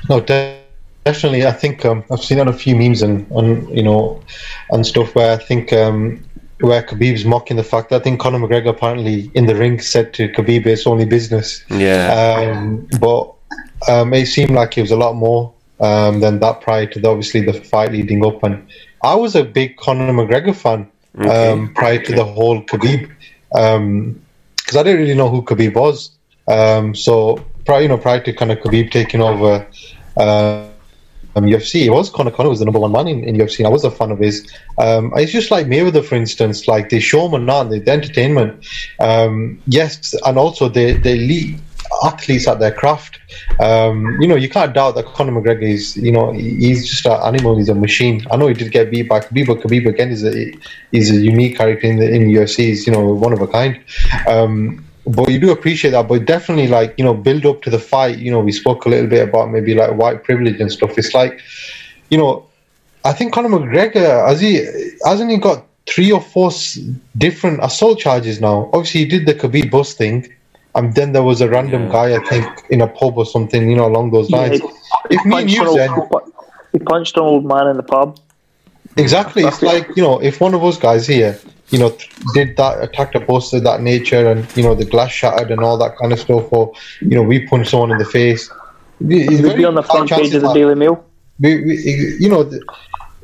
No 0.09 0.21
definitely 0.21 1.47
I 1.47 1.53
think 1.53 1.85
um, 1.85 2.05
I've 2.11 2.23
seen 2.23 2.41
on 2.41 2.49
a 2.49 2.53
few 2.53 2.75
memes 2.77 3.03
and 3.03 3.31
on 3.31 3.69
you 3.69 3.83
know 3.83 4.23
and 4.71 4.87
stuff 4.87 5.15
where 5.15 5.33
I 5.33 5.37
think 5.37 5.73
um, 5.73 6.25
where 6.61 6.83
Khabib's 6.83 7.25
mocking 7.25 7.57
the 7.57 7.65
fact 7.65 7.91
that 7.91 8.01
I 8.01 8.05
think 8.05 8.21
Conor 8.21 8.39
McGregor 8.39 8.71
apparently 8.71 9.31
in 9.35 9.47
the 9.47 9.55
ring 9.55 9.81
said 9.81 10.15
to 10.15 10.29
Khabib 10.29 10.67
it's 10.67 10.87
only 10.87 11.05
business. 11.05 11.65
Yeah. 11.71 12.57
Um, 12.57 12.89
but 13.01 13.33
um, 13.89 14.15
it 14.15 14.27
seemed 14.27 14.51
like 14.51 14.79
it 14.79 14.83
was 14.83 14.91
a 14.91 14.97
lot 14.97 15.15
more 15.15 15.53
um, 15.81 16.21
than 16.21 16.39
that 16.41 16.61
prior 16.61 16.87
to 16.87 17.01
the, 17.01 17.09
obviously 17.09 17.43
the 17.43 17.53
fight 17.53 17.93
leading 17.93 18.25
up. 18.25 18.43
And 18.43 18.67
I 19.03 19.15
was 19.15 19.35
a 19.35 19.45
big 19.45 19.77
Conor 19.77 20.13
McGregor 20.13 20.55
fan 20.55 20.91
okay. 21.19 21.53
um, 21.53 21.75
prior 21.75 22.03
to 22.03 22.15
the 22.15 22.25
whole 22.25 22.63
Khabib 22.63 23.11
because 23.51 23.77
um, 23.77 24.21
I 24.73 24.83
didn't 24.83 25.01
really 25.01 25.15
know 25.15 25.29
who 25.29 25.43
Khabib 25.43 25.75
was. 25.75 26.11
Um, 26.49 26.95
so 26.95 27.45
prior, 27.65 27.83
you 27.83 27.89
know, 27.89 27.99
prior 27.99 28.21
to 28.21 28.33
kind 28.33 28.53
of 28.53 28.59
Khabib 28.59 28.91
taking 28.91 29.21
over. 29.21 29.67
Uh, 30.17 30.69
um, 31.37 31.45
UFC. 31.45 31.85
It 31.85 31.91
was 31.91 32.11
Conor 32.11 32.31
Conor 32.31 32.49
was 32.49 32.59
the 32.59 32.65
number 32.65 32.81
one 32.81 32.93
man 32.93 33.07
in, 33.07 33.23
in 33.23 33.37
UFC. 33.37 33.65
I 33.65 33.69
was 33.69 33.85
a 33.85 33.91
fan 33.91 34.11
of 34.11 34.19
his. 34.19 34.51
Um, 34.79 35.13
it's 35.17 35.31
just 35.31 35.51
like 35.51 35.67
Mayweather, 35.67 36.05
for 36.05 36.15
instance, 36.15 36.67
like 36.67 36.89
the 36.89 36.99
showman, 36.99 37.45
not 37.45 37.65
the, 37.65 37.79
the 37.79 37.91
entertainment. 37.91 38.67
Um, 39.01 39.61
yes, 39.67 40.15
and 40.25 40.39
also 40.39 40.69
the 40.69 40.95
the 40.95 41.13
elite 41.13 41.61
athletes 42.05 42.47
at 42.47 42.59
their 42.59 42.73
craft. 42.73 43.19
Um, 43.61 44.21
you 44.21 44.29
know, 44.29 44.37
you 44.37 44.49
can't 44.49 44.75
doubt 44.75 44.95
that 44.97 45.07
Conor 45.07 45.41
McGregor 45.41 45.63
is, 45.63 45.97
you 45.97 46.13
know, 46.13 46.33
he's 46.33 46.89
just 46.89 47.07
an 47.07 47.21
animal. 47.23 47.57
He's 47.57 47.69
a 47.69 47.75
machine. 47.75 48.27
I 48.31 48.37
know 48.37 48.49
he 48.49 48.55
did 48.55 48.73
get 48.73 48.91
beat 48.91 49.09
by 49.09 49.21
Khabib, 49.21 49.47
but 49.47 49.59
Khabib 49.61 49.87
again 49.87 50.11
is 50.11 50.25
a 50.25 50.53
he's 50.93 51.11
a 51.11 51.21
unique 51.21 51.57
character 51.57 51.87
in 51.87 51.97
the 51.99 52.13
in 52.13 52.29
UFC. 52.29 52.59
He's 52.59 52.87
you 52.87 52.93
know 52.93 53.07
one 53.15 53.33
of 53.33 53.41
a 53.41 53.47
kind. 53.47 53.83
Um, 54.29 54.85
but 55.07 55.31
you 55.31 55.39
do 55.39 55.53
appreciate 55.53 55.93
that. 55.93 56.09
But 56.09 56.25
definitely, 56.25 56.69
like 56.69 56.95
you 56.99 57.05
know, 57.05 57.15
build 57.15 57.47
up 57.47 57.63
to 57.63 57.71
the 57.71 57.79
fight. 57.79 58.19
You 58.19 58.31
know, 58.31 58.41
we 58.41 58.53
spoke 58.53 58.87
a 58.87 58.89
little 58.89 59.09
bit 59.09 59.29
about 59.29 59.51
maybe 59.51 59.75
like 59.75 59.95
white 59.95 60.25
privilege 60.25 60.61
and 60.61 60.71
stuff. 60.71 60.99
It's 60.99 61.15
like, 61.15 61.41
you 62.11 62.19
know, 62.19 62.47
I 63.05 63.13
think 63.13 63.33
Conor 63.33 63.49
McGregor 63.49 64.27
has 64.29 64.41
he 64.41 64.67
hasn't 65.05 65.31
he 65.31 65.39
got 65.39 65.65
three 65.87 66.11
or 66.11 66.21
four 66.21 66.51
different 67.17 67.61
assault 67.63 67.99
charges 67.99 68.41
now. 68.41 68.69
Obviously, 68.73 69.01
he 69.01 69.07
did 69.07 69.27
the 69.27 69.35
Khabib 69.35 69.71
bus 69.71 69.95
thing 69.95 70.33
and 70.77 70.95
then 70.95 71.13
there 71.13 71.23
was 71.23 71.41
a 71.41 71.49
random 71.49 71.87
yeah. 71.87 71.93
guy, 71.93 72.17
I 72.17 72.25
think, 72.29 72.47
in 72.71 72.81
a 72.83 72.87
pub 72.87 73.17
or 73.17 73.27
something, 73.27 73.69
you 73.69 73.77
know, 73.77 73.87
along 73.87 74.11
those 74.11 74.31
lines. 74.31 74.61
Yeah, 74.61 74.71
if 75.11 75.25
me 75.25 75.41
and 75.41 75.51
you 75.51 75.73
said, 75.73 75.91
he 76.73 76.79
punched 76.79 77.17
an 77.17 77.23
old 77.23 77.47
man 77.47 77.67
in 77.69 77.77
the 77.79 77.83
pub. 77.83 78.21
Exactly. 78.97 79.43
It's 79.45 79.63
like 79.63 79.89
you 79.97 80.03
know, 80.03 80.23
if 80.23 80.41
one 80.41 80.55
of 80.55 80.63
us 80.63 80.79
guys 80.79 81.07
here, 81.07 81.39
you 81.71 81.79
know, 81.79 81.97
did 82.35 82.57
that, 82.59 82.83
attacked 82.83 83.15
a 83.15 83.21
bus 83.21 83.53
of 83.55 83.65
that 83.65 83.81
nature, 83.81 84.31
and 84.31 84.47
you 84.57 84.63
know, 84.63 84.75
the 84.75 84.85
glass 84.85 85.11
shattered 85.11 85.51
and 85.51 85.63
all 85.63 85.79
that 85.79 85.97
kind 85.97 86.13
of 86.13 86.21
stuff, 86.21 86.53
or 86.53 86.73
you 87.01 87.17
know, 87.17 87.23
we 87.23 87.47
punch 87.47 87.71
someone 87.71 87.91
in 87.91 87.99
the 87.99 88.05
face, 88.05 88.51
it 89.01 89.43
would 89.43 89.57
be 89.57 89.65
on 89.65 89.75
the 89.75 89.83
front 89.83 90.11
page 90.11 90.35
of 90.35 90.43
the 90.43 90.53
Daily 90.53 90.75
Mail. 90.75 91.05
We, 91.39 91.63
we, 91.65 92.17
you 92.21 92.29
know, 92.29 92.51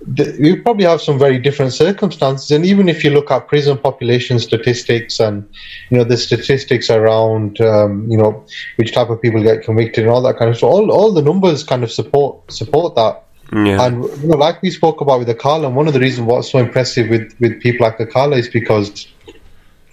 the, 0.06 0.36
we 0.40 0.56
probably 0.56 0.84
have 0.84 1.00
some 1.00 1.18
very 1.18 1.38
different 1.38 1.72
circumstances. 1.72 2.50
And 2.50 2.64
even 2.66 2.88
if 2.88 3.04
you 3.04 3.10
look 3.10 3.30
at 3.30 3.48
prison 3.48 3.78
population 3.78 4.38
statistics 4.38 5.20
and 5.20 5.48
you 5.90 5.98
know 5.98 6.04
the 6.04 6.16
statistics 6.16 6.90
around 6.90 7.60
um, 7.60 8.10
you 8.10 8.16
know 8.16 8.44
which 8.76 8.92
type 8.92 9.10
of 9.10 9.20
people 9.20 9.42
get 9.42 9.62
convicted 9.62 10.04
and 10.04 10.12
all 10.12 10.22
that 10.22 10.38
kind 10.38 10.50
of 10.50 10.56
stuff, 10.56 10.70
all 10.70 10.90
all 10.90 11.12
the 11.12 11.22
numbers 11.22 11.64
kind 11.64 11.82
of 11.82 11.92
support 11.92 12.50
support 12.52 12.94
that. 12.96 13.24
Yeah. 13.52 13.86
And 13.86 14.04
you 14.22 14.28
know, 14.28 14.36
like 14.36 14.62
we 14.62 14.70
spoke 14.70 15.00
about 15.00 15.18
with 15.18 15.28
Akala, 15.28 15.66
and 15.66 15.76
one 15.76 15.86
of 15.86 15.94
the 15.94 16.00
reasons 16.00 16.26
what's 16.26 16.50
so 16.50 16.58
impressive 16.58 17.10
with, 17.10 17.34
with 17.38 17.60
people 17.60 17.86
like 17.86 17.98
Akala 17.98 18.38
is 18.38 18.48
because 18.48 19.06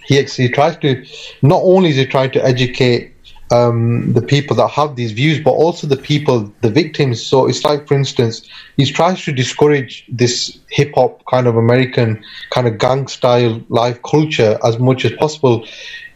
he 0.06 0.22
he 0.24 0.50
tries 0.50 0.78
to 0.78 1.06
not 1.42 1.62
only 1.64 1.90
is 1.90 1.98
he 1.98 2.06
trying 2.06 2.32
to 2.32 2.44
educate 2.44 3.14
um, 3.52 4.14
the 4.14 4.22
people 4.22 4.56
that 4.58 4.70
have 4.70 4.96
these 4.96 5.12
views, 5.12 5.40
but 5.40 5.52
also 5.52 5.88
the 5.88 5.98
people, 5.98 6.52
the 6.62 6.70
victims. 6.70 7.22
So 7.22 7.48
it's 7.48 7.64
like, 7.64 7.88
for 7.88 7.96
instance, 7.96 8.48
he 8.78 8.86
tries 8.86 9.24
to 9.24 9.32
discourage 9.32 10.06
this 10.10 10.60
hip 10.70 10.92
hop 10.96 11.26
kind 11.26 11.48
of 11.48 11.56
American 11.56 12.24
kind 12.52 12.68
of 12.68 12.78
gang 12.78 13.08
style 13.08 13.62
life 13.70 14.00
culture 14.04 14.58
as 14.64 14.78
much 14.78 15.06
as 15.06 15.14
possible. 15.14 15.66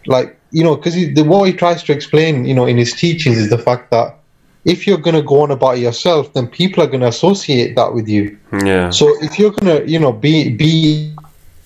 Like 0.05 0.37
you 0.51 0.63
know, 0.63 0.75
because 0.75 0.93
the 0.93 1.23
what 1.23 1.47
he 1.47 1.53
tries 1.53 1.83
to 1.83 1.91
explain, 1.91 2.45
you 2.45 2.53
know, 2.53 2.65
in 2.65 2.77
his 2.77 2.93
teachings 2.93 3.37
is 3.37 3.49
the 3.49 3.57
fact 3.57 3.89
that 3.91 4.19
if 4.65 4.87
you're 4.87 4.99
going 4.99 5.15
to 5.15 5.21
go 5.21 5.41
on 5.41 5.51
about 5.51 5.79
yourself, 5.79 6.31
then 6.33 6.47
people 6.47 6.81
are 6.83 6.87
going 6.87 7.01
to 7.01 7.07
associate 7.07 7.75
that 7.75 7.93
with 7.93 8.07
you. 8.07 8.37
Yeah. 8.63 8.91
So 8.91 9.13
if 9.21 9.37
you're 9.37 9.51
going 9.51 9.77
to, 9.77 9.91
you 9.91 9.99
know, 9.99 10.13
be 10.13 10.49
be 10.49 11.13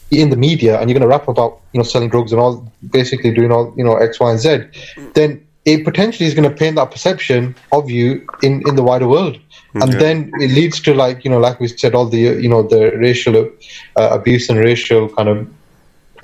in 0.09 0.29
the 0.29 0.37
media 0.37 0.79
and 0.79 0.89
you're 0.89 0.97
going 0.97 1.07
to 1.07 1.15
rap 1.15 1.27
about, 1.27 1.59
you 1.73 1.79
know, 1.79 1.83
selling 1.83 2.09
drugs 2.09 2.31
and 2.31 2.41
all, 2.41 2.71
basically 2.91 3.33
doing 3.33 3.51
all, 3.51 3.73
you 3.75 3.83
know, 3.83 3.97
X, 3.97 4.19
Y, 4.19 4.31
and 4.31 4.39
Z, 4.39 4.59
then 5.13 5.45
it 5.67 5.83
potentially 5.83 6.25
is 6.25 6.33
going 6.33 6.49
to 6.49 6.55
paint 6.55 6.77
that 6.77 6.89
perception 6.91 7.53
of 7.71 7.89
you 7.89 8.07
in 8.41 8.53
in 8.67 8.75
the 8.79 8.83
wider 8.89 9.07
world. 9.15 9.37
And 9.83 9.91
Yeah. 9.93 9.99
then 10.03 10.17
it 10.45 10.51
leads 10.59 10.79
to 10.85 10.93
like 11.03 11.17
you 11.25 11.29
know, 11.31 11.41
like 11.47 11.59
we 11.59 11.67
said, 11.67 11.93
all 11.93 12.07
the 12.15 12.23
you 12.43 12.49
know 12.53 12.63
the 12.63 12.81
racial 13.07 13.35
uh, 13.99 14.09
abuse 14.17 14.49
and 14.49 14.57
racial 14.69 15.09
kind 15.17 15.29
of 15.33 15.37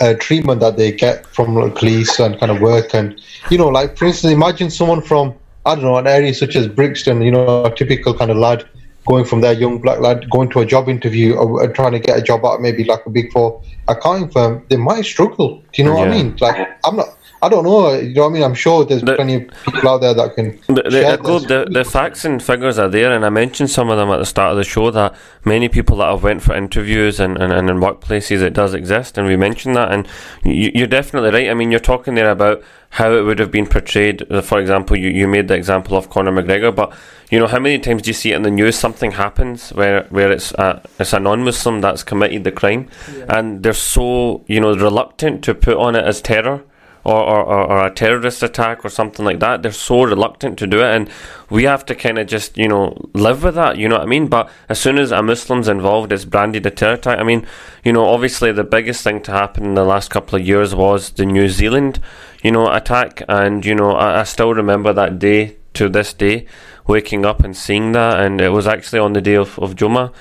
uh, 0.01 0.13
treatment 0.25 0.59
that 0.61 0.77
they 0.77 0.91
get 0.91 1.25
from 1.35 1.55
like, 1.55 1.75
police 1.75 2.19
and 2.19 2.39
kind 2.39 2.51
of 2.51 2.59
work. 2.61 2.93
And 2.93 3.19
you 3.51 3.57
know 3.57 3.67
like 3.67 3.97
for 3.97 4.05
instance 4.05 4.33
imagine 4.33 4.69
someone 4.69 5.01
from 5.01 5.33
i 5.65 5.75
don't 5.75 5.83
know 5.83 5.97
an 5.97 6.07
area 6.07 6.33
such 6.33 6.55
as 6.55 6.67
brixton 6.67 7.21
you 7.21 7.31
know 7.31 7.65
a 7.65 7.71
typical 7.75 8.13
kind 8.19 8.31
of 8.31 8.37
lad 8.37 8.65
going 9.05 9.25
from 9.25 9.41
there 9.41 9.53
young 9.53 9.79
black 9.79 9.99
lad 9.99 10.29
going 10.29 10.49
to 10.49 10.59
a 10.59 10.65
job 10.65 10.87
interview 10.89 11.33
or, 11.35 11.61
or 11.61 11.67
trying 11.67 11.91
to 11.91 11.99
get 11.99 12.17
a 12.17 12.21
job 12.21 12.45
at 12.45 12.61
maybe 12.61 12.83
like 12.83 13.05
a 13.05 13.09
big 13.09 13.31
four 13.33 13.61
accounting 13.87 14.29
firm. 14.29 14.65
They 14.69 14.77
might 14.77 15.05
struggle. 15.05 15.49
Do 15.73 15.81
you 15.81 15.83
know 15.87 15.95
what 15.95 16.07
i 16.07 16.11
mean? 16.11 16.37
Like 16.39 16.57
i'm 16.85 16.95
not 16.95 17.09
i 17.43 17.49
don't 17.49 17.65
know 17.65 17.93
you 17.93 18.13
know 18.13 18.21
what 18.23 18.29
i 18.29 18.33
mean 18.33 18.43
i'm 18.43 18.53
sure 18.53 18.85
there's 18.85 19.01
The- 19.01 19.15
plenty 19.15 19.35
of 19.35 19.43
people 19.65 19.89
out 19.89 20.01
there 20.01 20.13
that 20.13 20.35
can 20.35 20.59
The, 20.67 20.83
the, 20.83 20.91
share 20.91 21.17
Akub, 21.17 21.39
this. 21.41 21.47
the, 21.49 21.67
the 21.79 21.83
facts 21.83 22.25
and 22.25 22.41
figures 22.41 22.79
are 22.79 22.87
there, 22.89 23.11
and 23.15 23.23
I 23.25 23.29
mentioned 23.29 23.69
some 23.69 23.89
of 23.89 23.97
them 23.97 24.09
at 24.09 24.17
the 24.17 24.25
start 24.25 24.51
of 24.51 24.57
the 24.57 24.63
show 24.63 24.89
that 24.91 25.13
many 25.43 25.67
people 25.69 25.97
that 25.97 26.09
have 26.09 26.23
went 26.23 26.41
for 26.41 26.55
interviews 26.55 27.19
and, 27.19 27.37
and, 27.37 27.51
and 27.53 27.69
in 27.69 27.77
workplaces 27.77 28.41
it 28.41 28.53
does 28.53 28.73
exist, 28.73 29.17
and 29.17 29.27
we 29.27 29.35
mentioned 29.35 29.75
that, 29.75 29.91
and 29.91 30.07
you, 30.43 30.71
you're 30.73 30.87
definitely 30.87 31.31
right. 31.31 31.49
I 31.49 31.53
mean, 31.53 31.69
you're 31.71 31.79
talking 31.91 32.15
there 32.15 32.31
about 32.31 32.63
how 32.91 33.11
it 33.13 33.21
would 33.23 33.39
have 33.39 33.51
been 33.51 33.67
portrayed. 33.67 34.17
Uh, 34.31 34.41
For 34.41 34.59
example, 34.59 34.95
you, 34.97 35.09
you 35.09 35.27
made 35.27 35.47
the 35.47 35.55
example 35.55 35.97
of 35.97 36.09
Conor 36.09 36.31
McGregor, 36.31 36.73
but 36.73 36.93
you 37.31 37.39
know 37.39 37.47
how 37.47 37.59
many 37.59 37.79
times 37.79 38.03
do 38.03 38.09
you 38.09 38.13
see 38.13 38.31
it 38.31 38.35
in 38.35 38.43
the 38.43 38.51
news? 38.51 38.75
Something 38.77 39.11
happens 39.11 39.71
where 39.71 40.03
where 40.11 40.31
it's 40.31 40.51
a, 40.53 40.81
it's 40.99 41.13
a 41.13 41.19
non-Muslim 41.19 41.81
that's 41.81 42.03
committed 42.03 42.43
the 42.43 42.51
crime, 42.51 42.87
and 43.27 43.63
they're 43.63 43.73
so 43.73 44.43
you 44.47 44.59
know 44.61 44.73
reluctant 44.75 45.43
to 45.45 45.53
put 45.55 45.77
on 45.77 45.95
it 45.95 46.05
as 46.05 46.21
terror 46.21 46.63
or, 47.03 47.21
or, 47.21 47.43
or, 47.43 47.85
a 47.85 47.91
terrorist 47.91 48.43
attack 48.43 48.85
or 48.85 48.89
something 48.89 49.25
like 49.25 49.39
that. 49.39 49.61
They're 49.61 49.71
so 49.71 50.03
reluctant 50.03 50.57
to 50.59 50.67
do 50.67 50.79
it, 50.79 50.95
and 50.95 51.09
we 51.49 51.63
have 51.63 51.85
to 51.87 51.95
kind 51.95 52.17
of 52.17 52.27
just 52.27 52.57
you 52.57 52.67
know 52.67 52.97
live 53.13 53.43
with 53.43 53.55
that. 53.55 53.77
You 53.77 53.89
know 53.89 53.95
what 53.95 54.03
I 54.03 54.07
mean? 54.07 54.27
But 54.27 54.49
as 54.69 54.79
soon 54.79 54.97
as 54.97 55.11
a 55.11 55.21
Muslim's 55.21 55.67
involved, 55.67 56.11
it's 56.13 56.25
branded 56.25 56.65
a 56.65 56.71
terror 56.71 56.93
attack. 56.93 57.19
I 57.19 57.23
mean, 57.23 57.45
you 57.83 57.91
know, 57.91 58.05
obviously 58.05 58.51
the 58.51 58.63
biggest 58.63 59.03
thing 59.03 59.21
to 59.23 59.31
happen 59.31 59.65
in 59.65 59.73
the 59.73 59.83
last 59.83 60.09
couple 60.11 60.39
of 60.39 60.47
years 60.47 60.73
was 60.73 61.09
the 61.11 61.25
New 61.25 61.49
Zealand, 61.49 61.99
you 62.41 62.51
know, 62.51 62.71
attack, 62.71 63.21
and 63.27 63.65
you 63.65 63.75
know, 63.75 63.91
I, 63.91 64.21
I 64.21 64.23
still 64.23 64.53
remember 64.53 64.93
that 64.93 65.19
day 65.19 65.57
to 65.73 65.89
this 65.89 66.13
day, 66.13 66.45
waking 66.87 67.25
up 67.25 67.43
and 67.43 67.57
seeing 67.57 67.91
that, 67.93 68.19
and 68.21 68.39
it 68.39 68.49
was 68.49 68.65
actually 68.67 68.99
on 68.99 69.13
the 69.13 69.21
day 69.21 69.35
of 69.35 69.59
of 69.59 69.75
Jummah. 69.75 70.13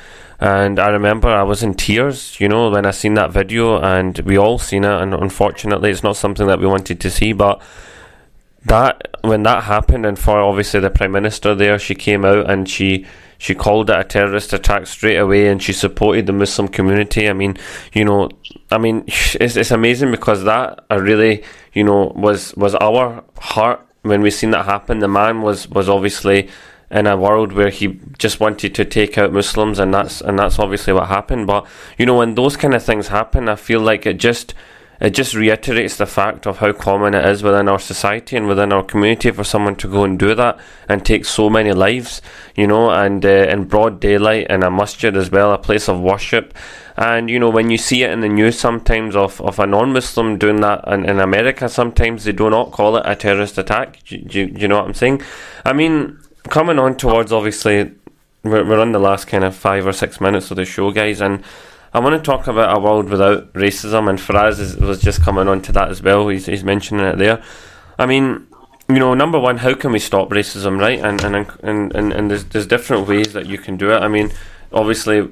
And 0.43 0.81
I 0.81 0.89
remember 0.89 1.29
I 1.29 1.45
was 1.45 1.63
in 1.63 1.75
tears, 1.75 2.41
you 2.41 2.49
know, 2.49 2.69
when 2.69 2.85
I 2.85 2.91
seen 2.91 3.15
that 3.15 3.31
video, 3.31 3.81
and 3.81 4.19
we 4.19 4.37
all 4.37 4.59
seen 4.59 4.83
it. 4.83 5.01
And 5.01 5.15
unfortunately, 5.15 5.93
it's 5.93 6.03
not 6.03 6.17
something 6.17 6.49
that 6.49 6.59
we 6.59 6.67
wanted 6.67 7.01
to 7.01 7.11
see. 7.13 7.33
But 7.33 7.63
that 8.65 9.07
when 9.21 9.45
that 9.45 9.63
happened, 9.63 10.05
and 10.05 10.19
for 10.19 10.41
obviously 10.41 10.81
the 10.81 10.91
prime 10.91 11.13
minister 11.13 11.55
there, 11.55 11.79
she 11.79 11.95
came 11.95 12.25
out 12.25 12.51
and 12.51 12.69
she 12.69 13.07
she 13.39 13.55
called 13.55 13.89
it 13.89 13.97
a 13.97 14.03
terrorist 14.03 14.53
attack 14.53 14.89
straight 14.89 15.19
away, 15.19 15.47
and 15.47 15.63
she 15.63 15.73
supported 15.73 16.27
the 16.27 16.33
Muslim 16.33 16.67
community. 16.67 17.29
I 17.29 17.35
mean, 17.35 17.57
you 17.93 18.05
know, 18.05 18.29
I 18.73 18.79
mean, 18.79 19.05
it's 19.07 19.55
it's 19.55 19.71
amazing 19.71 20.11
because 20.11 20.43
that 20.43 20.85
I 20.91 20.97
really, 20.97 21.45
you 21.73 21.85
know, 21.85 22.13
was 22.17 22.53
was 22.57 22.75
our 22.75 23.23
heart 23.39 23.81
when 24.03 24.23
we 24.23 24.33
seen 24.33 24.51
that 24.51 24.65
happen. 24.65 24.99
The 24.99 25.07
man 25.07 25.43
was 25.43 25.69
was 25.69 25.89
obviously 25.89 26.49
in 26.93 27.07
a 27.07 27.17
world 27.17 27.53
where 27.53 27.71
he 27.71 27.99
just 28.19 28.39
wanted 28.39 28.75
to 28.75 28.85
take 28.85 29.17
out 29.17 29.33
Muslims, 29.33 29.79
and 29.79 29.93
that's 29.93 30.21
and 30.21 30.39
that's 30.39 30.59
obviously 30.59 30.93
what 30.93 31.09
happened. 31.09 31.47
But 31.47 31.67
you 31.99 32.07
know, 32.07 32.19
when 32.19 32.35
those 32.35 32.57
kind 32.57 32.75
of 32.75 32.85
things 32.85 33.09
happen, 33.09 33.49
I 33.49 33.57
feel 33.57 33.81
like 33.81 34.07
it 34.07 34.19
just 34.19 34.55
it 35.03 35.11
just 35.11 35.35
reiterates 35.35 35.97
the 35.97 36.07
fact 36.07 36.47
of 36.47 36.59
how 36.59 36.73
common 36.73 37.15
it 37.15 37.25
is 37.27 37.43
within 37.43 37.69
our 37.69 37.81
society 37.81 38.37
and 38.37 38.47
within 38.47 38.73
our 38.73 38.85
community 38.85 39.33
for 39.33 39.43
someone 39.43 39.75
to 39.77 39.89
go 39.89 40.05
and 40.05 40.17
do 40.17 40.33
that 40.37 40.61
and 40.89 41.05
take 41.05 41.25
so 41.25 41.51
many 41.51 41.73
lives, 41.73 42.23
you 42.55 42.69
know, 42.69 42.91
and 42.91 43.27
uh, 43.27 43.29
in 43.51 43.65
broad 43.65 43.99
daylight 43.99 44.47
in 44.49 44.63
a 44.63 44.71
masjid 44.71 45.17
as 45.17 45.29
well, 45.29 45.53
a 45.53 45.59
place 45.59 45.89
of 45.89 45.99
worship. 45.99 46.55
And 46.97 47.29
you 47.29 47.41
know, 47.41 47.51
when 47.51 47.69
you 47.69 47.79
see 47.79 48.05
it 48.05 48.11
in 48.11 48.21
the 48.21 48.29
news 48.29 48.59
sometimes 48.59 49.17
of, 49.17 49.41
of 49.41 49.59
a 49.59 49.67
non 49.67 49.93
Muslim 49.93 50.39
doing 50.39 50.61
that 50.61 50.87
in, 50.87 51.05
in 51.05 51.19
America, 51.19 51.69
sometimes 51.69 52.23
they 52.23 52.33
do 52.33 52.49
not 52.49 52.71
call 52.71 52.97
it 52.97 53.03
a 53.05 53.17
terrorist 53.17 53.59
attack. 53.59 54.05
Do, 54.05 54.19
do, 54.19 54.47
do 54.51 54.61
you 54.61 54.69
know 54.69 54.77
what 54.77 54.87
I'm 54.87 54.95
saying? 54.95 55.23
I 55.65 55.73
mean, 55.73 56.19
coming 56.49 56.79
on 56.79 56.97
towards 56.97 57.33
obviously, 57.33 57.93
we're, 58.43 58.65
we're 58.65 58.93
the 58.93 58.99
last 58.99 59.27
kind 59.27 59.45
of 59.45 59.55
five 59.55 59.87
or 59.87 59.93
six 59.93 60.21
minutes 60.21 60.51
of 60.51 60.57
the 60.57 60.65
show, 60.65 60.91
guys, 60.91 61.21
and 61.21 61.43
I 61.95 62.01
want 62.01 62.23
to 62.23 62.31
talk 62.31 62.47
about 62.47 62.77
a 62.77 62.81
world 62.81 63.11
without 63.11 63.53
racism, 63.53 64.09
and 64.09 64.19
Fraz 64.19 64.59
is, 64.59 64.77
was 64.77 65.01
just 65.01 65.23
coming 65.23 65.47
on 65.47 65.61
to 65.63 65.73
that 65.73 65.91
as 65.91 66.03
well. 66.03 66.29
He's, 66.29 66.47
he's 66.47 66.65
mentioning 66.65 67.05
it 67.05 67.19
there. 67.19 67.43
I 67.99 68.07
mean, 68.07 68.47
you 68.89 68.99
know, 68.99 69.15
number 69.15 69.39
one, 69.39 69.59
how 69.59 69.75
can 69.75 69.93
we 69.93 69.99
stop 69.99 70.31
racism, 70.31 70.81
right? 70.81 70.99
And 70.99 71.23
and 71.23 71.51
and 71.63 71.95
and, 71.95 72.13
and 72.13 72.31
there's 72.31 72.45
there's 72.47 72.67
different 72.67 73.07
ways 73.09 73.33
that 73.33 73.47
you 73.47 73.59
can 73.59 73.77
do 73.77 73.91
it. 73.93 73.99
I 73.99 74.09
mean, 74.09 74.33
obviously, 74.73 75.29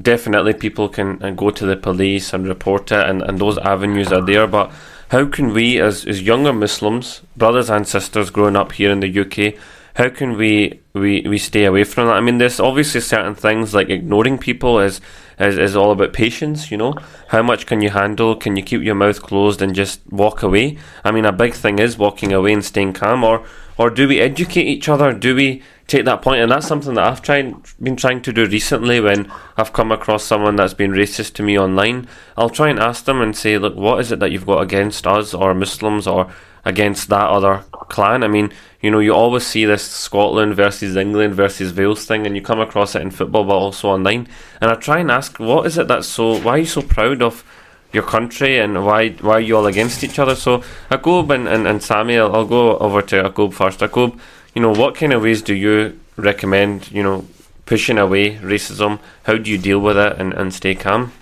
definitely 0.00 0.54
people 0.54 0.88
can 0.88 1.22
uh, 1.22 1.30
go 1.30 1.50
to 1.50 1.66
the 1.66 1.76
police 1.76 2.32
and 2.32 2.46
report 2.46 2.90
it, 2.92 3.08
and, 3.08 3.22
and 3.22 3.38
those 3.38 3.58
avenues 3.58 4.12
are 4.12 4.24
there. 4.24 4.46
But 4.46 4.72
how 5.08 5.26
can 5.26 5.52
we, 5.52 5.80
as 5.80 6.06
as 6.06 6.22
younger 6.22 6.52
Muslims, 6.52 7.22
brothers 7.36 7.70
and 7.70 7.86
sisters 7.86 8.30
growing 8.30 8.56
up 8.56 8.72
here 8.72 8.90
in 8.90 9.00
the 9.00 9.20
UK, 9.20 9.54
how 9.94 10.08
can 10.08 10.36
we, 10.36 10.80
we, 10.94 11.22
we 11.22 11.38
stay 11.38 11.64
away 11.64 11.84
from 11.84 12.06
that? 12.06 12.16
I 12.16 12.20
mean, 12.20 12.38
there's 12.38 12.60
obviously 12.60 13.00
certain 13.00 13.34
things 13.34 13.74
like 13.74 13.90
ignoring 13.90 14.38
people 14.38 14.78
is, 14.80 15.00
is 15.38 15.58
is 15.58 15.76
all 15.76 15.90
about 15.90 16.12
patience. 16.12 16.70
You 16.70 16.76
know, 16.78 16.94
how 17.28 17.42
much 17.42 17.66
can 17.66 17.80
you 17.80 17.90
handle? 17.90 18.36
Can 18.36 18.56
you 18.56 18.62
keep 18.62 18.82
your 18.82 18.94
mouth 18.94 19.22
closed 19.22 19.60
and 19.60 19.74
just 19.74 20.00
walk 20.10 20.42
away? 20.42 20.78
I 21.04 21.10
mean, 21.10 21.24
a 21.24 21.32
big 21.32 21.54
thing 21.54 21.78
is 21.78 21.98
walking 21.98 22.32
away 22.32 22.52
and 22.52 22.64
staying 22.64 22.94
calm, 22.94 23.24
or 23.24 23.44
or 23.78 23.90
do 23.90 24.06
we 24.06 24.20
educate 24.20 24.66
each 24.66 24.88
other? 24.88 25.12
Do 25.12 25.34
we 25.34 25.62
take 25.88 26.04
that 26.04 26.22
point? 26.22 26.40
And 26.40 26.52
that's 26.52 26.66
something 26.66 26.94
that 26.94 27.06
I've 27.06 27.22
tried 27.22 27.54
been 27.82 27.96
trying 27.96 28.22
to 28.22 28.32
do 28.32 28.46
recently 28.46 29.00
when 29.00 29.30
I've 29.56 29.72
come 29.72 29.90
across 29.90 30.24
someone 30.24 30.56
that's 30.56 30.74
been 30.74 30.92
racist 30.92 31.34
to 31.34 31.42
me 31.42 31.58
online. 31.58 32.06
I'll 32.36 32.50
try 32.50 32.68
and 32.68 32.78
ask 32.78 33.04
them 33.04 33.20
and 33.20 33.36
say, 33.36 33.58
look, 33.58 33.74
what 33.74 34.00
is 34.00 34.12
it 34.12 34.20
that 34.20 34.30
you've 34.30 34.46
got 34.46 34.62
against 34.62 35.06
us 35.06 35.34
or 35.34 35.54
Muslims 35.54 36.06
or 36.06 36.30
against 36.64 37.08
that 37.08 37.28
other 37.28 37.64
clan? 37.70 38.22
I 38.22 38.28
mean, 38.28 38.52
you 38.80 38.90
know, 38.90 38.98
you 38.98 39.12
always 39.12 39.46
see 39.46 39.64
this 39.64 39.82
Scotland 39.82 40.56
versus 40.56 40.96
England 40.96 41.34
versus 41.34 41.72
Wales 41.72 42.04
thing, 42.04 42.26
and 42.26 42.34
you 42.34 42.42
come 42.42 42.60
across 42.60 42.94
it 42.94 43.02
in 43.02 43.10
football, 43.10 43.44
but 43.44 43.54
also 43.54 43.88
online. 43.88 44.28
And 44.60 44.70
I 44.70 44.74
try 44.74 44.98
and 44.98 45.10
ask, 45.10 45.38
what 45.38 45.66
is 45.66 45.78
it 45.78 45.88
that's 45.88 46.08
so? 46.08 46.38
Why 46.40 46.52
are 46.52 46.58
you 46.58 46.66
so 46.66 46.82
proud 46.82 47.22
of? 47.22 47.44
your 47.92 48.02
country 48.02 48.58
and 48.58 48.86
why 48.86 49.10
why 49.20 49.34
are 49.34 49.40
you 49.40 49.56
all 49.56 49.66
against 49.66 50.02
each 50.02 50.18
other? 50.18 50.34
So 50.34 50.62
Akub 50.90 51.28
and, 51.28 51.46
and, 51.46 51.66
and 51.66 51.82
Sammy, 51.82 52.18
I'll, 52.18 52.34
I'll 52.34 52.46
go 52.46 52.78
over 52.78 53.02
to 53.02 53.22
Akub 53.22 53.52
first. 53.52 53.80
Akub, 53.80 54.18
you 54.54 54.62
know, 54.62 54.72
what 54.72 54.94
kind 54.94 55.12
of 55.12 55.22
ways 55.22 55.42
do 55.42 55.54
you 55.54 56.00
recommend, 56.16 56.90
you 56.90 57.02
know, 57.02 57.26
pushing 57.66 57.98
away 57.98 58.36
racism? 58.36 58.98
How 59.24 59.36
do 59.36 59.50
you 59.50 59.58
deal 59.58 59.78
with 59.78 59.96
it 59.96 60.18
and, 60.18 60.32
and 60.32 60.52
stay 60.54 60.74
calm? 60.74 61.12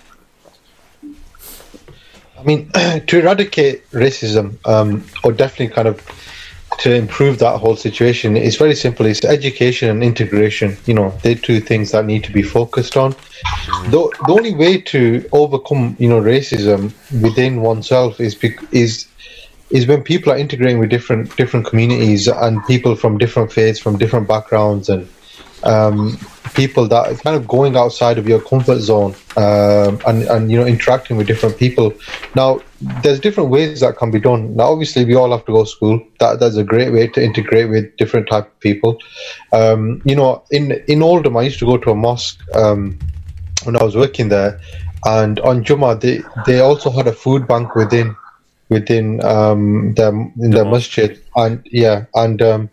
I 2.41 2.43
mean, 2.43 2.71
to 3.07 3.19
eradicate 3.19 3.89
racism, 3.91 4.57
um, 4.67 5.05
or 5.23 5.31
definitely 5.31 5.73
kind 5.75 5.87
of 5.87 6.01
to 6.79 6.93
improve 6.95 7.37
that 7.39 7.59
whole 7.59 7.75
situation, 7.75 8.35
it's 8.35 8.55
very 8.55 8.75
simple. 8.75 9.05
It's 9.05 9.23
education 9.23 9.89
and 9.89 10.03
integration. 10.03 10.77
You 10.85 10.95
know, 10.95 11.09
they're 11.21 11.35
two 11.35 11.59
things 11.59 11.91
that 11.91 12.05
need 12.05 12.23
to 12.23 12.31
be 12.31 12.41
focused 12.41 12.97
on. 12.97 13.11
The, 13.91 14.09
the 14.25 14.33
only 14.33 14.55
way 14.55 14.81
to 14.81 15.27
overcome, 15.31 15.95
you 15.99 16.09
know, 16.09 16.19
racism 16.19 16.93
within 17.21 17.61
oneself 17.61 18.19
is 18.19 18.37
is 18.71 19.07
is 19.69 19.87
when 19.87 20.03
people 20.03 20.33
are 20.33 20.37
integrating 20.37 20.79
with 20.79 20.89
different 20.89 21.35
different 21.37 21.65
communities 21.67 22.27
and 22.27 22.65
people 22.65 22.95
from 22.95 23.17
different 23.17 23.51
faiths, 23.51 23.79
from 23.79 23.97
different 23.97 24.27
backgrounds, 24.27 24.89
and 24.89 25.07
um, 25.63 26.17
people 26.53 26.87
that 26.87 27.07
are 27.07 27.15
kind 27.15 27.35
of 27.35 27.47
going 27.47 27.77
outside 27.77 28.17
of 28.17 28.27
your 28.27 28.41
comfort 28.41 28.79
zone 28.79 29.15
um, 29.37 29.99
and 30.05 30.23
and 30.23 30.51
you 30.51 30.57
know 30.57 30.65
interacting 30.65 31.17
with 31.17 31.27
different 31.27 31.57
people. 31.57 31.93
Now, 32.35 32.61
there's 33.03 33.19
different 33.19 33.49
ways 33.49 33.79
that 33.81 33.97
can 33.97 34.11
be 34.11 34.19
done. 34.19 34.55
Now, 34.55 34.71
obviously, 34.71 35.05
we 35.05 35.15
all 35.15 35.31
have 35.31 35.45
to 35.45 35.51
go 35.51 35.63
to 35.63 35.69
school. 35.69 36.01
That 36.19 36.39
that's 36.39 36.57
a 36.57 36.63
great 36.63 36.91
way 36.91 37.07
to 37.07 37.23
integrate 37.23 37.69
with 37.69 37.95
different 37.97 38.27
type 38.27 38.47
of 38.47 38.59
people. 38.59 38.97
Um, 39.53 40.01
you 40.05 40.15
know, 40.15 40.43
in 40.51 40.71
in 40.87 41.01
Oldham, 41.01 41.37
I 41.37 41.43
used 41.43 41.59
to 41.59 41.65
go 41.65 41.77
to 41.77 41.91
a 41.91 41.95
mosque 41.95 42.39
um, 42.55 42.97
when 43.63 43.77
I 43.77 43.83
was 43.83 43.95
working 43.95 44.29
there, 44.29 44.59
and 45.05 45.39
on 45.39 45.63
juma 45.63 45.95
they 45.95 46.21
they 46.45 46.59
also 46.59 46.89
had 46.89 47.07
a 47.07 47.13
food 47.13 47.47
bank 47.47 47.75
within 47.75 48.15
within 48.69 49.23
um, 49.23 49.93
the 49.95 50.07
in 50.39 50.51
the 50.51 50.65
masjid, 50.65 51.21
and 51.35 51.61
yeah, 51.71 52.05
and 52.15 52.41
um, 52.41 52.69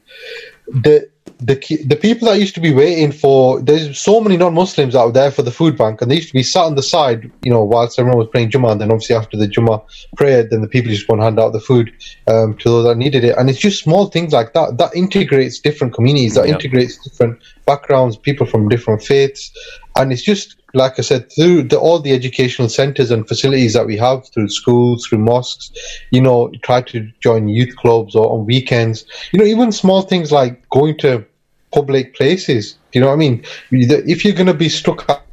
the 0.68 1.08
the 1.40 1.54
the 1.86 1.96
people 1.96 2.26
that 2.28 2.38
used 2.38 2.54
to 2.54 2.60
be 2.60 2.72
waiting 2.72 3.12
for 3.12 3.62
there's 3.62 3.98
so 3.98 4.20
many 4.20 4.36
non-Muslims 4.36 4.96
out 4.96 5.14
there 5.14 5.30
for 5.30 5.42
the 5.42 5.52
food 5.52 5.78
bank, 5.78 6.02
and 6.02 6.10
they 6.10 6.16
used 6.16 6.28
to 6.28 6.34
be 6.34 6.42
sat 6.42 6.64
on 6.64 6.74
the 6.74 6.82
side, 6.82 7.30
you 7.42 7.50
know, 7.50 7.62
whilst 7.62 7.98
everyone 7.98 8.18
was 8.18 8.28
praying 8.28 8.50
Jummah, 8.50 8.72
and 8.72 8.80
then 8.80 8.90
obviously 8.90 9.14
after 9.14 9.36
the 9.36 9.46
Jummah 9.46 9.84
prayer, 10.16 10.42
then 10.42 10.62
the 10.62 10.68
people 10.68 10.90
just 10.90 11.08
want 11.08 11.20
to 11.20 11.24
hand 11.24 11.38
out 11.38 11.52
the 11.52 11.60
food 11.60 11.92
um, 12.26 12.56
to 12.58 12.68
those 12.68 12.84
that 12.86 12.96
needed 12.96 13.22
it, 13.22 13.36
and 13.38 13.48
it's 13.48 13.60
just 13.60 13.82
small 13.82 14.06
things 14.06 14.32
like 14.32 14.52
that 14.54 14.78
that 14.78 14.94
integrates 14.96 15.60
different 15.60 15.94
communities, 15.94 16.34
that 16.34 16.46
integrates 16.46 16.98
different 16.98 17.40
backgrounds, 17.66 18.16
people 18.16 18.46
from 18.46 18.68
different 18.68 19.02
faiths, 19.02 19.52
and 19.98 20.12
it's 20.12 20.22
just 20.22 20.56
like 20.74 20.98
I 20.98 21.02
said, 21.02 21.32
through 21.32 21.64
the, 21.64 21.78
all 21.78 21.98
the 21.98 22.12
educational 22.12 22.68
centres 22.68 23.10
and 23.10 23.26
facilities 23.26 23.72
that 23.74 23.86
we 23.86 23.96
have 23.96 24.28
through 24.32 24.48
schools, 24.48 25.06
through 25.06 25.18
mosques, 25.18 25.70
you 26.10 26.20
know, 26.20 26.50
try 26.62 26.82
to 26.82 27.10
join 27.22 27.48
youth 27.48 27.74
clubs 27.76 28.14
or 28.14 28.30
on 28.32 28.46
weekends, 28.46 29.04
you 29.32 29.38
know, 29.38 29.46
even 29.46 29.72
small 29.72 30.02
things 30.02 30.30
like 30.32 30.68
going 30.70 30.96
to 30.98 31.24
public 31.72 32.14
places. 32.14 32.78
You 32.92 33.00
know 33.00 33.08
what 33.08 33.14
I 33.14 33.16
mean? 33.16 33.44
If 33.70 34.24
you're 34.24 34.34
going 34.34 34.46
to 34.46 34.54
be 34.54 34.68
stuck 34.68 35.08
at, 35.08 35.24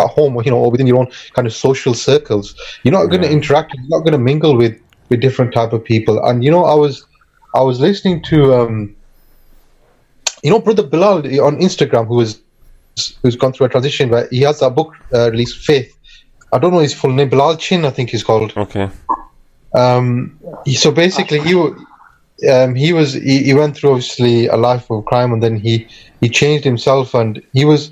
at 0.00 0.08
home, 0.08 0.36
or, 0.36 0.42
you 0.42 0.50
know, 0.50 0.58
or 0.58 0.70
within 0.70 0.86
your 0.86 0.98
own 0.98 1.08
kind 1.34 1.46
of 1.46 1.54
social 1.54 1.94
circles, 1.94 2.54
you're 2.82 2.92
not 2.92 3.06
going 3.06 3.22
to 3.22 3.28
Yeah. 3.28 3.32
interact. 3.32 3.74
You're 3.74 3.98
not 3.98 4.04
going 4.04 4.12
to 4.12 4.18
mingle 4.18 4.56
with 4.56 4.78
with 5.08 5.20
different 5.20 5.54
type 5.54 5.72
of 5.72 5.84
people. 5.84 6.22
And 6.24 6.42
you 6.44 6.50
know, 6.50 6.64
I 6.64 6.74
was 6.74 7.06
I 7.54 7.62
was 7.62 7.80
listening 7.80 8.22
to 8.24 8.54
um, 8.54 8.96
you 10.42 10.50
know, 10.50 10.60
brother 10.60 10.82
Bilal 10.82 11.18
on 11.42 11.58
Instagram, 11.60 12.06
who 12.06 12.16
was 12.16 12.42
who's 13.22 13.36
gone 13.36 13.52
through 13.52 13.66
a 13.66 13.68
transition, 13.68 14.10
where 14.10 14.28
he 14.28 14.40
has 14.42 14.60
that 14.60 14.74
book 14.74 14.94
uh, 15.12 15.30
released, 15.30 15.58
Faith. 15.58 15.96
I 16.52 16.58
don't 16.58 16.72
know 16.72 16.78
his 16.78 16.94
full 16.94 17.12
name, 17.12 17.28
Bilal 17.28 17.56
Chin, 17.56 17.84
I 17.84 17.90
think 17.90 18.10
he's 18.10 18.24
called. 18.24 18.56
Okay. 18.56 18.88
Um, 19.74 20.38
so 20.74 20.90
basically, 20.90 21.40
he 21.40 21.54
um, 22.48 22.74
he 22.74 22.92
was 22.92 23.14
he, 23.14 23.42
he 23.42 23.54
went 23.54 23.76
through 23.76 23.90
obviously 23.90 24.46
a 24.46 24.56
life 24.56 24.90
of 24.90 25.04
crime, 25.04 25.32
and 25.32 25.42
then 25.42 25.56
he 25.56 25.86
he 26.20 26.28
changed 26.28 26.64
himself, 26.64 27.14
and 27.14 27.42
he 27.52 27.64
was. 27.64 27.90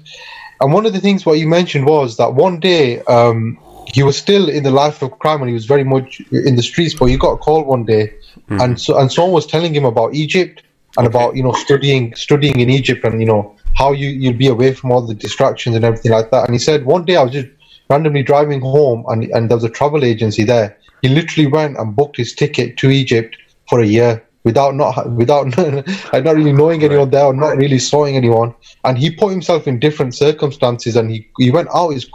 And 0.61 0.73
one 0.73 0.87
of 0.87 0.93
the 0.93 1.01
things 1.01 1.27
what 1.27 1.39
you 1.39 1.49
mentioned 1.49 1.87
was 1.87 2.17
that 2.17 2.35
one 2.35 2.61
day 2.61 3.01
um, 3.03 3.59
he 3.93 4.03
was 4.03 4.17
still 4.17 4.49
in 4.49 4.63
the 4.63 4.71
life 4.71 5.03
of 5.03 5.19
crime, 5.19 5.41
and 5.43 5.49
he 5.49 5.55
was 5.55 5.67
very 5.67 5.85
much 5.85 6.21
in 6.31 6.57
the 6.57 6.63
streets. 6.63 6.95
But 6.95 7.07
he 7.07 7.19
got 7.19 7.33
a 7.33 7.37
call 7.37 7.65
one 7.65 7.85
day, 7.85 8.15
and 8.49 8.81
so 8.81 8.97
and 8.99 9.13
someone 9.13 9.33
was 9.33 9.47
telling 9.47 9.75
him 9.75 9.85
about 9.85 10.15
Egypt 10.15 10.63
and 10.97 11.07
about 11.07 11.37
you 11.37 11.43
know 11.43 11.53
studying 11.53 12.15
studying 12.15 12.61
in 12.61 12.71
Egypt, 12.71 13.05
and 13.05 13.21
you 13.21 13.27
know 13.27 13.54
how 13.75 13.93
you 13.93 14.09
you'll 14.09 14.35
be 14.35 14.49
away 14.49 14.72
from 14.72 14.93
all 14.93 15.03
the 15.03 15.14
distractions 15.14 15.77
and 15.77 15.85
everything 15.85 16.12
like 16.12 16.31
that. 16.31 16.45
And 16.45 16.55
he 16.55 16.59
said 16.59 16.85
one 16.85 17.05
day 17.05 17.16
I 17.16 17.22
was 17.22 17.33
just 17.33 17.49
randomly 17.91 18.22
driving 18.22 18.61
home, 18.61 19.05
and 19.09 19.25
and 19.25 19.51
there 19.51 19.57
was 19.57 19.64
a 19.64 19.70
travel 19.70 20.05
agency 20.05 20.45
there. 20.45 20.77
He 21.03 21.09
literally 21.09 21.47
went 21.47 21.77
and 21.77 21.95
booked 21.95 22.16
his 22.16 22.35
ticket 22.35 22.77
to 22.79 22.91
Egypt 22.91 23.37
for 23.68 23.81
a 23.81 23.87
year 23.87 24.22
without 24.45 24.75
not 24.75 25.11
without 25.12 25.57
like 26.12 26.25
not 26.25 26.37
really 26.37 26.53
knowing 26.53 26.83
anyone 26.83 27.11
there 27.11 27.25
or 27.25 27.35
not 27.35 27.57
really 27.57 27.79
sawing 27.79 28.16
anyone. 28.16 28.55
And 28.85 28.99
he 28.99 29.11
put 29.11 29.31
himself 29.31 29.66
in 29.66 29.81
different 29.81 30.14
circumstances, 30.14 30.97
and 30.97 31.11
he 31.11 31.29
he 31.39 31.51
went 31.51 31.68
out 31.75 31.91
his 31.91 32.09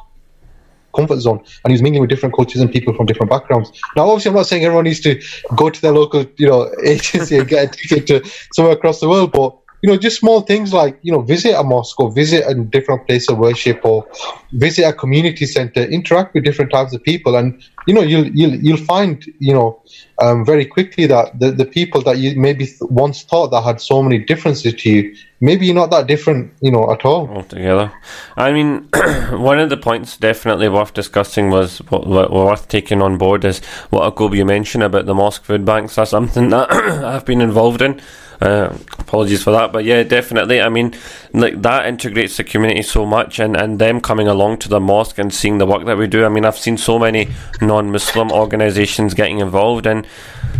comfort 0.95 1.19
zone 1.19 1.37
and 1.63 1.71
he 1.71 1.73
was 1.73 1.81
mingling 1.81 2.01
with 2.01 2.09
different 2.09 2.35
cultures 2.35 2.61
and 2.61 2.71
people 2.71 2.93
from 2.93 3.05
different 3.05 3.29
backgrounds. 3.29 3.71
Now, 3.95 4.09
obviously, 4.09 4.29
I'm 4.29 4.35
not 4.35 4.47
saying 4.47 4.63
everyone 4.63 4.85
needs 4.85 4.99
to 5.01 5.21
go 5.55 5.69
to 5.69 5.81
their 5.81 5.91
local, 5.91 6.25
you 6.37 6.47
know, 6.47 6.71
agency 6.83 7.37
and 7.37 7.47
get 7.47 7.69
a 7.69 7.77
ticket 7.77 8.07
to 8.07 8.31
somewhere 8.53 8.73
across 8.73 8.99
the 8.99 9.09
world, 9.09 9.31
but 9.31 9.55
you 9.81 9.89
know, 9.89 9.97
just 9.97 10.19
small 10.19 10.41
things 10.41 10.73
like 10.73 10.99
you 11.01 11.11
know, 11.11 11.21
visit 11.21 11.55
a 11.55 11.63
mosque 11.63 11.99
or 11.99 12.11
visit 12.11 12.43
a 12.47 12.53
different 12.53 13.07
place 13.07 13.29
of 13.29 13.37
worship 13.37 13.79
or 13.83 14.07
visit 14.53 14.83
a 14.83 14.93
community 14.93 15.45
center, 15.45 15.83
interact 15.83 16.33
with 16.33 16.43
different 16.43 16.71
types 16.71 16.93
of 16.93 17.03
people, 17.03 17.35
and 17.35 17.63
you 17.87 17.93
know, 17.93 18.01
you'll 18.01 18.27
you'll 18.27 18.55
you'll 18.55 18.85
find 18.85 19.25
you 19.39 19.53
know 19.53 19.81
um, 20.21 20.45
very 20.45 20.65
quickly 20.65 21.05
that 21.07 21.39
the, 21.39 21.51
the 21.51 21.65
people 21.65 22.01
that 22.01 22.17
you 22.17 22.39
maybe 22.39 22.67
once 22.81 23.23
thought 23.23 23.47
that 23.47 23.61
had 23.61 23.79
so 23.79 24.03
many 24.03 24.19
differences 24.19 24.73
to 24.73 24.89
you, 24.89 25.15
maybe 25.39 25.65
you're 25.65 25.75
not 25.75 25.91
that 25.91 26.07
different, 26.07 26.51
you 26.61 26.71
know, 26.71 26.91
at 26.91 27.05
all. 27.05 27.27
altogether. 27.29 27.91
I 28.35 28.51
mean, 28.51 28.89
one 29.31 29.59
of 29.59 29.69
the 29.69 29.77
points 29.77 30.17
definitely 30.17 30.69
worth 30.69 30.93
discussing 30.93 31.49
was 31.49 31.79
what, 31.89 32.07
worth 32.31 32.67
taking 32.67 33.01
on 33.01 33.17
board 33.17 33.45
is 33.45 33.59
what 33.89 34.13
Akub 34.13 34.35
you 34.35 34.45
mentioned 34.45 34.83
about 34.83 35.05
the 35.05 35.15
mosque 35.15 35.43
food 35.43 35.65
banks. 35.65 35.95
That's 35.95 36.11
something 36.11 36.49
that 36.49 36.71
I've 36.71 37.25
been 37.25 37.41
involved 37.41 37.81
in. 37.81 38.01
Uh, 38.41 38.73
apologies 38.97 39.43
for 39.43 39.51
that, 39.51 39.73
but 39.73 39.83
yeah, 39.83 40.01
definitely. 40.01 40.61
I 40.61 40.69
mean, 40.69 40.93
like 41.33 41.61
that 41.61 41.87
integrates 41.87 42.37
the 42.37 42.45
community 42.45 42.81
so 42.83 43.05
much, 43.05 43.37
and, 43.37 43.57
and 43.57 43.79
them 43.79 43.99
coming 43.99 44.29
along 44.29 44.59
to 44.59 44.69
the 44.69 44.79
mosque 44.79 45.17
and 45.17 45.33
seeing 45.33 45.57
the 45.57 45.65
work 45.65 45.85
that 45.85 45.97
we 45.97 46.07
do. 46.07 46.25
I 46.25 46.29
mean, 46.29 46.45
I've 46.45 46.57
seen 46.57 46.77
so 46.77 46.97
many 46.97 47.27
non-Muslim 47.59 48.31
organisations 48.31 49.13
getting 49.13 49.39
involved, 49.39 49.85
and 49.85 50.07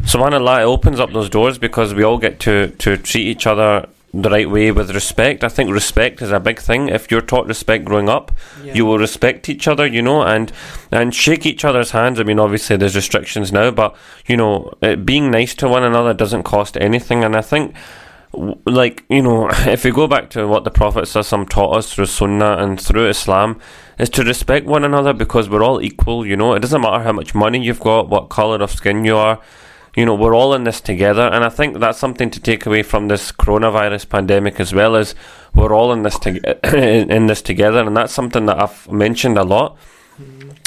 subhanallah, 0.01 0.61
it 0.61 0.65
opens 0.65 0.99
up 0.99 1.13
those 1.13 1.29
doors 1.29 1.57
because 1.57 1.93
we 1.93 2.03
all 2.03 2.17
get 2.17 2.41
to 2.41 2.67
to 2.79 2.97
treat 2.97 3.25
each 3.25 3.47
other 3.47 3.87
the 4.13 4.29
right 4.29 4.49
way 4.49 4.71
with 4.71 4.91
respect. 4.91 5.43
I 5.43 5.49
think 5.49 5.71
respect 5.71 6.21
is 6.21 6.31
a 6.31 6.39
big 6.39 6.59
thing. 6.59 6.89
If 6.89 7.11
you're 7.11 7.21
taught 7.21 7.47
respect 7.47 7.85
growing 7.85 8.09
up, 8.09 8.31
you 8.75 8.85
will 8.85 8.97
respect 8.97 9.49
each 9.49 9.67
other, 9.67 9.85
you 9.85 10.01
know, 10.01 10.23
and 10.23 10.51
and 10.91 11.13
shake 11.13 11.45
each 11.45 11.63
other's 11.63 11.91
hands. 11.91 12.19
I 12.19 12.23
mean, 12.23 12.39
obviously 12.39 12.77
there's 12.77 12.95
restrictions 12.95 13.51
now, 13.51 13.71
but 13.71 13.95
you 14.25 14.37
know, 14.37 14.73
it, 14.81 15.05
being 15.05 15.29
nice 15.29 15.53
to 15.55 15.67
one 15.67 15.83
another 15.83 16.13
doesn't 16.13 16.43
cost 16.43 16.77
anything. 16.77 17.23
And 17.23 17.35
I 17.35 17.41
think, 17.41 17.75
like 18.65 19.05
you 19.09 19.21
know, 19.21 19.49
if 19.51 19.83
we 19.83 19.91
go 19.91 20.07
back 20.07 20.31
to 20.31 20.47
what 20.47 20.63
the 20.63 20.71
Prophet 20.71 21.03
Sallallahu 21.03 21.49
taught 21.49 21.77
us 21.77 21.93
through 21.93 22.07
Sunnah 22.07 22.57
and 22.57 22.81
through 22.81 23.09
Islam, 23.09 23.59
is 23.99 24.09
to 24.11 24.23
respect 24.23 24.65
one 24.65 24.83
another 24.83 25.13
because 25.13 25.49
we're 25.49 25.63
all 25.63 25.81
equal. 25.81 26.25
You 26.25 26.35
know, 26.35 26.53
it 26.53 26.61
doesn't 26.61 26.81
matter 26.81 27.03
how 27.03 27.11
much 27.11 27.35
money 27.35 27.63
you've 27.63 27.79
got, 27.79 28.09
what 28.09 28.29
color 28.29 28.57
of 28.57 28.71
skin 28.71 29.05
you 29.05 29.17
are 29.17 29.39
you 29.99 30.05
know 30.05 30.15
we're 30.15 30.35
all 30.35 30.53
in 30.53 30.63
this 30.63 30.79
together. 30.79 31.27
And 31.33 31.43
i 31.43 31.49
think 31.49 31.79
that's 31.79 31.99
something 31.99 32.29
to 32.31 32.39
take 32.39 32.65
away 32.65 32.83
from 32.83 33.09
this 33.09 33.31
coronavirus 33.31 34.07
pandemic 34.09 34.59
as 34.59 34.73
well 34.73 34.95
as 34.95 35.13
we're 35.53 35.73
all 35.73 35.91
in 35.91 36.03
this 36.03 36.17
to- 36.19 36.39
in, 36.77 37.11
in 37.11 37.27
this 37.27 37.41
together. 37.41 37.85
And 37.85 37.95
that's 37.97 38.13
something 38.13 38.45
that 38.45 38.61
i've 38.61 38.91
mentioned 38.91 39.37
a 39.37 39.43
lot 39.43 39.77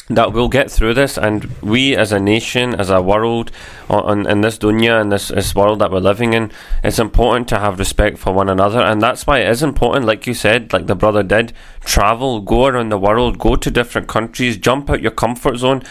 that 0.08 0.32
we'll 0.32 0.48
get 0.48 0.70
through 0.70 0.94
this 0.94 1.16
and 1.16 1.44
we 1.62 1.96
as 1.96 2.10
a 2.12 2.18
nation 2.18 2.74
as 2.74 2.90
a 2.90 3.00
world 3.00 3.50
on, 3.88 4.26
in 4.26 4.40
this 4.40 4.58
dunya 4.58 5.00
in 5.00 5.10
this, 5.10 5.28
this 5.28 5.54
world 5.54 5.78
that 5.78 5.90
we're 5.90 6.00
living 6.00 6.34
in 6.34 6.50
it's 6.82 6.98
important 6.98 7.48
to 7.48 7.58
have 7.58 7.78
respect 7.78 8.18
for 8.18 8.32
one 8.32 8.48
another 8.48 8.80
and 8.80 9.00
that's 9.00 9.26
why 9.26 9.38
it 9.38 9.48
is 9.48 9.62
important 9.62 10.04
like 10.04 10.26
you 10.26 10.34
said 10.34 10.72
like 10.72 10.86
the 10.86 10.94
brother 10.94 11.22
did 11.22 11.52
travel 11.84 12.40
go 12.40 12.66
around 12.66 12.88
the 12.88 12.98
world 12.98 13.38
go 13.38 13.54
to 13.54 13.70
different 13.70 14.08
countries 14.08 14.56
jump 14.56 14.90
out 14.90 15.00
your 15.02 15.10
comfort 15.10 15.56
zone. 15.56 15.82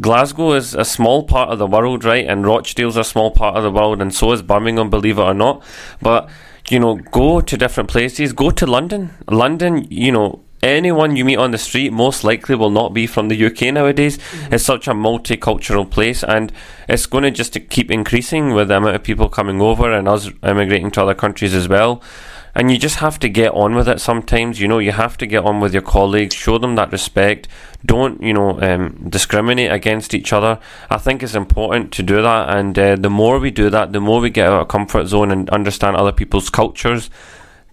Glasgow 0.00 0.52
is 0.52 0.74
a 0.74 0.84
small 0.84 1.24
part 1.24 1.50
of 1.50 1.58
the 1.58 1.66
world 1.66 2.04
right 2.04 2.26
and 2.26 2.46
rochdale's 2.46 2.96
a 2.96 3.04
small 3.04 3.30
part 3.30 3.56
of 3.56 3.62
the 3.62 3.70
world 3.70 4.00
and 4.00 4.14
so 4.14 4.32
is 4.32 4.42
birmingham 4.42 4.90
believe 4.90 5.18
it 5.18 5.22
or 5.22 5.34
not. 5.34 5.62
But 6.00 6.28
you 6.68 6.80
know 6.80 6.96
go 6.96 7.40
to 7.40 7.56
different 7.56 7.88
places 7.88 8.32
go 8.32 8.50
to 8.50 8.66
london. 8.66 9.10
London 9.28 9.86
you 9.90 10.12
know 10.12 10.45
anyone 10.66 11.16
you 11.16 11.24
meet 11.24 11.36
on 11.36 11.50
the 11.50 11.58
street 11.58 11.92
most 11.92 12.24
likely 12.24 12.54
will 12.54 12.70
not 12.70 12.92
be 12.92 13.06
from 13.06 13.28
the 13.28 13.46
UK 13.46 13.72
nowadays. 13.74 14.18
It's 14.50 14.64
such 14.64 14.88
a 14.88 14.92
multicultural 14.92 15.90
place 15.90 16.22
and 16.22 16.52
it's 16.88 17.06
going 17.06 17.24
to 17.24 17.30
just 17.30 17.52
to 17.54 17.60
keep 17.60 17.90
increasing 17.90 18.52
with 18.52 18.68
the 18.68 18.76
amount 18.76 18.96
of 18.96 19.02
people 19.02 19.28
coming 19.28 19.60
over 19.60 19.92
and 19.92 20.08
us 20.08 20.30
immigrating 20.42 20.90
to 20.92 21.02
other 21.02 21.14
countries 21.14 21.54
as 21.54 21.68
well. 21.68 22.02
And 22.56 22.70
you 22.70 22.78
just 22.78 22.96
have 22.96 23.18
to 23.18 23.28
get 23.28 23.52
on 23.52 23.74
with 23.74 23.86
it 23.86 24.00
sometimes, 24.00 24.58
you 24.58 24.66
know, 24.66 24.78
you 24.78 24.92
have 24.92 25.18
to 25.18 25.26
get 25.26 25.44
on 25.44 25.60
with 25.60 25.74
your 25.74 25.82
colleagues, 25.82 26.34
show 26.34 26.56
them 26.56 26.74
that 26.76 26.90
respect, 26.90 27.48
don't, 27.84 28.22
you 28.22 28.32
know, 28.32 28.58
um, 28.62 29.08
discriminate 29.10 29.70
against 29.70 30.14
each 30.14 30.32
other. 30.32 30.58
I 30.88 30.96
think 30.96 31.22
it's 31.22 31.34
important 31.34 31.92
to 31.92 32.02
do 32.02 32.22
that, 32.22 32.48
and 32.48 32.78
uh, 32.78 32.96
the 32.96 33.10
more 33.10 33.38
we 33.38 33.50
do 33.50 33.68
that, 33.68 33.92
the 33.92 34.00
more 34.00 34.22
we 34.22 34.30
get 34.30 34.46
out 34.46 34.54
of 34.54 34.58
our 34.60 34.64
comfort 34.64 35.08
zone 35.08 35.30
and 35.30 35.50
understand 35.50 35.96
other 35.96 36.12
people's 36.12 36.48
cultures, 36.48 37.10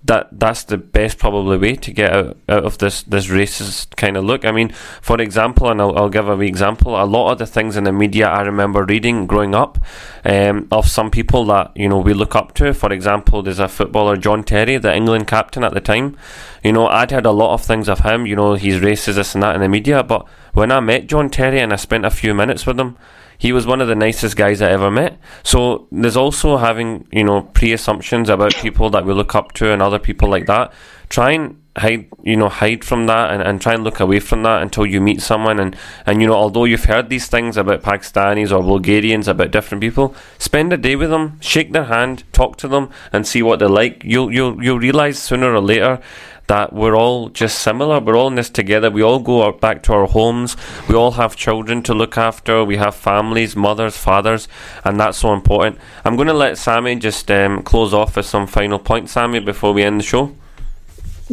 that 0.05 0.27
that's 0.37 0.65
the 0.65 0.77
best 0.77 1.17
probably 1.17 1.57
way 1.57 1.75
to 1.75 1.91
get 1.91 2.11
out, 2.11 2.37
out 2.49 2.65
of 2.65 2.77
this 2.77 3.03
this 3.03 3.27
racist 3.27 3.95
kind 3.95 4.17
of 4.17 4.25
look. 4.25 4.43
I 4.43 4.51
mean, 4.51 4.69
for 5.01 5.19
example, 5.21 5.69
and 5.69 5.81
I'll, 5.81 5.97
I'll 5.97 6.09
give 6.09 6.27
a 6.27 6.35
wee 6.35 6.47
example. 6.47 7.01
A 7.01 7.05
lot 7.05 7.31
of 7.31 7.37
the 7.37 7.45
things 7.45 7.77
in 7.77 7.85
the 7.85 7.93
media 7.93 8.27
I 8.27 8.41
remember 8.41 8.83
reading 8.83 9.27
growing 9.27 9.55
up 9.55 9.77
um, 10.25 10.67
of 10.71 10.89
some 10.89 11.09
people 11.09 11.45
that 11.45 11.71
you 11.75 11.87
know 11.87 11.99
we 11.99 12.13
look 12.13 12.35
up 12.35 12.53
to. 12.55 12.73
For 12.73 12.91
example, 12.91 13.41
there's 13.41 13.59
a 13.59 13.69
footballer 13.69 14.17
John 14.17 14.43
Terry, 14.43 14.77
the 14.77 14.93
England 14.93 15.27
captain 15.27 15.63
at 15.63 15.73
the 15.73 15.81
time. 15.81 16.17
You 16.63 16.73
know, 16.73 16.87
I'd 16.87 17.11
heard 17.11 17.25
a 17.25 17.31
lot 17.31 17.53
of 17.53 17.63
things 17.63 17.87
of 17.87 17.99
him. 17.99 18.25
You 18.25 18.35
know, 18.35 18.55
he's 18.55 18.81
racist, 18.81 19.15
this 19.15 19.35
and 19.35 19.43
that 19.43 19.55
in 19.55 19.61
the 19.61 19.69
media. 19.69 20.03
But 20.03 20.27
when 20.53 20.71
I 20.71 20.81
met 20.81 21.07
John 21.07 21.29
Terry 21.29 21.59
and 21.59 21.71
I 21.71 21.77
spent 21.77 22.05
a 22.05 22.11
few 22.11 22.33
minutes 22.33 22.65
with 22.65 22.79
him, 22.79 22.97
he 23.37 23.51
was 23.51 23.65
one 23.65 23.81
of 23.81 23.87
the 23.87 23.95
nicest 23.95 24.35
guys 24.35 24.61
I 24.61 24.69
ever 24.69 24.91
met. 24.91 25.17
So 25.43 25.87
there's 25.91 26.17
also 26.17 26.57
having, 26.57 27.07
you 27.11 27.23
know, 27.23 27.41
pre 27.41 27.73
assumptions 27.73 28.29
about 28.29 28.55
people 28.55 28.89
that 28.91 29.05
we 29.05 29.13
look 29.13 29.35
up 29.35 29.53
to 29.53 29.71
and 29.71 29.81
other 29.81 29.99
people 29.99 30.29
like 30.29 30.45
that. 30.47 30.73
Try 31.13 31.31
and 31.31 31.61
hide 31.77 32.07
you 32.23 32.35
know 32.35 32.49
hide 32.49 32.83
from 32.83 33.05
that 33.05 33.29
and, 33.31 33.41
and 33.43 33.61
try 33.61 33.73
and 33.73 33.83
look 33.83 33.99
away 33.99 34.19
from 34.19 34.41
that 34.41 34.63
until 34.63 34.83
you 34.83 34.99
meet 34.99 35.21
someone 35.21 35.59
and 35.59 35.75
and 36.07 36.21
you 36.21 36.27
know 36.27 36.33
although 36.33 36.65
you've 36.65 36.85
heard 36.85 37.07
these 37.09 37.27
things 37.27 37.55
about 37.55 37.83
Pakistanis 37.83 38.51
or 38.51 38.63
Bulgarians 38.63 39.27
about 39.27 39.51
different 39.51 39.81
people 39.81 40.15
spend 40.39 40.73
a 40.73 40.77
day 40.77 40.95
with 40.95 41.11
them 41.11 41.39
shake 41.39 41.71
their 41.71 41.85
hand 41.85 42.23
talk 42.33 42.57
to 42.57 42.67
them 42.67 42.89
and 43.11 43.27
see 43.27 43.43
what 43.43 43.59
they're 43.59 43.69
like 43.69 44.03
you'll 44.03 44.31
you'll 44.33 44.63
you'll 44.63 44.79
realize 44.79 45.19
sooner 45.19 45.53
or 45.53 45.61
later 45.61 45.99
that 46.47 46.73
we're 46.73 46.93
all 46.93 47.29
just 47.29 47.59
similar. 47.59 48.01
We're 48.01 48.17
all 48.17 48.27
in 48.27 48.35
this 48.35 48.49
together. 48.49 48.91
We 48.91 49.01
all 49.01 49.19
go 49.19 49.49
back 49.53 49.81
to 49.83 49.93
our 49.93 50.07
homes. 50.07 50.57
We 50.89 50.93
all 50.93 51.11
have 51.11 51.37
children 51.37 51.81
to 51.83 51.93
look 51.93 52.17
after. 52.17 52.65
We 52.65 52.75
have 52.75 52.95
families, 52.95 53.55
mothers, 53.55 53.95
fathers, 53.95 54.49
and 54.83 54.99
that's 54.99 55.19
so 55.19 55.33
important. 55.33 55.77
I'm 56.03 56.17
going 56.17 56.27
to 56.27 56.33
let 56.33 56.57
Sammy 56.57 56.97
just 56.97 57.31
um, 57.31 57.63
close 57.63 57.93
off 57.93 58.17
with 58.17 58.25
some 58.25 58.45
final 58.45 58.77
points, 58.77 59.13
Sammy, 59.13 59.39
before 59.39 59.71
we 59.71 59.83
end 59.83 60.01
the 60.01 60.03
show 60.03 60.35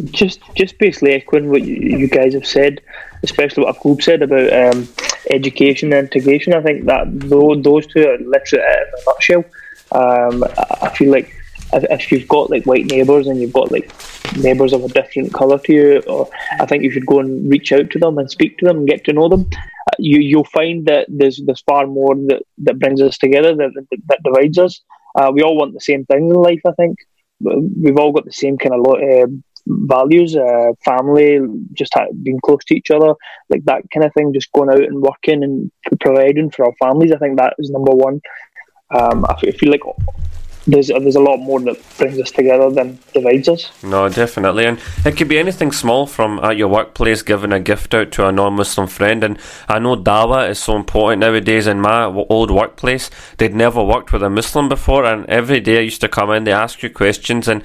just 0.05 0.39
just 0.55 0.77
basically 0.77 1.13
echoing 1.13 1.49
what 1.49 1.63
you, 1.63 2.07
guys 2.07 2.33
have 2.33 2.47
said, 2.47 2.81
especially 3.23 3.63
what 3.63 3.77
Akub 3.77 4.01
said 4.01 4.21
about 4.21 4.51
um, 4.53 4.87
education 5.29 5.93
and 5.93 6.07
integration. 6.07 6.53
I 6.53 6.61
think 6.61 6.85
that 6.85 7.07
those, 7.07 7.87
two 7.87 8.07
are 8.07 8.17
literally 8.17 8.63
in 8.63 8.87
a 8.97 9.05
nutshell. 9.05 9.45
Um, 9.91 10.43
I 10.81 10.89
feel 10.95 11.11
like 11.11 11.35
if, 11.73 12.11
you've 12.11 12.27
got 12.27 12.49
like 12.49 12.65
white 12.65 12.85
neighbours 12.85 13.27
and 13.27 13.39
you've 13.39 13.53
got 13.53 13.71
like 13.71 13.91
neighbours 14.37 14.73
of 14.73 14.83
a 14.83 14.87
different 14.89 15.33
colour 15.33 15.59
to 15.59 15.73
you, 15.73 15.99
or 16.07 16.29
I 16.59 16.65
think 16.65 16.83
you 16.83 16.91
should 16.91 17.05
go 17.05 17.19
and 17.19 17.49
reach 17.49 17.71
out 17.71 17.89
to 17.91 17.99
them 17.99 18.17
and 18.17 18.29
speak 18.29 18.57
to 18.59 18.65
them 18.65 18.77
and 18.77 18.87
get 18.87 19.03
to 19.05 19.13
know 19.13 19.29
them. 19.29 19.49
Uh, 19.51 19.95
you 19.99 20.19
you'll 20.19 20.43
find 20.45 20.85
that 20.85 21.07
there's 21.09 21.41
there's 21.45 21.61
far 21.61 21.87
more 21.87 22.15
that, 22.15 22.43
that 22.59 22.79
brings 22.79 23.01
us 23.01 23.17
together 23.17 23.55
that, 23.55 23.71
that, 23.73 24.01
that 24.07 24.23
divides 24.23 24.57
us. 24.57 24.81
Uh, 25.15 25.31
we 25.33 25.41
all 25.41 25.57
want 25.57 25.73
the 25.73 25.81
same 25.81 26.05
thing 26.05 26.29
in 26.29 26.35
life. 26.35 26.61
I 26.65 26.71
think 26.71 26.97
we've 27.41 27.97
all 27.97 28.11
got 28.11 28.25
the 28.25 28.31
same 28.31 28.57
kind 28.57 28.73
of 28.73 28.85
uh, 28.87 29.27
values, 29.71 30.35
uh, 30.35 30.71
family, 30.83 31.39
just 31.73 31.93
being 32.23 32.39
close 32.43 32.63
to 32.65 32.75
each 32.75 32.91
other, 32.91 33.13
like 33.49 33.63
that 33.65 33.83
kind 33.93 34.05
of 34.05 34.13
thing. 34.13 34.33
Just 34.33 34.51
going 34.51 34.69
out 34.69 34.83
and 34.83 35.01
working 35.01 35.43
and 35.43 35.71
providing 35.99 36.51
for 36.51 36.65
our 36.65 36.73
families. 36.79 37.11
I 37.11 37.17
think 37.17 37.37
that 37.37 37.55
is 37.59 37.69
number 37.69 37.91
one. 37.91 38.21
Um, 38.93 39.25
I 39.25 39.51
feel 39.51 39.71
like 39.71 39.81
there's 40.67 40.87
there's 40.87 41.15
a 41.15 41.19
lot 41.19 41.37
more 41.37 41.59
that 41.61 41.77
brings 41.97 42.19
us 42.19 42.29
together 42.29 42.69
than 42.69 42.99
divides 43.13 43.49
us. 43.49 43.71
No, 43.83 44.09
definitely, 44.09 44.65
and 44.65 44.79
it 45.05 45.17
could 45.17 45.27
be 45.27 45.39
anything 45.39 45.71
small 45.71 46.05
from 46.05 46.39
at 46.39 46.57
your 46.57 46.67
workplace, 46.67 47.21
giving 47.21 47.51
a 47.51 47.59
gift 47.59 47.93
out 47.93 48.11
to 48.11 48.27
a 48.27 48.31
non-Muslim 48.31 48.87
friend. 48.87 49.23
And 49.23 49.39
I 49.67 49.79
know 49.79 49.95
dawa 49.95 50.49
is 50.49 50.59
so 50.59 50.75
important 50.75 51.21
nowadays. 51.21 51.65
In 51.65 51.81
my 51.81 52.05
old 52.05 52.51
workplace, 52.51 53.09
they'd 53.37 53.55
never 53.55 53.83
worked 53.83 54.13
with 54.13 54.21
a 54.23 54.29
Muslim 54.29 54.69
before, 54.69 55.05
and 55.05 55.25
every 55.27 55.59
day 55.59 55.77
I 55.77 55.81
used 55.81 56.01
to 56.01 56.09
come 56.09 56.29
in, 56.31 56.43
they 56.43 56.53
ask 56.53 56.83
you 56.83 56.89
questions, 56.89 57.47
and 57.47 57.63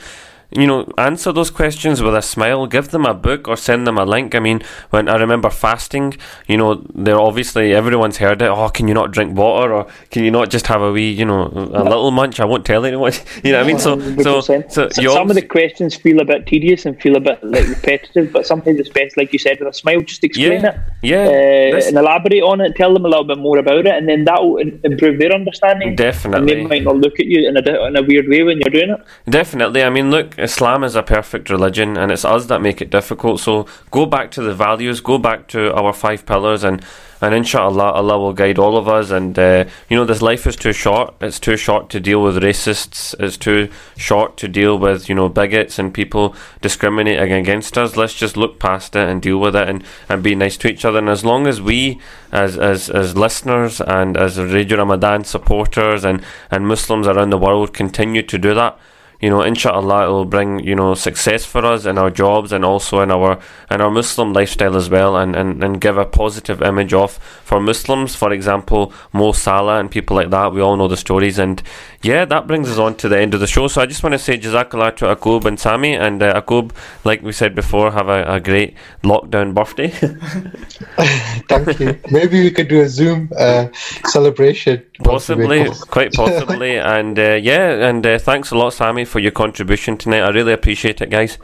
you 0.50 0.66
know, 0.66 0.88
answer 0.96 1.32
those 1.32 1.50
questions 1.50 2.00
with 2.00 2.14
a 2.14 2.22
smile. 2.22 2.66
Give 2.66 2.88
them 2.88 3.04
a 3.04 3.14
book 3.14 3.48
or 3.48 3.56
send 3.56 3.86
them 3.86 3.98
a 3.98 4.04
link. 4.04 4.34
I 4.34 4.38
mean, 4.38 4.62
when 4.90 5.08
I 5.08 5.16
remember 5.16 5.50
fasting, 5.50 6.16
you 6.46 6.56
know, 6.56 6.86
they're 6.94 7.18
obviously 7.18 7.74
everyone's 7.74 8.18
heard 8.18 8.42
it. 8.42 8.48
Oh, 8.48 8.68
can 8.68 8.86
you 8.86 8.94
not 8.94 9.10
drink 9.10 9.36
water, 9.36 9.72
or 9.72 9.86
can 10.10 10.24
you 10.24 10.30
not 10.30 10.50
just 10.50 10.68
have 10.68 10.82
a 10.82 10.92
wee, 10.92 11.10
you 11.10 11.24
know, 11.24 11.46
a 11.46 11.82
little 11.82 12.10
munch? 12.10 12.38
I 12.38 12.44
won't 12.44 12.64
tell 12.64 12.84
anyone. 12.84 13.12
You 13.44 13.52
know 13.52 13.58
what 13.58 13.64
I 13.64 13.68
mean? 13.68 13.78
So, 13.78 13.98
so, 14.22 14.40
so, 14.40 14.88
so 14.88 15.14
some 15.14 15.30
of 15.30 15.36
the 15.36 15.42
questions 15.42 15.94
feel 15.94 16.20
a 16.20 16.24
bit 16.24 16.46
tedious 16.46 16.86
and 16.86 17.00
feel 17.00 17.16
a 17.16 17.20
bit 17.20 17.42
like 17.44 17.66
repetitive, 17.68 18.32
but 18.32 18.46
sometimes 18.46 18.80
it's 18.80 18.88
best, 18.88 19.16
like 19.16 19.32
you 19.32 19.38
said, 19.38 19.58
with 19.60 19.68
a 19.68 19.72
smile. 19.72 20.00
Just 20.00 20.24
explain 20.24 20.62
yeah, 20.62 20.70
it, 20.70 20.80
yeah, 21.02 21.76
uh, 21.76 21.86
and 21.86 21.96
elaborate 21.96 22.42
on 22.42 22.60
it. 22.60 22.74
Tell 22.74 22.92
them 22.92 23.04
a 23.04 23.08
little 23.08 23.24
bit 23.24 23.38
more 23.38 23.58
about 23.58 23.86
it, 23.86 23.94
and 23.94 24.08
then 24.08 24.24
that 24.24 24.42
will 24.42 24.58
improve 24.58 25.18
their 25.18 25.32
understanding. 25.32 25.94
Definitely, 25.96 26.38
and 26.38 26.48
they 26.48 26.66
might 26.66 26.82
not 26.82 26.96
look 26.96 27.20
at 27.20 27.26
you 27.26 27.46
in 27.46 27.56
a 27.56 27.86
in 27.86 27.96
a 27.96 28.02
weird 28.02 28.28
way 28.28 28.42
when 28.42 28.58
you're 28.58 28.70
doing 28.70 28.90
it. 28.90 29.30
Definitely. 29.30 29.82
I 29.82 29.90
mean, 29.90 30.10
look, 30.10 30.35
Islam 30.38 30.84
is 30.84 30.94
a 30.94 31.02
perfect 31.02 31.50
religion, 31.50 31.96
and 31.96 32.12
it's 32.12 32.24
us 32.24 32.46
that 32.46 32.60
make 32.60 32.80
it 32.82 32.90
difficult. 32.90 33.40
So 33.40 33.66
go 33.90 34.06
back 34.06 34.30
to 34.32 34.42
the 34.42 34.54
values, 34.54 35.00
go 35.00 35.18
back 35.18 35.48
to 35.48 35.74
our 35.74 35.92
five 35.92 36.26
pillars, 36.26 36.64
and 36.64 36.84
and 37.20 37.34
inshallah, 37.34 37.92
Allah 37.92 38.18
will 38.18 38.34
guide 38.34 38.58
all 38.58 38.76
of 38.76 38.88
us. 38.88 39.10
And 39.10 39.38
uh, 39.38 39.64
you 39.88 39.96
know, 39.96 40.04
this 40.04 40.20
life 40.20 40.46
is 40.46 40.56
too 40.56 40.72
short. 40.72 41.14
It's 41.20 41.40
too 41.40 41.56
short 41.56 41.88
to 41.90 42.00
deal 42.00 42.22
with 42.22 42.42
racists. 42.42 43.14
It's 43.18 43.38
too 43.38 43.70
short 43.96 44.36
to 44.38 44.48
deal 44.48 44.78
with 44.78 45.08
you 45.08 45.14
know 45.14 45.28
bigots 45.28 45.78
and 45.78 45.94
people 45.94 46.34
discriminating 46.60 47.32
against 47.32 47.78
us. 47.78 47.96
Let's 47.96 48.14
just 48.14 48.36
look 48.36 48.58
past 48.58 48.94
it 48.96 49.08
and 49.08 49.22
deal 49.22 49.38
with 49.38 49.56
it, 49.56 49.68
and, 49.68 49.82
and 50.08 50.22
be 50.22 50.34
nice 50.34 50.58
to 50.58 50.68
each 50.68 50.84
other. 50.84 50.98
And 50.98 51.08
as 51.08 51.24
long 51.24 51.46
as 51.46 51.62
we, 51.62 52.00
as 52.32 52.58
as 52.58 52.90
as 52.90 53.16
listeners 53.16 53.80
and 53.80 54.16
as 54.16 54.38
Radio 54.38 54.78
Ramadan 54.78 55.24
supporters 55.24 56.04
and 56.04 56.22
and 56.50 56.68
Muslims 56.68 57.06
around 57.06 57.30
the 57.30 57.38
world, 57.38 57.72
continue 57.72 58.22
to 58.22 58.38
do 58.38 58.52
that 58.54 58.78
you 59.20 59.30
know, 59.30 59.42
inshallah, 59.42 60.06
it 60.06 60.10
will 60.10 60.24
bring 60.24 60.60
you 60.60 60.74
know 60.74 60.94
success 60.94 61.44
for 61.44 61.64
us 61.64 61.86
in 61.86 61.98
our 61.98 62.10
jobs 62.10 62.52
and 62.52 62.64
also 62.64 63.00
in 63.00 63.10
our 63.10 63.38
in 63.70 63.80
our 63.80 63.90
Muslim 63.90 64.32
lifestyle 64.32 64.76
as 64.76 64.90
well, 64.90 65.16
and, 65.16 65.34
and, 65.34 65.62
and 65.64 65.80
give 65.80 65.96
a 65.96 66.04
positive 66.04 66.62
image 66.62 66.92
off 66.92 67.18
for 67.44 67.60
Muslims. 67.60 68.14
For 68.14 68.32
example, 68.32 68.92
Mo 69.12 69.32
Salah 69.32 69.78
and 69.80 69.90
people 69.90 70.16
like 70.16 70.30
that. 70.30 70.52
We 70.52 70.60
all 70.60 70.76
know 70.76 70.88
the 70.88 70.96
stories, 70.96 71.38
and 71.38 71.62
yeah, 72.06 72.24
that 72.24 72.46
brings 72.46 72.70
us 72.70 72.78
on 72.78 72.94
to 72.98 73.08
the 73.08 73.18
end 73.18 73.34
of 73.34 73.40
the 73.40 73.48
show. 73.48 73.66
So 73.66 73.82
I 73.82 73.86
just 73.86 74.02
want 74.04 74.12
to 74.12 74.18
say 74.18 74.38
Jazakallah 74.38 74.94
to 74.98 75.06
Akub 75.06 75.44
and 75.44 75.58
Sami, 75.58 75.94
and 75.94 76.22
uh, 76.22 76.40
Akub, 76.40 76.70
like 77.04 77.20
we 77.22 77.32
said 77.32 77.54
before, 77.54 77.90
have 77.90 78.08
a, 78.08 78.22
a 78.34 78.40
great 78.40 78.76
lockdown 79.02 79.54
birthday. 79.54 79.88
Thank 81.48 81.80
you. 81.80 81.98
Maybe 82.10 82.40
we 82.42 82.52
could 82.52 82.68
do 82.68 82.80
a 82.82 82.88
Zoom 82.88 83.28
uh, 83.36 83.66
celebration. 84.06 84.86
Possibly, 85.02 85.68
quite 85.90 86.12
possibly, 86.12 86.76
and 86.96 87.18
uh, 87.18 87.34
yeah, 87.34 87.88
and 87.88 88.06
uh, 88.06 88.18
thanks 88.18 88.52
a 88.52 88.56
lot, 88.56 88.70
Sami, 88.72 89.04
for 89.04 89.18
your 89.18 89.32
contribution 89.32 89.96
tonight. 89.96 90.20
I 90.20 90.30
really 90.30 90.52
appreciate 90.52 91.00
it, 91.00 91.10
guys. 91.10 91.38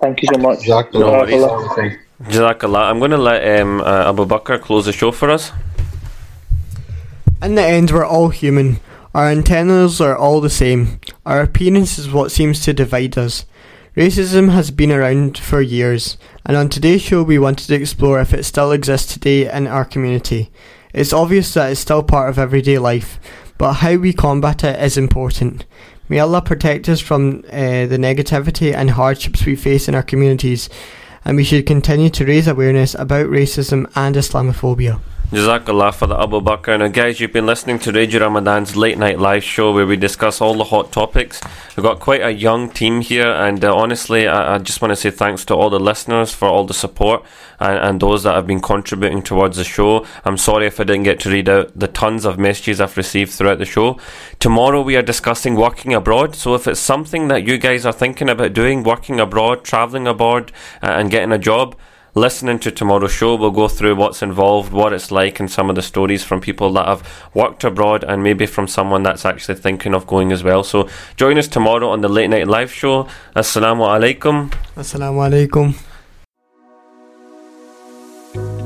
Thank 0.00 0.22
you 0.22 0.28
so 0.34 0.40
much. 0.40 0.58
Jazakallah. 0.58 1.98
Jazakallah. 2.24 2.90
I'm 2.90 2.98
going 2.98 3.12
to 3.12 3.16
let 3.16 3.60
um, 3.60 3.80
uh, 3.80 4.10
Abu 4.10 4.26
Bakr 4.26 4.60
close 4.60 4.86
the 4.86 4.92
show 4.92 5.12
for 5.12 5.30
us. 5.30 5.52
In 7.42 7.54
the 7.54 7.62
end, 7.62 7.92
we're 7.92 8.04
all 8.04 8.30
human. 8.30 8.80
Our 9.16 9.30
antennas 9.30 9.98
are 9.98 10.14
all 10.14 10.42
the 10.42 10.50
same. 10.50 11.00
Our 11.24 11.40
appearance 11.40 11.98
is 11.98 12.10
what 12.10 12.30
seems 12.30 12.62
to 12.66 12.74
divide 12.74 13.16
us. 13.16 13.46
Racism 13.96 14.50
has 14.50 14.70
been 14.70 14.92
around 14.92 15.38
for 15.38 15.62
years, 15.62 16.18
and 16.44 16.54
on 16.54 16.68
today's 16.68 17.00
show, 17.00 17.22
we 17.22 17.38
wanted 17.38 17.66
to 17.68 17.76
explore 17.76 18.20
if 18.20 18.34
it 18.34 18.44
still 18.44 18.72
exists 18.72 19.14
today 19.14 19.50
in 19.50 19.68
our 19.68 19.86
community. 19.86 20.50
It's 20.92 21.14
obvious 21.14 21.54
that 21.54 21.70
it's 21.70 21.80
still 21.80 22.02
part 22.02 22.28
of 22.28 22.38
everyday 22.38 22.76
life, 22.76 23.18
but 23.56 23.72
how 23.72 23.94
we 23.94 24.12
combat 24.12 24.62
it 24.62 24.78
is 24.82 24.98
important. 24.98 25.64
May 26.10 26.18
Allah 26.18 26.42
protect 26.42 26.86
us 26.90 27.00
from 27.00 27.42
uh, 27.50 27.86
the 27.86 27.96
negativity 27.96 28.74
and 28.74 28.90
hardships 28.90 29.46
we 29.46 29.56
face 29.56 29.88
in 29.88 29.94
our 29.94 30.02
communities, 30.02 30.68
and 31.24 31.38
we 31.38 31.44
should 31.44 31.64
continue 31.64 32.10
to 32.10 32.26
raise 32.26 32.46
awareness 32.46 32.92
about 32.92 33.28
racism 33.28 33.90
and 33.96 34.14
Islamophobia. 34.14 35.00
Jazakallah 35.30 35.92
for 35.92 36.06
the 36.06 36.16
Abu 36.16 36.40
Bakr. 36.40 36.78
Now, 36.78 36.86
guys, 36.86 37.18
you've 37.18 37.32
been 37.32 37.46
listening 37.46 37.80
to 37.80 37.90
Radio 37.90 38.20
Ramadan's 38.20 38.76
late 38.76 38.96
night 38.96 39.18
live 39.18 39.42
show 39.42 39.72
where 39.72 39.84
we 39.84 39.96
discuss 39.96 40.40
all 40.40 40.54
the 40.54 40.62
hot 40.62 40.92
topics. 40.92 41.40
We've 41.76 41.82
got 41.82 41.98
quite 41.98 42.22
a 42.22 42.30
young 42.30 42.70
team 42.70 43.00
here, 43.00 43.26
and 43.26 43.64
uh, 43.64 43.74
honestly, 43.74 44.28
I, 44.28 44.54
I, 44.54 44.58
just 44.58 44.80
want 44.80 44.92
to 44.92 44.96
say 44.96 45.10
thanks 45.10 45.44
to 45.46 45.54
all 45.56 45.68
the 45.68 45.80
listeners 45.80 46.32
for 46.32 46.46
all 46.46 46.64
the 46.64 46.74
support 46.74 47.24
and, 47.58 47.76
and, 47.76 48.00
those 48.00 48.22
that 48.22 48.36
have 48.36 48.46
been 48.46 48.60
contributing 48.60 49.20
towards 49.20 49.56
the 49.56 49.64
show. 49.64 50.06
I'm 50.24 50.38
sorry 50.38 50.68
if 50.68 50.78
I 50.78 50.84
didn't 50.84 51.02
get 51.02 51.18
to 51.20 51.30
read 51.30 51.48
out 51.48 51.76
the 51.76 51.88
tons 51.88 52.24
of 52.24 52.38
messages 52.38 52.80
I've 52.80 52.96
received 52.96 53.32
throughout 53.32 53.58
the 53.58 53.64
show. 53.64 53.98
Tomorrow, 54.38 54.82
we 54.82 54.94
are 54.94 55.02
discussing 55.02 55.56
working 55.56 55.92
abroad. 55.92 56.36
So, 56.36 56.54
if 56.54 56.68
it's 56.68 56.78
something 56.78 57.26
that 57.28 57.44
you 57.44 57.58
guys 57.58 57.84
are 57.84 57.92
thinking 57.92 58.28
about 58.28 58.52
doing, 58.52 58.84
working 58.84 59.18
abroad, 59.18 59.64
traveling 59.64 60.06
abroad, 60.06 60.52
uh, 60.84 60.86
and 60.86 61.10
getting 61.10 61.32
a 61.32 61.38
job, 61.38 61.74
listening 62.16 62.58
to 62.58 62.70
tomorrow's 62.72 63.12
show, 63.12 63.36
we'll 63.36 63.50
go 63.50 63.68
through 63.68 63.94
what's 63.94 64.22
involved, 64.22 64.72
what 64.72 64.92
it's 64.94 65.12
like, 65.12 65.38
and 65.38 65.50
some 65.50 65.68
of 65.68 65.76
the 65.76 65.82
stories 65.82 66.24
from 66.24 66.40
people 66.40 66.72
that 66.72 66.86
have 66.86 67.06
worked 67.34 67.62
abroad 67.62 68.02
and 68.04 68.22
maybe 68.22 68.46
from 68.46 68.66
someone 68.66 69.02
that's 69.02 69.26
actually 69.26 69.54
thinking 69.54 69.94
of 69.94 70.06
going 70.06 70.32
as 70.32 70.42
well. 70.42 70.64
So 70.64 70.88
join 71.16 71.36
us 71.36 71.46
tomorrow 71.46 71.90
on 71.90 72.00
the 72.00 72.08
Late 72.08 72.30
Night 72.30 72.48
Live 72.48 72.72
Show. 72.72 73.06
Assalamu 73.36 73.86
alaikum. 73.86 74.50
Assalamu 74.76 75.28
alaikum. 75.28 75.85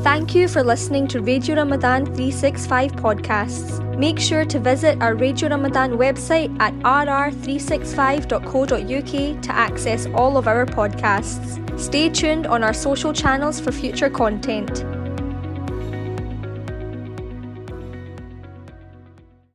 Thank 0.02 0.34
you 0.34 0.48
for 0.48 0.64
listening 0.64 1.06
to 1.08 1.20
Radio 1.20 1.56
Ramadan 1.56 2.06
365 2.06 2.92
podcasts. 2.92 3.98
Make 3.98 4.18
sure 4.18 4.46
to 4.46 4.58
visit 4.58 5.02
our 5.02 5.14
Radio 5.14 5.50
Ramadan 5.50 5.98
website 5.98 6.58
at 6.58 6.72
rr365.co.uk 6.76 9.42
to 9.42 9.52
access 9.52 10.06
all 10.14 10.38
of 10.38 10.48
our 10.48 10.64
podcasts. 10.64 11.78
Stay 11.78 12.08
tuned 12.08 12.46
on 12.46 12.64
our 12.64 12.72
social 12.72 13.12
channels 13.12 13.60
for 13.60 13.72
future 13.72 14.08
content. 14.08 14.86